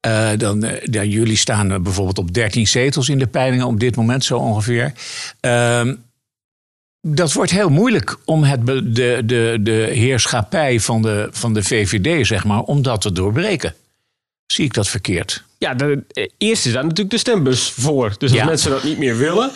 Eh, 0.00 0.28
dan, 0.36 0.64
eh, 0.64 0.86
ja, 0.90 1.04
jullie 1.04 1.36
staan 1.36 1.82
bijvoorbeeld 1.82 2.18
op 2.18 2.34
13 2.34 2.66
zetels 2.66 3.08
in 3.08 3.18
de 3.18 3.26
peilingen 3.26 3.66
op 3.66 3.80
dit 3.80 3.96
moment 3.96 4.24
zo 4.24 4.38
ongeveer. 4.38 4.92
Ehm, 5.40 5.94
dat 7.00 7.32
wordt 7.32 7.50
heel 7.50 7.68
moeilijk 7.68 8.16
om 8.24 8.42
het, 8.44 8.66
de, 8.66 9.22
de, 9.24 9.58
de 9.60 9.88
heerschappij 9.92 10.80
van 10.80 11.02
de, 11.02 11.28
van 11.30 11.52
de 11.54 11.62
VVD, 11.62 12.26
zeg 12.26 12.44
maar, 12.44 12.60
om 12.60 12.82
dat 12.82 13.00
te 13.00 13.12
doorbreken. 13.12 13.74
Zie 14.46 14.64
ik 14.64 14.74
dat 14.74 14.88
verkeerd? 14.88 15.42
Ja, 15.58 15.74
de, 15.74 16.02
eerst 16.38 16.66
is 16.66 16.72
daar 16.72 16.82
natuurlijk 16.82 17.10
de 17.10 17.18
stembus 17.18 17.70
voor. 17.70 18.14
Dus 18.18 18.30
als 18.30 18.38
Ja. 18.40 18.44
mensen 18.44 18.70
dat 18.70 18.82
niet 18.84 18.98
meer 18.98 19.16
willen, 19.16 19.50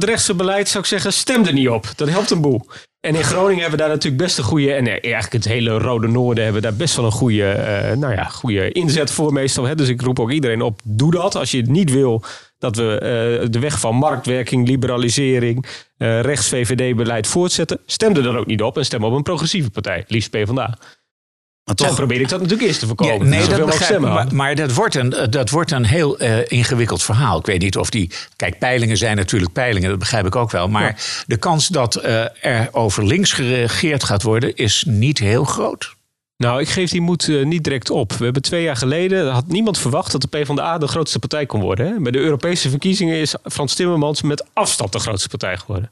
dat 0.00 0.08
rechtse 0.08 0.34
beleid 0.34 0.68
zou 0.68 0.82
ik 0.82 0.88
zeggen, 0.88 1.12
stem 1.12 1.46
er 1.46 1.52
niet 1.52 1.68
op. 1.68 1.92
Dat 1.96 2.08
helpt 2.08 2.30
een 2.30 2.40
boel. 2.40 2.66
En 3.00 3.14
in 3.14 3.24
Groningen 3.24 3.60
hebben 3.60 3.78
we 3.78 3.84
daar 3.84 3.94
natuurlijk 3.94 4.22
best 4.22 4.38
een 4.38 4.44
goede, 4.44 4.72
en 4.72 4.86
eh, 4.86 4.92
eigenlijk 4.92 5.32
het 5.32 5.44
hele 5.44 5.78
Rode 5.78 6.08
Noorden 6.08 6.44
hebben 6.44 6.62
we 6.62 6.68
daar 6.68 6.76
best 6.76 6.96
wel 6.96 7.04
een 7.04 7.12
goede, 7.12 7.50
eh, 7.50 7.96
nou 7.96 8.12
ja, 8.12 8.24
goede 8.24 8.72
inzet 8.72 9.10
voor 9.10 9.32
meestal. 9.32 9.64
Hè? 9.64 9.74
Dus 9.74 9.88
ik 9.88 10.00
roep 10.00 10.20
ook 10.20 10.30
iedereen 10.30 10.62
op, 10.62 10.80
doe 10.84 11.10
dat. 11.10 11.34
Als 11.34 11.50
je 11.50 11.56
het 11.56 11.68
niet 11.68 11.90
wil 11.90 12.22
dat 12.58 12.76
we 12.76 12.98
eh, 12.98 13.48
de 13.50 13.58
weg 13.58 13.80
van 13.80 13.96
marktwerking, 13.96 14.68
liberalisering, 14.68 15.66
eh 15.96 16.20
rechts 16.20 16.48
VVD-beleid 16.48 17.26
voortzetten, 17.26 17.80
stem 17.86 18.16
er 18.16 18.22
dan 18.22 18.36
ook 18.36 18.46
niet 18.46 18.62
op 18.62 18.76
en 18.76 18.84
stem 18.84 19.04
op 19.04 19.12
een 19.12 19.22
progressieve 19.22 19.70
partij, 19.70 20.04
liefst 20.08 20.30
PvdA. 20.30 20.78
Maar 21.64 21.74
Toch 21.74 21.94
probeer 21.94 22.20
ik 22.20 22.28
dat 22.28 22.40
natuurlijk 22.40 22.68
eerst 22.68 22.80
te 22.80 22.86
voorkomen. 22.86 23.18
Ja, 23.18 23.36
nee, 23.36 23.48
dat 23.48 23.66
begrijp 23.66 24.00
Maar, 24.00 24.34
maar 24.34 24.54
dat 24.54 24.74
wordt 24.74 24.94
een, 24.94 25.12
eh, 25.12 25.28
dat 25.30 25.50
wordt 25.50 25.70
een 25.70 25.84
heel 25.84 26.18
eh, 26.18 26.38
ingewikkeld 26.46 27.02
verhaal. 27.02 27.38
Ik 27.38 27.46
weet 27.46 27.60
niet 27.60 27.76
of 27.76 27.90
die. 27.90 28.10
Kijk, 28.36 28.58
peilingen 28.58 28.96
zijn 28.96 29.16
natuurlijk 29.16 29.52
peilingen, 29.52 29.88
dat 29.90 29.98
begrijp 29.98 30.26
ik 30.26 30.36
ook 30.36 30.50
wel. 30.50 30.68
Maar 30.68 31.24
de 31.26 31.36
kans 31.36 31.68
dat 31.68 31.94
eh, 31.94 32.44
er 32.44 32.68
over 32.72 33.06
links 33.06 33.32
geregeerd 33.32 34.04
gaat 34.04 34.22
worden, 34.22 34.54
is 34.56 34.84
niet 34.86 35.18
heel 35.18 35.44
groot. 35.44 35.94
Nou, 36.36 36.60
ik 36.60 36.68
geef 36.68 36.90
die 36.90 37.00
moed 37.00 37.28
niet 37.44 37.64
direct 37.64 37.90
op. 37.90 38.12
We 38.12 38.24
hebben 38.24 38.42
twee 38.42 38.62
jaar 38.62 38.76
geleden, 38.76 39.30
had 39.30 39.46
niemand 39.46 39.78
verwacht 39.78 40.12
dat 40.12 40.20
de 40.20 40.28
PvdA 40.28 40.78
de 40.78 40.86
grootste 40.86 41.18
partij 41.18 41.46
kon 41.46 41.60
worden. 41.60 41.86
Hè? 41.86 42.00
Bij 42.00 42.12
de 42.12 42.18
Europese 42.18 42.70
verkiezingen 42.70 43.16
is 43.16 43.34
Frans 43.44 43.74
Timmermans 43.74 44.22
met 44.22 44.44
afstand 44.52 44.92
de 44.92 44.98
grootste 44.98 45.28
partij 45.28 45.56
geworden. 45.56 45.90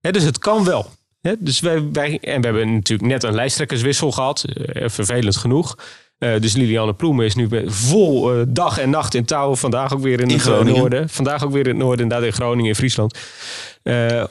Hè, 0.00 0.10
dus 0.10 0.22
het 0.22 0.38
kan 0.38 0.64
wel. 0.64 0.90
Dus 1.38 1.60
wij, 1.60 1.90
wij, 1.92 2.18
en 2.20 2.40
we 2.40 2.46
hebben 2.46 2.72
natuurlijk 2.72 3.08
net 3.08 3.22
een 3.22 3.34
lijsttrekkerswissel 3.34 4.12
gehad, 4.12 4.44
eh, 4.44 4.88
vervelend 4.88 5.36
genoeg. 5.36 5.76
Eh, 6.18 6.40
dus 6.40 6.52
Liliane 6.52 6.94
Ploemen 6.94 7.24
is 7.24 7.34
nu 7.34 7.48
vol 7.66 8.32
eh, 8.32 8.42
dag 8.48 8.78
en 8.78 8.90
nacht 8.90 9.14
in 9.14 9.24
touw. 9.24 9.54
Vandaag 9.54 9.94
ook 9.94 10.00
weer 10.00 10.20
in, 10.20 10.28
In 10.28 10.34
het 10.34 10.42
Groningen. 10.42 10.78
noorden. 10.78 11.08
Vandaag 11.08 11.44
ook 11.44 11.52
weer 11.52 11.62
in 11.62 11.68
het 11.68 11.78
noorden, 11.78 12.02
inderdaad 12.02 12.26
in 12.26 12.32
Groningen, 12.32 12.68
in 12.68 12.74
Friesland. 12.74 13.18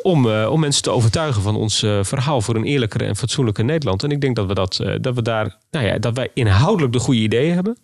Om, 0.01 0.31
om 0.31 0.59
mensen 0.59 0.83
te 0.83 0.89
overtuigen 0.89 1.41
van 1.41 1.55
ons 1.55 1.79
verhaal 2.01 2.41
voor 2.41 2.55
een 2.55 2.63
eerlijkere 2.63 3.03
en 3.03 3.15
fatsoenlijke 3.15 3.63
Nederland. 3.63 4.03
En 4.03 4.11
ik 4.11 4.21
denk 4.21 4.35
dat 4.35 4.45
we, 4.45 4.53
dat, 4.53 4.83
dat 5.01 5.15
we 5.15 5.21
daar, 5.21 5.57
nou 5.71 5.85
ja, 5.85 5.97
dat 5.97 6.15
wij 6.15 6.29
inhoudelijk 6.33 6.93
de 6.93 6.99
goede 6.99 7.19
ideeën 7.19 7.53
hebben. 7.53 7.77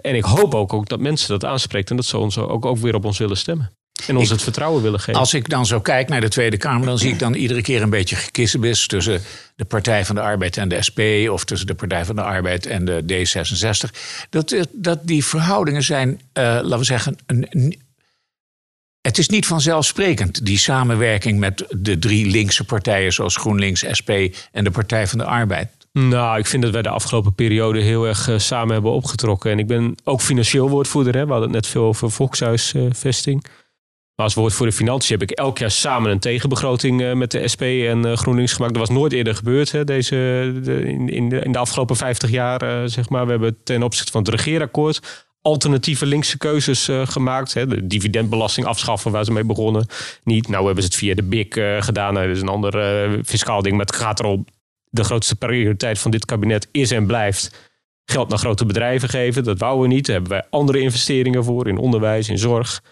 En 0.00 0.14
ik 0.14 0.24
hoop 0.24 0.54
ook, 0.54 0.72
ook 0.72 0.88
dat 0.88 1.00
mensen 1.00 1.28
dat 1.28 1.44
aanspreekt 1.44 1.90
en 1.90 1.96
dat 1.96 2.04
ze 2.04 2.18
ons 2.18 2.38
ook, 2.38 2.64
ook 2.64 2.78
weer 2.78 2.94
op 2.94 3.04
ons 3.04 3.18
willen 3.18 3.36
stemmen. 3.36 3.72
En 4.06 4.16
ons 4.16 4.24
Ik- 4.24 4.30
het 4.32 4.42
vertrouwen 4.42 4.82
willen 4.82 5.00
geven. 5.00 5.20
Als 5.20 5.34
ik 5.34 5.48
dan 5.48 5.66
zo 5.66 5.80
kijk 5.80 6.08
naar 6.08 6.20
de 6.20 6.28
Tweede 6.28 6.56
Kamer, 6.56 6.86
dan 6.86 6.98
zie 6.98 7.12
ik 7.12 7.18
dan 7.18 7.34
iedere 7.44 7.62
keer 7.62 7.82
een 7.82 7.90
beetje 7.90 8.16
gekissenbis 8.16 8.86
tussen 8.86 9.22
de 9.56 9.64
Partij 9.64 10.04
van 10.04 10.14
de 10.14 10.20
Arbeid 10.20 10.56
en 10.56 10.68
de 10.68 10.82
SP, 10.88 11.00
of 11.30 11.44
tussen 11.44 11.66
de 11.66 11.74
Partij 11.74 12.04
van 12.04 12.16
de 12.16 12.22
Arbeid 12.22 12.66
en 12.66 12.84
de 12.84 13.02
D66. 13.02 13.90
Dat, 14.30 14.52
eh, 14.52 14.62
dat 14.72 14.98
die 15.06 15.24
verhoudingen 15.24 15.82
zijn, 15.82 16.20
eh, 16.32 16.42
laten 16.44 16.78
we 16.78 16.84
zeggen, 16.84 17.16
een, 17.26 17.46
een- 17.50 17.80
het 19.00 19.18
is 19.18 19.28
niet 19.28 19.46
vanzelfsprekend, 19.46 20.44
die 20.46 20.58
samenwerking 20.58 21.38
met 21.38 21.64
de 21.70 21.98
drie 21.98 22.30
linkse 22.30 22.64
partijen, 22.64 23.12
zoals 23.12 23.36
GroenLinks, 23.36 23.84
SP 23.98 24.10
en 24.52 24.64
de 24.64 24.70
Partij 24.70 25.06
van 25.06 25.18
de 25.18 25.24
Arbeid. 25.24 25.68
Nou, 25.92 26.38
ik 26.38 26.46
vind 26.46 26.62
dat 26.62 26.72
wij 26.72 26.82
de 26.82 26.88
afgelopen 26.88 27.34
periode 27.34 27.80
heel 27.82 28.06
erg 28.06 28.28
eh, 28.28 28.38
samen 28.38 28.72
hebben 28.72 28.92
opgetrokken. 28.92 29.50
En 29.50 29.58
ik 29.58 29.66
ben 29.66 29.94
ook 30.04 30.20
financieel 30.20 30.68
woordvoerder. 30.68 31.14
Hè. 31.14 31.24
We 31.24 31.30
hadden 31.30 31.52
het 31.52 31.62
net 31.62 31.66
veel 31.66 31.82
over 31.84 32.10
volkshuisvesting. 32.10 33.44
Maar 34.16 34.26
als 34.26 34.34
woordvoerder 34.34 34.76
financiën 34.76 35.18
heb 35.18 35.30
ik 35.30 35.38
elk 35.38 35.58
jaar 35.58 35.70
samen 35.70 36.10
een 36.10 36.18
tegenbegroting 36.18 37.02
eh, 37.02 37.12
met 37.12 37.30
de 37.30 37.48
SP 37.52 37.62
en 37.62 38.04
eh, 38.04 38.16
GroenLinks 38.16 38.52
gemaakt. 38.52 38.74
Dat 38.74 38.88
was 38.88 38.96
nooit 38.96 39.12
eerder 39.12 39.34
gebeurd 39.34 39.72
hè, 39.72 39.84
deze, 39.84 40.14
de, 40.62 40.84
in, 40.84 41.28
de, 41.28 41.38
in 41.38 41.52
de 41.52 41.58
afgelopen 41.58 41.96
50 41.96 42.30
jaar. 42.30 42.62
eh, 42.62 42.82
zeg 42.88 43.08
maar. 43.08 43.24
We 43.24 43.30
hebben 43.30 43.56
ten 43.64 43.82
opzichte 43.82 44.12
van 44.12 44.22
het 44.22 44.30
regeerakkoord 44.30 45.24
alternatieve 45.40 46.06
linkse 46.06 46.38
keuzes 46.38 46.88
gemaakt. 47.04 47.54
Hè. 47.54 47.66
De 47.66 47.86
dividendbelasting 47.86 48.66
afschaffen 48.66 49.10
waar 49.12 49.24
ze 49.24 49.32
mee 49.32 49.44
begonnen. 49.44 49.86
Niet. 50.24 50.48
Nou 50.48 50.64
hebben 50.64 50.82
ze 50.82 50.88
het 50.88 50.98
via 50.98 51.14
de 51.14 51.22
BIC 51.22 51.52
gedaan. 51.78 52.14
Nou, 52.14 52.26
dat 52.26 52.36
is 52.36 52.42
een 52.42 52.48
ander 52.48 52.72
fiscaal 53.24 53.62
ding. 53.62 53.76
Maar 53.76 53.86
het 53.86 53.96
gaat 53.96 54.20
erom. 54.20 54.44
De 54.88 55.04
grootste 55.04 55.36
prioriteit 55.36 55.98
van 55.98 56.10
dit 56.10 56.24
kabinet 56.24 56.68
is 56.72 56.90
en 56.90 57.06
blijft 57.06 57.70
geld 58.04 58.28
naar 58.28 58.38
grote 58.38 58.66
bedrijven 58.66 59.08
geven. 59.08 59.44
Dat 59.44 59.58
wouden 59.58 59.88
we 59.88 59.94
niet. 59.94 60.06
Daar 60.06 60.14
hebben 60.14 60.32
wij 60.32 60.46
andere 60.50 60.78
investeringen 60.80 61.44
voor. 61.44 61.68
In 61.68 61.78
onderwijs, 61.78 62.28
in 62.28 62.38
zorg, 62.38 62.82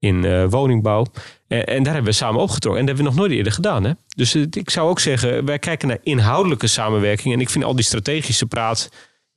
in 0.00 0.48
woningbouw. 0.48 1.06
En, 1.48 1.66
en, 1.66 1.82
daar 1.82 1.92
hebben 1.94 2.10
we 2.10 2.18
samen 2.18 2.40
opgetrokken. 2.40 2.80
En 2.80 2.86
dat 2.86 2.96
hebben 2.96 3.12
we 3.12 3.18
nog 3.18 3.28
nooit 3.28 3.38
eerder 3.38 3.52
gedaan. 3.52 3.84
Hè? 3.84 3.92
Dus 4.16 4.34
ik 4.34 4.70
zou 4.70 4.88
ook 4.88 5.00
zeggen, 5.00 5.44
wij 5.44 5.58
kijken 5.58 5.88
naar 5.88 5.98
inhoudelijke 6.02 6.66
samenwerking. 6.66 7.34
En 7.34 7.40
ik 7.40 7.50
vind 7.50 7.64
al 7.64 7.74
die 7.74 7.84
strategische 7.84 8.46
praat 8.46 8.88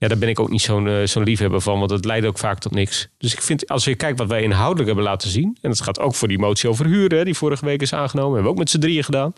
ja, 0.04 0.10
daar 0.10 0.18
ben 0.18 0.30
ik 0.30 0.40
ook 0.40 0.50
niet 0.50 0.62
zo'n 0.62 1.08
zo'n 1.08 1.24
liefhebber 1.24 1.62
van, 1.62 1.80
want 1.80 1.92
het 1.92 2.06
leidt 2.06 2.26
ook 2.26 2.38
vaak 2.38 2.60
tot 2.60 2.72
niks. 2.72 3.08
Dus 3.18 3.34
ik 3.34 3.42
vind, 3.42 3.68
als 3.68 3.84
je 3.84 3.96
kijkt 3.96 4.20
wat 4.20 4.28
wij 4.28 4.42
inhoudelijk 4.42 4.88
hebben 4.88 5.06
laten 5.06 5.30
zien, 5.30 5.58
en 5.62 5.70
dat 5.70 5.82
gaat 5.82 6.00
ook 6.00 6.16
voor 6.16 6.28
die 6.28 6.40
motie 6.40 6.70
over 6.70 6.86
huren, 6.86 7.18
hè, 7.18 7.24
die 7.24 7.34
vorige 7.34 7.66
week 7.66 7.82
is 7.82 7.94
aangenomen, 7.94 8.34
hebben 8.34 8.44
we 8.44 8.50
ook 8.50 8.58
met 8.58 8.70
z'n 8.70 8.80
drieën 8.80 9.04
gedaan. 9.04 9.34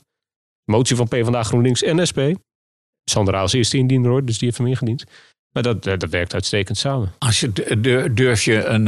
Motie 0.63 0.95
van 0.95 1.07
PvdA, 1.07 1.43
GroenLinks 1.43 1.83
en 1.83 2.07
SP. 2.09 2.19
Sandra 3.03 3.39
als 3.41 3.53
eerste 3.53 3.77
indiener 3.77 4.09
hoor, 4.09 4.25
dus 4.25 4.37
die 4.37 4.47
heeft 4.47 4.57
hem 4.59 4.67
ingediend. 4.67 5.03
Maar 5.51 5.63
dat, 5.63 5.83
dat, 5.83 6.09
werkt 6.09 6.33
uitstekend 6.33 6.77
samen. 6.77 7.13
Als 7.17 7.39
je, 7.39 7.51
durf 8.13 8.43
je 8.43 8.63
een, 8.63 8.85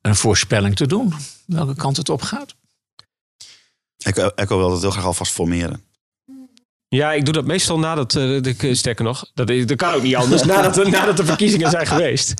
een 0.00 0.16
voorspelling 0.16 0.76
te 0.76 0.86
doen, 0.86 1.12
welke 1.46 1.74
kant 1.74 1.96
het 1.96 2.08
op 2.08 2.22
gaat? 2.22 2.54
Ik, 3.96 4.16
ik 4.16 4.48
wil 4.48 4.68
dat 4.70 4.80
heel 4.80 4.90
graag 4.90 5.04
alvast 5.04 5.32
formeren. 5.32 5.84
Ja, 6.88 7.12
ik 7.12 7.24
doe 7.24 7.34
dat 7.34 7.44
meestal 7.44 7.78
nadat, 7.78 8.14
uh, 8.14 8.42
de, 8.42 8.74
sterker 8.74 9.04
nog, 9.04 9.30
dat, 9.34 9.46
dat 9.46 9.74
kan 9.74 9.94
ook 9.94 10.02
niet 10.02 10.16
anders, 10.16 10.42
nadat, 10.52 10.88
nadat 10.88 11.16
de 11.16 11.24
verkiezingen 11.24 11.70
zijn 11.70 11.86
geweest. 11.86 12.34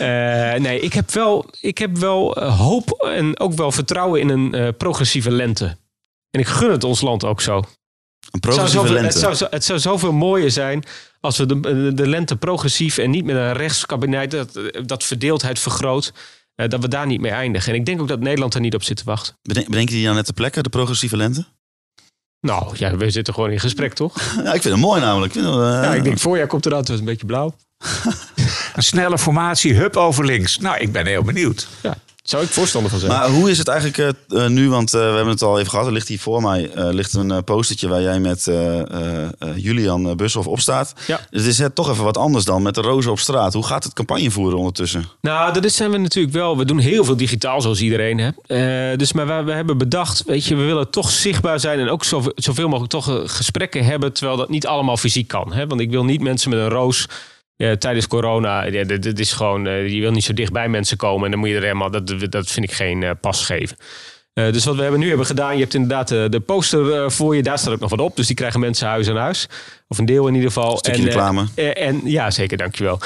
Uh, 0.00 0.06
nee, 0.54 0.80
ik 0.80 0.92
heb 0.92 1.10
wel, 1.10 1.46
ik 1.60 1.78
heb 1.78 1.96
wel 1.96 2.36
eh, 2.36 2.58
hoop 2.58 2.90
en 2.90 3.40
ook 3.40 3.52
wel 3.52 3.72
vertrouwen 3.72 4.20
in 4.20 4.28
een 4.28 4.56
uh, 4.56 4.68
progressieve 4.76 5.30
lente. 5.30 5.76
En 6.30 6.40
ik 6.40 6.46
gun 6.46 6.70
het 6.70 6.84
ons 6.84 7.00
land 7.00 7.24
ook 7.24 7.40
zo. 7.40 7.62
Een 8.30 8.40
progressieve 8.40 8.84
het 8.84 8.92
lente? 8.92 9.18
Het 9.26 9.38
zou, 9.38 9.50
het 9.50 9.64
zou 9.64 9.78
zoveel 9.78 10.12
mooier 10.12 10.50
zijn 10.50 10.84
als 11.20 11.38
we 11.38 11.46
de, 11.46 11.90
de 11.94 12.06
lente 12.06 12.36
progressief 12.36 12.98
en 12.98 13.10
niet 13.10 13.24
met 13.24 13.36
een 13.36 13.52
rechtskabinet 13.52 14.30
dat, 14.30 14.60
dat 14.84 15.04
verdeeldheid 15.04 15.58
vergroot. 15.58 16.12
Dat 16.68 16.80
we 16.80 16.88
daar 16.88 17.06
niet 17.06 17.20
mee 17.20 17.32
eindigen. 17.32 17.72
En 17.72 17.78
ik 17.78 17.86
denk 17.86 18.00
ook 18.00 18.08
dat 18.08 18.20
Nederland 18.20 18.54
er 18.54 18.60
niet 18.60 18.74
op 18.74 18.82
zit 18.82 18.96
te 18.96 19.04
wachten. 19.04 19.34
Bedenk 19.42 19.88
je 19.88 19.94
die 19.94 20.04
dan 20.04 20.14
net 20.14 20.26
de 20.26 20.32
plekken, 20.32 20.62
de 20.62 20.68
progressieve 20.68 21.16
lente? 21.16 21.44
Nou, 22.40 22.74
ja, 22.76 22.96
we 22.96 23.10
zitten 23.10 23.34
gewoon 23.34 23.50
in 23.50 23.60
gesprek, 23.60 23.92
toch? 23.92 24.14
Ja, 24.44 24.52
ik 24.52 24.62
vind 24.62 24.74
het 24.74 24.82
mooi 24.84 25.00
namelijk. 25.00 25.34
Ik, 25.34 25.40
vind 25.40 25.54
het, 25.54 25.62
uh... 25.64 25.82
ja, 25.82 25.94
ik 25.94 26.04
denk, 26.04 26.18
voorjaar 26.18 26.46
komt 26.46 26.64
het 26.64 26.88
was 26.88 26.98
een 26.98 27.04
beetje 27.04 27.26
blauw. 27.26 27.54
een 28.74 28.82
snelle 28.92 29.18
formatie, 29.18 29.74
hup 29.74 29.96
over 29.96 30.24
links. 30.24 30.58
Nou, 30.58 30.78
ik 30.78 30.92
ben 30.92 31.06
heel 31.06 31.22
benieuwd. 31.22 31.68
Ja. 31.82 31.96
Zou 32.30 32.42
ik 32.42 32.48
voorstander 32.48 32.90
van 32.90 33.00
zijn. 33.00 33.12
Maar 33.12 33.28
hoe 33.28 33.50
is 33.50 33.58
het 33.58 33.68
eigenlijk 33.68 34.14
uh, 34.28 34.46
nu? 34.46 34.68
Want 34.68 34.94
uh, 34.94 35.00
we 35.00 35.06
hebben 35.06 35.26
het 35.26 35.42
al 35.42 35.58
even 35.58 35.70
gehad. 35.70 35.86
Er 35.86 35.92
ligt 35.92 36.08
hier 36.08 36.18
voor 36.18 36.42
mij 36.42 36.70
uh, 36.76 36.88
ligt 36.90 37.14
een 37.14 37.44
postertje 37.44 37.88
waar 37.88 38.02
jij 38.02 38.20
met 38.20 38.50
Julian 39.56 40.16
Bushoff 40.16 40.46
op 40.46 40.60
staat. 40.60 40.94
Ja. 41.06 41.20
Dus 41.30 41.40
het 41.40 41.50
is 41.50 41.58
het 41.58 41.74
toch 41.74 41.90
even 41.90 42.04
wat 42.04 42.16
anders 42.16 42.44
dan 42.44 42.62
met 42.62 42.74
de 42.74 42.80
rozen 42.80 43.10
op 43.10 43.18
straat. 43.18 43.52
Hoe 43.52 43.66
gaat 43.66 43.84
het 43.84 43.92
campagne 43.92 44.30
voeren 44.30 44.58
ondertussen? 44.58 45.04
Nou, 45.20 45.60
dat 45.60 45.72
zijn 45.72 45.90
we 45.90 45.96
natuurlijk 45.96 46.34
wel. 46.34 46.56
We 46.56 46.64
doen 46.64 46.78
heel 46.78 47.04
veel 47.04 47.16
digitaal 47.16 47.60
zoals 47.60 47.80
iedereen. 47.80 48.18
Hè? 48.46 48.96
dus 48.96 49.12
maar 49.12 49.26
we, 49.26 49.42
we, 49.42 49.52
hebben 49.52 49.78
bedacht, 49.78 50.22
weet 50.26 50.44
je, 50.44 50.56
we 50.56 50.64
willen 50.64 50.90
toch 50.90 51.10
zichtbaar 51.10 51.60
zijn 51.60 51.78
en 51.78 51.88
ook 51.88 52.04
zoveel, 52.04 52.32
zoveel 52.34 52.68
mogelijk 52.68 52.92
toch 52.92 53.22
gesprekken 53.24 53.84
hebben, 53.84 54.12
terwijl 54.12 54.36
dat 54.36 54.48
niet 54.48 54.66
allemaal 54.66 54.96
fysiek 54.96 55.28
kan. 55.28 55.52
Hè? 55.52 55.66
Want 55.66 55.80
ik 55.80 55.90
wil 55.90 56.04
niet 56.04 56.20
mensen 56.20 56.50
met 56.50 56.58
een 56.58 56.68
roos 56.68 57.06
ja, 57.66 57.76
tijdens 57.76 58.06
corona, 58.06 58.64
ja, 58.64 58.84
dat, 58.84 59.18
is 59.18 59.32
gewoon, 59.32 59.66
uh, 59.66 59.88
je 59.88 60.00
wil 60.00 60.10
niet 60.10 60.24
zo 60.24 60.32
dicht 60.32 60.52
bij 60.52 60.68
mensen 60.68 60.96
komen. 60.96 61.24
En 61.24 61.30
dan 61.30 61.40
moet 61.40 61.48
je 61.48 61.54
er 61.54 61.62
helemaal, 61.62 61.90
dat, 61.90 62.14
dat 62.30 62.50
vind 62.50 62.66
ik 62.66 62.72
geen 62.72 63.02
uh, 63.02 63.10
pas 63.20 63.44
geven. 63.44 63.76
Uh, 64.34 64.52
dus 64.52 64.64
wat 64.64 64.76
we 64.76 64.82
hebben 64.82 65.00
nu 65.00 65.08
hebben 65.08 65.26
gedaan, 65.26 65.54
je 65.54 65.60
hebt 65.60 65.74
inderdaad 65.74 66.08
de, 66.08 66.42
poster 66.46 67.12
voor 67.12 67.36
je, 67.36 67.42
daar 67.42 67.58
staat 67.58 67.72
ook 67.72 67.80
nog 67.80 67.90
wat 67.90 68.00
op. 68.00 68.16
Dus 68.16 68.26
die 68.26 68.36
krijgen 68.36 68.60
mensen 68.60 68.88
huis 68.88 69.08
aan 69.08 69.16
huis. 69.16 69.48
Of 69.88 69.98
een 69.98 70.04
deel 70.04 70.26
in 70.26 70.34
ieder 70.34 70.52
geval. 70.52 70.72
Een 70.72 70.78
stukje 70.78 71.00
en, 71.00 71.06
reclame. 71.06 71.46
en 71.74 72.00
ja, 72.04 72.30
zeker, 72.30 72.56
dankjewel. 72.56 72.98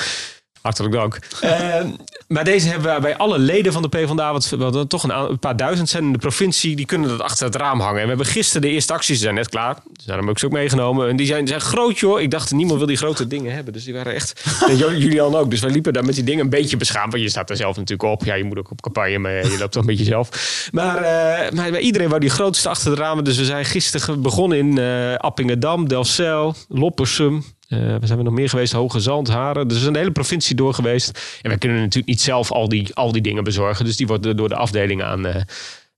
Hartelijk 0.64 0.94
dank. 0.94 1.18
uh, 1.42 1.85
maar 2.29 2.44
deze 2.44 2.68
hebben 2.68 2.94
we 2.94 3.00
bij 3.00 3.16
alle 3.16 3.38
leden 3.38 3.72
van 3.72 3.83
de 3.83 3.88
PvdA, 3.88 4.33
wat, 4.33 4.48
wat 4.50 4.88
toch 4.88 5.03
een, 5.03 5.18
een, 5.18 5.38
paar 5.38 5.57
duizend 5.57 5.88
zijn 5.88 6.05
in 6.05 6.12
de 6.12 6.18
provincie, 6.18 6.77
die 6.77 6.87
kunnen 6.87 7.09
dat 7.09 7.20
achter 7.20 7.46
het 7.46 7.57
raam 7.57 7.81
hangen. 7.81 7.96
En 7.96 8.03
we 8.03 8.09
hebben 8.09 8.27
gisteren 8.27 8.62
de 8.62 8.68
eerste 8.68 8.92
acties, 8.92 9.20
zijn 9.20 9.35
net 9.35 9.48
klaar. 9.48 9.77
Dus 9.92 10.05
daarom 10.05 10.27
heb 10.27 10.35
ik 10.35 10.40
ze 10.40 10.46
ook 10.46 10.53
meegenomen. 10.53 11.09
En 11.09 11.16
die 11.16 11.27
zijn, 11.27 11.46
zijn 11.46 11.61
groot, 11.61 11.98
joh. 11.98 12.20
Ik 12.20 12.31
dacht, 12.31 12.53
niemand 12.53 12.79
wil 12.79 12.87
die 12.87 12.96
grote 12.96 13.27
dingen 13.27 13.55
hebben. 13.55 13.72
Dus 13.72 13.85
die 13.85 13.94
waren 13.94 14.14
echt. 14.14 14.44
en 14.68 14.77
Julian 14.77 15.35
ook. 15.35 15.50
Dus 15.50 15.61
wij 15.61 15.70
liepen 15.70 15.92
daar 15.92 16.05
met 16.05 16.14
die 16.14 16.24
dingen 16.24 16.44
een 16.44 16.50
beetje 16.50 16.77
beschaamd. 16.77 17.12
Want 17.12 17.24
je 17.24 17.31
staat 17.31 17.50
er 17.50 17.57
zelf 17.57 17.77
natuurlijk 17.77 18.11
op. 18.11 18.24
Ja, 18.24 18.35
je 18.35 18.44
moet 18.44 18.59
ook 18.59 18.70
op 18.70 18.81
campagne, 18.81 19.18
maar 19.18 19.33
je 19.33 19.59
loopt 19.59 19.72
toch 19.72 19.83
een 19.83 19.88
beetje 19.88 20.05
zelf. 20.05 20.29
Maar, 20.72 20.96
uh, 20.96 21.50
maar 21.50 21.81
iedereen 21.81 22.09
wou 22.09 22.20
die 22.20 22.31
grootste 22.31 22.68
achter 22.68 22.90
het 22.90 22.98
raam. 22.98 23.24
Dus 23.24 23.37
we 23.37 23.44
zijn 23.44 23.64
gisteren 23.64 24.22
begonnen 24.22 24.59
in 24.59 24.77
uh, 24.79 25.14
Appingedam, 25.14 25.88
Delfzijl, 25.88 26.55
Loppersum, 26.68 27.44
uh, 27.68 27.79
we 27.79 28.07
zijn 28.07 28.18
er 28.18 28.24
nog 28.24 28.35
meer 28.35 28.48
geweest, 28.48 28.72
Hoge 28.72 29.00
Zand, 29.00 29.29
Haren. 29.29 29.68
Dus 29.68 29.79
is 29.79 29.85
een 29.85 29.96
hele 29.96 30.11
provincie 30.11 30.57
door 30.57 30.74
geweest. 30.74 31.38
En 31.42 31.48
wij 31.48 31.59
kunnen 31.59 31.79
natuurlijk 31.79 32.07
niet 32.07 32.20
zelf 32.20 32.53
al 32.53 32.68
die, 32.68 32.94
al 32.94 33.12
die 33.12 33.22
dingen 33.22 33.44
bezorgen. 33.44 33.85
Dus 33.85 33.96
die 33.96 34.07
worden 34.07 34.37
door 34.37 34.48
de 34.48 34.57
afdeling 34.57 35.03
aan, 35.03 35.27
uh, 35.27 35.35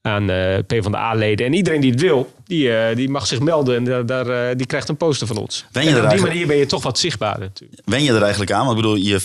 aan 0.01 0.31
uh, 0.31 0.59
PvdA-leden. 0.67 1.47
En 1.47 1.53
iedereen 1.53 1.81
die 1.81 1.91
het 1.91 2.01
wil, 2.01 2.33
die, 2.45 2.69
uh, 2.69 2.97
die 2.97 3.09
mag 3.09 3.27
zich 3.27 3.41
melden. 3.41 3.77
En 3.77 3.85
daar, 3.85 4.07
daar 4.07 4.57
die 4.57 4.67
krijgt 4.67 4.89
een 4.89 4.97
poster 4.97 5.27
van 5.27 5.37
ons. 5.37 5.65
Ben 5.73 5.85
je 5.85 5.91
en 5.91 6.05
op 6.05 6.11
die 6.11 6.21
manier 6.21 6.47
ben 6.47 6.57
je 6.57 6.67
toch 6.67 6.83
wat 6.83 6.99
zichtbaarder 6.99 7.49
natuurlijk. 7.49 7.81
Wen 7.85 8.03
je 8.03 8.13
er 8.13 8.23
eigenlijk 8.23 8.53
aan? 8.53 8.67
Want 8.67 8.77
ik 8.77 8.83
bedoel, 8.83 8.97
je 8.97 9.21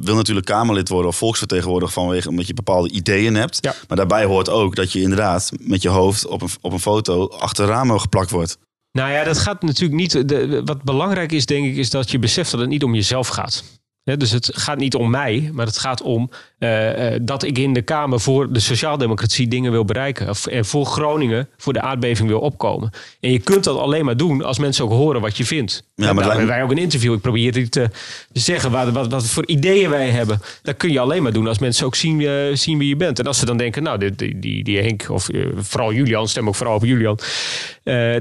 wil 0.00 0.14
natuurlijk 0.14 0.46
Kamerlid 0.46 0.88
worden 0.88 1.10
of 1.10 1.16
volksvertegenwoordiger 1.16 1.92
vanwege 1.92 2.28
omdat 2.28 2.46
je 2.46 2.54
bepaalde 2.54 2.90
ideeën 2.90 3.34
hebt. 3.34 3.58
Ja. 3.60 3.74
Maar 3.88 3.96
daarbij 3.96 4.24
hoort 4.24 4.48
ook 4.48 4.76
dat 4.76 4.92
je 4.92 5.00
inderdaad 5.00 5.52
met 5.60 5.82
je 5.82 5.88
hoofd 5.88 6.26
op 6.26 6.42
een, 6.42 6.48
op 6.60 6.72
een 6.72 6.80
foto 6.80 7.28
achter 7.28 7.66
ramen 7.66 8.00
geplakt 8.00 8.30
wordt. 8.30 8.58
Nou 8.92 9.12
ja, 9.12 9.24
dat 9.24 9.38
gaat 9.38 9.62
natuurlijk 9.62 10.00
niet. 10.00 10.28
De, 10.28 10.62
wat 10.64 10.82
belangrijk 10.82 11.32
is, 11.32 11.46
denk 11.46 11.66
ik, 11.66 11.76
is 11.76 11.90
dat 11.90 12.10
je 12.10 12.18
beseft 12.18 12.50
dat 12.50 12.60
het 12.60 12.68
niet 12.68 12.84
om 12.84 12.94
jezelf 12.94 13.28
gaat. 13.28 13.64
Dus 14.04 14.30
het 14.30 14.50
gaat 14.54 14.78
niet 14.78 14.94
om 14.94 15.10
mij, 15.10 15.50
maar 15.52 15.66
het 15.66 15.78
gaat 15.78 16.02
om 16.02 16.30
uh, 16.58 17.12
uh, 17.12 17.18
dat 17.22 17.42
ik 17.42 17.58
in 17.58 17.72
de 17.72 17.82
Kamer 17.82 18.20
voor 18.20 18.52
de 18.52 18.60
sociaaldemocratie 18.60 19.48
dingen 19.48 19.72
wil 19.72 19.84
bereiken. 19.84 20.28
Of, 20.28 20.46
en 20.46 20.64
voor 20.64 20.86
Groningen, 20.86 21.48
voor 21.56 21.72
de 21.72 21.80
aardbeving 21.80 22.28
wil 22.28 22.40
opkomen. 22.40 22.90
En 23.20 23.32
je 23.32 23.38
kunt 23.38 23.64
dat 23.64 23.78
alleen 23.78 24.04
maar 24.04 24.16
doen 24.16 24.44
als 24.44 24.58
mensen 24.58 24.84
ook 24.84 24.90
horen 24.90 25.20
wat 25.20 25.36
je 25.36 25.44
vindt. 25.44 25.89
Ja, 26.00 26.12
maar 26.12 26.24
daar 26.24 26.32
hebben 26.32 26.54
wij 26.54 26.62
ook 26.62 26.70
een 26.70 26.78
interview. 26.78 27.12
Ik 27.12 27.20
probeer 27.20 27.52
dit 27.52 27.72
te 27.72 27.90
zeggen 28.32 28.70
wat, 28.70 28.90
wat, 28.90 29.10
wat 29.10 29.26
voor 29.26 29.46
ideeën 29.46 29.90
wij 29.90 30.08
hebben. 30.08 30.40
Dat 30.62 30.76
kun 30.76 30.92
je 30.92 31.00
alleen 31.00 31.22
maar 31.22 31.32
doen 31.32 31.46
als 31.46 31.58
mensen 31.58 31.86
ook 31.86 31.94
zien, 31.94 32.20
uh, 32.20 32.30
zien 32.54 32.78
wie 32.78 32.88
je 32.88 32.96
bent. 32.96 33.18
En 33.18 33.26
als 33.26 33.38
ze 33.38 33.46
dan 33.46 33.56
denken, 33.56 33.82
nou, 33.82 33.98
die, 33.98 34.14
die, 34.14 34.38
die, 34.38 34.64
die 34.64 34.78
Henk, 34.78 35.06
of 35.08 35.28
vooral 35.56 35.92
Julian, 35.92 36.28
stem 36.28 36.48
ook 36.48 36.54
vooral 36.54 36.74
op 36.74 36.84
Julian. 36.84 37.18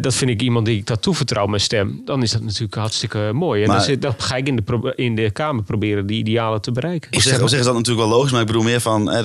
dat 0.02 0.15
vind 0.15 0.32
ik 0.32 0.42
iemand 0.42 0.65
die 0.65 0.78
ik 0.78 0.86
dat 0.86 1.02
toevertrouw, 1.02 1.46
mijn 1.46 1.62
stem. 1.62 2.02
Dan 2.06 2.24
is 2.24 2.32
dat 2.32 2.42
natuurlijk 2.42 2.76
hartstikke 2.76 3.30
mooi. 3.34 3.62
En 3.62 3.68
maar, 3.68 3.78
dan, 3.78 3.86
zit, 3.86 4.02
dan 4.02 4.13
ga 4.18 4.36
ik 4.36 4.48
in 4.48 4.56
de, 4.56 4.94
in 4.96 5.15
de 5.15 5.32
Kamer 5.32 5.63
proberen 5.63 6.06
die 6.06 6.18
idealen 6.18 6.62
te 6.62 6.72
bereiken. 6.72 7.12
Ik 7.12 7.22
zeg, 7.22 7.34
zeggen 7.34 7.63
dat 7.63 7.74
natuurlijk 7.74 8.08
wel 8.08 8.18
logisch, 8.18 8.32
maar 8.32 8.42
ik 8.42 8.48
bedoel 8.48 8.63
meer 8.63 8.82
van, 8.82 9.10
hè, 9.10 9.22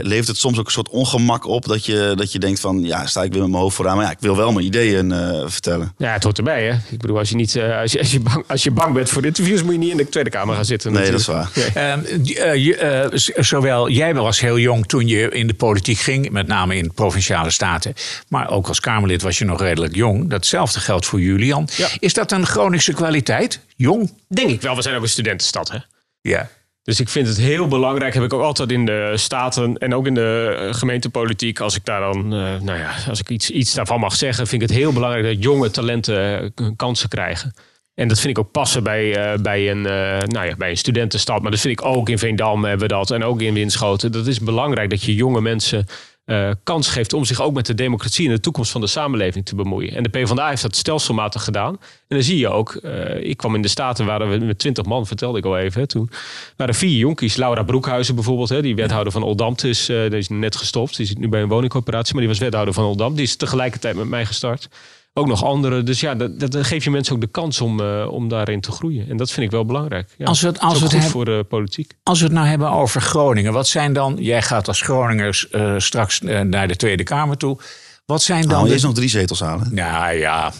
leeft 0.00 0.28
het 0.28 0.36
soms 0.36 0.58
ook 0.58 0.66
een 0.66 0.72
soort 0.72 0.88
ongemak 0.88 1.46
op 1.46 1.64
dat 1.64 1.84
je, 1.84 2.12
dat 2.16 2.32
je 2.32 2.38
denkt 2.38 2.60
van, 2.60 2.82
ja, 2.82 3.06
sta 3.06 3.22
ik 3.22 3.32
weer 3.32 3.42
met 3.42 3.50
mijn 3.50 3.62
hoofd 3.62 3.76
vooraan, 3.76 3.96
maar 3.96 4.04
ja, 4.04 4.10
ik 4.10 4.20
wil 4.20 4.36
wel 4.36 4.52
mijn 4.52 4.66
ideeën 4.66 5.10
uh, 5.10 5.42
vertellen. 5.46 5.94
Ja, 5.98 6.12
het 6.12 6.22
hoort 6.22 6.38
erbij, 6.38 6.64
hè. 6.64 6.72
Ik 6.90 7.00
bedoel, 7.00 7.18
als 7.18 7.28
je, 7.28 7.36
niet, 7.36 7.56
uh, 7.74 7.80
als 7.80 7.92
je, 7.92 7.98
als 7.98 8.10
je, 8.10 8.20
bang, 8.20 8.44
als 8.48 8.62
je 8.62 8.70
bang 8.70 8.94
bent 8.94 9.10
voor 9.10 9.24
interviews, 9.24 9.62
moet 9.62 9.72
je 9.72 9.78
niet 9.78 9.90
in 9.90 9.96
de 9.96 10.08
Tweede 10.08 10.30
Kamer 10.30 10.54
gaan 10.54 10.64
zitten. 10.64 10.92
Nee, 10.92 11.10
natuurlijk. 11.10 11.26
dat 11.26 11.52
is 11.54 11.74
waar. 11.74 12.18
Nee. 12.18 13.12
Uh, 13.12 13.18
zowel 13.44 13.88
jij 13.88 14.14
was 14.14 14.40
heel 14.40 14.58
jong 14.58 14.86
toen 14.86 15.08
je 15.08 15.28
in 15.28 15.46
de 15.46 15.54
politiek 15.54 15.98
ging, 15.98 16.30
met 16.30 16.46
name 16.46 16.76
in 16.76 16.92
provinciale 16.94 17.50
staten, 17.50 17.94
maar 18.28 18.50
ook 18.50 18.68
als 18.68 18.80
Kamerlid 18.80 19.22
was 19.22 19.38
je 19.38 19.44
nog 19.44 19.60
redelijk 19.60 19.94
jong. 19.94 20.30
Datzelfde 20.30 20.80
geldt 20.80 21.06
voor 21.06 21.20
Julian. 21.20 21.68
Ja. 21.76 21.88
Is 21.98 22.12
dat 22.12 22.32
een 22.32 22.46
Groningse 22.46 22.92
kwaliteit? 22.92 23.60
Jong? 23.76 24.12
Denk 24.28 24.50
ik 24.50 24.60
wel. 24.60 24.76
We 24.76 24.82
zijn 24.82 24.96
ook 24.96 25.02
een 25.02 25.08
studentenstad, 25.08 25.70
hè. 25.70 25.78
Ja. 26.20 26.48
Dus 26.84 27.00
ik 27.00 27.08
vind 27.08 27.28
het 27.28 27.36
heel 27.36 27.68
belangrijk, 27.68 28.14
heb 28.14 28.22
ik 28.22 28.32
ook 28.32 28.42
altijd 28.42 28.70
in 28.70 28.84
de 28.84 29.12
staten 29.14 29.78
en 29.78 29.94
ook 29.94 30.06
in 30.06 30.14
de 30.14 30.68
gemeentepolitiek, 30.70 31.60
als 31.60 31.76
ik 31.76 31.84
daar 31.84 32.00
dan, 32.00 32.18
uh, 32.34 32.60
nou 32.60 32.78
ja, 32.78 32.94
als 33.08 33.20
ik 33.20 33.30
iets, 33.30 33.50
iets 33.50 33.74
daarvan 33.74 34.00
mag 34.00 34.14
zeggen, 34.14 34.46
vind 34.46 34.62
ik 34.62 34.68
het 34.68 34.78
heel 34.78 34.92
belangrijk 34.92 35.24
dat 35.24 35.42
jonge 35.42 35.70
talenten 35.70 36.52
uh, 36.60 36.68
kansen 36.76 37.08
krijgen. 37.08 37.54
En 37.94 38.08
dat 38.08 38.20
vind 38.20 38.38
ik 38.38 38.44
ook 38.44 38.50
passen 38.50 38.82
bij, 38.82 39.38
bij, 39.42 39.70
een, 39.70 39.82
nou 40.26 40.46
ja, 40.46 40.56
bij 40.56 40.70
een 40.70 40.76
studentenstad. 40.76 41.42
Maar 41.42 41.50
dat 41.50 41.60
vind 41.60 41.80
ik 41.80 41.86
ook 41.86 42.08
in 42.08 42.18
Veendam 42.18 42.64
hebben 42.64 42.88
we 42.88 42.94
dat. 42.94 43.10
En 43.10 43.24
ook 43.24 43.40
in 43.40 43.54
Winschoten. 43.54 44.12
Dat 44.12 44.26
is 44.26 44.40
belangrijk 44.40 44.90
dat 44.90 45.02
je 45.02 45.14
jonge 45.14 45.40
mensen 45.40 45.86
uh, 46.26 46.50
kans 46.62 46.88
geeft 46.88 47.12
om 47.12 47.24
zich 47.24 47.40
ook 47.40 47.54
met 47.54 47.66
de 47.66 47.74
democratie 47.74 48.26
en 48.26 48.34
de 48.34 48.40
toekomst 48.40 48.70
van 48.70 48.80
de 48.80 48.86
samenleving 48.86 49.44
te 49.44 49.54
bemoeien. 49.54 49.94
En 49.94 50.02
de 50.02 50.08
PvdA 50.08 50.48
heeft 50.48 50.62
dat 50.62 50.76
stelselmatig 50.76 51.44
gedaan. 51.44 51.72
En 52.08 52.16
dan 52.16 52.22
zie 52.22 52.38
je 52.38 52.48
ook, 52.48 52.78
uh, 52.82 53.22
ik 53.22 53.36
kwam 53.36 53.54
in 53.54 53.62
de 53.62 53.68
Staten, 53.68 54.06
waren 54.06 54.30
we 54.30 54.44
met 54.44 54.58
twintig 54.58 54.84
man, 54.84 55.06
vertelde 55.06 55.38
ik 55.38 55.44
al 55.44 55.58
even. 55.58 55.80
Hè, 55.80 55.86
toen 55.86 56.10
waren 56.56 56.74
vier 56.74 56.98
jonkies. 56.98 57.36
Laura 57.36 57.62
Broekhuizen 57.62 58.14
bijvoorbeeld, 58.14 58.48
hè, 58.48 58.62
die 58.62 58.74
wethouder 58.74 59.12
van 59.12 59.22
Oldambt 59.22 59.64
is, 59.64 59.90
uh, 59.90 60.10
die 60.10 60.18
is 60.18 60.28
net 60.28 60.56
gestopt. 60.56 60.96
Die 60.96 61.06
zit 61.06 61.18
nu 61.18 61.28
bij 61.28 61.42
een 61.42 61.48
woningcorporatie, 61.48 62.12
maar 62.12 62.22
die 62.22 62.30
was 62.30 62.40
wethouder 62.40 62.74
van 62.74 62.84
Oldambt. 62.84 63.16
Die 63.16 63.26
is 63.26 63.36
tegelijkertijd 63.36 63.96
met 63.96 64.08
mij 64.08 64.26
gestart. 64.26 64.68
Ook 65.16 65.26
nog 65.26 65.44
andere. 65.44 65.82
Dus 65.82 66.00
ja, 66.00 66.14
dat, 66.14 66.40
dat 66.40 66.52
dan 66.52 66.64
geef 66.64 66.84
je 66.84 66.90
mensen 66.90 67.14
ook 67.14 67.20
de 67.20 67.26
kans 67.26 67.60
om, 67.60 67.80
eh, 67.80 68.06
om 68.10 68.28
daarin 68.28 68.60
te 68.60 68.72
groeien. 68.72 69.08
En 69.08 69.16
dat 69.16 69.30
vind 69.30 69.46
ik 69.46 69.52
wel 69.52 69.64
belangrijk. 69.64 70.14
Ja. 70.18 70.24
Als 70.26 70.40
we 70.40 70.46
het- 70.46 70.60
als 70.60 70.74
is 70.74 70.78
we 70.80 70.84
het 70.86 70.94
goed 71.02 71.10
voor 71.10 71.24
de 71.24 71.44
politiek. 71.48 71.92
Als 72.02 72.18
we 72.18 72.24
het 72.24 72.34
nou 72.34 72.46
hebben 72.46 72.70
over 72.70 73.00
Groningen, 73.00 73.52
wat 73.52 73.68
zijn 73.68 73.92
dan, 73.92 74.16
jij 74.20 74.42
gaat 74.42 74.68
als 74.68 74.80
Groningers 74.80 75.48
eh, 75.50 75.74
straks 75.78 76.20
eh, 76.20 76.40
naar 76.40 76.68
de 76.68 76.76
Tweede 76.76 77.02
Kamer 77.02 77.36
toe. 77.36 77.58
Wat 78.06 78.22
zijn 78.22 78.40
dan. 78.42 78.50
Nou, 78.50 78.64
de- 78.66 78.72
eerst 78.72 78.84
nog 78.84 78.94
drie 78.94 79.08
zetels 79.08 79.40
halen. 79.40 79.74
Nou 79.74 80.14
ja, 80.14 80.52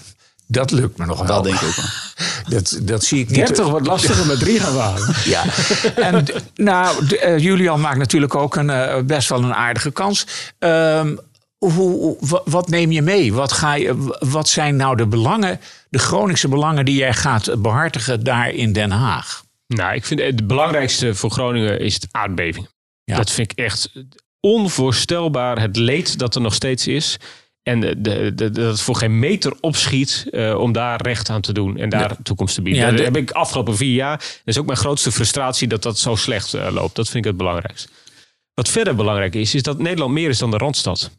dat 0.47 0.71
lukt 0.71 0.99
me 0.99 1.07
nog 1.07 1.19
wel. 1.19 1.27
Dat 1.27 1.45
denk 1.45 1.57
ik 1.61 1.63
ook 1.69 1.75
wel. 1.77 1.85
Dat, 2.59 2.79
dat 2.83 3.05
zie 3.05 3.21
ik 3.21 3.29
niet. 3.29 3.37
30 3.47 3.69
wordt 3.69 3.87
lastiger 3.87 4.27
met 4.27 4.39
drie 4.39 4.61
gaan 4.61 4.77
halen. 4.79 5.15
Ja, 5.25 5.45
en 5.97 6.25
nou, 6.55 7.07
eh, 7.17 7.39
Julian 7.39 7.81
maakt 7.81 7.99
natuurlijk 7.99 8.35
ook 8.35 8.57
een, 8.57 8.71
eh, 8.71 9.03
best 9.03 9.29
wel 9.29 9.43
een 9.43 9.55
aardige 9.55 9.91
kans. 9.91 10.27
Ehm, 10.59 11.17
hoe, 11.73 12.17
wat 12.45 12.69
neem 12.69 12.93
je 12.93 13.03
mee? 13.03 13.33
Wat, 13.33 13.53
ga 13.53 13.75
je, 13.75 14.17
wat 14.19 14.49
zijn 14.49 14.77
nou 14.77 14.97
de 14.97 15.07
belangen, 15.07 15.61
de 15.89 15.99
Groningse 15.99 16.49
belangen 16.49 16.85
die 16.85 16.97
jij 16.97 17.15
gaat 17.15 17.63
behartigen 17.63 18.25
daar 18.25 18.51
in 18.51 18.73
Den 18.73 18.91
Haag? 18.91 19.43
Nou, 19.67 19.95
ik 19.95 20.05
vind 20.05 20.21
het 20.21 20.47
belangrijkste 20.47 21.15
voor 21.15 21.31
Groningen 21.31 21.81
is 21.81 21.95
het 21.95 22.07
aardbeving. 22.11 22.69
Ja. 23.05 23.17
Dat 23.17 23.31
vind 23.31 23.53
ik 23.53 23.59
echt 23.59 23.93
onvoorstelbaar. 24.41 25.61
Het 25.61 25.77
leed 25.77 26.19
dat 26.19 26.35
er 26.35 26.41
nog 26.41 26.55
steeds 26.55 26.87
is. 26.87 27.17
En 27.63 27.81
de, 27.81 28.01
de, 28.01 28.35
de- 28.35 28.51
dat 28.51 28.71
het 28.71 28.81
voor 28.81 28.97
geen 28.97 29.19
meter 29.19 29.53
opschiet 29.61 30.27
eh, 30.31 30.59
om 30.59 30.73
daar 30.73 31.03
recht 31.03 31.31
aan 31.31 31.41
te 31.41 31.53
doen 31.53 31.77
en 31.79 31.89
daar 31.89 32.17
toekomst 32.23 32.55
te 32.55 32.63
bieden. 32.63 32.83
Ja, 32.83 32.91
dat 32.91 33.05
heb 33.05 33.17
ik 33.17 33.31
afgelopen 33.31 33.77
vier 33.77 33.95
jaar. 33.95 34.17
Dat 34.19 34.29
is 34.45 34.59
ook 34.59 34.67
mijn 34.67 34.79
grootste 34.79 35.13
frustratie 35.13 35.69
dat 35.69 35.83
dat 35.83 35.99
zo 35.99 36.15
slecht 36.15 36.55
eh, 36.55 36.69
loopt. 36.73 36.97
Dat 36.97 37.05
vind 37.09 37.25
ik 37.25 37.31
het 37.31 37.37
belangrijkste. 37.37 37.89
Wat 38.55 38.69
verder 38.69 38.95
belangrijk 38.95 39.35
is, 39.35 39.55
is 39.55 39.63
dat 39.63 39.79
Nederland 39.79 40.13
meer 40.13 40.29
is 40.29 40.39
dan 40.39 40.51
de 40.51 40.57
Randstad. 40.57 41.11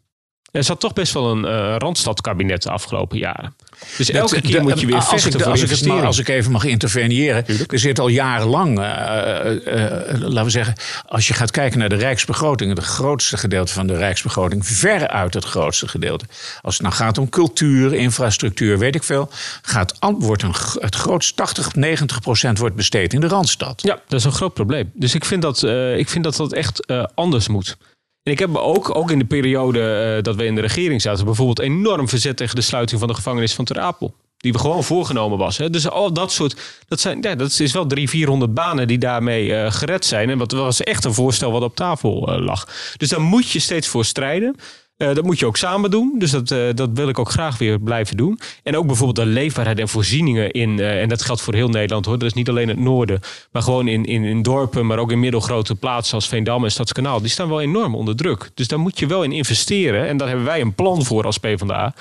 Er 0.56 0.64
zat 0.64 0.80
toch 0.80 0.94
best 0.94 1.14
wel 1.14 1.32
een 1.32 1.46
eh 1.46 1.76
Randstadkabinet 1.78 2.64
de 2.64 2.70
afgelopen 2.70 3.18
jaren. 3.18 3.56
Dus 3.98 4.10
elke 4.12 4.34
Dat- 4.36 4.44
keer 4.44 4.52
de- 4.56 4.62
moet 4.62 4.80
je 4.80 4.86
weer 4.86 4.96
als 4.96 5.08
vechten 5.08 5.32
ik, 5.34 5.42
voor 5.42 5.52
als 5.52 5.62
ik, 5.62 5.88
mag, 5.88 6.04
als 6.04 6.18
ik 6.20 6.28
even 6.28 6.52
mag 6.52 6.64
interveneren. 6.64 7.46
Er 7.68 7.80
zit 7.80 8.00
al 8.00 8.08
jarenlang, 8.08 8.80
eh, 8.80 9.46
eh, 9.50 10.22
laten 10.22 10.44
we 10.44 10.50
zeggen, 10.50 10.76
als 11.08 11.28
je 11.28 11.34
gaat 11.34 11.52
kijken 11.52 11.80
naar 11.80 11.90
de 11.90 11.96
rijksbegroting, 11.96 12.76
het 12.76 12.84
grootste 12.86 13.38
gedeelte 13.38 13.74
van 13.74 13.88
de 13.88 13.96
rijksbegroting, 13.98 14.68
veruit 14.68 15.34
het 15.34 15.46
grootste 15.46 15.88
gedeelte. 15.88 16.26
Als 16.62 16.74
het 16.74 16.84
nou 16.84 16.94
gaat 16.96 17.18
om 17.18 17.30
cultuur, 17.30 17.94
infrastructuur, 17.94 18.80
weet 18.80 18.96
ik 18.96 19.04
veel, 19.04 19.30
gaat, 19.62 19.98
wordt 20.18 20.42
een, 20.44 20.56
het 20.80 20.96
grootste 20.96 21.34
80, 21.34 21.76
90 21.76 22.20
procent 22.22 22.58
wordt 22.58 22.76
besteed 22.76 23.14
in 23.14 23.20
de 23.20 23.28
Randstad. 23.28 23.82
Ja, 23.82 24.00
dat 24.08 24.20
is 24.20 24.26
een 24.26 24.32
groot 24.32 24.54
probleem. 24.54 24.92
Dus 24.94 25.16
ik 25.16 25.26
vind 25.26 25.42
dat 25.42 25.64
ik 25.98 26.10
vind 26.10 26.24
dat, 26.24 26.36
dat 26.36 26.54
echt 26.54 26.94
anders 27.16 27.48
moet. 27.48 27.78
En 28.26 28.32
ik 28.32 28.40
heb 28.40 28.50
me 28.50 28.60
ook, 28.60 28.96
ook 28.96 29.12
in 29.12 29.20
de 29.20 29.26
periode 29.26 30.14
eh, 30.16 30.24
dat 30.24 30.36
we 30.36 30.46
in 30.46 30.56
de 30.56 30.62
regering 30.62 31.02
zaten, 31.02 31.26
bijvoorbeeld 31.26 31.60
enorm 31.60 32.10
verzet 32.10 32.38
tegen 32.38 32.56
de 32.56 32.62
sluiting 32.62 33.00
van 33.00 33.10
de 33.10 33.16
gevangenis 33.16 33.54
van 33.54 33.66
Ter 33.66 33.80
Apel. 33.80 34.14
Die 34.38 34.52
we 34.52 34.60
gewoon 34.60 34.84
voorgenomen 34.84 35.38
was. 35.38 35.58
Hè. 35.58 35.70
Dus 35.70 35.90
al 35.90 36.14
dat 36.14 36.32
soort. 36.32 36.62
Dat, 36.88 37.00
zijn, 37.00 37.22
ja, 37.22 37.36
dat 37.36 37.60
is 37.60 37.72
wel 37.72 37.86
300, 37.86 38.10
400 38.10 38.54
banen 38.54 38.88
die 38.88 38.98
daarmee 38.98 39.56
eh, 39.56 39.72
gered 39.72 40.06
zijn. 40.06 40.30
En 40.30 40.38
wat 40.38 40.52
was 40.52 40.84
echt 40.84 41.06
een 41.06 41.14
voorstel 41.14 41.52
wat 41.52 41.62
op 41.62 41.76
tafel 41.76 42.28
eh, 42.28 42.44
lag. 42.44 42.68
Dus 42.98 43.10
daar 43.10 43.22
moet 43.22 43.50
je 43.50 43.60
steeds 43.60 43.88
voor 43.88 44.06
strijden. 44.06 44.56
Eh, 44.98 45.14
dat 45.14 45.24
moet 45.24 45.40
je 45.40 45.46
ook 45.46 45.58
samen 45.58 45.92
doen. 45.92 46.16
Dus 46.18 46.32
dat, 46.32 46.52
eh, 46.52 46.60
dat 46.74 46.90
wil 46.94 47.10
ik 47.10 47.20
ook 47.20 47.30
graag 47.30 47.58
weer 47.58 47.80
blijven 47.80 48.18
doen. 48.18 48.40
En 48.64 48.78
ook 48.78 48.86
bijvoorbeeld 48.86 49.28
de 49.28 49.34
leefbaarheid 49.34 49.80
en 49.80 49.88
voorzieningen 49.88 50.52
in. 50.52 50.80
eh, 50.80 51.02
en 51.02 51.10
dat 51.10 51.22
geldt 51.22 51.42
voor 51.42 51.54
heel 51.54 51.70
Nederland 51.70 52.06
hoor. 52.06 52.18
Dat 52.18 52.28
is 52.28 52.34
niet 52.34 52.50
alleen 52.50 52.68
het 52.68 52.80
noorden. 52.80 53.20
Maar 53.52 53.62
gewoon 53.62 53.88
in, 53.88 54.06
in, 54.06 54.24
in 54.24 54.42
dorpen, 54.42 54.86
maar 54.86 54.98
ook 54.98 55.12
in 55.12 55.20
middelgrote 55.20 55.76
plaatsen 55.76 56.16
als 56.16 56.28
Veendam 56.28 56.64
en 56.64 56.72
Stadskanaal. 56.72 57.22
Die 57.22 57.30
staan 57.30 57.50
wel 57.50 57.62
enorm 57.62 57.96
onder 57.96 58.16
druk. 58.16 58.50
Dus 58.54 58.68
daar 58.68 58.80
moet 58.80 59.00
je 59.00 59.08
wel 59.08 59.24
in 59.24 59.32
investeren. 59.32 60.08
En 60.08 60.18
daar 60.18 60.28
hebben 60.28 60.46
wij 60.46 60.62
een 60.62 60.74
plan 60.74 61.06
voor 61.06 61.26
als 61.26 61.38
PvdA. 61.38 61.94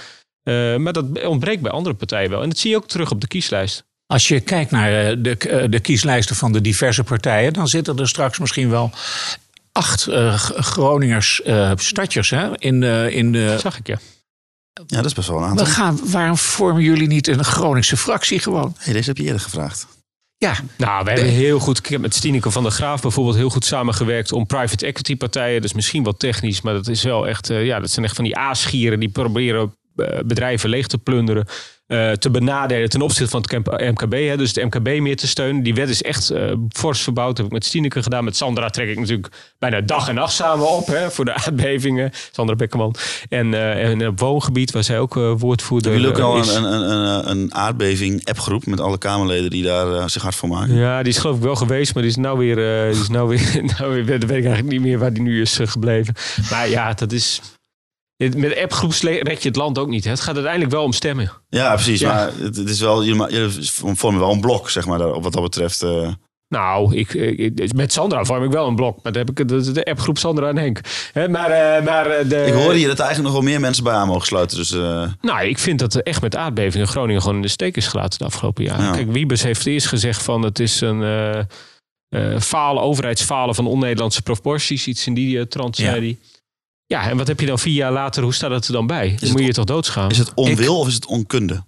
Maar 0.78 0.92
dat 0.92 1.26
ontbreekt 1.26 1.62
bij 1.62 1.70
andere 1.70 1.94
partijen 1.94 2.30
wel. 2.30 2.42
En 2.42 2.48
dat 2.48 2.58
zie 2.58 2.70
je 2.70 2.76
ook 2.76 2.88
terug 2.88 3.10
op 3.10 3.20
de 3.20 3.26
kieslijst. 3.26 3.84
Als 4.06 4.28
je 4.28 4.40
kijkt 4.40 4.70
naar 4.70 5.22
de, 5.22 5.66
de 5.70 5.80
kieslijsten 5.80 6.36
van 6.36 6.52
de 6.52 6.60
diverse 6.60 7.04
partijen, 7.04 7.52
dan 7.52 7.68
zitten 7.68 7.98
er 7.98 8.08
straks 8.08 8.38
misschien 8.38 8.70
wel 8.70 8.90
acht 9.78 10.06
eh, 10.06 10.34
G- 10.38 10.52
Groningers 10.56 11.42
eh 11.42 11.72
stadjers 11.76 12.30
hè, 12.30 12.58
in, 12.60 12.80
de 12.80 13.08
in 13.12 13.32
de. 13.32 13.46
Dat 13.46 13.60
zag 13.60 13.78
ik 13.78 13.86
ja. 13.86 13.98
Ja, 14.86 14.96
dat 14.96 15.04
is 15.04 15.12
best 15.12 15.28
wel 15.28 15.36
een 15.38 15.44
aantal. 15.44 15.64
We 15.66 15.70
gaan, 15.72 16.00
waarom 16.04 16.36
vormen 16.36 16.82
jullie 16.82 17.06
niet 17.06 17.28
een 17.28 17.44
Groningse 17.44 17.96
fractie 17.96 18.38
gewoon? 18.38 18.74
Hey, 18.78 18.92
deze 18.92 19.08
heb 19.08 19.16
je 19.16 19.22
eerder 19.24 19.40
gevraagd. 19.40 19.86
Ja, 20.36 20.54
Nou, 20.76 21.04
we 21.04 21.10
hebben 21.10 21.28
heel 21.28 21.58
goed. 21.58 21.78
Ik 21.78 21.86
heb 21.86 22.00
met 22.00 22.14
Stineke 22.14 22.50
van 22.50 22.62
der 22.62 22.72
Graaf 22.72 23.02
bijvoorbeeld 23.02 23.36
heel 23.36 23.50
goed 23.50 23.64
samengewerkt 23.64 24.32
om 24.32 24.46
private 24.46 24.86
equity 24.86 25.16
partijen. 25.16 25.62
Is 25.62 25.72
misschien 25.72 26.02
wat 26.02 26.18
technisch, 26.18 26.60
maar 26.60 26.74
dat 26.74 26.88
is 26.88 27.02
wel 27.02 27.28
echt. 27.28 27.50
eh, 27.50 27.64
ja, 27.66 27.80
dat 27.80 27.90
zijn 27.90 28.04
echt 28.04 28.14
van 28.14 28.24
die 28.24 28.36
aasgieren 28.36 29.00
die 29.00 29.08
proberen 29.08 29.74
eh, 29.96 30.18
bedrijven 30.24 30.68
leeg 30.68 30.86
te 30.86 30.98
plunderen. 30.98 31.46
Eh, 31.86 32.10
te 32.10 32.30
benadelen 32.30 32.88
ten 32.88 33.02
opzichte 33.02 33.30
van 33.30 33.40
het 33.40 33.90
MKB. 33.90 34.12
Hè, 34.12 34.36
dus 34.36 34.52
de 34.52 34.64
MKB 34.64 35.00
meer 35.00 35.16
te 35.16 35.26
steunen. 35.26 35.62
Die 35.62 35.74
wet 35.74 35.88
is 35.88 36.02
echt 36.02 36.30
eh, 36.30 36.52
fors 36.70 37.00
verbouwd. 37.00 37.28
Dat 37.28 37.36
heb 37.36 37.46
ik 37.46 37.52
met 37.52 37.64
Stineke 37.64 38.02
gedaan. 38.02 38.24
Met 38.24 38.36
Sandra 38.36 38.68
trek 38.68 38.88
ik 38.88 38.98
natuurlijk 38.98 39.28
bijna 39.58 39.80
dag 39.80 40.08
en 40.08 40.14
nacht 40.14 40.32
samen 40.32 40.70
op. 40.70 40.86
Hè, 40.86 41.10
voor 41.10 41.24
de 41.24 41.34
aardbevingen. 41.44 42.10
Sandra 42.32 42.56
Bekkerman. 42.56 42.94
En, 43.28 43.54
en 43.78 44.06
op 44.06 44.20
woongebied 44.20 44.70
waar 44.70 44.84
zij 44.84 44.98
ook 44.98 45.14
woordvoerder 45.14 45.92
jullie 45.92 46.08
ook 46.08 46.18
al 46.18 46.38
een, 46.38 46.64
een, 46.64 46.90
een, 46.90 47.30
een 47.30 47.54
aardbeving 47.54 48.26
appgroep 48.28 48.66
met 48.66 48.80
alle 48.80 48.98
Kamerleden 48.98 49.50
die 49.50 49.62
daar 49.62 50.10
zich 50.10 50.22
hard 50.22 50.34
voor 50.34 50.48
maken? 50.48 50.74
Ja, 50.74 51.02
die 51.02 51.12
is 51.12 51.18
geloof 51.18 51.36
ik 51.36 51.42
wel 51.42 51.56
geweest, 51.56 51.94
maar 51.94 52.02
die 52.02 52.12
is 52.12 52.18
nou 52.18 52.38
weer, 52.38 52.56
die 52.92 53.00
is 53.00 53.08
nou 53.08 53.28
weer, 53.28 53.60
nou 53.78 53.92
weer, 53.92 54.04
weet 54.04 54.22
ik 54.22 54.30
eigenlijk 54.30 54.68
niet 54.68 54.80
meer 54.80 54.98
waar 54.98 55.12
die 55.12 55.22
nu 55.22 55.40
is 55.40 55.58
gebleven. 55.62 56.14
Maar 56.50 56.68
ja, 56.68 56.92
dat 56.92 57.12
is, 57.12 57.40
met 58.16 58.56
appgroeps 58.62 59.02
red 59.02 59.42
je 59.42 59.48
het 59.48 59.56
land 59.56 59.78
ook 59.78 59.88
niet. 59.88 60.04
Hè. 60.04 60.10
Het 60.10 60.20
gaat 60.20 60.34
uiteindelijk 60.34 60.72
wel 60.72 60.82
om 60.84 60.92
stemmen. 60.92 61.32
Ja, 61.48 61.72
precies. 61.74 62.00
Ja. 62.00 62.14
Maar 62.14 62.30
het, 62.38 62.56
het 62.56 62.68
is 62.70 62.80
wel, 62.80 63.04
jullie, 63.04 63.32
jullie 63.32 63.70
vormen 63.72 64.20
wel 64.20 64.32
een 64.32 64.40
blok, 64.40 64.70
zeg 64.70 64.86
maar, 64.86 65.20
wat 65.20 65.32
dat 65.32 65.42
betreft. 65.42 65.82
eh. 65.82 66.08
Nou, 66.48 66.96
ik, 66.96 67.14
ik- 67.14 67.72
met 67.74 67.92
Sandra 67.92 68.24
vorm 68.24 68.44
ik 68.44 68.50
wel 68.50 68.66
een 68.66 68.74
blok. 68.76 69.02
Maar 69.02 69.12
dan 69.12 69.26
heb 69.26 69.38
ik 69.40 69.48
de, 69.48 69.72
de 69.72 69.84
appgroep 69.84 70.18
Sandra 70.18 70.48
en 70.48 70.56
Henk. 70.58 70.80
Hè, 71.12 71.28
maar 71.28 71.50
eh, 71.50 71.84
maar 71.84 72.06
eh, 72.10 72.28
de, 72.28 72.44
ik 72.46 72.52
hoorde 72.52 72.78
hier 72.78 72.86
dat 72.88 72.98
er 72.98 73.04
eigenlijk 73.04 73.34
nog 73.34 73.42
wel 73.42 73.50
meer 73.52 73.60
mensen 73.60 73.84
bij 73.84 73.92
aan 73.92 74.08
mogen 74.08 74.26
sluiten. 74.26 74.56
Dus 74.56 74.72
eh, 74.72 75.06
Nou, 75.20 75.44
ik 75.46 75.58
vind 75.58 75.78
dat 75.78 75.94
er 75.94 76.02
echt 76.02 76.20
met 76.22 76.36
aardbevingen 76.36 76.86
Groningen 76.88 77.20
gewoon 77.22 77.36
in 77.36 77.42
de 77.42 77.48
steek 77.48 77.76
is 77.76 77.86
gelaten 77.86 78.18
de 78.18 78.24
afgelopen 78.24 78.64
jaren. 78.64 78.84
Ja. 78.84 78.90
Kijk, 78.92 79.12
Wiebes 79.12 79.42
heeft 79.42 79.66
eerst 79.66 79.86
gezegd 79.86 80.22
van 80.22 80.42
het 80.42 80.58
is 80.58 80.80
een 80.80 81.02
eh 81.02 81.38
eh, 82.08 82.40
falen, 82.40 82.82
overheidsfalen 82.82 83.54
van 83.54 83.66
on-Nederlandse 83.66 84.22
proporties. 84.22 84.86
Iets 84.86 85.06
in 85.06 85.14
die 85.14 85.48
trant, 85.48 85.76
Ja. 85.76 85.84
zei 85.90 86.00
hij. 86.00 86.18
Ja, 86.86 87.10
en 87.10 87.16
wat 87.16 87.26
heb 87.26 87.40
je 87.40 87.46
dan 87.46 87.58
vier 87.58 87.74
jaar 87.74 87.92
later, 87.92 88.22
hoe 88.22 88.34
staat 88.34 88.50
het 88.50 88.66
er 88.66 88.72
dan 88.72 88.86
bij? 88.86 89.16
Dan 89.20 89.30
moet 89.30 89.44
je 89.44 89.52
toch 89.52 89.64
doodsgaan? 89.64 90.10
is 90.10 90.18
het 90.18 90.34
onwil 90.34 90.78
of 90.78 90.88
is 90.88 90.94
het 90.94 91.06
onkunde? 91.06 91.64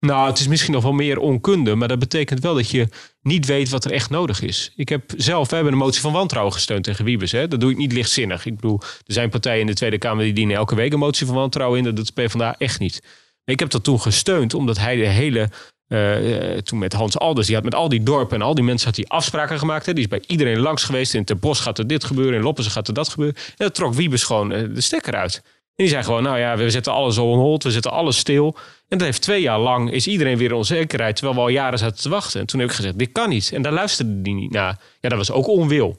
Nou, 0.00 0.28
het 0.28 0.38
is 0.38 0.48
misschien 0.48 0.72
nog 0.72 0.82
wel 0.82 0.92
meer 0.92 1.18
onkunde, 1.18 1.74
maar 1.74 1.88
dat 1.88 1.98
betekent 1.98 2.40
wel 2.40 2.54
dat 2.54 2.70
je 2.70 2.88
niet 3.22 3.46
weet 3.46 3.68
wat 3.68 3.84
er 3.84 3.92
echt 3.92 4.10
nodig 4.10 4.42
is. 4.42 4.72
Ik 4.76 4.88
heb 4.88 5.12
zelf, 5.16 5.48
we 5.48 5.54
hebben 5.54 5.72
een 5.72 5.78
motie 5.78 6.00
van 6.00 6.12
wantrouwen 6.12 6.52
gesteund 6.54 6.84
tegen 6.84 7.04
Wiebes. 7.04 7.32
Hè? 7.32 7.48
Dat 7.48 7.60
doe 7.60 7.70
ik 7.70 7.76
niet 7.76 7.92
lichtzinnig. 7.92 8.46
Ik 8.46 8.54
bedoel, 8.54 8.80
er 8.82 9.12
zijn 9.12 9.30
partijen 9.30 9.60
in 9.60 9.66
de 9.66 9.74
Tweede 9.74 9.98
Kamer 9.98 10.24
die 10.24 10.32
dienen 10.32 10.56
elke 10.56 10.74
week 10.74 10.92
een 10.92 10.98
motie 10.98 11.26
van 11.26 11.34
wantrouwen 11.34 11.78
in. 11.78 11.84
Dat 11.84 11.96
doet 11.96 12.14
de 12.14 12.22
PvdA 12.22 12.54
echt 12.58 12.78
niet. 12.78 13.02
Ik 13.44 13.58
heb 13.58 13.70
dat 13.70 13.84
toen 13.84 14.00
gesteund, 14.00 14.54
omdat 14.54 14.78
hij 14.78 14.96
de 14.96 15.06
hele. 15.06 15.50
Eh, 15.90 16.52
eh, 16.52 16.58
toen 16.58 16.78
met 16.78 16.92
Hans 16.92 17.18
Alders, 17.18 17.46
die 17.46 17.54
had 17.56 17.64
met 17.64 17.74
al 17.74 17.88
die 17.88 18.02
dorpen 18.02 18.36
en 18.36 18.46
al 18.46 18.54
die 18.54 18.64
mensen 18.64 18.86
had 18.86 18.96
hij 18.96 19.04
afspraken 19.08 19.58
gemaakt. 19.58 19.86
Hè. 19.86 19.92
Die 19.92 20.02
is 20.02 20.08
bij 20.08 20.22
iedereen 20.26 20.58
langs 20.58 20.84
geweest. 20.84 21.14
In 21.14 21.24
Ter 21.24 21.38
Bos 21.38 21.60
gaat 21.60 21.78
er 21.78 21.86
dit 21.86 22.04
gebeuren, 22.04 22.34
in 22.34 22.42
Loppersum 22.42 22.72
gaat 22.72 22.88
er 22.88 22.94
dat 22.94 23.08
gebeuren. 23.08 23.36
En 23.36 23.54
dat 23.56 23.74
trok 23.74 23.94
Wiebes 23.94 24.24
gewoon 24.24 24.52
eh, 24.52 24.64
de 24.74 24.80
stekker 24.80 25.14
uit. 25.14 25.34
En 25.34 25.42
die 25.74 25.88
zei 25.88 26.02
gewoon, 26.02 26.22
nou 26.22 26.38
ja, 26.38 26.56
we 26.56 26.70
zetten 26.70 26.92
alles 26.92 27.18
on 27.18 27.38
hold, 27.38 27.62
we 27.62 27.70
zetten 27.70 27.90
alles 27.90 28.16
stil. 28.18 28.56
En 28.88 28.98
dat 28.98 29.06
heeft 29.06 29.22
twee 29.22 29.40
jaar 29.40 29.58
lang, 29.58 29.92
is 29.92 30.06
iedereen 30.06 30.38
weer 30.38 30.50
in 30.50 30.56
onzekerheid, 30.56 31.16
terwijl 31.16 31.36
we 31.36 31.42
al 31.42 31.48
jaren 31.48 31.78
zaten 31.78 32.02
te 32.02 32.08
wachten. 32.08 32.40
En 32.40 32.46
toen 32.46 32.60
heb 32.60 32.68
ik 32.68 32.74
gezegd, 32.74 32.98
dit 32.98 33.12
kan 33.12 33.28
niet. 33.28 33.52
En 33.52 33.62
daar 33.62 33.72
luisterde 33.72 34.22
die 34.22 34.34
niet 34.34 34.52
naar. 34.52 34.78
Ja, 35.00 35.08
dat 35.08 35.18
was 35.18 35.30
ook 35.30 35.48
onwil. 35.48 35.98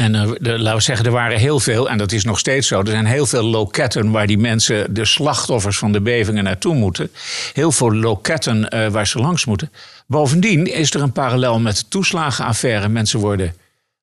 En 0.00 0.12
de, 0.40 0.58
laten 0.58 0.76
we 0.76 0.82
zeggen, 0.82 1.06
er 1.06 1.12
waren 1.12 1.38
heel 1.38 1.60
veel, 1.60 1.90
en 1.90 1.98
dat 1.98 2.12
is 2.12 2.24
nog 2.24 2.38
steeds 2.38 2.66
zo. 2.68 2.80
Er 2.80 2.86
zijn 2.86 3.06
heel 3.06 3.26
veel 3.26 3.42
loketten 3.42 4.10
waar 4.10 4.26
die 4.26 4.38
mensen, 4.38 4.94
de 4.94 5.04
slachtoffers 5.04 5.78
van 5.78 5.92
de 5.92 6.00
bevingen, 6.00 6.44
naartoe 6.44 6.74
moeten. 6.74 7.10
Heel 7.52 7.72
veel 7.72 7.94
loketten 7.94 8.68
eh, 8.68 8.88
waar 8.88 9.06
ze 9.06 9.18
langs 9.18 9.44
moeten. 9.44 9.72
Bovendien 10.06 10.66
is 10.74 10.94
er 10.94 11.02
een 11.02 11.12
parallel 11.12 11.58
met 11.60 11.76
de 11.76 11.82
toeslagenaffaire. 11.88 12.88
Mensen 12.88 13.20
worden 13.20 13.54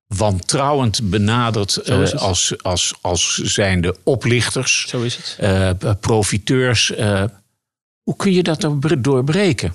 wantrouwend 0.08 1.10
benaderd 1.10 1.76
het. 1.84 2.18
als, 2.18 2.64
als, 2.64 2.94
als 3.02 3.36
zijnde 3.36 3.96
oplichters, 4.04 4.86
Zo 4.88 5.02
is 5.02 5.36
het. 5.38 6.00
profiteurs. 6.00 6.94
hoe 8.04 8.16
kun 8.16 8.32
je 8.32 8.44
dat 8.44 8.62
door- 8.62 9.02
doorbreken? 9.02 9.74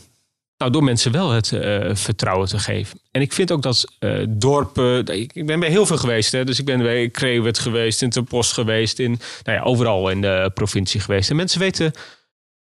Nou, 0.63 0.75
door 0.75 0.85
mensen 0.85 1.13
wel 1.13 1.31
het 1.31 1.53
eh, 1.53 1.95
vertrouwen 1.95 2.49
te 2.49 2.59
geven. 2.59 3.01
En 3.11 3.21
ik 3.21 3.33
vind 3.33 3.53
ook 3.53 3.63
dat 3.63 3.85
eh, 3.99 4.19
dorpen. 4.29 5.07
Ik 5.07 5.47
ben 5.47 5.61
bij 5.61 5.69
heel 5.69 5.87
veel 5.87 5.97
geweest. 5.97 6.33
Hè, 6.33 6.45
dus 6.45 6.59
ik 6.59 6.65
ben 6.65 6.79
bij 6.79 7.09
Krewet 7.09 7.59
geweest, 7.59 8.03
in 8.03 8.11
Ter 8.11 8.23
Post 8.23 8.53
geweest, 8.53 8.99
in, 8.99 9.21
nou 9.43 9.59
ja, 9.59 9.65
overal 9.65 10.11
in 10.11 10.21
de 10.21 10.51
provincie 10.55 11.01
geweest. 11.01 11.31
En 11.31 11.37
mensen 11.37 11.61
weten, 11.61 11.93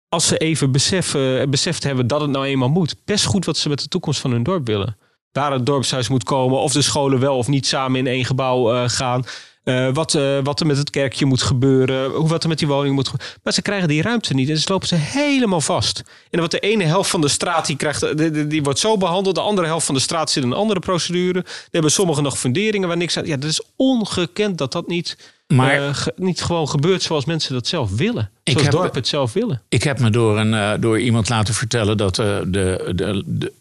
als 0.09 0.27
ze 0.27 0.37
even 0.37 0.73
beseffen, 0.73 1.51
beseft 1.51 1.83
hebben 1.83 2.07
dat 2.07 2.21
het 2.21 2.31
nou 2.31 2.45
eenmaal 2.45 2.69
moet, 2.69 2.95
best 3.05 3.25
goed 3.25 3.45
wat 3.45 3.57
ze 3.57 3.69
met 3.69 3.81
de 3.81 3.89
toekomst 3.89 4.21
van 4.21 4.31
hun 4.31 4.43
dorp 4.43 4.67
willen. 4.67 4.97
Waar 5.33 5.53
het 5.53 5.67
dorpshuis 5.67 6.09
moet 6.09 6.25
komen, 6.25 6.59
of 6.59 6.73
de 6.73 6.83
scholen 6.83 7.21
wel 7.21 7.37
of 7.37 7.49
niet 7.49 7.67
samen 7.67 7.99
in 7.99 8.07
één 8.07 8.25
gebouw 8.25 8.75
eh, 8.75 8.89
gaan. 8.89 9.25
Eh, 9.65 9.89
wat, 9.93 10.15
eh, 10.15 10.39
wat 10.43 10.61
er 10.61 10.67
met 10.67 10.77
het 10.77 10.91
kerkje 10.91 11.25
moet 11.27 11.43
gebeuren. 11.43 12.11
Hoe 12.11 12.29
wat 12.29 12.43
er 12.43 12.49
met 12.49 12.59
die 12.59 12.69
woning 12.69 12.95
moet 12.95 13.09
gebeuren. 13.09 13.37
Maar 13.43 13.53
ze 13.53 13.63
krijgen 13.63 13.89
die 13.89 14.03
ruimte 14.03 14.35
niet. 14.35 14.49
En 14.49 14.59
ze 14.59 14.71
lopen 14.73 14.89
ze 14.89 14.95
helemaal 14.95 15.61
vast. 15.61 15.99
En 15.99 16.05
dan 16.31 16.39
wordt 16.41 16.55
de 16.55 16.61
ene 16.61 16.85
helft 16.85 17.11
van 17.11 17.21
de 17.21 17.29
straat 17.29 17.67
die, 17.67 17.77
krijgt, 17.77 18.19
die, 18.51 18.63
wordt 18.63 18.79
zo 18.79 18.97
behandeld. 18.97 19.35
De 19.35 19.41
andere 19.41 19.67
helft 19.67 19.87
van 19.87 19.95
de 19.95 20.01
straat 20.01 20.31
zit 20.31 20.43
in 20.45 20.51
een 20.51 20.57
andere 20.57 20.81
procedure. 20.81 21.33
Dan 21.43 21.45
hebben 21.71 21.91
sommigen 21.91 22.23
nog 22.23 22.39
funderingen 22.39 22.89
waar 22.89 22.97
niks 22.97 23.17
aan. 23.17 23.27
Ja, 23.27 23.37
dat 23.37 23.51
is 23.51 23.63
ongekend 23.77 24.59
dat 24.59 24.73
dat 24.73 24.87
niet, 24.89 25.17
Maar- 25.47 25.87
eh, 25.89 25.95
ge- 25.95 26.13
niet 26.17 26.43
gewoon 26.43 26.69
gebeurt 26.69 27.03
zoals 27.03 27.25
mensen 27.25 27.55
dat 27.55 27.67
zelf 27.67 27.91
willen. 27.97 28.31
Ik 28.43 28.59
Zoals 28.59 28.83
heb- 28.85 28.95
het 28.95 29.09
zelf 29.09 29.33
willen. 29.33 29.63
Ik 29.69 29.83
heb 29.83 30.01
me 30.01 30.11
door, 30.11 30.39
een, 30.39 30.81
door 30.81 31.01
iemand 31.01 31.29
laten 31.29 31.55
vertellen 31.55 31.97
dat 31.97 32.15
de, 32.15 32.43
de, 32.47 33.23
de, 33.27 33.53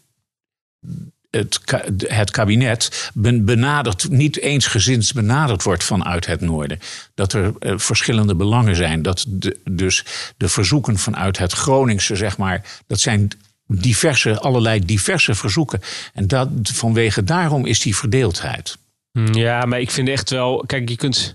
het, 1.34 1.60
het 2.08 2.30
kabinet 2.30 3.10
ben- 3.14 3.44
benaderd, 3.44 4.08
niet 4.10 4.38
eensgezinds 4.38 5.12
benaderd 5.12 5.62
wordt 5.62 5.84
vanuit 5.84 6.26
het 6.26 6.40
noorden. 6.40 6.78
Dat 7.14 7.32
er 7.32 7.52
eh, 7.58 7.72
verschillende 7.76 8.34
belangen 8.34 8.76
zijn. 8.76 9.02
Dat 9.02 9.24
de, 9.28 9.60
dus 9.70 10.04
de 10.36 10.48
verzoeken 10.48 10.98
vanuit 10.98 11.38
het 11.38 11.52
Groningse, 11.52 12.16
zeg 12.16 12.36
maar, 12.38 12.64
dat 12.86 13.00
zijn 13.00 13.28
diverse, 13.66 14.40
allerlei 14.40 14.84
diverse 14.84 15.34
verzoeken. 15.34 15.80
En 16.14 16.26
dat, 16.26 16.48
vanwege 16.62 17.24
daarom 17.24 17.66
is 17.66 17.80
die 17.80 17.96
verdeeldheid. 17.96 18.76
Hm, 19.12 19.34
Ja, 19.34 19.64
maar 19.64 19.80
ik 19.80 19.90
vind 19.90 20.08
echt 20.08 20.30
wel. 20.30 20.64
Kijk, 20.66 20.88
je 20.88 20.96
kunt. 20.96 21.34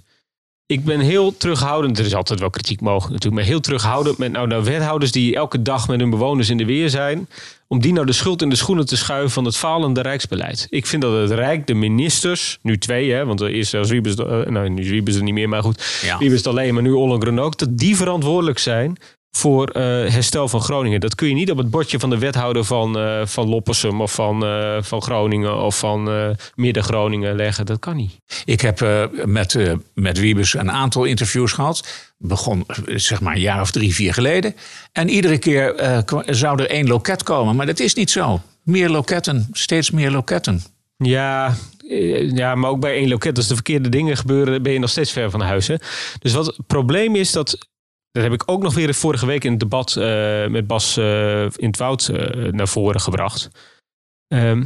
Ik 0.71 0.83
ben 0.85 0.99
heel 0.99 1.37
terughoudend. 1.37 1.99
Er 1.99 2.05
is 2.05 2.15
altijd 2.15 2.39
wel 2.39 2.49
kritiek 2.49 2.81
mogelijk 2.81 3.11
natuurlijk. 3.13 3.41
Maar 3.41 3.51
heel 3.51 3.59
terughoudend 3.59 4.17
met 4.17 4.31
nou, 4.31 4.47
nou 4.47 4.63
wethouders 4.63 5.11
die 5.11 5.35
elke 5.35 5.61
dag 5.61 5.87
met 5.87 5.99
hun 5.99 6.09
bewoners 6.09 6.49
in 6.49 6.57
de 6.57 6.65
weer 6.65 6.89
zijn. 6.89 7.27
Om 7.67 7.81
die 7.81 7.93
nou 7.93 8.05
de 8.05 8.11
schuld 8.11 8.41
in 8.41 8.49
de 8.49 8.55
schoenen 8.55 8.85
te 8.85 8.97
schuiven 8.97 9.31
van 9.31 9.45
het 9.45 9.57
falende 9.57 10.01
rijksbeleid. 10.01 10.67
Ik 10.69 10.85
vind 10.85 11.01
dat 11.01 11.13
het 11.13 11.31
Rijk, 11.31 11.67
de 11.67 11.73
ministers, 11.73 12.59
nu 12.61 12.77
twee, 12.77 13.11
hè, 13.11 13.25
want 13.25 13.41
er 13.41 13.49
is 13.49 13.69
zelfs 13.69 13.89
Wiebes, 13.89 14.15
eh, 14.15 14.45
nou, 14.45 14.69
nu 14.69 14.81
is 14.81 14.89
Wiebes 14.89 15.15
er 15.15 15.23
niet 15.23 15.33
meer, 15.33 15.49
maar 15.49 15.63
goed. 15.63 15.99
Ja. 16.03 16.17
Wiebes 16.17 16.45
alleen, 16.45 16.73
maar 16.73 16.83
nu 16.83 16.91
Ollengren 16.91 17.39
ook. 17.39 17.57
Dat 17.57 17.77
die 17.77 17.95
verantwoordelijk 17.95 18.59
zijn 18.59 18.97
voor 19.31 19.67
eh, 19.67 19.83
herstel 19.83 20.47
van 20.47 20.61
Groningen. 20.61 20.99
Dat 20.99 21.15
kun 21.15 21.27
je 21.27 21.33
niet 21.33 21.51
op 21.51 21.57
het 21.57 21.69
bordje 21.69 21.99
van 21.99 22.09
de 22.09 22.17
wethouder 22.17 22.63
van, 22.63 22.97
eh, 22.97 23.25
van 23.25 23.49
Loppersum 23.49 24.01
of 24.01 24.13
van, 24.13 24.45
eh, 24.45 24.77
van 24.81 25.01
Groningen 25.01 25.61
of 25.61 25.79
van 25.79 26.35
Midden-Groningen 26.55 27.35
leggen. 27.35 27.65
Dat 27.65 27.79
kan 27.79 27.95
niet. 27.95 28.17
Ik 28.45 28.61
heb 28.61 29.07
met, 29.25 29.77
met 29.93 30.19
Wiebes 30.19 30.53
een 30.53 30.71
aantal 30.71 31.03
interviews 31.03 31.51
gehad. 31.51 32.11
Begon 32.17 32.65
zeg 32.85 33.21
maar 33.21 33.35
een 33.35 33.41
jaar 33.41 33.61
of 33.61 33.71
drie, 33.71 33.93
vier 33.93 34.13
geleden. 34.13 34.55
En 34.91 35.09
iedere 35.09 35.37
keer 35.37 35.73
zou 36.25 36.61
er 36.61 36.69
één 36.69 36.87
loket 36.87 37.23
komen. 37.23 37.55
Maar 37.55 37.65
dat 37.65 37.79
is 37.79 37.93
niet 37.93 38.11
zo. 38.11 38.41
Meer 38.63 38.89
loketten, 38.89 39.47
steeds 39.51 39.91
meer 39.91 40.11
loketten. 40.11 40.61
Ja, 40.97 41.55
ja, 42.33 42.55
maar 42.55 42.69
ook 42.69 42.79
bij 42.79 42.93
één 42.93 43.09
loket, 43.09 43.37
als 43.37 43.47
de 43.47 43.53
verkeerde 43.53 43.89
dingen 43.89 44.17
gebeuren, 44.17 44.61
ben 44.61 44.73
je 44.73 44.79
nog 44.79 44.89
steeds 44.89 45.11
ver 45.11 45.29
van 45.29 45.41
huis. 45.41 45.67
Hè? 45.67 45.75
Dus 46.19 46.33
wat 46.33 46.45
het 46.45 46.67
probleem 46.67 47.15
is, 47.15 47.31
dat, 47.31 47.68
dat 48.11 48.23
heb 48.23 48.33
ik 48.33 48.43
ook 48.45 48.61
nog 48.61 48.73
weer 48.73 48.93
vorige 48.93 49.25
week 49.25 49.43
in 49.43 49.51
het 49.51 49.59
debat 49.59 49.95
eh, 49.95 50.47
met 50.47 50.67
Bas 50.67 50.97
eh, 50.97 51.43
in 51.43 51.67
het 51.67 51.77
Woud 51.77 52.07
eh, 52.07 52.51
naar 52.51 52.67
voren 52.67 53.01
gebracht. 53.01 53.49
Ehm, 54.27 54.65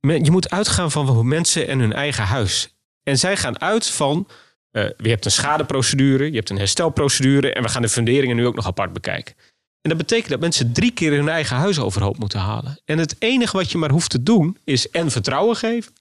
je 0.00 0.30
moet 0.30 0.50
uitgaan 0.50 0.90
van 0.90 1.28
mensen 1.28 1.68
en 1.68 1.78
hun 1.78 1.92
eigen 1.92 2.24
huis. 2.24 2.74
En 3.02 3.18
zij 3.18 3.36
gaan 3.36 3.60
uit 3.60 3.86
van, 3.86 4.26
je 4.72 5.08
hebt 5.08 5.24
een 5.24 5.30
schadeprocedure, 5.30 6.30
je 6.30 6.36
hebt 6.36 6.50
een 6.50 6.58
herstelprocedure 6.58 7.52
en 7.52 7.62
we 7.62 7.68
gaan 7.68 7.82
de 7.82 7.88
funderingen 7.88 8.36
nu 8.36 8.46
ook 8.46 8.54
nog 8.54 8.66
apart 8.66 8.92
bekijken. 8.92 9.34
En 9.82 9.88
dat 9.90 9.98
betekent 9.98 10.28
dat 10.28 10.40
mensen 10.40 10.72
drie 10.72 10.92
keer 10.92 11.12
hun 11.12 11.28
eigen 11.28 11.56
huis 11.56 11.78
overhoop 11.78 12.18
moeten 12.18 12.40
halen. 12.40 12.80
En 12.84 12.98
het 12.98 13.16
enige 13.18 13.56
wat 13.56 13.70
je 13.70 13.78
maar 13.78 13.90
hoeft 13.90 14.10
te 14.10 14.22
doen 14.22 14.56
is 14.64 14.90
en 14.90 15.10
vertrouwen 15.10 15.56
geven. 15.56 15.92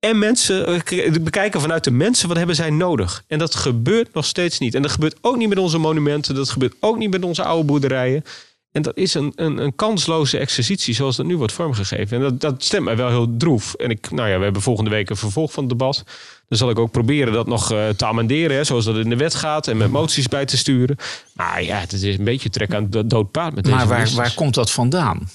En 0.00 0.18
mensen 0.18 0.66
eh, 0.66 1.12
bekijken 1.22 1.60
vanuit 1.60 1.84
de 1.84 1.90
mensen 1.90 2.28
wat 2.28 2.36
hebben 2.36 2.56
zij 2.56 2.70
nodig. 2.70 3.24
En 3.26 3.38
dat 3.38 3.54
gebeurt 3.54 4.14
nog 4.14 4.24
steeds 4.24 4.58
niet. 4.58 4.74
En 4.74 4.82
dat 4.82 4.90
gebeurt 4.90 5.16
ook 5.20 5.36
niet 5.36 5.48
met 5.48 5.58
onze 5.58 5.78
monumenten. 5.78 6.34
Dat 6.34 6.50
gebeurt 6.50 6.74
ook 6.80 6.96
niet 6.96 7.10
met 7.10 7.24
onze 7.24 7.44
oude 7.44 7.64
boerderijen. 7.64 8.24
En 8.72 8.82
dat 8.82 8.96
is 8.96 9.14
een, 9.14 9.32
een, 9.36 9.58
een 9.58 9.74
kansloze 9.74 10.38
exercitie 10.38 10.94
zoals 10.94 11.16
dat 11.16 11.26
nu 11.26 11.36
wordt 11.36 11.52
vormgegeven. 11.52 12.16
En 12.16 12.22
dat, 12.22 12.40
dat 12.40 12.64
stemt 12.64 12.84
mij 12.84 12.96
wel 12.96 13.08
heel 13.08 13.36
droef. 13.36 13.74
En 13.74 13.90
ik, 13.90 14.10
nou 14.10 14.28
ja, 14.28 14.36
we 14.38 14.44
hebben 14.44 14.62
volgende 14.62 14.90
week 14.90 15.10
een 15.10 15.16
vervolg 15.16 15.52
van 15.52 15.62
het 15.62 15.78
debat. 15.78 16.04
Dan 16.48 16.58
zal 16.58 16.70
ik 16.70 16.78
ook 16.78 16.90
proberen 16.90 17.32
dat 17.32 17.46
nog 17.46 17.72
eh, 17.72 17.88
te 17.88 18.06
amenderen. 18.06 18.56
Hè, 18.56 18.64
zoals 18.64 18.84
dat 18.84 18.96
in 18.96 19.10
de 19.10 19.16
wet 19.16 19.34
gaat. 19.34 19.68
En 19.68 19.76
met 19.76 19.90
moties 19.90 20.28
bij 20.28 20.44
te 20.44 20.56
sturen. 20.56 20.96
Maar 21.34 21.62
ja, 21.62 21.78
het 21.78 21.92
is 21.92 22.02
een 22.02 22.24
beetje 22.24 22.50
trek 22.50 22.74
aan 22.74 22.86
het 22.90 23.10
dood 23.10 23.30
paard 23.30 23.54
met 23.54 23.64
deze 23.64 23.76
Maar 23.76 23.86
waar, 23.86 24.10
waar 24.14 24.34
komt 24.34 24.54
dat 24.54 24.70
vandaan? 24.70 25.28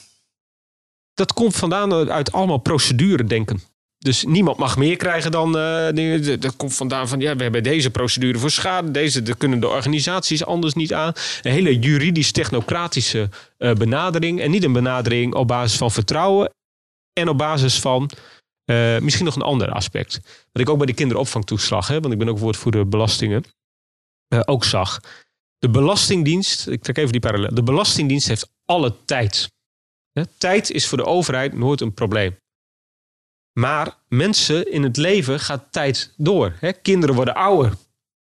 Dat 1.13 1.33
komt 1.33 1.55
vandaan 1.55 2.09
uit 2.09 2.31
allemaal 2.31 2.57
procedure 2.57 3.23
denken. 3.23 3.61
Dus 3.97 4.23
niemand 4.23 4.57
mag 4.57 4.77
meer 4.77 4.95
krijgen 4.97 5.31
dan. 5.31 5.57
eh, 5.57 5.87
dingen. 5.93 6.39
dat 6.39 6.55
komt 6.55 6.75
vandaan 6.75 7.07
van. 7.07 7.19
Ja, 7.19 7.35
we 7.35 7.43
hebben 7.43 7.63
deze 7.63 7.91
procedure 7.91 8.39
voor 8.39 8.49
schade. 8.51 8.91
Deze 8.91 9.35
kunnen 9.37 9.59
de 9.59 9.67
organisaties 9.67 10.45
anders 10.45 10.73
niet 10.73 10.93
aan. 10.93 11.13
Een 11.41 11.51
hele 11.51 11.79
juridisch-technocratische 11.79 13.29
eh, 13.57 13.73
benadering. 13.73 14.41
En 14.41 14.51
niet 14.51 14.63
een 14.63 14.73
benadering 14.73 15.33
op 15.33 15.47
basis 15.47 15.77
van 15.77 15.91
vertrouwen. 15.91 16.49
En 17.13 17.29
op 17.29 17.37
basis 17.37 17.79
van. 17.79 18.09
eh, 18.65 18.99
misschien 18.99 19.25
nog 19.25 19.35
een 19.35 19.41
ander 19.41 19.71
aspect. 19.71 20.19
Wat 20.51 20.61
ik 20.61 20.69
ook 20.69 20.77
bij 20.77 20.85
de 20.85 20.93
kinderopvangtoeslag, 20.93 21.87
hè, 21.87 21.99
want 21.99 22.13
ik 22.13 22.19
ben 22.19 22.29
ook 22.29 22.39
woordvoerder 22.39 22.87
belastingen. 22.89 23.43
eh, 24.27 24.39
ook 24.45 24.63
zag. 24.63 24.99
De 25.57 25.69
Belastingdienst, 25.69 26.67
ik 26.67 26.81
trek 26.83 26.97
even 26.97 27.11
die 27.11 27.21
parallel. 27.21 27.53
De 27.53 27.63
Belastingdienst 27.63 28.27
heeft 28.27 28.49
alle 28.65 28.95
tijd. 29.05 29.51
Tijd 30.37 30.71
is 30.71 30.87
voor 30.87 30.97
de 30.97 31.05
overheid 31.05 31.53
nooit 31.53 31.81
een 31.81 31.93
probleem. 31.93 32.35
Maar 33.59 33.97
mensen 34.07 34.71
in 34.71 34.83
het 34.83 34.97
leven 34.97 35.39
gaat 35.39 35.67
tijd 35.71 36.13
door. 36.17 36.53
Hè? 36.59 36.73
Kinderen 36.73 37.15
worden 37.15 37.35
ouder, 37.35 37.73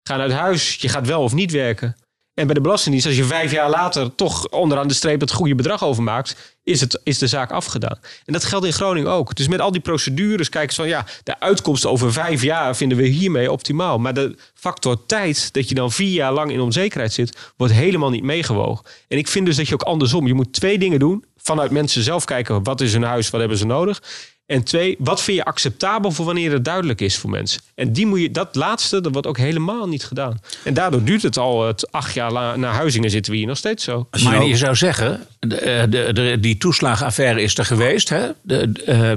gaan 0.03 0.21
uit 0.21 0.33
huis, 0.33 0.75
je 0.75 0.89
gaat 0.89 1.07
wel 1.07 1.23
of 1.23 1.33
niet 1.33 1.51
werken. 1.51 1.97
En 2.35 2.47
bij 2.47 2.55
de 2.55 2.61
Belastingdienst, 2.61 3.07
als 3.09 3.17
je 3.17 3.25
vijf 3.25 3.53
jaar 3.53 3.71
later 3.71 4.15
toch 4.15 4.49
onderaan 4.49 4.89
de 4.89 4.95
streep 4.95 5.21
het 5.21 5.33
goede 5.33 5.55
bedrag 5.55 5.85
overmaakt, 5.85 6.57
is, 6.63 6.81
het, 6.81 7.01
is 7.05 7.19
de 7.19 7.27
zaak 7.27 7.51
afgedaan. 7.51 7.99
En 8.25 8.33
dat 8.33 8.45
geldt 8.45 8.67
in 8.67 8.73
Groningen 8.73 9.11
ook. 9.11 9.35
Dus 9.35 9.49
met 9.49 9.61
al 9.61 9.73
die 9.73 9.81
procedures 9.81 10.49
kijken 10.49 10.75
ze 10.75 10.81
van 10.81 10.91
ja, 10.91 11.07
de 11.23 11.41
uitkomst 11.41 11.87
over 11.87 12.13
vijf 12.13 12.43
jaar 12.43 12.77
vinden 12.77 12.99
we 12.99 13.07
hiermee 13.07 13.53
optimaal. 13.53 13.99
Maar 13.99 14.15
de 14.15 14.37
factor 14.55 15.07
tijd, 15.07 15.53
dat 15.53 15.69
je 15.69 15.75
dan 15.75 15.93
vier 15.93 16.13
jaar 16.13 16.33
lang 16.33 16.53
in 16.53 16.61
onzekerheid 16.61 17.13
zit, 17.13 17.53
wordt 17.57 17.73
helemaal 17.73 18.11
niet 18.11 18.23
meegewogen. 18.23 18.85
En 19.09 19.19
ik 19.19 19.29
vind 19.29 19.47
dus 19.47 19.57
dat 19.57 19.69
je 19.69 19.75
ook 19.75 19.83
andersom, 19.83 20.27
je 20.27 20.35
moet 20.35 20.53
twee 20.53 20.79
dingen 20.79 20.99
doen. 20.99 21.25
Vanuit 21.37 21.71
mensen 21.71 22.03
zelf 22.03 22.25
kijken, 22.25 22.63
wat 22.63 22.81
is 22.81 22.93
hun 22.93 23.03
huis, 23.03 23.31
wat 23.31 23.41
hebben 23.41 23.59
ze 23.59 23.67
nodig? 23.67 24.03
En 24.49 24.63
twee, 24.65 24.97
wat 24.99 25.23
vind 25.23 25.37
je 25.37 25.45
acceptabel 25.45 26.11
voor 26.11 26.25
wanneer 26.25 26.53
het 26.53 26.65
duidelijk 26.65 27.01
is 27.01 27.17
voor 27.19 27.31
mensen? 27.31 27.61
En 27.75 27.93
die 27.93 28.07
moet 28.07 28.21
je, 28.21 28.31
dat 28.31 28.55
laatste, 28.55 29.01
dat 29.01 29.13
wordt 29.13 29.27
ook 29.27 29.37
helemaal 29.39 29.89
niet 29.89 30.05
gedaan. 30.05 30.41
En 30.65 30.75
daardoor 30.75 31.05
duurt 31.05 31.23
het 31.23 31.37
al 31.37 31.67
het 31.67 31.93
acht 31.93 32.15
jaar 32.15 32.33
la- 32.33 32.57
na 32.57 32.73
Huizingen 32.73 33.11
zitten 33.11 33.33
we 33.33 33.39
hier 33.39 33.47
nog 33.47 33.57
steeds 33.57 33.85
zo. 33.85 34.07
Als 34.11 34.23
je 34.23 34.29
Maar 34.29 34.37
nou- 34.39 34.49
je 34.51 34.57
zou 34.57 34.75
zeggen, 34.77 35.27
de, 35.39 35.57
eh, 35.57 35.83
de, 35.91 36.13
de- 36.13 36.37
die 36.41 36.57
toeslagenaffaire 36.59 37.43
is 37.43 37.59
er 37.59 37.65
geweest. 37.65 38.09
Hè? 38.09 38.29
De, 38.43 38.73
de, 38.73 38.83
eh, 38.83 39.13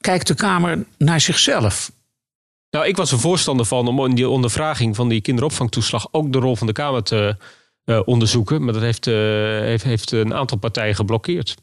kijkt 0.00 0.26
de 0.26 0.34
Kamer 0.34 0.84
naar 0.98 1.20
zichzelf? 1.20 1.90
Nou, 2.70 2.86
ik 2.86 2.96
was 2.96 3.12
er 3.12 3.18
voorstander 3.18 3.66
van 3.66 3.88
om 3.88 4.04
in 4.04 4.14
die 4.14 4.28
ondervraging 4.28 4.96
van 4.96 5.08
die 5.08 5.20
kinderopvangtoeslag 5.20 6.08
ook 6.10 6.32
de 6.32 6.38
rol 6.38 6.56
van 6.56 6.66
de 6.66 6.72
Kamer 6.72 7.02
te 7.02 7.36
eh, 7.84 8.00
onderzoeken. 8.04 8.64
Maar 8.64 8.72
dat 8.72 8.82
heeft, 8.82 9.06
eh, 9.06 9.14
heeft, 9.60 9.84
heeft 9.84 10.10
een 10.12 10.34
aantal 10.34 10.58
partijen 10.58 10.94
geblokkeerd. 10.94 11.54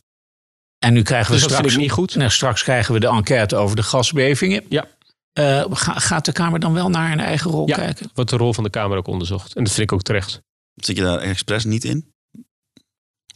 En 0.83 0.93
nu 0.93 1.01
krijgen 1.01 1.27
we 1.27 1.31
Dus 1.33 1.41
dat 1.41 1.51
straks, 1.51 1.67
vind 1.73 1.81
ik 1.83 1.87
niet 1.87 1.97
goed. 1.97 2.15
Nou, 2.15 2.29
straks 2.29 2.63
krijgen 2.63 2.93
we 2.93 2.99
de 2.99 3.07
enquête 3.07 3.55
over 3.55 3.75
de 3.75 3.83
gasbevingen. 3.83 4.63
Ja. 4.69 4.87
Eh, 5.33 5.65
ga- 5.69 5.99
gaat 5.99 6.25
de 6.25 6.31
Kamer 6.31 6.59
dan 6.59 6.73
wel 6.73 6.89
naar 6.89 7.11
een 7.11 7.19
eigen 7.19 7.51
rol 7.51 7.67
Ja. 7.67 7.75
kijken? 7.75 8.09
Wordt 8.13 8.29
de 8.29 8.37
rol 8.37 8.53
van 8.53 8.63
de 8.63 8.69
Kamer 8.69 8.97
ook 8.97 9.07
onderzocht. 9.07 9.55
En 9.55 9.63
dat 9.63 9.73
vind 9.73 9.91
ik 9.91 9.91
ook 9.97 10.01
terecht. 10.01 10.41
Zit 10.75 10.95
je 10.97 11.03
daar 11.03 11.19
expres 11.19 11.63
niet 11.65 11.83
in? 11.83 12.11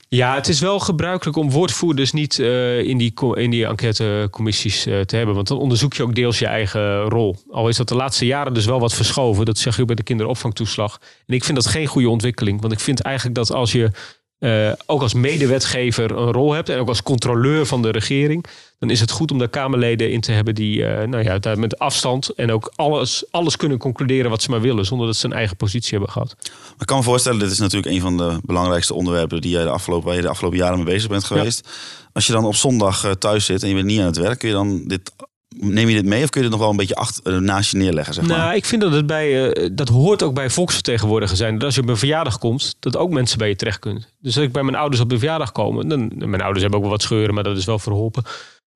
Ja, 0.10 0.36
het 0.36 0.48
is 0.48 0.60
wel 0.60 0.80
gebruikelijk 0.80 1.38
om 1.38 1.52
woordvoerders 1.52 2.12
niet 2.12 2.40
eh, 2.40 2.80
in 2.80 2.98
die, 2.98 3.14
in 3.36 3.50
die 3.50 3.66
enquêtecommissies 3.66 4.86
eh, 4.86 5.00
te 5.02 5.16
hebben. 5.16 5.36
Want 5.36 5.48
dan 5.48 5.58
onderzoek 5.58 5.94
je 5.94 6.04
ook 6.04 6.16
deels 6.16 6.40
je 6.40 6.46
eigen 6.48 7.02
rol. 7.02 7.36
Al 7.50 7.70
is 7.70 7.78
dat 7.78 7.88
de 7.88 7.96
laatste 7.96 8.26
jaren 8.26 8.54
dus 8.54 8.66
wel 8.66 8.80
wat 8.80 8.94
verschoven. 8.94 9.46
Dat 9.46 9.58
zeg 9.58 9.76
je 9.76 9.82
ook 9.82 9.88
bij 9.88 9.96
de 9.96 10.04
kinderopvangtoeslag. 10.04 11.00
En 11.26 11.34
ik 11.34 11.44
vind 11.44 11.58
dat 11.58 11.66
geen 11.68 11.88
goede 11.88 12.10
ontwikkeling. 12.10 12.62
Want 12.62 12.74
ik 12.74 12.80
vind 12.80 13.02
eigenlijk 13.02 13.36
dat 13.36 13.52
als 13.52 13.72
je 13.72 13.92
eh, 14.40 14.72
ook 14.86 15.02
als 15.02 15.14
medewetgever 15.14 16.12
een 16.12 16.32
rol 16.32 16.54
hebt. 16.54 16.70
En 16.70 16.80
ook 16.80 16.88
als 16.88 17.04
controleur 17.04 17.66
van 17.66 17.82
de 17.82 17.90
regering. 17.90 18.46
Dan 18.80 18.90
is 18.90 19.00
het 19.00 19.12
goed 19.12 19.32
om 19.32 19.38
daar 19.38 19.48
Kamerleden 19.48 20.12
in 20.12 20.22
te 20.22 20.32
hebben 20.32 20.56
die 20.56 20.86
eh, 20.86 21.08
nou 21.08 21.24
ja, 21.24 21.40
daar 21.40 21.60
met 21.60 21.80
afstand. 21.80 22.30
En 22.30 22.52
ook 22.52 22.72
alles, 22.76 23.24
alles 23.32 23.56
kunnen 23.56 23.78
concluderen 23.78 24.30
wat 24.30 24.42
ze 24.42 24.50
maar 24.50 24.62
willen. 24.62 24.86
Zonder 24.86 25.08
dat 25.08 25.16
ze 25.16 25.26
een 25.26 25.34
eigen 25.34 25.58
positie 25.58 25.92
hebben 25.92 26.10
gehad. 26.10 26.36
Ik 26.80 26.86
kan 26.86 26.98
me 26.98 27.04
voorstellen, 27.04 27.40
dit 27.40 27.52
is 27.52 27.60
natuurlijk 27.60 27.94
een 27.94 28.02
van 28.02 28.18
de 28.18 28.40
belangrijkste 28.44 28.94
onderwerpen 28.94 29.42
die 29.42 29.52
jij 29.52 29.64
de 29.64 29.70
afgelopen, 29.70 30.08
waar 30.08 30.16
je 30.16 30.22
de 30.22 30.30
afgelopen 30.30 30.58
jaren 30.58 30.78
mee 30.78 30.94
bezig 30.94 31.10
bent 31.10 31.24
geweest. 31.24 31.70
Als 32.14 32.28
je 32.28 32.34
dan 32.34 32.46
op 32.46 32.56
zondag 32.56 33.04
eh, 33.04 33.12
thuis 33.12 33.46
zit 33.46 33.64
en 33.64 33.70
je 33.70 33.76
bent 33.76 33.86
niet 33.86 34.00
aan 34.00 34.06
het 34.06 34.18
werk, 34.18 34.40
kun 34.40 34.48
je 34.48 34.54
dan 34.54 34.84
dit, 34.88 35.12
neem 35.60 35.90
je 35.90 35.96
dit 35.96 36.06
mee 36.06 36.24
of 36.24 36.30
kun 36.30 36.42
je 36.42 36.48
dit 36.48 36.56
nog 36.58 36.66
wel 36.66 36.72
een 36.72 36.78
beetje 36.86 36.96
achter, 36.96 37.34
eh, 37.34 37.40
naast 37.40 37.72
je 37.72 37.78
neerleggen? 37.78 38.14
Zeg 38.14 38.28
maar? 38.28 38.38
Nou, 38.38 38.56
ik 38.56 38.66
vind 38.66 38.82
dat 38.82 38.92
het 38.92 39.06
bij, 39.06 39.52
eh, 39.52 39.70
dat 39.74 39.90
hoort 39.90 40.24
ook 40.24 40.34
bij 40.34 40.50
volksvertegenwoordiger 40.50 41.38
zijn. 41.38 41.54
Dat 41.54 41.64
als 41.64 41.76
je 41.76 41.82
op 41.82 41.90
een 41.90 41.98
verjaardag 41.98 42.38
komt, 42.38 42.76
dat 42.80 42.98
ook 42.98 43.10
mensen 43.10 43.38
bij 43.38 43.48
je 43.48 43.56
terecht 43.56 43.80
kunnen. 43.80 44.06
Dus 44.20 44.36
als 44.36 44.46
ik 44.46 44.52
bij 44.52 44.64
mijn 44.64 44.76
ouders 44.76 45.02
op 45.02 45.10
de 45.10 45.18
verjaardag 45.18 45.52
kom, 45.52 45.90
dan, 45.90 46.12
mijn 46.16 46.42
ouders 46.42 46.62
hebben 46.62 46.80
ook 46.80 46.86
wel 46.86 46.96
wat 46.96 47.02
scheuren, 47.02 47.34
maar 47.34 47.44
dat 47.44 47.58
is 47.58 47.66
wel 47.66 47.80
verholpen. 47.80 48.24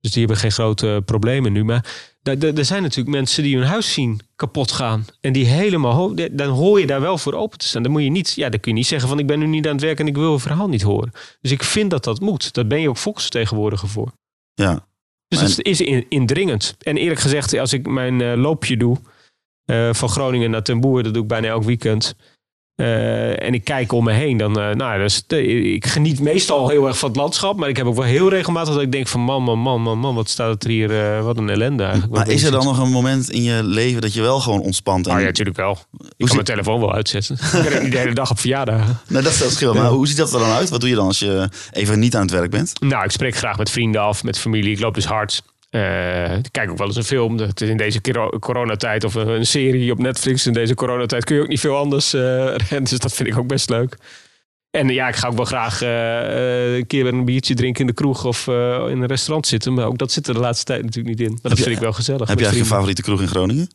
Dus 0.01 0.11
die 0.11 0.19
hebben 0.19 0.37
geen 0.37 0.51
grote 0.51 1.01
problemen 1.05 1.51
nu. 1.51 1.63
Maar 1.63 1.85
Er 2.23 2.65
zijn 2.65 2.81
natuurlijk 2.81 3.15
mensen 3.15 3.43
die 3.43 3.57
hun 3.57 3.67
huis 3.67 3.93
zien 3.93 4.19
kapot 4.35 4.71
gaan. 4.71 5.05
En 5.21 5.33
die 5.33 5.45
helemaal... 5.45 6.15
Dan 6.31 6.49
hoor 6.49 6.79
je 6.79 6.87
daar 6.87 7.01
wel 7.01 7.17
voor 7.17 7.33
open 7.33 7.57
te 7.57 7.67
staan. 7.67 7.83
Dan, 7.83 7.91
moet 7.91 8.03
je 8.03 8.09
niet, 8.09 8.33
ja, 8.33 8.49
dan 8.49 8.59
kun 8.59 8.71
je 8.71 8.77
niet 8.77 8.87
zeggen 8.87 9.09
van 9.09 9.19
ik 9.19 9.27
ben 9.27 9.39
nu 9.39 9.45
niet 9.45 9.67
aan 9.67 9.71
het 9.71 9.81
werk 9.81 9.99
en 9.99 10.07
ik 10.07 10.15
wil 10.15 10.31
het 10.31 10.41
verhaal 10.41 10.67
niet 10.67 10.81
horen. 10.81 11.11
Dus 11.41 11.51
ik 11.51 11.63
vind 11.63 11.91
dat 11.91 12.03
dat 12.03 12.19
moet. 12.19 12.53
Daar 12.53 12.67
ben 12.67 12.81
je 12.81 12.89
ook 12.89 12.97
volksvertegenwoordiger 12.97 13.87
voor. 13.87 14.11
Ja. 14.53 14.85
Dus 15.31 15.39
Maar- 15.39 15.49
het 15.49 15.65
is 15.65 15.81
in- 15.81 16.05
indringend. 16.09 16.75
En 16.79 16.97
eerlijk 16.97 17.19
gezegd, 17.19 17.53
als 17.57 17.73
ik 17.73 17.87
mijn 17.87 18.21
eh, 18.21 18.33
loopje 18.35 18.77
doe 18.77 18.97
eh, 19.65 19.93
van 19.93 20.09
Groningen 20.09 20.51
naar 20.51 20.63
Ten 20.63 20.79
Boer, 20.79 21.03
dat 21.03 21.13
doe 21.13 21.21
ik 21.21 21.27
bijna 21.27 21.47
elk 21.47 21.63
weekend. 21.63 22.15
Eh, 22.81 23.47
en 23.47 23.53
ik 23.53 23.63
kijk 23.63 23.91
om 23.91 24.03
me 24.03 24.11
heen, 24.11 24.37
dan, 24.37 24.59
eh, 24.59 24.75
nou, 24.75 25.03
is, 25.03 25.23
ik 25.27 25.85
geniet 25.85 26.19
meestal 26.19 26.69
heel 26.69 26.87
erg 26.87 26.97
van 26.97 27.09
het 27.09 27.17
landschap. 27.17 27.57
Maar 27.57 27.69
ik 27.69 27.77
heb 27.77 27.85
ook 27.85 27.95
wel 27.95 28.03
heel 28.05 28.29
regelmatig 28.29 28.73
dat 28.73 28.83
ik 28.83 28.91
denk 28.91 29.07
van 29.07 29.21
man, 29.21 29.43
man, 29.43 29.59
man, 29.59 29.81
man, 29.81 29.97
man, 29.97 30.15
wat 30.15 30.29
staat 30.29 30.63
er 30.63 30.69
hier, 30.69 31.15
eh, 31.15 31.23
wat 31.23 31.37
een 31.37 31.49
ellende 31.49 31.83
eigenlijk. 31.83 32.13
Maar 32.13 32.27
is 32.27 32.43
er 32.43 32.51
dan 32.51 32.65
nog 32.65 32.79
een 32.79 32.89
moment 32.91 33.29
in 33.31 33.43
je 33.43 33.63
leven 33.63 34.01
dat 34.01 34.13
je 34.13 34.21
wel 34.21 34.39
gewoon 34.39 34.61
ontspant? 34.61 35.07
En... 35.07 35.13
Ah, 35.13 35.19
ja, 35.19 35.25
natuurlijk 35.25 35.57
wel. 35.57 35.71
Ik 35.71 35.77
kan 35.99 36.07
zit- 36.17 36.33
mijn 36.33 36.45
telefoon 36.45 36.79
wel 36.79 36.93
uitzetten. 36.93 37.35
ik 37.63 37.69
ben 37.69 37.83
niet 37.83 37.91
de 37.91 37.97
hele 37.97 38.13
dag 38.13 38.31
op 38.31 38.39
verjaardagen. 38.39 38.99
Nee, 39.07 39.21
dat 39.21 39.31
is 39.31 39.37
het 39.37 39.47
verschil. 39.47 39.73
Maar 39.73 39.89
hoe 39.89 40.07
ziet 40.07 40.17
dat 40.17 40.33
er 40.33 40.39
dan 40.39 40.51
uit? 40.51 40.69
Wat 40.69 40.79
doe 40.79 40.89
je 40.89 40.95
dan 40.95 41.07
als 41.07 41.19
je 41.19 41.49
even 41.71 41.99
niet 41.99 42.15
aan 42.15 42.21
het 42.21 42.31
werk 42.31 42.51
bent? 42.51 42.73
Nou, 42.81 43.03
ik 43.03 43.11
spreek 43.11 43.35
graag 43.35 43.57
met 43.57 43.69
vrienden 43.69 44.01
af, 44.01 44.23
met 44.23 44.37
familie. 44.37 44.71
Ik 44.71 44.79
loop 44.79 44.93
dus 44.93 45.05
hard. 45.05 45.43
Eh, 45.71 46.37
ik 46.37 46.51
kijk 46.51 46.69
ook 46.71 46.77
wel 46.77 46.87
eens 46.87 46.95
een 46.95 47.03
film. 47.03 47.37
Het 47.37 47.61
is 47.61 47.69
in 47.69 47.77
deze 47.77 48.01
coronatijd 48.39 49.03
of 49.03 49.13
een, 49.15 49.45
serie 49.45 49.91
op 49.91 49.97
Netflix. 49.99 50.45
In 50.45 50.53
deze 50.53 50.73
coronatijd 50.73 51.23
kun 51.23 51.35
je 51.35 51.41
ook 51.41 51.47
niet 51.47 51.59
veel 51.59 51.77
anders. 51.77 52.11
rennen, 52.69 52.83
dus 52.83 52.99
dat 52.99 53.13
vind 53.13 53.29
ik 53.29 53.37
ook 53.37 53.47
best 53.47 53.69
leuk. 53.69 53.97
En 54.69 54.89
ja, 54.89 55.07
ik 55.07 55.15
ga 55.15 55.27
ook 55.27 55.35
wel 55.35 55.45
graag 55.45 55.81
eh, 55.81 56.75
een 56.75 56.87
keer 56.87 57.05
een 57.07 57.25
biertje 57.25 57.53
drinken 57.55 57.81
in 57.81 57.87
de 57.87 57.93
kroeg 57.93 58.25
of 58.25 58.47
in 58.47 58.53
een 59.01 59.05
restaurant 59.05 59.47
zitten. 59.47 59.73
Maar 59.73 59.85
ook 59.85 59.97
dat 59.97 60.11
zit 60.11 60.27
er 60.27 60.33
de 60.33 60.39
laatste 60.39 60.65
tijd 60.65 60.83
natuurlijk 60.83 61.17
niet 61.17 61.27
in. 61.27 61.33
Maar 61.33 61.41
dat 61.51 61.57
je- 61.57 61.63
vind 61.63 61.75
ik 61.75 61.81
wel 61.81 61.93
gezellig. 61.93 62.27
Heb 62.27 62.39
met 62.39 62.55
je 62.55 62.65
favoriete 62.65 63.01
kroeg 63.01 63.21
in 63.21 63.27
Groningen? 63.27 63.67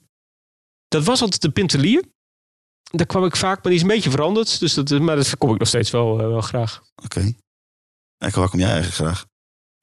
Dat 0.88 1.04
was 1.04 1.20
altijd 1.22 1.42
de 1.42 1.50
Pintelier. 1.50 2.02
Daar 2.90 3.06
kwam 3.06 3.24
ik 3.24 3.36
vaak, 3.36 3.54
maar 3.54 3.62
die 3.72 3.74
is 3.74 3.80
een 3.82 3.88
beetje 3.88 4.10
veranderd. 4.10 4.60
Dus 4.60 4.74
dat, 4.74 4.90
maar 4.90 5.16
dat 5.16 5.36
kom 5.38 5.52
ik 5.52 5.58
nog 5.58 5.68
steeds 5.68 5.90
wel, 5.90 6.16
wel 6.16 6.40
graag. 6.40 6.82
Oké. 7.04 7.32
Echo, 8.18 8.40
waar 8.40 8.48
kom 8.48 8.58
jij 8.58 8.70
eigenlijk 8.70 8.96
graag? 8.96 9.26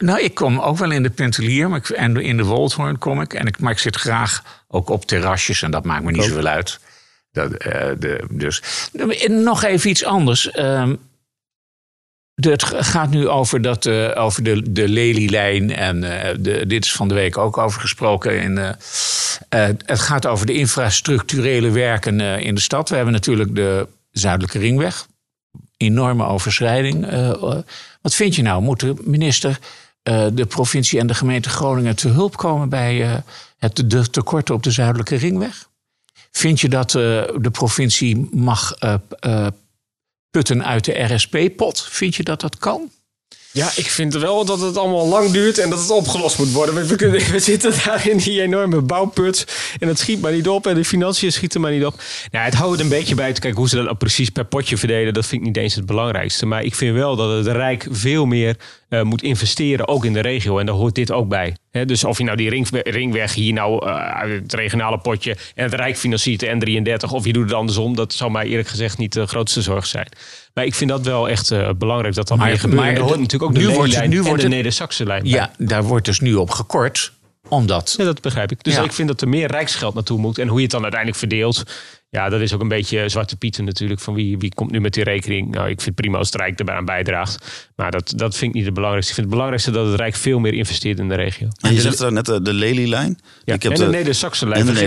Nou, 0.04 0.22
ik 0.22 0.34
kom 0.34 0.60
ook 0.60 0.78
wel 0.78 0.92
in 0.92 1.04
de 1.04 1.10
Pentelier 1.10 1.70
maar 1.70 1.80
ik, 1.80 1.90
en 1.90 2.18
in 2.18 2.38
de 2.38 2.44
Woldhoorn 2.44 2.98
kom 2.98 3.22
ik. 3.22 3.34
En 3.34 3.48
ik. 3.48 3.60
Maar 3.60 3.72
ik 3.72 3.80
zit 3.80 3.96
graag 3.96 4.44
ook 4.68 4.90
op 4.90 5.06
terrasjes 5.06 5.62
en 5.62 5.72
dat 5.72 5.86
maakt 5.86 6.04
me 6.04 6.12
niet 6.12 6.22
Ook. 6.22 6.28
zoveel 6.28 6.48
uit. 6.48 6.80
Dat, 7.32 7.54
eh, 7.54 7.90
de, 8.00 8.24
dus. 8.30 8.62
Nog 9.28 9.64
even 9.64 9.90
iets 9.90 10.06
anders. 10.06 10.52
Ehm, 10.52 10.96
de- 12.34 12.50
het 12.50 12.64
gaat 12.64 13.10
nu 13.10 13.28
over, 13.28 13.62
dat, 13.62 13.86
eh, 13.86 14.12
over 14.16 14.44
de, 14.44 14.72
de 14.72 14.88
Lelylijn. 14.88 15.76
En 15.76 16.04
eh, 16.04 16.36
de, 16.40 16.68
dit 16.68 16.86
is 16.86 16.92
van 16.94 17.08
de 17.08 17.14
week 17.14 17.38
ook 17.38 17.58
over 17.58 17.82
gesproken. 17.82 18.42
In, 18.42 18.58
het 19.86 20.00
gaat 20.00 20.26
over 20.26 20.46
de 20.46 20.54
infrastructurele 20.54 21.70
werken 21.70 22.20
in 22.20 22.56
de 22.56 22.62
stad. 22.62 22.90
We 22.90 22.96
hebben 22.96 23.14
natuurlijk 23.14 23.56
de 23.56 23.88
Zuidelijke 24.12 24.60
Ringweg. 24.60 25.08
Enorme 25.78 26.26
overschrijding. 26.26 27.08
Wat 28.02 28.16
vind 28.16 28.36
je 28.36 28.42
nou? 28.42 28.62
Moet 28.62 28.80
de 28.80 28.94
minister 29.02 29.60
eh, 30.04 30.28
de 30.34 30.46
provincie 30.46 31.00
en 31.00 31.08
de 31.08 31.14
gemeente 31.14 31.50
Groningen 31.50 31.96
te 31.96 32.08
hulp 32.08 32.38
komen 32.38 32.70
bij 32.70 33.04
eh, 33.04 33.16
het 33.58 33.84
de 33.90 34.10
tekorten 34.10 34.56
op 34.56 34.64
de 34.64 34.72
Zuidelijke 34.72 35.16
Ringweg? 35.16 35.70
Vind 36.32 36.62
je 36.62 36.70
dat 36.70 36.88
eh, 36.88 37.02
de 37.38 37.50
provincie 37.52 38.30
mag 38.32 38.74
putten 40.30 40.66
uit 40.66 40.86
de 40.86 41.04
RSP-pot? 41.04 41.88
Vind 41.90 42.16
je 42.16 42.24
dat 42.24 42.42
dat 42.42 42.58
kan? 42.58 42.92
Ja, 43.54 43.72
ik 43.76 43.90
vind 43.90 44.14
wel 44.14 44.46
dat 44.46 44.60
het 44.60 44.78
allemaal 44.78 45.08
lang 45.08 45.32
duurt 45.32 45.58
en 45.58 45.70
dat 45.70 45.80
het 45.80 45.90
opgelost 45.90 46.38
moet 46.38 46.52
worden. 46.52 46.76
We, 46.76 47.40
zitten 47.40 47.74
daar 47.86 48.08
in 48.08 48.18
die 48.18 48.42
enorme 48.42 48.82
bouwput 48.82 49.48
en 49.80 49.88
het 49.88 50.00
schiet 50.00 50.22
maar 50.22 50.32
niet 50.32 50.48
op 50.48 50.68
en 50.68 50.76
de 50.76 50.86
financiën 50.86 51.32
schieten 51.32 51.62
maar 51.62 51.72
niet 51.72 51.86
op. 51.86 52.02
Nou, 52.32 52.46
het 52.46 52.54
houdt 52.54 52.80
een 52.80 52.90
beetje 52.90 53.16
bij 53.16 53.34
te 53.34 53.40
kijken 53.40 53.60
hoe 53.60 53.70
ze 53.70 53.76
dat 53.76 53.86
nou 53.86 53.98
precies 53.98 54.30
per 54.30 54.46
potje 54.46 54.78
verdelen. 54.78 55.14
Dat 55.14 55.26
vind 55.26 55.42
ik 55.42 55.48
niet 55.48 55.58
eens 55.58 55.76
het 55.76 55.86
belangrijkste. 55.86 56.46
Maar 56.46 56.64
ik 56.64 56.76
vind 56.76 56.96
wel 56.96 57.16
dat 57.16 57.46
het 57.46 57.56
Rijk 57.56 57.88
veel 57.92 58.26
meer 58.26 58.58
eh, 58.94 59.02
moet 59.02 59.22
investeren, 59.24 59.88
ook 59.88 60.06
in 60.06 60.14
de 60.14 60.20
regio. 60.20 60.60
En 60.60 60.66
daar 60.66 60.76
hoort 60.76 60.96
dit 60.96 61.12
ook 61.12 61.28
bij. 61.28 61.56
Dus 61.86 62.04
of 62.04 62.18
je 62.18 62.24
nou 62.24 62.38
die 62.38 62.50
ring, 62.50 62.68
ringweg 62.72 63.34
hier 63.34 63.54
nou 63.54 63.86
eh, 63.86 63.96
uit 63.96 64.42
het 64.42 64.54
regionale 64.54 64.98
potje 64.98 65.38
en 65.56 65.64
het 65.64 65.74
Rijk 65.74 65.98
financiert 65.98 66.40
de 66.40 66.48
N33 66.48 67.12
of 67.12 67.26
je 67.26 67.34
doet 67.34 67.44
het 67.44 67.54
andersom, 67.54 67.96
dat 67.96 68.14
zou 68.14 68.32
mij 68.32 68.46
eerlijk 68.46 68.68
gezegd 68.68 68.98
niet 68.98 69.14
de 69.14 69.26
grootste 69.28 69.62
zorg 69.62 69.86
zijn. 69.86 70.08
Maar 70.54 70.66
ik 70.66 70.74
vind 70.76 70.90
dat 70.90 71.06
wel 71.06 71.30
echt 71.30 71.52
eh, 71.52 71.70
belangrijk 71.78 72.16
dat 72.16 72.28
dat 72.28 72.38
Maar- 72.38 72.48
meer 72.48 72.60
gebeurt. 72.60 72.82
maar 72.82 72.94
er 72.94 73.00
hoort 73.02 73.20
natuurlijk 73.20 73.44
ook 73.44 73.54
de 73.54 73.60
nu 73.60 73.74
wordt 73.74 74.26
wordt 74.28 74.42
de 74.42 74.48
Neder-Saxe 74.48 75.06
lijn. 75.06 75.26
Ja, 75.26 75.52
daar 75.58 75.84
wordt 75.84 76.06
dus 76.06 76.20
nu 76.20 76.36
op 76.36 76.50
gekort. 76.50 77.12
Omdat 77.54 77.94
Ja, 77.98 78.04
dat 78.04 78.22
begrijp 78.22 78.52
ik. 78.52 78.64
Dus 78.64 78.76
Ja. 78.76 78.84
ik 78.84 78.92
vind 78.92 79.08
dat 79.08 79.22
er 79.22 79.30
meer 79.30 79.48
rijksgeld 79.52 79.94
naartoe 79.94 80.20
moet. 80.20 80.38
En 80.38 80.48
hoe 80.48 80.58
je 80.58 80.64
het 80.64 80.72
dan 80.72 80.82
uiteindelijk 80.82 81.20
verdeelt. 81.20 81.64
Ja, 82.10 82.30
dat 82.30 82.42
is 82.42 82.54
ook 82.54 82.62
een 82.62 82.68
beetje 82.68 83.10
zwarte 83.10 83.36
pieten 83.38 83.66
natuurlijk. 83.66 84.00
Van 84.00 84.14
wie, 84.14 84.38
wie 84.38 84.54
komt 84.54 84.72
nu 84.72 84.80
met 84.82 84.94
die 84.94 85.04
rekening? 85.04 85.52
Nou, 85.52 85.70
ik 85.70 85.82
vind 85.82 85.96
prima 85.96 86.18
als 86.18 86.28
het 86.32 86.42
Rijk 86.42 86.60
erbij 86.60 86.76
aan 86.76 86.86
bijdraagt. 86.86 87.70
Maar 87.76 87.92
dat, 87.92 88.14
dat 88.16 88.36
vind 88.36 88.50
ik 88.50 88.56
niet 88.56 88.66
het 88.66 88.74
belangrijkste. 88.74 89.12
Ik 89.14 89.20
vind 89.20 89.28
het 89.32 89.36
belangrijkste 89.40 89.72
dat 89.72 89.88
het 89.92 90.00
Rijk 90.00 90.16
veel 90.16 90.40
meer 90.40 90.54
investeert 90.54 91.00
in 91.00 91.10
de 91.10 91.16
regio. 91.16 91.48
En 91.62 91.74
je 91.74 91.82
zegt 91.82 92.00
er 92.00 92.12
net 92.14 92.30
eh, 92.30 92.38
de 92.42 92.54
Lelylijn. 92.54 93.20
Ja, 93.44 93.54
Ik 93.54 93.64
heb 93.64 93.72
en 93.72 93.78
de- 93.78 93.86
de 93.86 93.92
Neder-Saxe 93.92 94.48
lijn. 94.48 94.68
En 94.68 94.74
de 94.74 94.82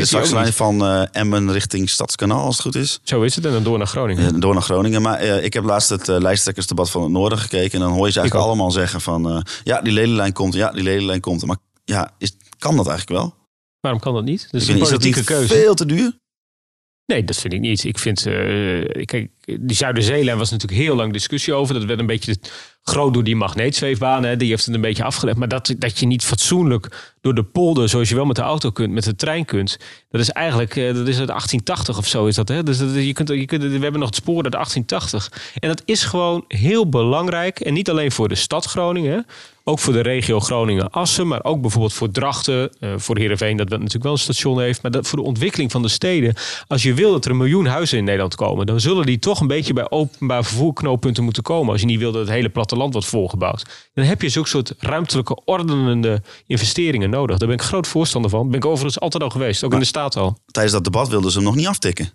niet. 0.45 0.55
van 0.55 0.85
eh, 0.85 1.03
Emmen 1.13 1.53
richting 1.53 1.91
Stadskanaal, 1.91 2.45
als 2.45 2.55
het 2.57 2.65
goed 2.65 2.75
is. 2.75 3.01
Zo 3.03 3.23
is 3.23 3.35
het. 3.37 3.45
En 3.45 3.53
dan 3.53 3.63
door 3.63 3.79
naar 3.79 3.87
Groningen. 3.87 4.41
Door 4.41 4.53
naar 4.55 4.63
Groningen. 4.63 5.03
Maar 5.03 5.19
eh, 5.19 5.45
ik 5.45 5.53
heb 5.53 5.65
laatst 5.65 5.89
het 5.89 6.07
lijsttrekkersdebat 6.07 6.91
van 6.91 7.03
het 7.03 7.11
Noorden 7.11 7.39
gekeken. 7.39 7.73
En 7.81 7.87
dan 7.87 7.93
hoor 7.97 8.07
je 8.07 8.13
ze 8.13 8.19
eigenlijk 8.21 8.49
allemaal 8.49 8.71
zeggen 8.71 9.01
van... 9.01 9.31
eh, 9.31 9.41
ja, 9.65 9.81
die 9.81 9.93
Lelylijn 9.93 10.33
komt. 10.33 10.55
Ja, 10.55 10.71
die 10.71 10.83
Lelylijn 10.83 11.21
komt. 11.21 11.45
Maar 11.47 11.57
ja, 11.85 12.11
is, 12.19 12.33
kan 12.59 12.77
dat 12.77 12.87
eigenlijk 12.89 13.21
wel? 13.21 13.35
Waarom 13.81 14.01
kan 14.01 14.15
dat 14.15 14.25
niet? 14.25 14.49
Dat 14.51 14.61
is 14.61 14.69
is 14.69 14.79
dat 14.79 14.89
politieke 14.89 15.19
niet 15.19 15.27
keuze. 15.27 15.55
veel 15.55 15.75
te 15.75 15.87
duur? 15.87 16.19
Nee, 17.07 17.25
dat 17.25 17.37
vind 17.37 17.53
ik 17.53 17.61
niet. 17.61 17.85
Ik 17.85 17.99
vind, 17.99 18.27
eh, 18.27 19.05
kijk, 19.05 19.31
die 19.47 19.77
Zuiderzeelijn 19.77 20.39
was 20.39 20.51
natuurlijk 20.51 20.81
heel 20.81 20.97
lang 20.97 21.13
discussie 21.13 21.55
over. 21.55 21.75
Dat 21.75 21.85
werd 21.85 21.99
een 21.99 22.07
beetje 22.07 22.37
groot 22.83 23.15
door 23.15 23.25
die 23.25 23.37
magneetzweefbanen. 23.37 24.39
Die 24.39 24.49
heeft 24.49 24.65
het 24.65 24.75
een 24.75 24.81
beetje 24.81 25.05
afgelegd. 25.05 25.39
Maar 25.39 25.49
dat, 25.49 25.75
dat 25.79 25.99
je 25.99 26.07
niet 26.07 26.25
fatsoenlijk 26.25 27.15
door 27.21 27.35
de 27.35 27.43
polder, 27.43 27.89
zoals 27.89 28.09
je 28.09 28.15
wel 28.15 28.25
met 28.25 28.37
de 28.37 28.43
auto 28.43 28.71
kunt, 28.71 28.93
met 28.93 29.05
de 29.05 29.15
trein 29.15 29.45
kunt. 29.45 29.79
Dat 30.11 30.21
is 30.21 30.31
eigenlijk, 30.31 30.77
eh, 30.77 30.95
dat 30.95 31.09
is 31.09 31.19
uit 31.19 31.29
1880 31.29 31.99
of 31.99 32.07
zo 32.07 32.27
is 32.27 32.35
dat. 32.35 32.49
Hè? 32.49 32.63
Dus 32.63 32.79
dat, 32.79 32.95
je 32.95 33.13
kunt, 33.13 33.29
je 33.29 33.45
kunt, 33.45 33.63
we 33.63 33.79
hebben 33.79 34.01
nog 34.01 34.09
het 34.09 34.19
spoor 34.19 34.43
uit 34.43 34.53
1880. 34.53 35.55
En 35.59 35.69
dat 35.69 35.83
is 35.85 36.05
gewoon 36.05 36.45
heel 36.49 36.89
belangrijk. 36.89 37.61
En 37.61 37.75
niet 37.75 37.91
alleen 37.91 38.13
voor 38.13 38.29
de 38.29 38.35
stad 38.35 38.65
Groningen. 38.65 39.27
Ook 39.69 39.79
voor 39.79 39.93
de 39.93 40.01
regio 40.01 40.41
Groningen-Assen, 40.41 41.27
maar 41.27 41.45
ook 41.45 41.61
bijvoorbeeld 41.61 41.93
voor 41.93 42.11
Drachten, 42.11 42.71
eh, 42.81 42.93
voor 42.97 43.19
Heerenveen, 43.19 43.57
dat 43.57 43.69
natuurlijk 43.69 44.03
wel 44.03 44.13
een 44.13 44.19
station 44.19 44.61
heeft. 44.61 44.83
Maar 44.83 44.91
dat 44.91 45.09
voor 45.09 45.19
de 45.19 45.25
ontwikkeling 45.25 45.71
van 45.71 45.83
de 45.83 45.89
steden. 45.89 46.35
Als 46.67 46.83
je 46.83 46.95
wil 46.95 47.13
dat 47.13 47.25
er 47.25 47.31
een 47.31 47.37
miljoen 47.37 47.67
huizen 47.67 47.99
in 47.99 48.05
Nederland 48.05 48.35
komen, 48.35 48.67
dan 48.67 48.81
zullen 48.81 49.07
die 49.07 49.19
toch 49.19 49.36
een 49.41 49.47
beetje 49.47 49.73
bij 49.73 49.91
openbaar 49.91 50.45
vervoerknooppunten 50.45 51.25
moeten 51.25 51.43
komen. 51.43 51.73
Als 51.73 51.81
je 51.81 51.87
niet 51.87 51.99
wil 51.99 52.13
dat 52.13 52.21
het 52.21 52.31
hele 52.31 52.49
platteland 52.49 52.93
wordt 52.93 53.09
volgebouwd. 53.09 53.91
Dan 53.95 54.05
heb 54.05 54.23
je 54.23 54.29
zulke 54.29 54.49
soort 54.49 54.75
ruimtelijke 54.79 55.45
ordenende 55.45 56.23
investeringen 56.47 57.11
nodig. 57.11 57.39
Daar 57.39 57.49
ben 57.49 57.57
ik 57.57 57.63
groot 57.63 57.87
voorstander 57.87 58.31
van. 58.31 58.47
Ben 58.47 58.59
ik 58.59 58.65
overigens 58.65 59.01
altijd 59.01 59.23
al 59.23 59.31
geweest, 59.31 59.65
ook 59.65 59.73
in 59.73 59.79
de 59.79 59.85
staat 59.85 60.17
al. 60.17 60.39
Tijdens 60.47 60.75
dat 60.75 60.85
debat 60.85 61.09
wilden 61.09 61.31
ze 61.31 61.37
hem 61.37 61.47
nog 61.47 61.57
niet 61.57 61.67
aftikken. 61.67 62.11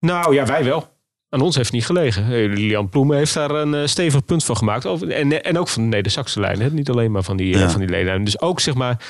Nou 0.00 0.34
ja, 0.34 0.46
wij 0.46 0.64
wel. 0.64 0.96
Aan 1.28 1.40
ons 1.40 1.54
heeft 1.54 1.66
het 1.66 1.76
niet 1.76 1.86
gelegen. 1.86 2.24
Eh, 2.24 2.30
Lilian 2.30 2.88
Ploemen 2.88 3.16
heeft 3.16 3.34
daar 3.34 3.50
een 3.50 3.74
eh, 3.74 3.86
stevig 3.86 4.24
punt 4.24 4.44
van 4.44 4.56
gemaakt. 4.56 4.86
Over, 4.86 5.10
en, 5.10 5.42
en 5.44 5.58
ook 5.58 5.68
van 5.68 5.82
de 5.82 5.88
Neder-Saxe 5.88 6.40
lijn. 6.40 6.60
Hè? 6.60 6.70
Niet 6.70 6.90
alleen 6.90 7.10
maar 7.10 7.22
van 7.22 7.36
die, 7.36 7.54
eh, 7.54 7.60
Ja. 7.60 7.70
van 7.70 7.80
die 7.80 7.88
leden. 7.88 8.24
Dus 8.24 8.40
ook 8.40 8.60
zeg 8.60 8.74
maar. 8.74 9.04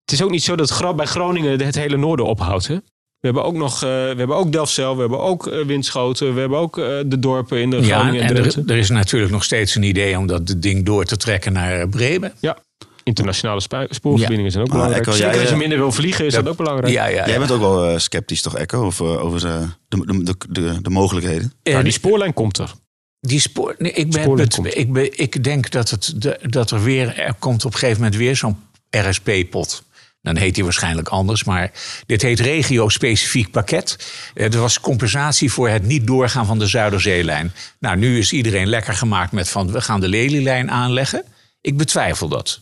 Het 0.00 0.12
is 0.12 0.22
ook 0.22 0.30
niet 0.30 0.42
zo 0.42 0.56
dat 0.56 0.96
bij 0.96 1.06
Groningen 1.06 1.64
het 1.64 1.74
hele 1.74 1.96
noorden 1.96 2.26
ophoudt. 2.26 2.66
Hè? 2.66 2.76
We 3.22 3.28
hebben 3.28 3.44
ook 3.46 3.54
nog. 3.54 3.74
eh, 3.74 3.88
we 3.88 4.14
hebben 4.16 4.36
ook 4.36 4.52
Delfzijl. 4.52 4.94
We 4.94 5.00
hebben 5.00 5.20
ook 5.20 5.46
eh, 5.46 5.64
Winschoten. 5.64 6.34
We 6.34 6.40
hebben 6.40 6.58
ook 6.58 6.78
eh, 6.78 6.84
de 7.06 7.18
dorpen 7.18 7.58
in 7.60 7.70
de 7.70 7.76
ja, 7.80 7.98
Groningen 7.98 8.22
en 8.22 8.36
er, 8.36 8.70
er 8.70 8.76
is 8.76 8.90
natuurlijk 8.90 9.32
nog 9.32 9.44
steeds 9.44 9.74
een 9.74 9.82
idee 9.82 10.18
om 10.18 10.26
dat 10.26 10.54
ding 10.56 10.84
door 10.84 11.04
te 11.04 11.16
trekken 11.16 11.52
naar 11.52 11.88
Bremen. 11.88 12.32
Internationale 13.04 13.60
spu- 13.60 13.86
spoorverbindingen 13.90 14.50
zijn 14.52 14.62
ook 14.64 14.68
Maar 14.70 14.78
belangrijk. 14.78 15.06
Echo, 15.06 15.16
Zeker 15.16 15.32
jij, 15.32 15.40
als 15.42 15.50
je 15.50 15.56
minder 15.56 15.78
wil 15.78 15.92
vliegen, 15.92 16.24
is 16.26 16.34
dat, 16.34 16.48
ook 16.48 16.56
belangrijk. 16.56 16.92
Ja, 16.92 17.06
ja, 17.06 17.14
Jij 17.16 17.32
ja. 17.32 17.38
bent 17.38 17.50
ook 17.50 17.60
wel 17.60 17.98
sceptisch 17.98 18.42
toch, 18.42 18.56
Echo? 18.56 18.84
Over, 18.84 19.18
over 19.20 19.40
de, 19.40 19.66
de, 19.88 20.22
de, 20.22 20.34
de, 20.48 20.82
de 20.82 20.90
mogelijkheden? 20.90 21.52
En 21.62 21.72
Nou, 21.72 21.84
die 21.84 21.92
spoorlijn 21.92 22.32
komt 22.34 22.58
er. 22.58 22.72
die 23.20 23.40
spoor, 23.40 23.74
nee, 23.78 23.92
ik, 23.92 24.10
ben, 24.10 24.22
Spoorlijn 24.22 24.46
het- 24.48 24.56
komt. 24.56 24.76
ik, 24.76 24.92
ben, 24.92 25.18
ik 25.18 25.44
denk 25.44 25.70
dat, 25.70 25.90
het, 25.90 26.12
de- 26.16 26.38
dat 26.42 26.70
er 26.70 26.82
weer 26.82 27.18
er 27.18 27.34
komt 27.38 27.64
op 27.64 27.72
een 27.72 27.78
gegeven 27.78 28.02
moment 28.02 28.20
weer 28.20 28.36
zo'n 28.36 28.56
RSP-pot. 28.90 29.82
Dan 30.22 30.36
heet 30.36 30.54
die 30.54 30.64
waarschijnlijk 30.64 31.08
anders, 31.08 31.44
maar 31.44 31.70
dit 32.06 32.22
heet 32.22 32.40
regio-specifiek 32.40 33.50
pakket. 33.50 34.12
Eh, 34.34 34.52
Er 34.54 34.60
was 34.60 34.80
compensatie 34.80 35.52
voor 35.52 35.68
het 35.68 35.82
niet 35.86 36.06
doorgaan 36.06 36.46
van 36.46 36.58
de 36.58 36.66
Zuiderzeelijn. 36.66 37.52
Nou, 37.78 37.96
nu 37.96 38.18
is 38.18 38.32
iedereen 38.32 38.68
lekker 38.68 38.94
gemaakt 38.94 39.32
met 39.32 39.48
van 39.48 39.72
we 39.72 39.80
gaan 39.80 40.00
de 40.00 40.08
Lelylijn 40.08 40.70
aanleggen. 40.70 41.24
Ik 41.60 41.76
betwijfel 41.76 42.28
dat. 42.28 42.60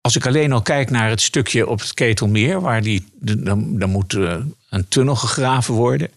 Als 0.00 0.16
ik 0.16 0.26
alleen 0.26 0.52
al 0.52 0.62
kijk 0.62 0.90
naar 0.90 1.08
het 1.08 1.20
stukje 1.20 1.66
op 1.66 1.80
het 1.80 1.94
Ketelmeer, 1.94 2.60
waar 2.60 2.82
die, 2.82 3.06
dan, 3.14 3.78
dan 3.78 3.90
moet 3.90 4.14
eh, 4.14 4.36
een 4.70 4.88
tunnel 4.88 5.16
gegraven 5.16 5.74
worden. 5.74 6.10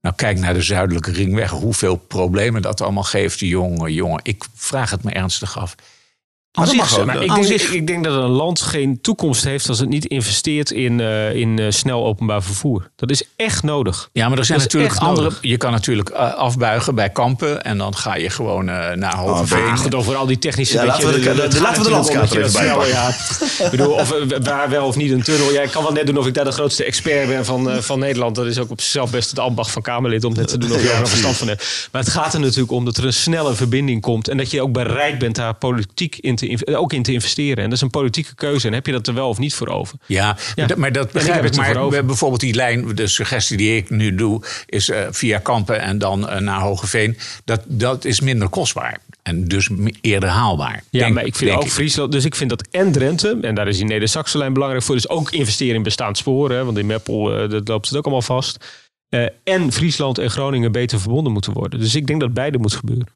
Nou, 0.00 0.14
kijk 0.14 0.38
naar 0.38 0.54
de 0.54 0.62
zuidelijke 0.62 1.12
ringweg, 1.12 1.50
hoeveel 1.50 1.96
problemen 1.96 2.62
dat 2.62 2.80
allemaal 2.80 3.02
geeft. 3.02 3.38
Jongen, 3.38 3.92
jongen, 3.92 4.20
ik 4.22 4.44
vraag 4.54 4.90
het 4.90 5.02
me 5.02 5.12
ernstig 5.12 5.58
af. 5.58 5.74
Dat 6.64 6.68
zich- 6.68 6.78
mag 6.78 6.98
ook. 6.98 7.06
Maar 7.06 7.22
ik, 7.22 7.34
denk, 7.34 7.44
zich- 7.46 7.72
ik 7.72 7.86
denk 7.86 8.04
dat 8.04 8.14
een 8.22 8.28
land 8.30 8.60
geen 8.62 9.00
toekomst 9.00 9.44
heeft 9.44 9.68
als 9.68 9.78
het 9.78 9.88
niet 9.88 10.04
investeert 10.04 10.70
in, 10.70 11.00
eh, 11.00 11.34
in 11.34 11.58
eh, 11.58 11.66
snel 11.70 12.06
openbaar 12.06 12.42
vervoer. 12.42 12.90
Dat 12.96 13.10
is 13.10 13.22
echt 13.36 13.62
nodig. 13.62 14.08
Ja, 14.12 14.28
maar 14.28 14.38
er 14.38 14.44
zijn 14.44 14.58
Dat 14.58 14.72
natuurlijk 14.72 15.00
andere. 15.00 15.22
nodig. 15.22 15.38
Je 15.42 15.56
kan 15.56 15.70
natuurlijk 15.72 16.08
eh, 16.08 16.34
afbuigen 16.34 16.94
bij 16.94 17.10
kampen 17.10 17.64
en 17.64 17.78
dan 17.78 17.96
ga 17.96 18.16
je 18.16 18.30
gewoon 18.30 18.68
eh, 18.68 18.92
naar 18.96 19.16
Hogeveen. 19.16 19.58
Ah, 19.58 19.66
Ja, 19.66 19.76
goed, 19.76 19.94
over 19.94 20.14
al 20.16 20.26
die 20.26 20.38
technische... 20.38 20.74
Ja, 20.76 20.84
laten 20.84 21.08
we 21.12 21.20
de- 21.20 21.60
laten 21.60 21.82
we 21.82 21.88
de 21.88 21.90
landkaart 21.94 22.30
er 22.30 22.38
even 22.40 22.52
bij 22.52 22.62
snel- 22.62 22.86
ja. 22.86 23.08
Ik 23.64 23.70
bedoel, 23.70 23.92
of, 23.92 24.14
waar 24.42 24.68
wel 24.70 24.86
of 24.86 24.96
niet 24.96 25.10
een 25.10 25.22
tunnel. 25.22 25.52
Ja, 25.52 25.60
ik 25.62 25.70
kan 25.70 25.82
wel 25.82 25.92
net 25.92 26.06
doen 26.06 26.16
of 26.18 26.26
ik 26.26 26.34
daar 26.34 26.44
de 26.44 26.52
grootste 26.52 26.84
expert 26.84 27.28
ben 27.28 27.44
van, 27.44 27.70
eh, 27.70 27.78
van 27.78 27.98
Nederland. 27.98 28.34
Dat 28.34 28.46
is 28.46 28.58
ook 28.58 28.70
op 28.70 28.80
zichzelf 28.80 29.10
best 29.10 29.30
het 29.30 29.38
ambacht 29.38 29.70
van 29.70 29.82
Kamerlid 29.82 30.24
om 30.24 30.34
net 30.34 30.48
te 30.48 30.58
doen 30.58 30.72
of 30.72 30.80
je 30.82 30.86
Ja, 30.88 30.94
er 30.94 31.00
een 31.00 31.06
verstand 31.06 31.36
van 31.36 31.48
hebt. 31.48 31.88
Maar 31.92 32.02
het 32.02 32.10
gaat 32.10 32.34
er 32.34 32.40
natuurlijk 32.40 32.70
om 32.72 32.84
dat 32.84 32.96
er 32.96 33.04
een 33.04 33.12
snelle 33.12 33.54
verbinding 33.54 34.00
komt. 34.00 34.28
En 34.28 34.36
dat 34.36 34.50
je 34.50 34.62
ook 34.62 34.72
bereid 34.72 35.18
bent 35.18 35.34
daar 35.34 35.54
politiek 35.54 36.16
in 36.20 36.36
te, 36.36 36.45
ook 36.64 36.92
in 36.92 37.02
te 37.02 37.12
investeren. 37.12 37.56
En 37.56 37.64
dat 37.64 37.72
is 37.72 37.80
een 37.80 37.90
politieke 37.90 38.34
keuze. 38.34 38.66
En 38.66 38.72
heb 38.72 38.86
je 38.86 38.92
dat 38.92 39.06
er 39.06 39.14
wel 39.14 39.28
of 39.28 39.38
niet 39.38 39.54
voor 39.54 39.68
over? 39.68 39.98
Ja, 40.06 40.36
maar 40.76 40.92
dat 40.92 41.12
begrijp 41.12 41.44
ik. 41.44 41.56
Maar 41.56 42.04
bijvoorbeeld 42.04 42.40
die 42.40 42.54
lijn, 42.54 42.94
de 42.94 43.06
suggestie 43.06 43.56
die 43.56 43.76
ik 43.76 43.90
nu 43.90 44.14
doe, 44.14 44.42
is 44.66 44.88
eh, 44.88 45.06
via 45.10 45.38
Kampen 45.38 45.80
en 45.80 45.98
dan 45.98 46.28
eh, 46.28 46.40
naar 46.40 46.60
Hogeveen. 46.60 47.18
Dat, 47.44 47.60
dat 47.64 48.04
is 48.04 48.20
minder 48.20 48.48
kostbaar 48.48 49.00
en 49.22 49.48
dus 49.48 49.68
eerder 50.00 50.28
haalbaar. 50.28 50.82
Ja, 50.90 51.00
Denk- 51.00 51.14
maar 51.14 51.24
ik 51.24 51.34
vind 51.36 51.50
ook 51.50 51.68
Friesland. 51.68 52.12
Dus 52.12 52.24
ik 52.24 52.34
vind 52.34 52.50
dat 52.50 52.66
en 52.70 52.92
Drenthe, 52.92 53.38
en 53.40 53.54
daar 53.54 53.68
is 53.68 53.76
die 53.76 53.86
Neder-Saxenlijn 53.86 54.52
belangrijk 54.52 54.84
voor. 54.84 54.94
Dus 54.94 55.08
ook 55.08 55.30
investeren 55.30 55.74
in 55.74 55.82
bestaand 55.82 56.18
sporen. 56.18 56.56
hè, 56.56 56.64
Want 56.64 56.78
in 56.78 56.86
Meppel 56.86 57.42
eh, 57.42 57.50
dat 57.50 57.68
loopt 57.68 57.88
het 57.88 57.96
ook 57.96 58.04
allemaal 58.04 58.22
vast. 58.22 58.84
En 59.44 59.72
Friesland 59.72 60.18
en 60.18 60.30
Groningen 60.30 60.72
beter 60.72 61.00
verbonden 61.00 61.32
moeten 61.32 61.52
worden. 61.52 61.80
Dus 61.80 61.94
ik 61.94 62.06
denk 62.06 62.20
dat 62.20 62.34
beide 62.34 62.58
moet 62.58 62.74
gebeuren. 62.74 63.06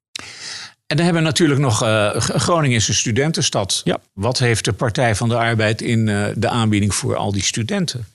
En 0.91 0.97
dan 0.97 1.05
hebben 1.05 1.23
we 1.23 1.29
natuurlijk 1.29 1.61
nog 1.61 1.83
eh, 1.83 2.11
G- 2.11 2.31
Groningen 2.43 2.77
is 2.77 2.89
een 2.89 2.95
studentenstad. 2.95 3.81
Ja. 3.85 3.99
Wat 4.13 4.39
heeft 4.39 4.65
de 4.65 4.73
Partij 4.73 5.15
van 5.15 5.29
de 5.29 5.37
Arbeid 5.37 5.83
in 5.83 6.09
eh, 6.09 6.27
de 6.35 6.49
aanbieding 6.49 6.95
voor 6.95 7.17
al 7.17 7.33
die 7.33 7.43
studenten? 7.43 8.07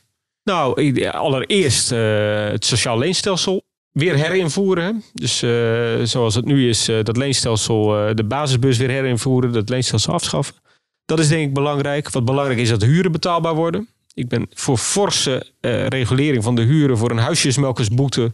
Nou, 0.43 1.01
allereerst 1.11 1.91
eh, 1.91 1.99
het 2.49 2.65
sociaal 2.65 2.97
leenstelsel 2.97 3.63
weer 3.91 4.15
herinvoeren. 4.15 5.03
Dus 5.13 5.41
eh, 5.41 5.49
zoals 6.03 6.35
het 6.35 6.45
nu 6.45 6.69
is, 6.69 6.87
eh, 6.87 7.03
dat 7.03 7.17
leenstelsel, 7.17 8.07
eh, 8.07 8.15
de 8.15 8.23
basisbus 8.23 8.77
weer 8.77 8.89
herinvoeren, 8.89 9.51
dat 9.53 9.69
leenstelsel 9.69 10.13
afschaffen. 10.13 10.55
Dat 11.05 11.19
is 11.19 11.27
denk 11.27 11.47
ik 11.47 11.53
belangrijk. 11.53 12.09
Wat 12.09 12.25
belangrijk 12.25 12.59
is 12.59 12.69
dat 12.69 12.79
de 12.79 12.85
huren 12.85 13.11
betaalbaar 13.11 13.55
worden. 13.55 13.87
Ik 14.13 14.27
ben 14.27 14.47
voor 14.53 14.77
forse 14.77 15.45
eh, 15.61 15.87
regulering 15.87 16.43
van 16.43 16.55
de 16.55 16.61
huren 16.61 16.97
voor 16.97 17.11
een 17.11 17.17
huisjesmelkersboete. 17.17 18.31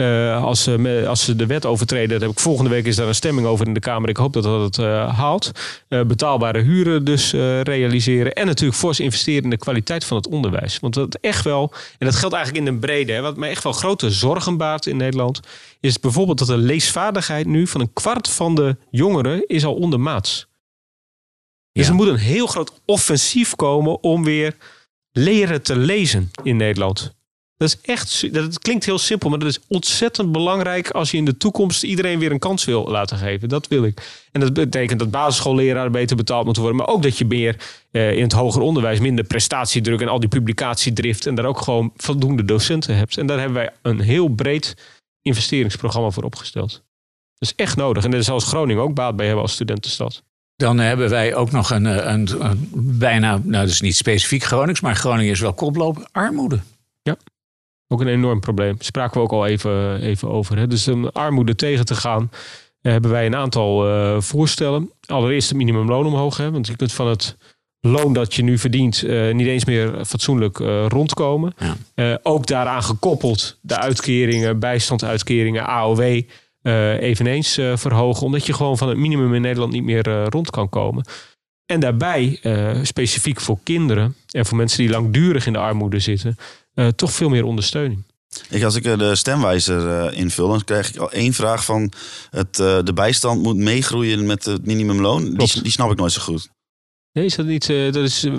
Eh, 0.00 0.44
als, 0.44 0.62
ze, 0.62 0.78
me- 0.78 1.06
als 1.06 1.24
ze 1.24 1.36
de 1.36 1.46
wet 1.46 1.66
overtreden, 1.66 2.08
dat 2.08 2.20
heb 2.20 2.30
ik 2.30 2.38
volgende 2.38 2.70
week 2.70 2.86
is 2.86 2.96
daar 2.96 3.08
een 3.08 3.14
stemming 3.14 3.46
over 3.46 3.66
in 3.66 3.74
de 3.74 3.80
Kamer. 3.80 4.08
Ik 4.08 4.16
hoop 4.16 4.32
dat 4.32 4.42
dat 4.42 4.62
het 4.62 4.78
eh, 4.78 5.18
haalt. 5.18 5.50
Eh, 5.88 6.02
betaalbare 6.02 6.60
huren 6.60 7.04
dus 7.04 7.32
eh, 7.32 7.60
realiseren. 7.60 8.32
En 8.32 8.46
natuurlijk 8.46 8.78
fors 8.78 9.00
investeren 9.00 9.42
in 9.44 9.50
de 9.50 9.56
kwaliteit 9.58 10.04
van 10.04 10.16
het 10.16 10.26
onderwijs. 10.28 10.78
Want 10.78 10.94
dat 10.94 11.14
echt 11.20 11.44
wel, 11.44 11.72
en 11.98 12.06
dat 12.06 12.16
geldt 12.16 12.34
eigenlijk 12.34 12.66
in 12.66 12.72
de 12.74 12.80
brede, 12.80 13.12
hè, 13.12 13.20
wat 13.20 13.36
mij 13.36 13.50
echt 13.50 13.62
wel 13.62 13.72
grote 13.72 14.10
zorgen 14.10 14.56
baart 14.56 14.86
in 14.86 14.96
Nederland, 14.96 15.40
is 15.80 16.00
bijvoorbeeld 16.00 16.38
dat 16.38 16.48
de 16.48 16.56
leesvaardigheid 16.56 17.46
nu 17.46 17.66
van 17.66 17.80
een 17.80 17.92
kwart 17.92 18.28
van 18.28 18.54
de 18.54 18.76
jongeren 18.90 19.46
is 19.46 19.64
al 19.64 19.74
ondermaats. 19.74 20.48
Dus 21.72 21.84
Ja. 21.84 21.90
er 21.90 21.96
moet 21.96 22.06
een 22.08 22.16
heel 22.16 22.46
groot 22.46 22.72
offensief 22.84 23.54
komen 23.56 24.02
om 24.02 24.24
weer 24.24 24.56
leren 25.12 25.62
te 25.62 25.76
lezen 25.76 26.30
in 26.42 26.56
Nederland. 26.56 27.14
Dat 27.60 27.68
is 27.68 27.80
echt, 27.82 28.34
dat 28.34 28.58
klinkt 28.58 28.84
heel 28.84 28.98
simpel, 28.98 29.30
maar 29.30 29.38
dat 29.38 29.48
is 29.48 29.58
ontzettend 29.68 30.32
belangrijk 30.32 30.90
als 30.90 31.10
je 31.10 31.16
in 31.16 31.24
de 31.24 31.36
toekomst 31.36 31.82
iedereen 31.82 32.18
weer 32.18 32.30
een 32.30 32.38
kans 32.38 32.64
wil 32.64 32.88
laten 32.88 33.16
geven. 33.16 33.48
Dat 33.48 33.68
wil 33.68 33.84
ik. 33.84 34.26
En 34.32 34.40
dat 34.40 34.52
betekent 34.52 34.98
dat 34.98 35.10
basisschoolleraren 35.10 35.92
beter 35.92 36.16
betaald 36.16 36.44
moeten 36.44 36.62
worden, 36.62 36.80
maar 36.80 36.94
ook 36.94 37.02
dat 37.02 37.18
je 37.18 37.24
meer 37.24 37.56
eh, 37.90 38.12
in 38.12 38.22
het 38.22 38.32
hoger 38.32 38.62
onderwijs 38.62 39.00
minder 39.00 39.24
prestatiedruk 39.24 40.00
en 40.00 40.08
al 40.08 40.20
die 40.20 40.28
publicatiedrift 40.28 41.26
en 41.26 41.34
daar 41.34 41.44
ook 41.44 41.60
gewoon 41.60 41.92
voldoende 41.96 42.44
docenten 42.44 42.96
hebt. 42.96 43.18
En 43.18 43.26
daar 43.26 43.38
hebben 43.38 43.56
wij 43.56 43.70
een 43.82 44.00
heel 44.00 44.28
breed 44.28 44.76
investeringsprogramma 45.22 46.10
voor 46.10 46.24
opgesteld. 46.24 46.70
Dat 47.38 47.48
is 47.48 47.54
echt 47.54 47.76
nodig. 47.76 48.04
En 48.04 48.10
daar 48.10 48.22
zal 48.22 48.40
Groningen 48.40 48.82
ook 48.82 48.94
baat 48.94 49.16
bij 49.16 49.26
hebben 49.26 49.44
als 49.44 49.52
studentenstad. 49.52 50.22
Dan 50.56 50.78
hebben 50.78 51.10
wij 51.10 51.34
ook 51.34 51.50
nog 51.50 51.70
een, 51.70 51.86
eh, 51.86 52.12
een, 52.12 52.44
een 52.44 52.70
bijna, 52.98 53.30
nou 53.30 53.64
dat 53.64 53.68
is 53.68 53.80
niet 53.80 53.96
specifiek 53.96 54.42
Gronings, 54.42 54.80
maar 54.80 54.96
Groningen 54.96 55.32
is 55.32 55.40
wel 55.40 55.54
koploper, 55.54 56.06
armoede. 56.12 56.60
Ook 57.92 58.00
een 58.00 58.08
enorm 58.08 58.40
probleem. 58.40 58.76
Spraken 58.78 59.14
we 59.14 59.20
ook 59.20 59.32
al 59.32 59.46
even, 59.46 60.00
even 60.02 60.28
over. 60.28 60.58
Hè? 60.58 60.66
Dus 60.66 60.88
om 60.88 61.06
armoede 61.06 61.54
tegen 61.54 61.84
te 61.84 61.94
gaan, 61.94 62.30
eh, 62.82 62.92
hebben 62.92 63.10
wij 63.10 63.26
een 63.26 63.36
aantal 63.36 63.88
eh, 63.88 64.20
voorstellen. 64.20 64.90
Allereerst 65.06 65.48
het 65.48 65.58
minimumloon 65.58 66.06
omhoog. 66.06 66.36
Hè? 66.36 66.50
Want 66.50 66.66
je 66.66 66.76
kunt 66.76 66.92
van 66.92 67.08
het 67.08 67.36
loon 67.80 68.12
dat 68.12 68.34
je 68.34 68.42
nu 68.42 68.58
verdient 68.58 69.02
eh, 69.02 69.34
niet 69.34 69.46
eens 69.46 69.64
meer 69.64 70.04
fatsoenlijk 70.04 70.58
rondkomen. 70.88 71.54
Ja. 71.94 72.18
Ook 72.22 72.46
daaraan 72.46 72.82
gekoppeld 72.82 73.58
de 73.60 73.78
uitkeringen, 73.78 74.58
bijstandsuitkeringen, 74.58 75.66
AOW. 75.66 76.22
eveneens 77.00 77.52
verhogen. 77.74 78.26
Omdat 78.26 78.46
je 78.46 78.52
gewoon 78.52 78.78
van 78.78 78.88
het 78.88 78.98
minimum 78.98 79.34
in 79.34 79.42
Nederland 79.42 79.72
niet 79.72 79.84
meer 79.84 80.24
rond 80.24 80.50
kan 80.50 80.68
komen. 80.68 81.04
En 81.66 81.80
daarbij, 81.80 82.40
specifiek 82.82 83.40
voor 83.40 83.58
kinderen 83.62 84.14
en 84.30 84.46
voor 84.46 84.56
mensen 84.56 84.78
die 84.78 84.90
langdurig 84.90 85.46
in 85.46 85.52
de 85.52 85.58
armoede 85.58 85.98
zitten, 85.98 86.36
eh, 86.74 86.88
toch 86.88 87.12
veel 87.12 87.28
meer 87.28 87.44
ondersteuning. 87.44 88.04
Ik, 88.48 88.62
als 88.62 88.74
ik 88.74 88.84
eh, 88.84 88.98
de 88.98 89.14
stemwijzer 89.14 89.88
eh, 89.88 90.18
invul, 90.18 90.48
dan 90.48 90.64
krijg 90.64 90.88
ik 90.88 90.96
al 90.96 91.10
één 91.10 91.32
vraag 91.32 91.64
van 91.64 91.92
het, 92.30 92.54
de 92.54 92.92
bijstand 92.94 93.42
moet 93.42 93.56
meegroeien 93.56 94.26
met 94.26 94.44
het 94.44 94.66
minimumloon. 94.66 95.34
Die 95.34 95.70
snap 95.70 95.90
ik 95.90 95.98
nooit 95.98 96.12
zo 96.12 96.20
goed. 96.20 96.50
Nee, 97.12 97.24
is 97.24 97.34
dat 97.36 97.46
niet... 97.46 97.70
eh, 97.70 97.92
dat 97.92 98.04
is, 98.04 98.24
ik, 98.24 98.32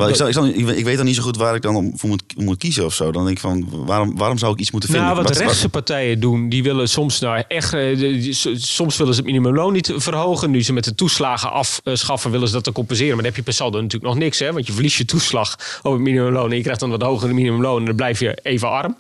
ik, 0.48 0.56
ik 0.56 0.66
weet- 0.66 0.78
ik 0.78 0.86
weet 0.86 0.98
dan 0.98 1.06
niet 1.06 1.16
zo 1.16 1.22
goed 1.22 1.38
waar 1.38 1.56
ik 1.56 1.62
dan 1.62 1.76
om- 1.76 1.92
voor 1.98 2.10
moet, 2.10 2.24
moet 2.36 2.58
kiezen 2.58 2.86
of 2.86 2.94
zo. 2.94 3.12
Dan 3.12 3.24
denk 3.24 3.36
ik 3.36 3.42
van, 3.42 3.68
waarom, 3.86 4.18
waarom 4.18 4.38
zou 4.38 4.54
ik 4.54 4.60
iets 4.60 4.72
moeten 4.72 4.90
vinden? 4.90 5.08
nou, 5.08 5.22
wat 5.24 5.34
de 5.34 5.40
rechtse 5.50 5.70
partijen 5.70 6.20
doen, 6.20 6.50
die 6.50 6.64
willen 6.64 6.90
soms 6.90 7.20
nou 7.20 7.44
echt... 7.48 7.74
eh, 7.74 8.32
Soms 8.58 8.98
willen 8.98 9.14
ze 9.14 9.20
het 9.20 9.30
minimumloon 9.30 9.74
niet 9.74 9.92
verhogen. 9.96 10.52
Nu 10.52 10.64
ze 10.64 10.74
met 10.74 10.84
de 10.84 10.96
toeslagen 10.96 11.52
afschaffen, 11.52 12.32
willen 12.32 12.48
ze 12.48 12.54
dat 12.54 12.64
te 12.64 12.72
compenseren. 12.72 13.08
Maar 13.14 13.24
dan 13.24 13.26
heb 13.26 13.36
je 13.36 13.42
per 13.44 13.54
saldo 13.54 13.82
natuurlijk 13.82 14.14
nog 14.14 14.22
niks, 14.22 14.40
hè. 14.40 14.54
Want 14.54 14.68
je 14.68 14.74
verliest 14.74 14.98
je 14.98 15.06
toeslag 15.06 15.56
over 15.82 16.00
het 16.00 16.08
minimumloon. 16.08 16.50
En 16.50 16.56
je 16.56 16.62
krijgt 16.64 16.80
dan 16.80 16.90
wat 16.90 17.02
hoger 17.02 17.34
minimumloon 17.36 17.80
en 17.80 17.86
dan 17.86 17.96
blijf 17.96 18.20
je 18.20 18.38
even 18.42 18.70
arm. 18.70 18.98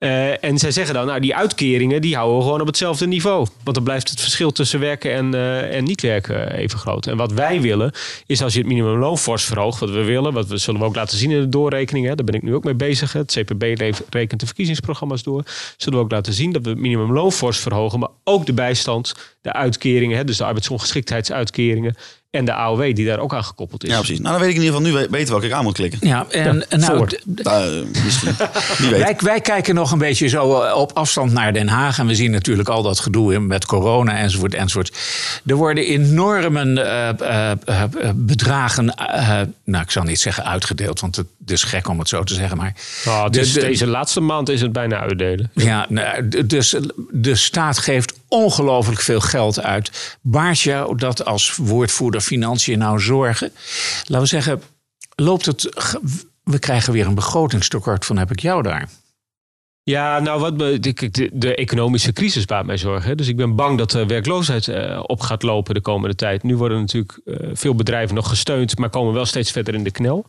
Eh, 0.00 0.44
en 0.44 0.58
zij 0.58 0.70
zeggen 0.70 0.94
dan, 0.94 1.06
nou 1.06 1.20
die 1.20 1.34
uitkeringen 1.34 2.00
die 2.00 2.14
houden 2.14 2.36
we 2.36 2.42
gewoon 2.42 2.60
op 2.60 2.66
hetzelfde 2.66 3.06
niveau. 3.06 3.46
Want 3.62 3.76
dan 3.76 3.84
blijft 3.84 4.10
het 4.10 4.20
verschil 4.20 4.50
tussen 4.50 4.80
werken 4.80 5.12
en, 5.12 5.34
eh, 5.34 5.76
en 5.76 5.84
niet 5.84 6.00
werken 6.00 6.52
even 6.52 6.78
groot. 6.78 7.06
En 7.06 7.16
wat 7.16 7.32
wij 7.32 7.60
willen, 7.60 7.92
is 8.26 8.42
als 8.42 8.52
je 8.52 8.58
het 8.58 8.68
minimumloon 8.68 9.18
fors 9.18 9.44
verhoogt, 9.44 9.80
wat 9.80 9.90
we 9.90 10.04
willen, 10.04 10.32
wat 10.32 10.46
we 10.46 10.56
zullen 10.56 10.80
we 10.80 10.86
ook 10.86 10.94
laten 10.94 11.18
zien 11.18 11.30
in 11.30 11.40
de 11.40 11.48
doorrekening. 11.48 12.06
Hè, 12.06 12.14
daar 12.14 12.24
ben 12.24 12.34
ik 12.34 12.42
nu 12.42 12.54
ook 12.54 12.64
mee 12.64 12.74
bezig. 12.74 13.12
Het 13.12 13.32
CPB 13.32 13.62
rekent 14.10 14.40
de 14.40 14.46
verkiezingsprogramma's 14.46 15.22
door. 15.22 15.42
Zullen 15.76 15.98
we 15.98 16.04
ook 16.04 16.10
laten 16.10 16.32
zien 16.32 16.52
dat 16.52 16.62
we 16.62 16.70
het 16.70 16.78
minimumloon 16.78 17.32
fors 17.32 17.58
verhogen, 17.58 17.98
maar 17.98 18.10
ook 18.24 18.46
de 18.46 18.52
bijstand, 18.52 19.14
de 19.40 19.52
uitkeringen, 19.52 20.16
hè, 20.16 20.24
dus 20.24 20.36
de 20.36 20.44
arbeidsongeschiktheidsuitkeringen 20.44 21.94
en 22.30 22.44
de 22.44 22.52
AOW 22.52 22.94
die 22.94 23.06
daar 23.06 23.18
ook 23.18 23.34
aan 23.34 23.44
gekoppeld 23.44 23.84
is. 23.84 23.90
Ja, 23.90 23.96
precies. 23.96 24.18
Nou, 24.18 24.30
dan 24.30 24.40
weet 24.40 24.50
ik 24.50 24.56
in 24.56 24.62
ieder 24.62 24.76
geval 24.76 24.92
nu 24.92 24.98
we- 24.98 25.08
weten 25.10 25.30
welke 25.30 25.46
ik 25.46 25.52
aan 25.52 25.64
moet 25.64 25.74
klikken. 25.74 25.98
Ja, 26.02 26.26
en 26.30 26.64
nou, 26.70 27.08
Nou, 27.24 27.80
eh, 27.80 28.04
misschien. 28.04 28.34
Wij, 28.90 29.16
wij 29.18 29.40
kijken 29.40 29.74
nog 29.74 29.92
een 29.92 29.98
beetje 29.98 30.28
zo 30.28 30.60
eh, 30.62 30.76
op 30.76 30.92
afstand 30.92 31.32
naar 31.32 31.52
Den 31.52 31.68
Haag. 31.68 31.98
En 31.98 32.06
we 32.06 32.14
zien 32.14 32.30
natuurlijk 32.30 32.68
al 32.68 32.82
dat 32.82 32.98
gedoe 33.00 33.38
met 33.38 33.64
corona 33.66 34.16
enzovoort 34.18 34.54
enzovoort. 34.54 34.98
Er 35.46 35.54
worden 35.54 35.84
enorme 35.84 36.80
eh, 36.80 37.82
bedragen, 38.14 38.94
eh, 38.94 39.40
nou 39.64 39.82
ik 39.84 39.90
zal 39.90 40.02
niet 40.02 40.20
zeggen 40.20 40.44
uitgedeeld. 40.44 41.00
Want 41.00 41.16
het 41.16 41.26
is 41.46 41.62
gek 41.62 41.88
om 41.88 41.98
het 41.98 42.08
zo 42.08 42.22
te 42.22 42.34
zeggen. 42.34 42.56
Maar 42.56 42.74
De- 43.30 43.52
de- 43.52 43.60
deze 43.60 43.86
laatste 43.86 44.20
maand 44.20 44.48
is 44.48 44.60
het 44.60 44.72
bijna 44.72 44.98
uitdelen. 45.00 45.50
Ja, 45.54 45.86
nou, 45.88 46.46
dus 46.46 46.74
de 47.10 47.34
staat 47.34 47.78
geeft 47.78 48.12
ongelooflijk 48.28 49.00
veel 49.00 49.20
geld 49.20 49.62
uit. 49.62 50.16
Baart 50.20 50.60
jou 50.60 50.96
dat 50.96 51.24
als 51.24 51.56
woordvoerder 51.56 52.19
financiën 52.20 52.78
nou 52.78 53.00
zorgen? 53.00 53.52
Laten 53.98 54.20
we 54.20 54.26
zeggen, 54.26 54.62
loopt 55.14 55.46
het. 55.46 55.68
We 56.42 56.58
krijgen 56.58 56.92
weer 56.92 57.06
een 57.06 57.14
begrotingstekort 57.14 58.04
van 58.04 58.18
heb 58.18 58.30
ik 58.30 58.40
jou 58.40 58.62
daar. 58.62 58.88
Ja, 59.82 60.18
nou, 60.18 60.40
wat 60.40 60.56
me, 60.56 60.78
de, 60.80 61.30
de, 61.32 61.54
economische 61.54 62.12
crisis 62.12 62.44
baart 62.44 62.66
mij 62.66 62.76
zorgen. 62.76 63.16
Dus 63.16 63.28
ik 63.28 63.36
ben 63.36 63.56
bang 63.56 63.78
dat 63.78 63.90
de 63.90 64.06
werkloosheid 64.06 64.68
eh, 64.68 65.02
op 65.06 65.20
gaat 65.20 65.42
lopen 65.42 65.74
de 65.74 65.80
komende 65.80 66.14
tijd. 66.14 66.42
Nu 66.42 66.56
worden 66.56 66.80
natuurlijk 66.80 67.20
eh, 67.24 67.50
veel 67.52 67.74
bedrijven 67.74 68.14
nog 68.14 68.28
gesteund, 68.28 68.78
maar 68.78 68.90
komen 68.90 69.14
wel 69.14 69.24
steeds 69.24 69.50
verder 69.50 69.74
in 69.74 69.84
de 69.84 69.90
knel. 69.90 70.24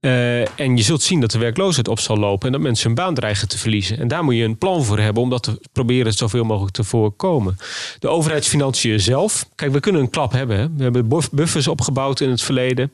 Eh, 0.00 0.60
en 0.60 0.76
je 0.76 0.82
zult 0.82 1.02
zien 1.02 1.20
dat 1.20 1.30
de 1.30 1.38
werkloosheid 1.38 1.88
op 1.88 2.00
zal 2.00 2.16
lopen 2.16 2.46
en 2.46 2.52
dat 2.52 2.60
mensen 2.60 2.86
hun 2.86 2.94
baan 2.94 3.14
dreigen 3.14 3.48
te 3.48 3.58
verliezen. 3.58 3.98
En 3.98 4.08
daar 4.08 4.24
moet 4.24 4.34
je 4.34 4.42
een 4.42 4.58
plan 4.58 4.84
voor 4.84 4.98
hebben 4.98 5.22
om 5.22 5.30
dat 5.30 5.42
te 5.42 5.60
proberen 5.72 6.12
zoveel 6.12 6.44
mogelijk 6.44 6.74
te 6.74 6.84
voorkomen. 6.84 7.56
De 7.98 8.08
overheidsfinanciën 8.08 9.00
zelf. 9.00 9.48
Kijk, 9.54 9.72
we 9.72 9.80
kunnen 9.80 10.00
een 10.00 10.10
klap 10.10 10.32
hebben. 10.32 10.76
We 10.76 10.82
hebben 10.82 11.08
buff- 11.08 11.30
buffers 11.30 11.68
opgebouwd 11.68 12.20
in 12.20 12.30
het 12.30 12.42
verleden. 12.42 12.92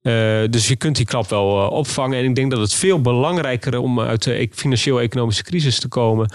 Eh, 0.00 0.12
dus 0.50 0.68
je 0.68 0.76
kunt 0.76 0.96
die 0.96 1.06
klap 1.06 1.28
wel 1.28 1.62
eh, 1.62 1.70
opvangen. 1.72 2.18
En 2.18 2.24
ik 2.24 2.34
denk 2.34 2.50
dat 2.50 2.60
het 2.60 2.74
veel 2.74 3.00
belangrijker 3.00 3.78
om 3.78 4.00
uit 4.00 4.22
de 4.22 4.40
e- 4.40 4.48
financieel-economische 4.52 5.42
crisis 5.42 5.78
te 5.80 5.88
komen, 5.88 6.30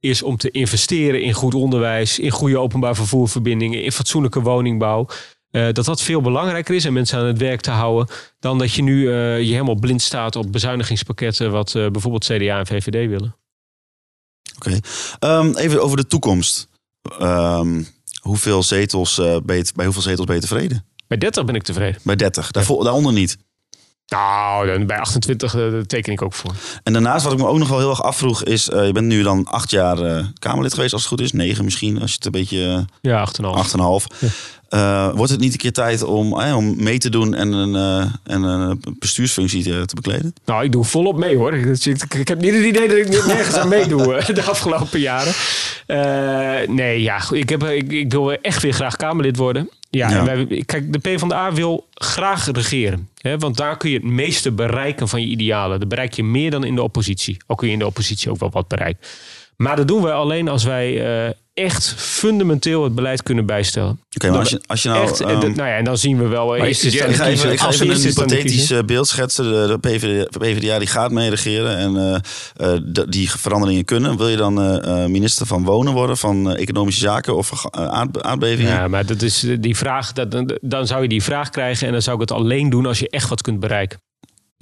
is 0.00 0.22
om 0.22 0.36
te 0.36 0.50
investeren 0.50 1.22
in 1.22 1.32
goed 1.32 1.54
onderwijs, 1.54 2.18
in 2.18 2.30
goede 2.30 2.58
openbaar 2.58 2.94
vervoerverbindingen, 2.94 3.84
in 3.84 3.92
fatsoenlijke 3.92 4.40
woningbouw. 4.40 5.06
Eh, 5.52 5.68
dat 5.72 5.84
dat 5.84 6.02
veel 6.02 6.20
belangrijker 6.20 6.74
is 6.74 6.84
en 6.84 6.92
mensen 6.92 7.18
aan 7.18 7.26
het 7.26 7.38
werk 7.38 7.60
te 7.60 7.70
houden. 7.70 8.14
Dan 8.40 8.58
dat 8.58 8.72
je 8.72 8.82
nu 8.82 9.08
eh, 9.08 9.38
je 9.38 9.52
helemaal 9.52 9.74
blind 9.74 10.02
staat 10.02 10.36
op 10.36 10.52
bezuinigingspakketten. 10.52 11.50
Wat 11.50 11.74
eh, 11.74 11.86
bijvoorbeeld 11.88 12.24
CDA 12.24 12.58
en 12.58 12.66
VVD 12.66 13.08
willen. 13.08 13.36
Oké. 14.56 14.78
Ehm, 15.18 15.54
even 15.54 15.82
over 15.82 15.96
de 15.96 16.06
toekomst. 16.06 16.68
Ehm, 17.18 17.82
hoeveel 18.20 18.62
zetels, 18.62 19.16
ben 19.16 19.56
je, 19.56 19.70
bij 19.74 19.84
hoeveel 19.84 20.02
zetels 20.02 20.26
ben 20.26 20.34
je 20.34 20.40
tevreden? 20.40 20.86
Bij 21.06 21.18
30 21.18 21.44
ben 21.44 21.54
ik 21.54 21.62
tevreden. 21.62 22.00
Bij 22.02 22.16
30. 22.16 22.50
Daarvoor, 22.50 22.84
Daaronder 22.84 23.12
niet. 23.12 23.38
Nou, 24.12 24.66
dan 24.66 24.86
bij 24.86 24.98
28 24.98 25.54
eh, 25.54 25.78
teken 25.86 26.12
ik 26.12 26.22
ook 26.22 26.32
voor. 26.32 26.52
En 26.82 26.92
daarnaast, 26.92 27.24
wat 27.24 27.32
ik 27.32 27.38
me 27.38 27.46
ook 27.46 27.58
nog 27.58 27.68
wel 27.68 27.78
heel 27.78 27.90
erg 27.90 28.02
afvroeg, 28.02 28.44
is: 28.44 28.68
eh, 28.68 28.86
je 28.86 28.92
bent 28.92 29.06
nu 29.06 29.22
dan 29.22 29.44
acht 29.44 29.70
jaar 29.70 29.98
eh, 29.98 30.24
Kamerlid 30.38 30.74
geweest, 30.74 30.92
als 30.92 31.02
het 31.02 31.10
goed 31.10 31.20
is. 31.20 31.32
Negen 31.32 31.64
misschien, 31.64 32.00
als 32.00 32.10
je 32.10 32.16
het 32.16 32.24
een 32.24 32.32
beetje. 32.32 32.84
Ja, 33.00 33.26
8,5. 33.40 33.44
acht 33.44 33.72
en 33.72 33.80
half. 33.80 34.06
Eh, 34.68 35.10
wordt 35.14 35.30
het 35.30 35.40
niet 35.40 35.52
een 35.52 35.58
keer 35.58 35.72
tijd 35.72 36.02
om, 36.02 36.32
om 36.32 36.82
mee 36.82 36.98
te 36.98 37.10
doen 37.10 37.34
en 37.34 37.52
een, 37.52 37.74
en 38.24 38.42
een 38.42 38.84
bestuursfunctie 38.98 39.62
te, 39.62 39.82
te 39.86 39.94
bekleden? 39.94 40.34
Nou, 40.44 40.64
ik 40.64 40.72
doe 40.72 40.84
volop 40.84 41.18
mee 41.18 41.36
hoor. 41.36 41.54
Ik, 41.54 41.84
ik, 41.84 42.14
ik 42.14 42.28
heb 42.28 42.40
niet 42.40 42.54
het 42.54 42.64
idee 42.64 42.88
dat 42.88 42.96
ik 42.96 43.26
nergens 43.26 43.56
aan 43.56 43.68
meedoe 43.68 44.32
de 44.34 44.42
afgelopen 44.42 45.00
jaren. 45.00 45.32
Nee, 46.74 47.02
ja, 47.02 47.22
ik, 47.30 47.48
heb, 47.48 47.64
ik, 47.64 47.92
ik 47.92 48.12
wil 48.12 48.32
echt 48.32 48.62
weer 48.62 48.72
graag 48.72 48.96
Kamerlid 48.96 49.36
worden. 49.36 49.70
Ja, 49.90 50.10
Ja. 50.10 50.18
En 50.18 50.24
wij, 50.24 50.62
kijk, 50.66 50.92
de 50.92 50.98
PvdA 50.98 51.52
wil 51.52 51.86
graag 51.94 52.50
regeren. 52.52 53.08
Want 53.22 53.56
daar 53.56 53.76
kun 53.76 53.90
je 53.90 53.96
het 53.96 54.04
meeste 54.04 54.52
bereiken 54.52 55.08
van 55.08 55.20
je 55.20 55.26
idealen. 55.26 55.80
Dat 55.80 55.88
bereik 55.88 56.14
je 56.14 56.24
meer 56.24 56.50
dan 56.50 56.64
in 56.64 56.74
de 56.74 56.82
oppositie. 56.82 57.36
Al 57.46 57.56
kun 57.56 57.66
je 57.66 57.72
in 57.72 57.78
de 57.78 57.86
oppositie 57.86 58.30
ook 58.30 58.38
wel 58.38 58.50
wat 58.50 58.68
bereiken. 58.68 59.06
Maar 59.56 59.76
dat 59.76 59.88
doen 59.88 60.02
wij 60.02 60.12
alleen 60.12 60.48
als 60.48 60.64
wij 60.64 61.04
eh, 61.26 61.32
echt 61.54 61.94
fundamenteel 61.96 62.84
het 62.84 62.94
beleid 62.94 63.22
kunnen 63.22 63.46
bijstellen. 63.46 64.00
Oké, 64.16 64.30
maar 64.30 64.38
als 64.38 64.48
je, 64.50 64.60
als 64.66 64.82
je 64.82 64.88
nou. 64.88 65.02
echt, 65.02 65.20
eh, 65.20 65.30
ehm, 65.30 65.40
de- 65.40 65.46
nou 65.48 65.68
ja, 65.68 65.76
en 65.76 65.84
dan 65.84 65.98
zien 65.98 66.18
we 66.18 66.26
wel. 66.26 66.56
eh, 66.56 66.68
is 66.68 66.84
ik 66.84 66.92
ga 67.00 67.06
dan 67.06 67.12
even, 67.26 67.52
ik 67.52 67.60
ga 67.60 67.68
even 67.70 67.88
Als 67.90 67.98
een 68.04 68.08
hypothetisch 68.08 68.84
beeld 68.86 69.08
schetsen. 69.08 69.44
De, 69.44 69.66
de 69.66 69.78
PVD, 69.88 70.38
PvdA 70.38 70.78
die 70.78 70.88
gaat 70.88 71.10
mee 71.10 71.30
regeren 71.30 71.76
en 71.76 71.96
eh, 71.96 72.14
eh, 72.74 72.80
de- 72.84 73.08
die 73.08 73.30
veranderingen 73.30 73.84
kunnen. 73.84 74.16
Wil 74.16 74.28
je 74.28 74.36
dan 74.36 74.60
eh, 74.62 75.02
eh, 75.04 75.10
minister 75.10 75.46
van 75.46 75.64
Wonen 75.64 75.92
worden, 75.92 76.16
van 76.16 76.54
Economische 76.56 77.00
Zaken 77.00 77.36
of 77.36 77.50
uh, 77.50 77.86
aard, 77.88 78.22
aardbevingen? 78.22 78.72
Ja, 78.72 78.88
maar 78.88 79.06
dat 79.06 79.22
is 79.22 79.46
die 79.60 79.76
vraag. 79.76 80.12
Dat, 80.12 80.30
dan- 80.30 80.58
dan 80.60 80.86
zou 80.86 81.02
je 81.02 81.08
die 81.08 81.22
vraag 81.22 81.50
krijgen 81.50 81.86
en 81.86 81.92
dan 81.92 82.02
zou 82.02 82.14
ik 82.14 82.20
het 82.28 82.32
alleen 82.38 82.70
doen 82.70 82.86
als 82.86 82.98
je 82.98 83.08
echt 83.08 83.28
wat 83.28 83.42
kunt 83.42 83.60
bereiken. 83.60 84.00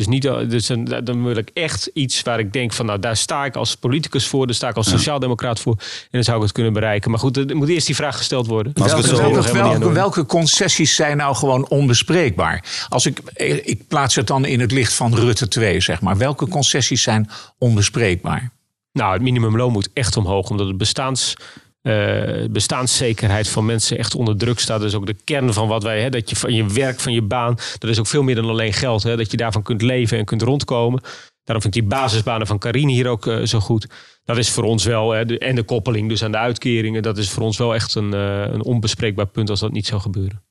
Dus, 0.00 0.08
niet, 0.08 0.24
eh, 0.24 0.38
dus 0.48 0.66
dan, 0.66 0.84
dan 0.84 1.24
wil 1.24 1.36
ik 1.36 1.50
echt 1.54 1.90
iets 1.92 2.22
waar 2.22 2.38
ik 2.38 2.52
denk 2.52 2.72
van, 2.72 2.86
nou, 2.86 2.98
daar 2.98 3.16
sta 3.16 3.44
ik 3.44 3.56
als 3.56 3.76
politicus 3.76 4.26
voor, 4.26 4.46
daar 4.46 4.54
sta 4.54 4.68
ik 4.68 4.76
als 4.76 4.88
sociaaldemocraat 4.88 5.60
voor. 5.60 5.76
En 5.78 6.08
dan 6.10 6.24
zou 6.24 6.36
ik 6.36 6.42
het 6.42 6.52
kunnen 6.52 6.72
bereiken. 6.72 7.10
Maar 7.10 7.20
goed, 7.20 7.36
er 7.36 7.56
moet 7.56 7.68
eerst 7.68 7.86
die 7.86 7.94
vraag 7.94 8.16
gesteld 8.16 8.46
worden. 8.46 8.72
Welke, 8.74 9.78
doen. 9.78 9.92
welke 9.92 10.26
concessies 10.26 10.94
zijn 10.94 11.16
nou 11.16 11.34
gewoon 11.34 11.68
onbespreekbaar? 11.68 12.86
Als 12.88 13.06
ik, 13.06 13.20
ik 13.64 13.88
plaats 13.88 14.14
het 14.14 14.26
dan 14.26 14.44
in 14.44 14.60
het 14.60 14.72
licht 14.72 14.92
van 14.92 15.14
Rutte 15.14 15.48
2, 15.48 15.80
zeg 15.80 16.00
maar. 16.00 16.16
Welke 16.16 16.48
concessies 16.48 17.02
zijn 17.02 17.30
onbespreekbaar? 17.58 18.50
Nou, 18.92 19.12
het 19.12 19.22
minimumloon 19.22 19.72
moet 19.72 19.88
echt 19.92 20.16
omhoog, 20.16 20.50
omdat 20.50 20.66
het 20.66 20.76
bestaans, 20.76 21.34
eh, 21.82 22.44
bestaanszekerheid 22.50 23.48
van 23.48 23.64
mensen 23.64 23.98
echt 23.98 24.14
onder 24.14 24.36
druk 24.36 24.58
staat. 24.58 24.78
Dat 24.78 24.88
is 24.88 24.94
ook 24.94 25.06
de 25.06 25.16
kern 25.24 25.52
van 25.52 25.68
wat 25.68 25.82
wij, 25.82 26.00
hè, 26.00 26.10
dat 26.10 26.30
je 26.30 26.36
van 26.36 26.54
je 26.54 26.66
werk, 26.66 27.00
van 27.00 27.12
je 27.12 27.22
baan, 27.22 27.56
dat 27.78 27.90
is 27.90 27.98
ook 27.98 28.06
veel 28.06 28.22
meer 28.22 28.34
dan 28.34 28.48
alleen 28.48 28.72
geld. 28.72 29.02
Hè, 29.02 29.16
dat 29.16 29.30
je 29.30 29.36
daarvan 29.36 29.62
kunt 29.62 29.82
leven 29.82 30.18
en 30.18 30.24
kunt 30.24 30.42
rondkomen. 30.42 31.02
Daarom 31.44 31.62
vind 31.62 31.76
ik 31.76 31.88
die 31.88 31.98
basisbanen 31.98 32.46
van 32.46 32.58
Carine 32.58 32.92
hier 32.92 33.08
ook 33.08 33.26
eh, 33.26 33.44
zo 33.44 33.60
goed. 33.60 33.86
Dat 34.24 34.36
is 34.36 34.50
voor 34.50 34.64
ons 34.64 34.84
wel, 34.84 35.10
hè, 35.10 35.38
en 35.38 35.54
de 35.54 35.62
koppeling 35.62 36.08
dus 36.08 36.24
aan 36.24 36.32
de 36.32 36.38
uitkeringen, 36.38 37.02
dat 37.02 37.18
is 37.18 37.30
voor 37.30 37.42
ons 37.42 37.58
wel 37.58 37.74
echt 37.74 37.94
een, 37.94 38.14
eh, 38.14 38.40
een 38.40 38.62
onbespreekbaar 38.62 39.26
punt 39.26 39.50
als 39.50 39.60
dat 39.60 39.72
niet 39.72 39.86
zou 39.86 40.00
gebeuren. 40.00 40.42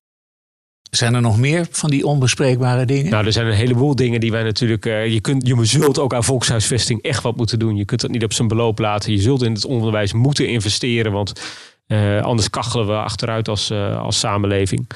Zijn 0.90 1.14
er 1.14 1.22
nog 1.22 1.38
meer 1.38 1.68
van 1.72 1.90
die 1.90 2.06
onbespreekbare 2.06 2.86
dingen? 2.86 3.12
Nou, 3.12 3.26
er 3.26 3.32
zijn 3.32 3.48
een 3.48 3.54
heleboel 3.54 3.96
dingen 3.96 4.20
die 4.20 4.32
wij 4.32 4.44
natuurlijk. 4.44 4.86
eh, 4.86 5.08
je, 5.08 5.22
kunt, 5.22 5.48
je 5.48 5.66
zult 5.66 6.00
ook 6.00 6.14
aan 6.14 6.24
volkshuisvesting 6.24 7.02
echt 7.02 7.24
wat 7.24 7.36
moeten 7.36 7.60
doen. 7.60 7.76
Je 7.76 7.86
kunt 7.86 8.02
dat 8.02 8.12
niet 8.12 8.24
op 8.24 8.34
zijn 8.34 8.48
beloop 8.48 8.80
laten. 8.80 9.12
Je 9.12 9.20
zult 9.22 9.42
in 9.42 9.54
het 9.54 9.66
onderwijs 9.66 10.14
moeten 10.14 10.48
investeren. 10.48 11.12
Want 11.12 11.42
eh, 11.88 12.22
anders 12.22 12.50
kachelen 12.50 12.88
we 12.88 12.94
achteruit 12.94 13.48
als, 13.48 13.70
eh, 13.70 14.02
als 14.02 14.20
samenleving. 14.20 14.90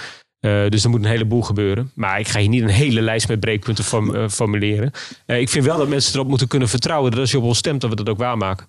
Dus 0.69 0.83
er 0.83 0.89
moet 0.89 1.03
een 1.03 1.09
heleboel 1.09 1.41
gebeuren. 1.41 1.91
Maar 1.95 2.19
ik 2.19 2.27
ga 2.27 2.39
hier 2.39 2.49
niet 2.49 2.61
een 2.61 2.67
hele 2.69 3.01
lijst 3.01 3.27
met 3.27 3.39
breekpunten 3.39 3.83
form- 3.83 4.29
formuleren. 4.29 4.91
Ik 5.25 5.49
vind 5.49 5.65
wel 5.65 5.77
dat 5.77 5.87
mensen 5.87 6.13
erop 6.15 6.27
moeten 6.27 6.47
kunnen 6.47 6.69
vertrouwen 6.69 7.11
dat 7.11 7.19
als 7.19 7.31
je 7.31 7.37
op 7.37 7.43
ons 7.43 7.57
stemt, 7.57 7.81
dat 7.81 7.89
we 7.89 7.95
dat 7.95 8.09
ook 8.09 8.17
waarmaken. 8.17 8.67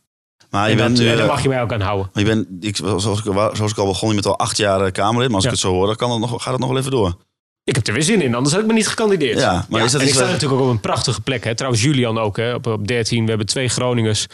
Maar 0.51 0.65
je 0.67 0.73
En 0.73 0.79
dat, 0.79 0.87
bent 0.87 0.99
eh, 1.01 1.07
daar 1.07 1.19
eh, 1.19 1.27
mag 1.27 1.43
je 1.43 1.49
mij 1.49 1.63
ook 1.63 1.73
aan 1.73 1.81
houden. 1.81 2.11
je 2.15 2.25
bent, 2.25 2.47
ik, 2.61 2.77
zoals, 2.77 3.05
ik, 3.19 3.25
zoals 3.53 3.71
ik 3.71 3.79
al 3.79 3.87
begon, 3.87 4.09
je 4.09 4.15
bent 4.15 4.27
al 4.27 4.39
acht 4.39 4.57
jaar 4.57 4.81
eh, 4.81 4.93
Kamerlid. 4.93 5.27
Maar 5.27 5.35
als 5.35 5.45
Ja. 5.45 5.51
ik 5.51 5.57
het 5.57 5.65
zo 5.65 5.73
hoor, 5.73 5.87
dan 5.87 5.97
kan 5.97 6.11
het 6.11 6.21
nog, 6.21 6.43
gaat 6.43 6.53
het 6.53 6.61
nog 6.61 6.69
wel 6.69 6.79
even 6.79 6.91
door. 6.91 7.17
Ik 7.65 7.75
heb 7.75 7.87
er 7.87 7.93
weer 7.93 8.03
zin 8.03 8.23
in, 8.23 8.35
anders 8.35 8.55
had 8.55 8.63
ik 8.63 8.69
me 8.69 8.75
niet 8.75 8.89
gekandideerd. 8.89 9.39
Ja, 9.39 9.67
maar 9.69 9.85
is 9.85 9.93
dat 9.93 10.01
en 10.01 10.07
ik 10.07 10.13
sta 10.13 10.23
waar- 10.23 10.33
natuurlijk 10.33 10.61
ook 10.61 10.67
op 10.67 10.73
een 10.73 10.81
prachtige 10.81 11.21
plek. 11.21 11.45
Hè. 11.45 11.55
Trouwens, 11.55 11.83
Julian 11.85 12.19
ook, 12.19 12.37
hè, 12.37 12.55
op, 12.55 12.67
op 12.67 12.87
13. 12.89 13.23
We 13.23 13.29
hebben 13.29 13.47
twee 13.47 13.69
Groningers. 13.69 14.27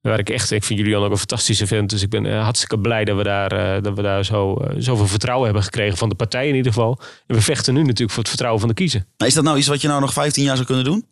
Waar 0.00 0.18
ik 0.18 0.30
echt, 0.30 0.50
ik 0.50 0.64
vind 0.64 0.78
Julian 0.78 1.02
ook 1.04 1.10
een 1.10 1.18
fantastische 1.18 1.66
vent. 1.66 1.90
Dus 1.90 2.02
ik 2.02 2.10
ben 2.10 2.26
eh, 2.26 2.42
hartstikke 2.42 2.78
blij 2.78 3.04
dat 3.04 3.16
we 3.16 3.22
daar, 3.22 3.82
dat 3.82 3.94
we 3.96 4.02
daar 4.02 4.24
zo, 4.24 4.58
zoveel 4.78 5.06
vertrouwen 5.06 5.44
hebben 5.44 5.62
gekregen 5.62 5.96
van 5.98 6.08
de 6.08 6.14
partij 6.14 6.48
in 6.48 6.54
ieder 6.54 6.72
geval. 6.72 6.98
En 7.26 7.34
we 7.36 7.42
vechten 7.42 7.74
nu 7.74 7.80
natuurlijk 7.82 8.10
voor 8.10 8.18
het 8.18 8.28
vertrouwen 8.28 8.60
van 8.60 8.68
de 8.68 8.74
kiezer. 8.74 9.04
Maar 9.16 9.28
is 9.28 9.34
dat 9.34 9.44
nou 9.44 9.58
iets 9.58 9.66
wat 9.66 9.80
je 9.80 9.88
nou 9.88 10.00
nog 10.00 10.12
15 10.12 10.44
jaar 10.44 10.54
zou 10.54 10.66
kunnen 10.66 10.84
doen? 10.84 11.06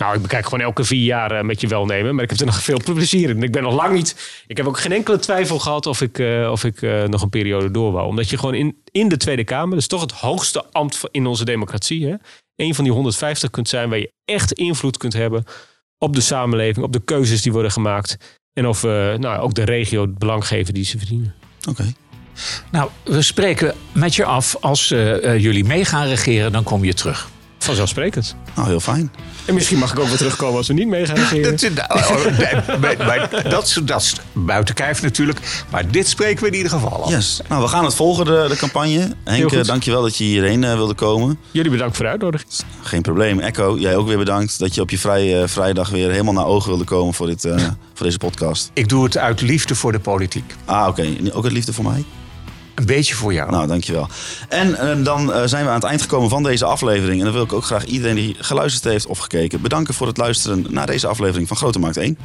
Nou, 0.00 0.14
ik 0.14 0.22
bekijk 0.22 0.44
gewoon 0.44 0.60
elke 0.60 0.84
vier 0.84 1.04
jaar 1.04 1.30
eh, 1.30 1.44
met 1.44 1.60
je 1.60 1.66
welnemen. 1.66 2.14
Maar 2.14 2.24
ik 2.24 2.30
heb 2.30 2.38
er 2.38 2.46
nog 2.46 2.62
veel 2.70 2.80
plezier 2.84 3.30
in. 3.30 3.42
Ik 3.42 3.52
ben 3.52 3.62
nog 3.62 3.74
lang 3.74 3.94
niet. 3.94 4.42
Ik 4.46 4.56
heb 4.56 4.66
ook 4.66 4.78
geen 4.78 4.92
enkele 4.92 5.18
twijfel 5.18 5.58
gehad 5.58 5.86
of 5.86 6.00
ik, 6.00 6.18
eh, 6.18 6.50
of 6.50 6.64
ik 6.64 6.82
eh, 6.82 7.04
nog 7.04 7.22
een 7.22 7.28
periode 7.28 7.70
door 7.70 7.92
wou. 7.92 8.06
Omdat 8.06 8.30
je 8.30 8.38
gewoon 8.38 8.54
in, 8.54 8.82
in 8.90 9.08
de 9.08 9.16
Tweede 9.16 9.44
Kamer, 9.44 9.76
is 9.76 9.86
toch 9.86 10.00
het 10.00 10.12
hoogste 10.12 10.64
ambt 10.72 11.00
in 11.10 11.26
onze 11.26 11.44
democratie. 11.44 12.06
Hè? 12.06 12.14
Een 12.56 12.74
van 12.74 12.84
die 12.84 12.92
150 12.92 13.50
kunt 13.50 13.68
zijn 13.68 13.88
waar 13.88 13.98
je 13.98 14.12
echt 14.24 14.52
invloed 14.52 14.96
kunt 14.96 15.12
hebben 15.12 15.44
op 15.98 16.14
de 16.14 16.20
samenleving, 16.20 16.84
op 16.84 16.92
de 16.92 17.04
keuzes 17.04 17.42
die 17.42 17.52
worden 17.52 17.70
gemaakt. 17.70 18.38
En 18.52 18.66
of 18.66 18.80
we 18.80 19.16
nou, 19.18 19.40
ook 19.40 19.54
de 19.54 19.64
regio 19.64 20.02
het 20.02 20.18
belang 20.18 20.46
geven 20.46 20.74
die 20.74 20.84
ze 20.84 20.98
verdienen. 20.98 21.34
Oké. 21.68 21.92
Nou, 22.70 22.90
we 23.04 23.22
spreken 23.22 23.74
met 23.92 24.14
je 24.14 24.24
af. 24.24 24.56
Als 24.60 24.88
jullie 24.88 25.64
mee 25.64 25.84
gaan 25.84 26.06
regeren, 26.06 26.52
dan 26.52 26.62
kom 26.62 26.84
je 26.84 26.94
terug. 26.94 27.30
Vanzelfsprekend. 27.64 28.36
Nou, 28.54 28.68
heel 28.68 28.80
fijn. 28.80 29.12
En 29.44 29.54
misschien 29.54 29.78
mag 29.78 29.92
ik 29.92 29.98
ook 29.98 30.06
weer 30.08 30.16
terugkomen 30.16 30.56
als 30.56 30.66
we 30.66 30.72
niet 30.74 30.88
mee 30.88 31.06
gaan 31.06 31.16
regeren. 31.16 31.50
Dat, 31.74 31.88
nou, 31.88 33.18
oh, 33.20 33.50
dat, 33.50 33.64
is- 33.66 33.78
dat 33.84 34.00
is 34.00 34.14
buiten 34.32 34.74
kijf 34.74 35.02
natuurlijk. 35.02 35.64
Maar 35.70 35.90
dit 35.90 36.08
spreken 36.08 36.42
we 36.42 36.48
in 36.50 36.54
ieder 36.56 36.70
geval 36.72 37.04
af. 37.04 37.10
Yes. 37.10 37.40
Nou, 37.48 37.62
we 37.62 37.68
gaan 37.68 37.84
het 37.84 37.94
volgen, 37.94 38.24
de, 38.24 38.46
de 38.48 38.56
campagne. 38.56 39.14
Henk, 39.24 39.52
eh, 39.52 39.64
dankjewel 39.64 40.02
dat 40.02 40.16
je 40.16 40.24
hierheen 40.24 40.64
eh, 40.64 40.74
wilde 40.74 40.94
komen. 40.94 41.38
Jullie 41.50 41.70
bedankt 41.70 41.96
voor 41.96 42.04
de 42.04 42.10
uitnodiging. 42.10 42.50
Geen 42.82 43.02
probleem. 43.02 43.38
Echo, 43.40 43.76
jij 43.78 43.96
ook 43.96 44.06
weer 44.06 44.18
bedankt 44.18 44.58
dat 44.58 44.74
je 44.74 44.80
op 44.80 44.90
je 44.90 44.98
vrije 44.98 45.48
vrijdag 45.48 45.88
weer 45.88 46.10
helemaal 46.10 46.34
naar 46.34 46.46
ogen 46.46 46.68
wilde 46.68 46.84
komen 46.84 47.14
voor, 47.14 47.26
dit, 47.26 47.44
eh, 47.44 47.56
voor 47.94 48.06
deze 48.06 48.18
podcast. 48.18 48.70
Ik 48.74 48.88
doe 48.88 49.04
het 49.04 49.16
uit 49.16 49.40
liefde 49.40 49.74
voor 49.74 49.92
de 49.92 50.00
politiek. 50.00 50.54
Ah, 50.64 50.86
oké. 50.88 51.06
Ook 51.32 51.44
het 51.44 51.52
liefde 51.52 51.72
voor 51.72 51.84
mij? 51.84 52.04
Een 52.80 52.86
beetje 52.86 53.14
voor 53.14 53.32
jou. 53.32 53.50
Nou, 53.50 53.66
dankjewel. 53.66 54.08
En 54.48 54.74
eh, 54.74 55.04
dan 55.04 55.32
eh, 55.32 55.42
zijn 55.44 55.64
we 55.64 55.68
aan 55.68 55.74
het 55.74 55.84
eind 55.84 56.02
gekomen 56.02 56.30
van 56.30 56.42
deze 56.42 56.64
aflevering. 56.64 57.18
En 57.18 57.24
dan 57.24 57.34
wil 57.34 57.42
ik 57.42 57.52
ook 57.52 57.64
graag 57.64 57.84
iedereen 57.84 58.14
die 58.14 58.36
geluisterd 58.38 58.84
heeft 58.84 59.06
of 59.06 59.18
gekeken 59.18 59.60
bedanken 59.60 59.94
voor 59.94 60.06
het 60.06 60.16
luisteren 60.16 60.66
naar 60.68 60.86
deze 60.86 61.06
aflevering 61.06 61.48
van 61.48 61.56
Grote 61.56 61.78
Markt 61.78 61.96
1. 61.96 62.18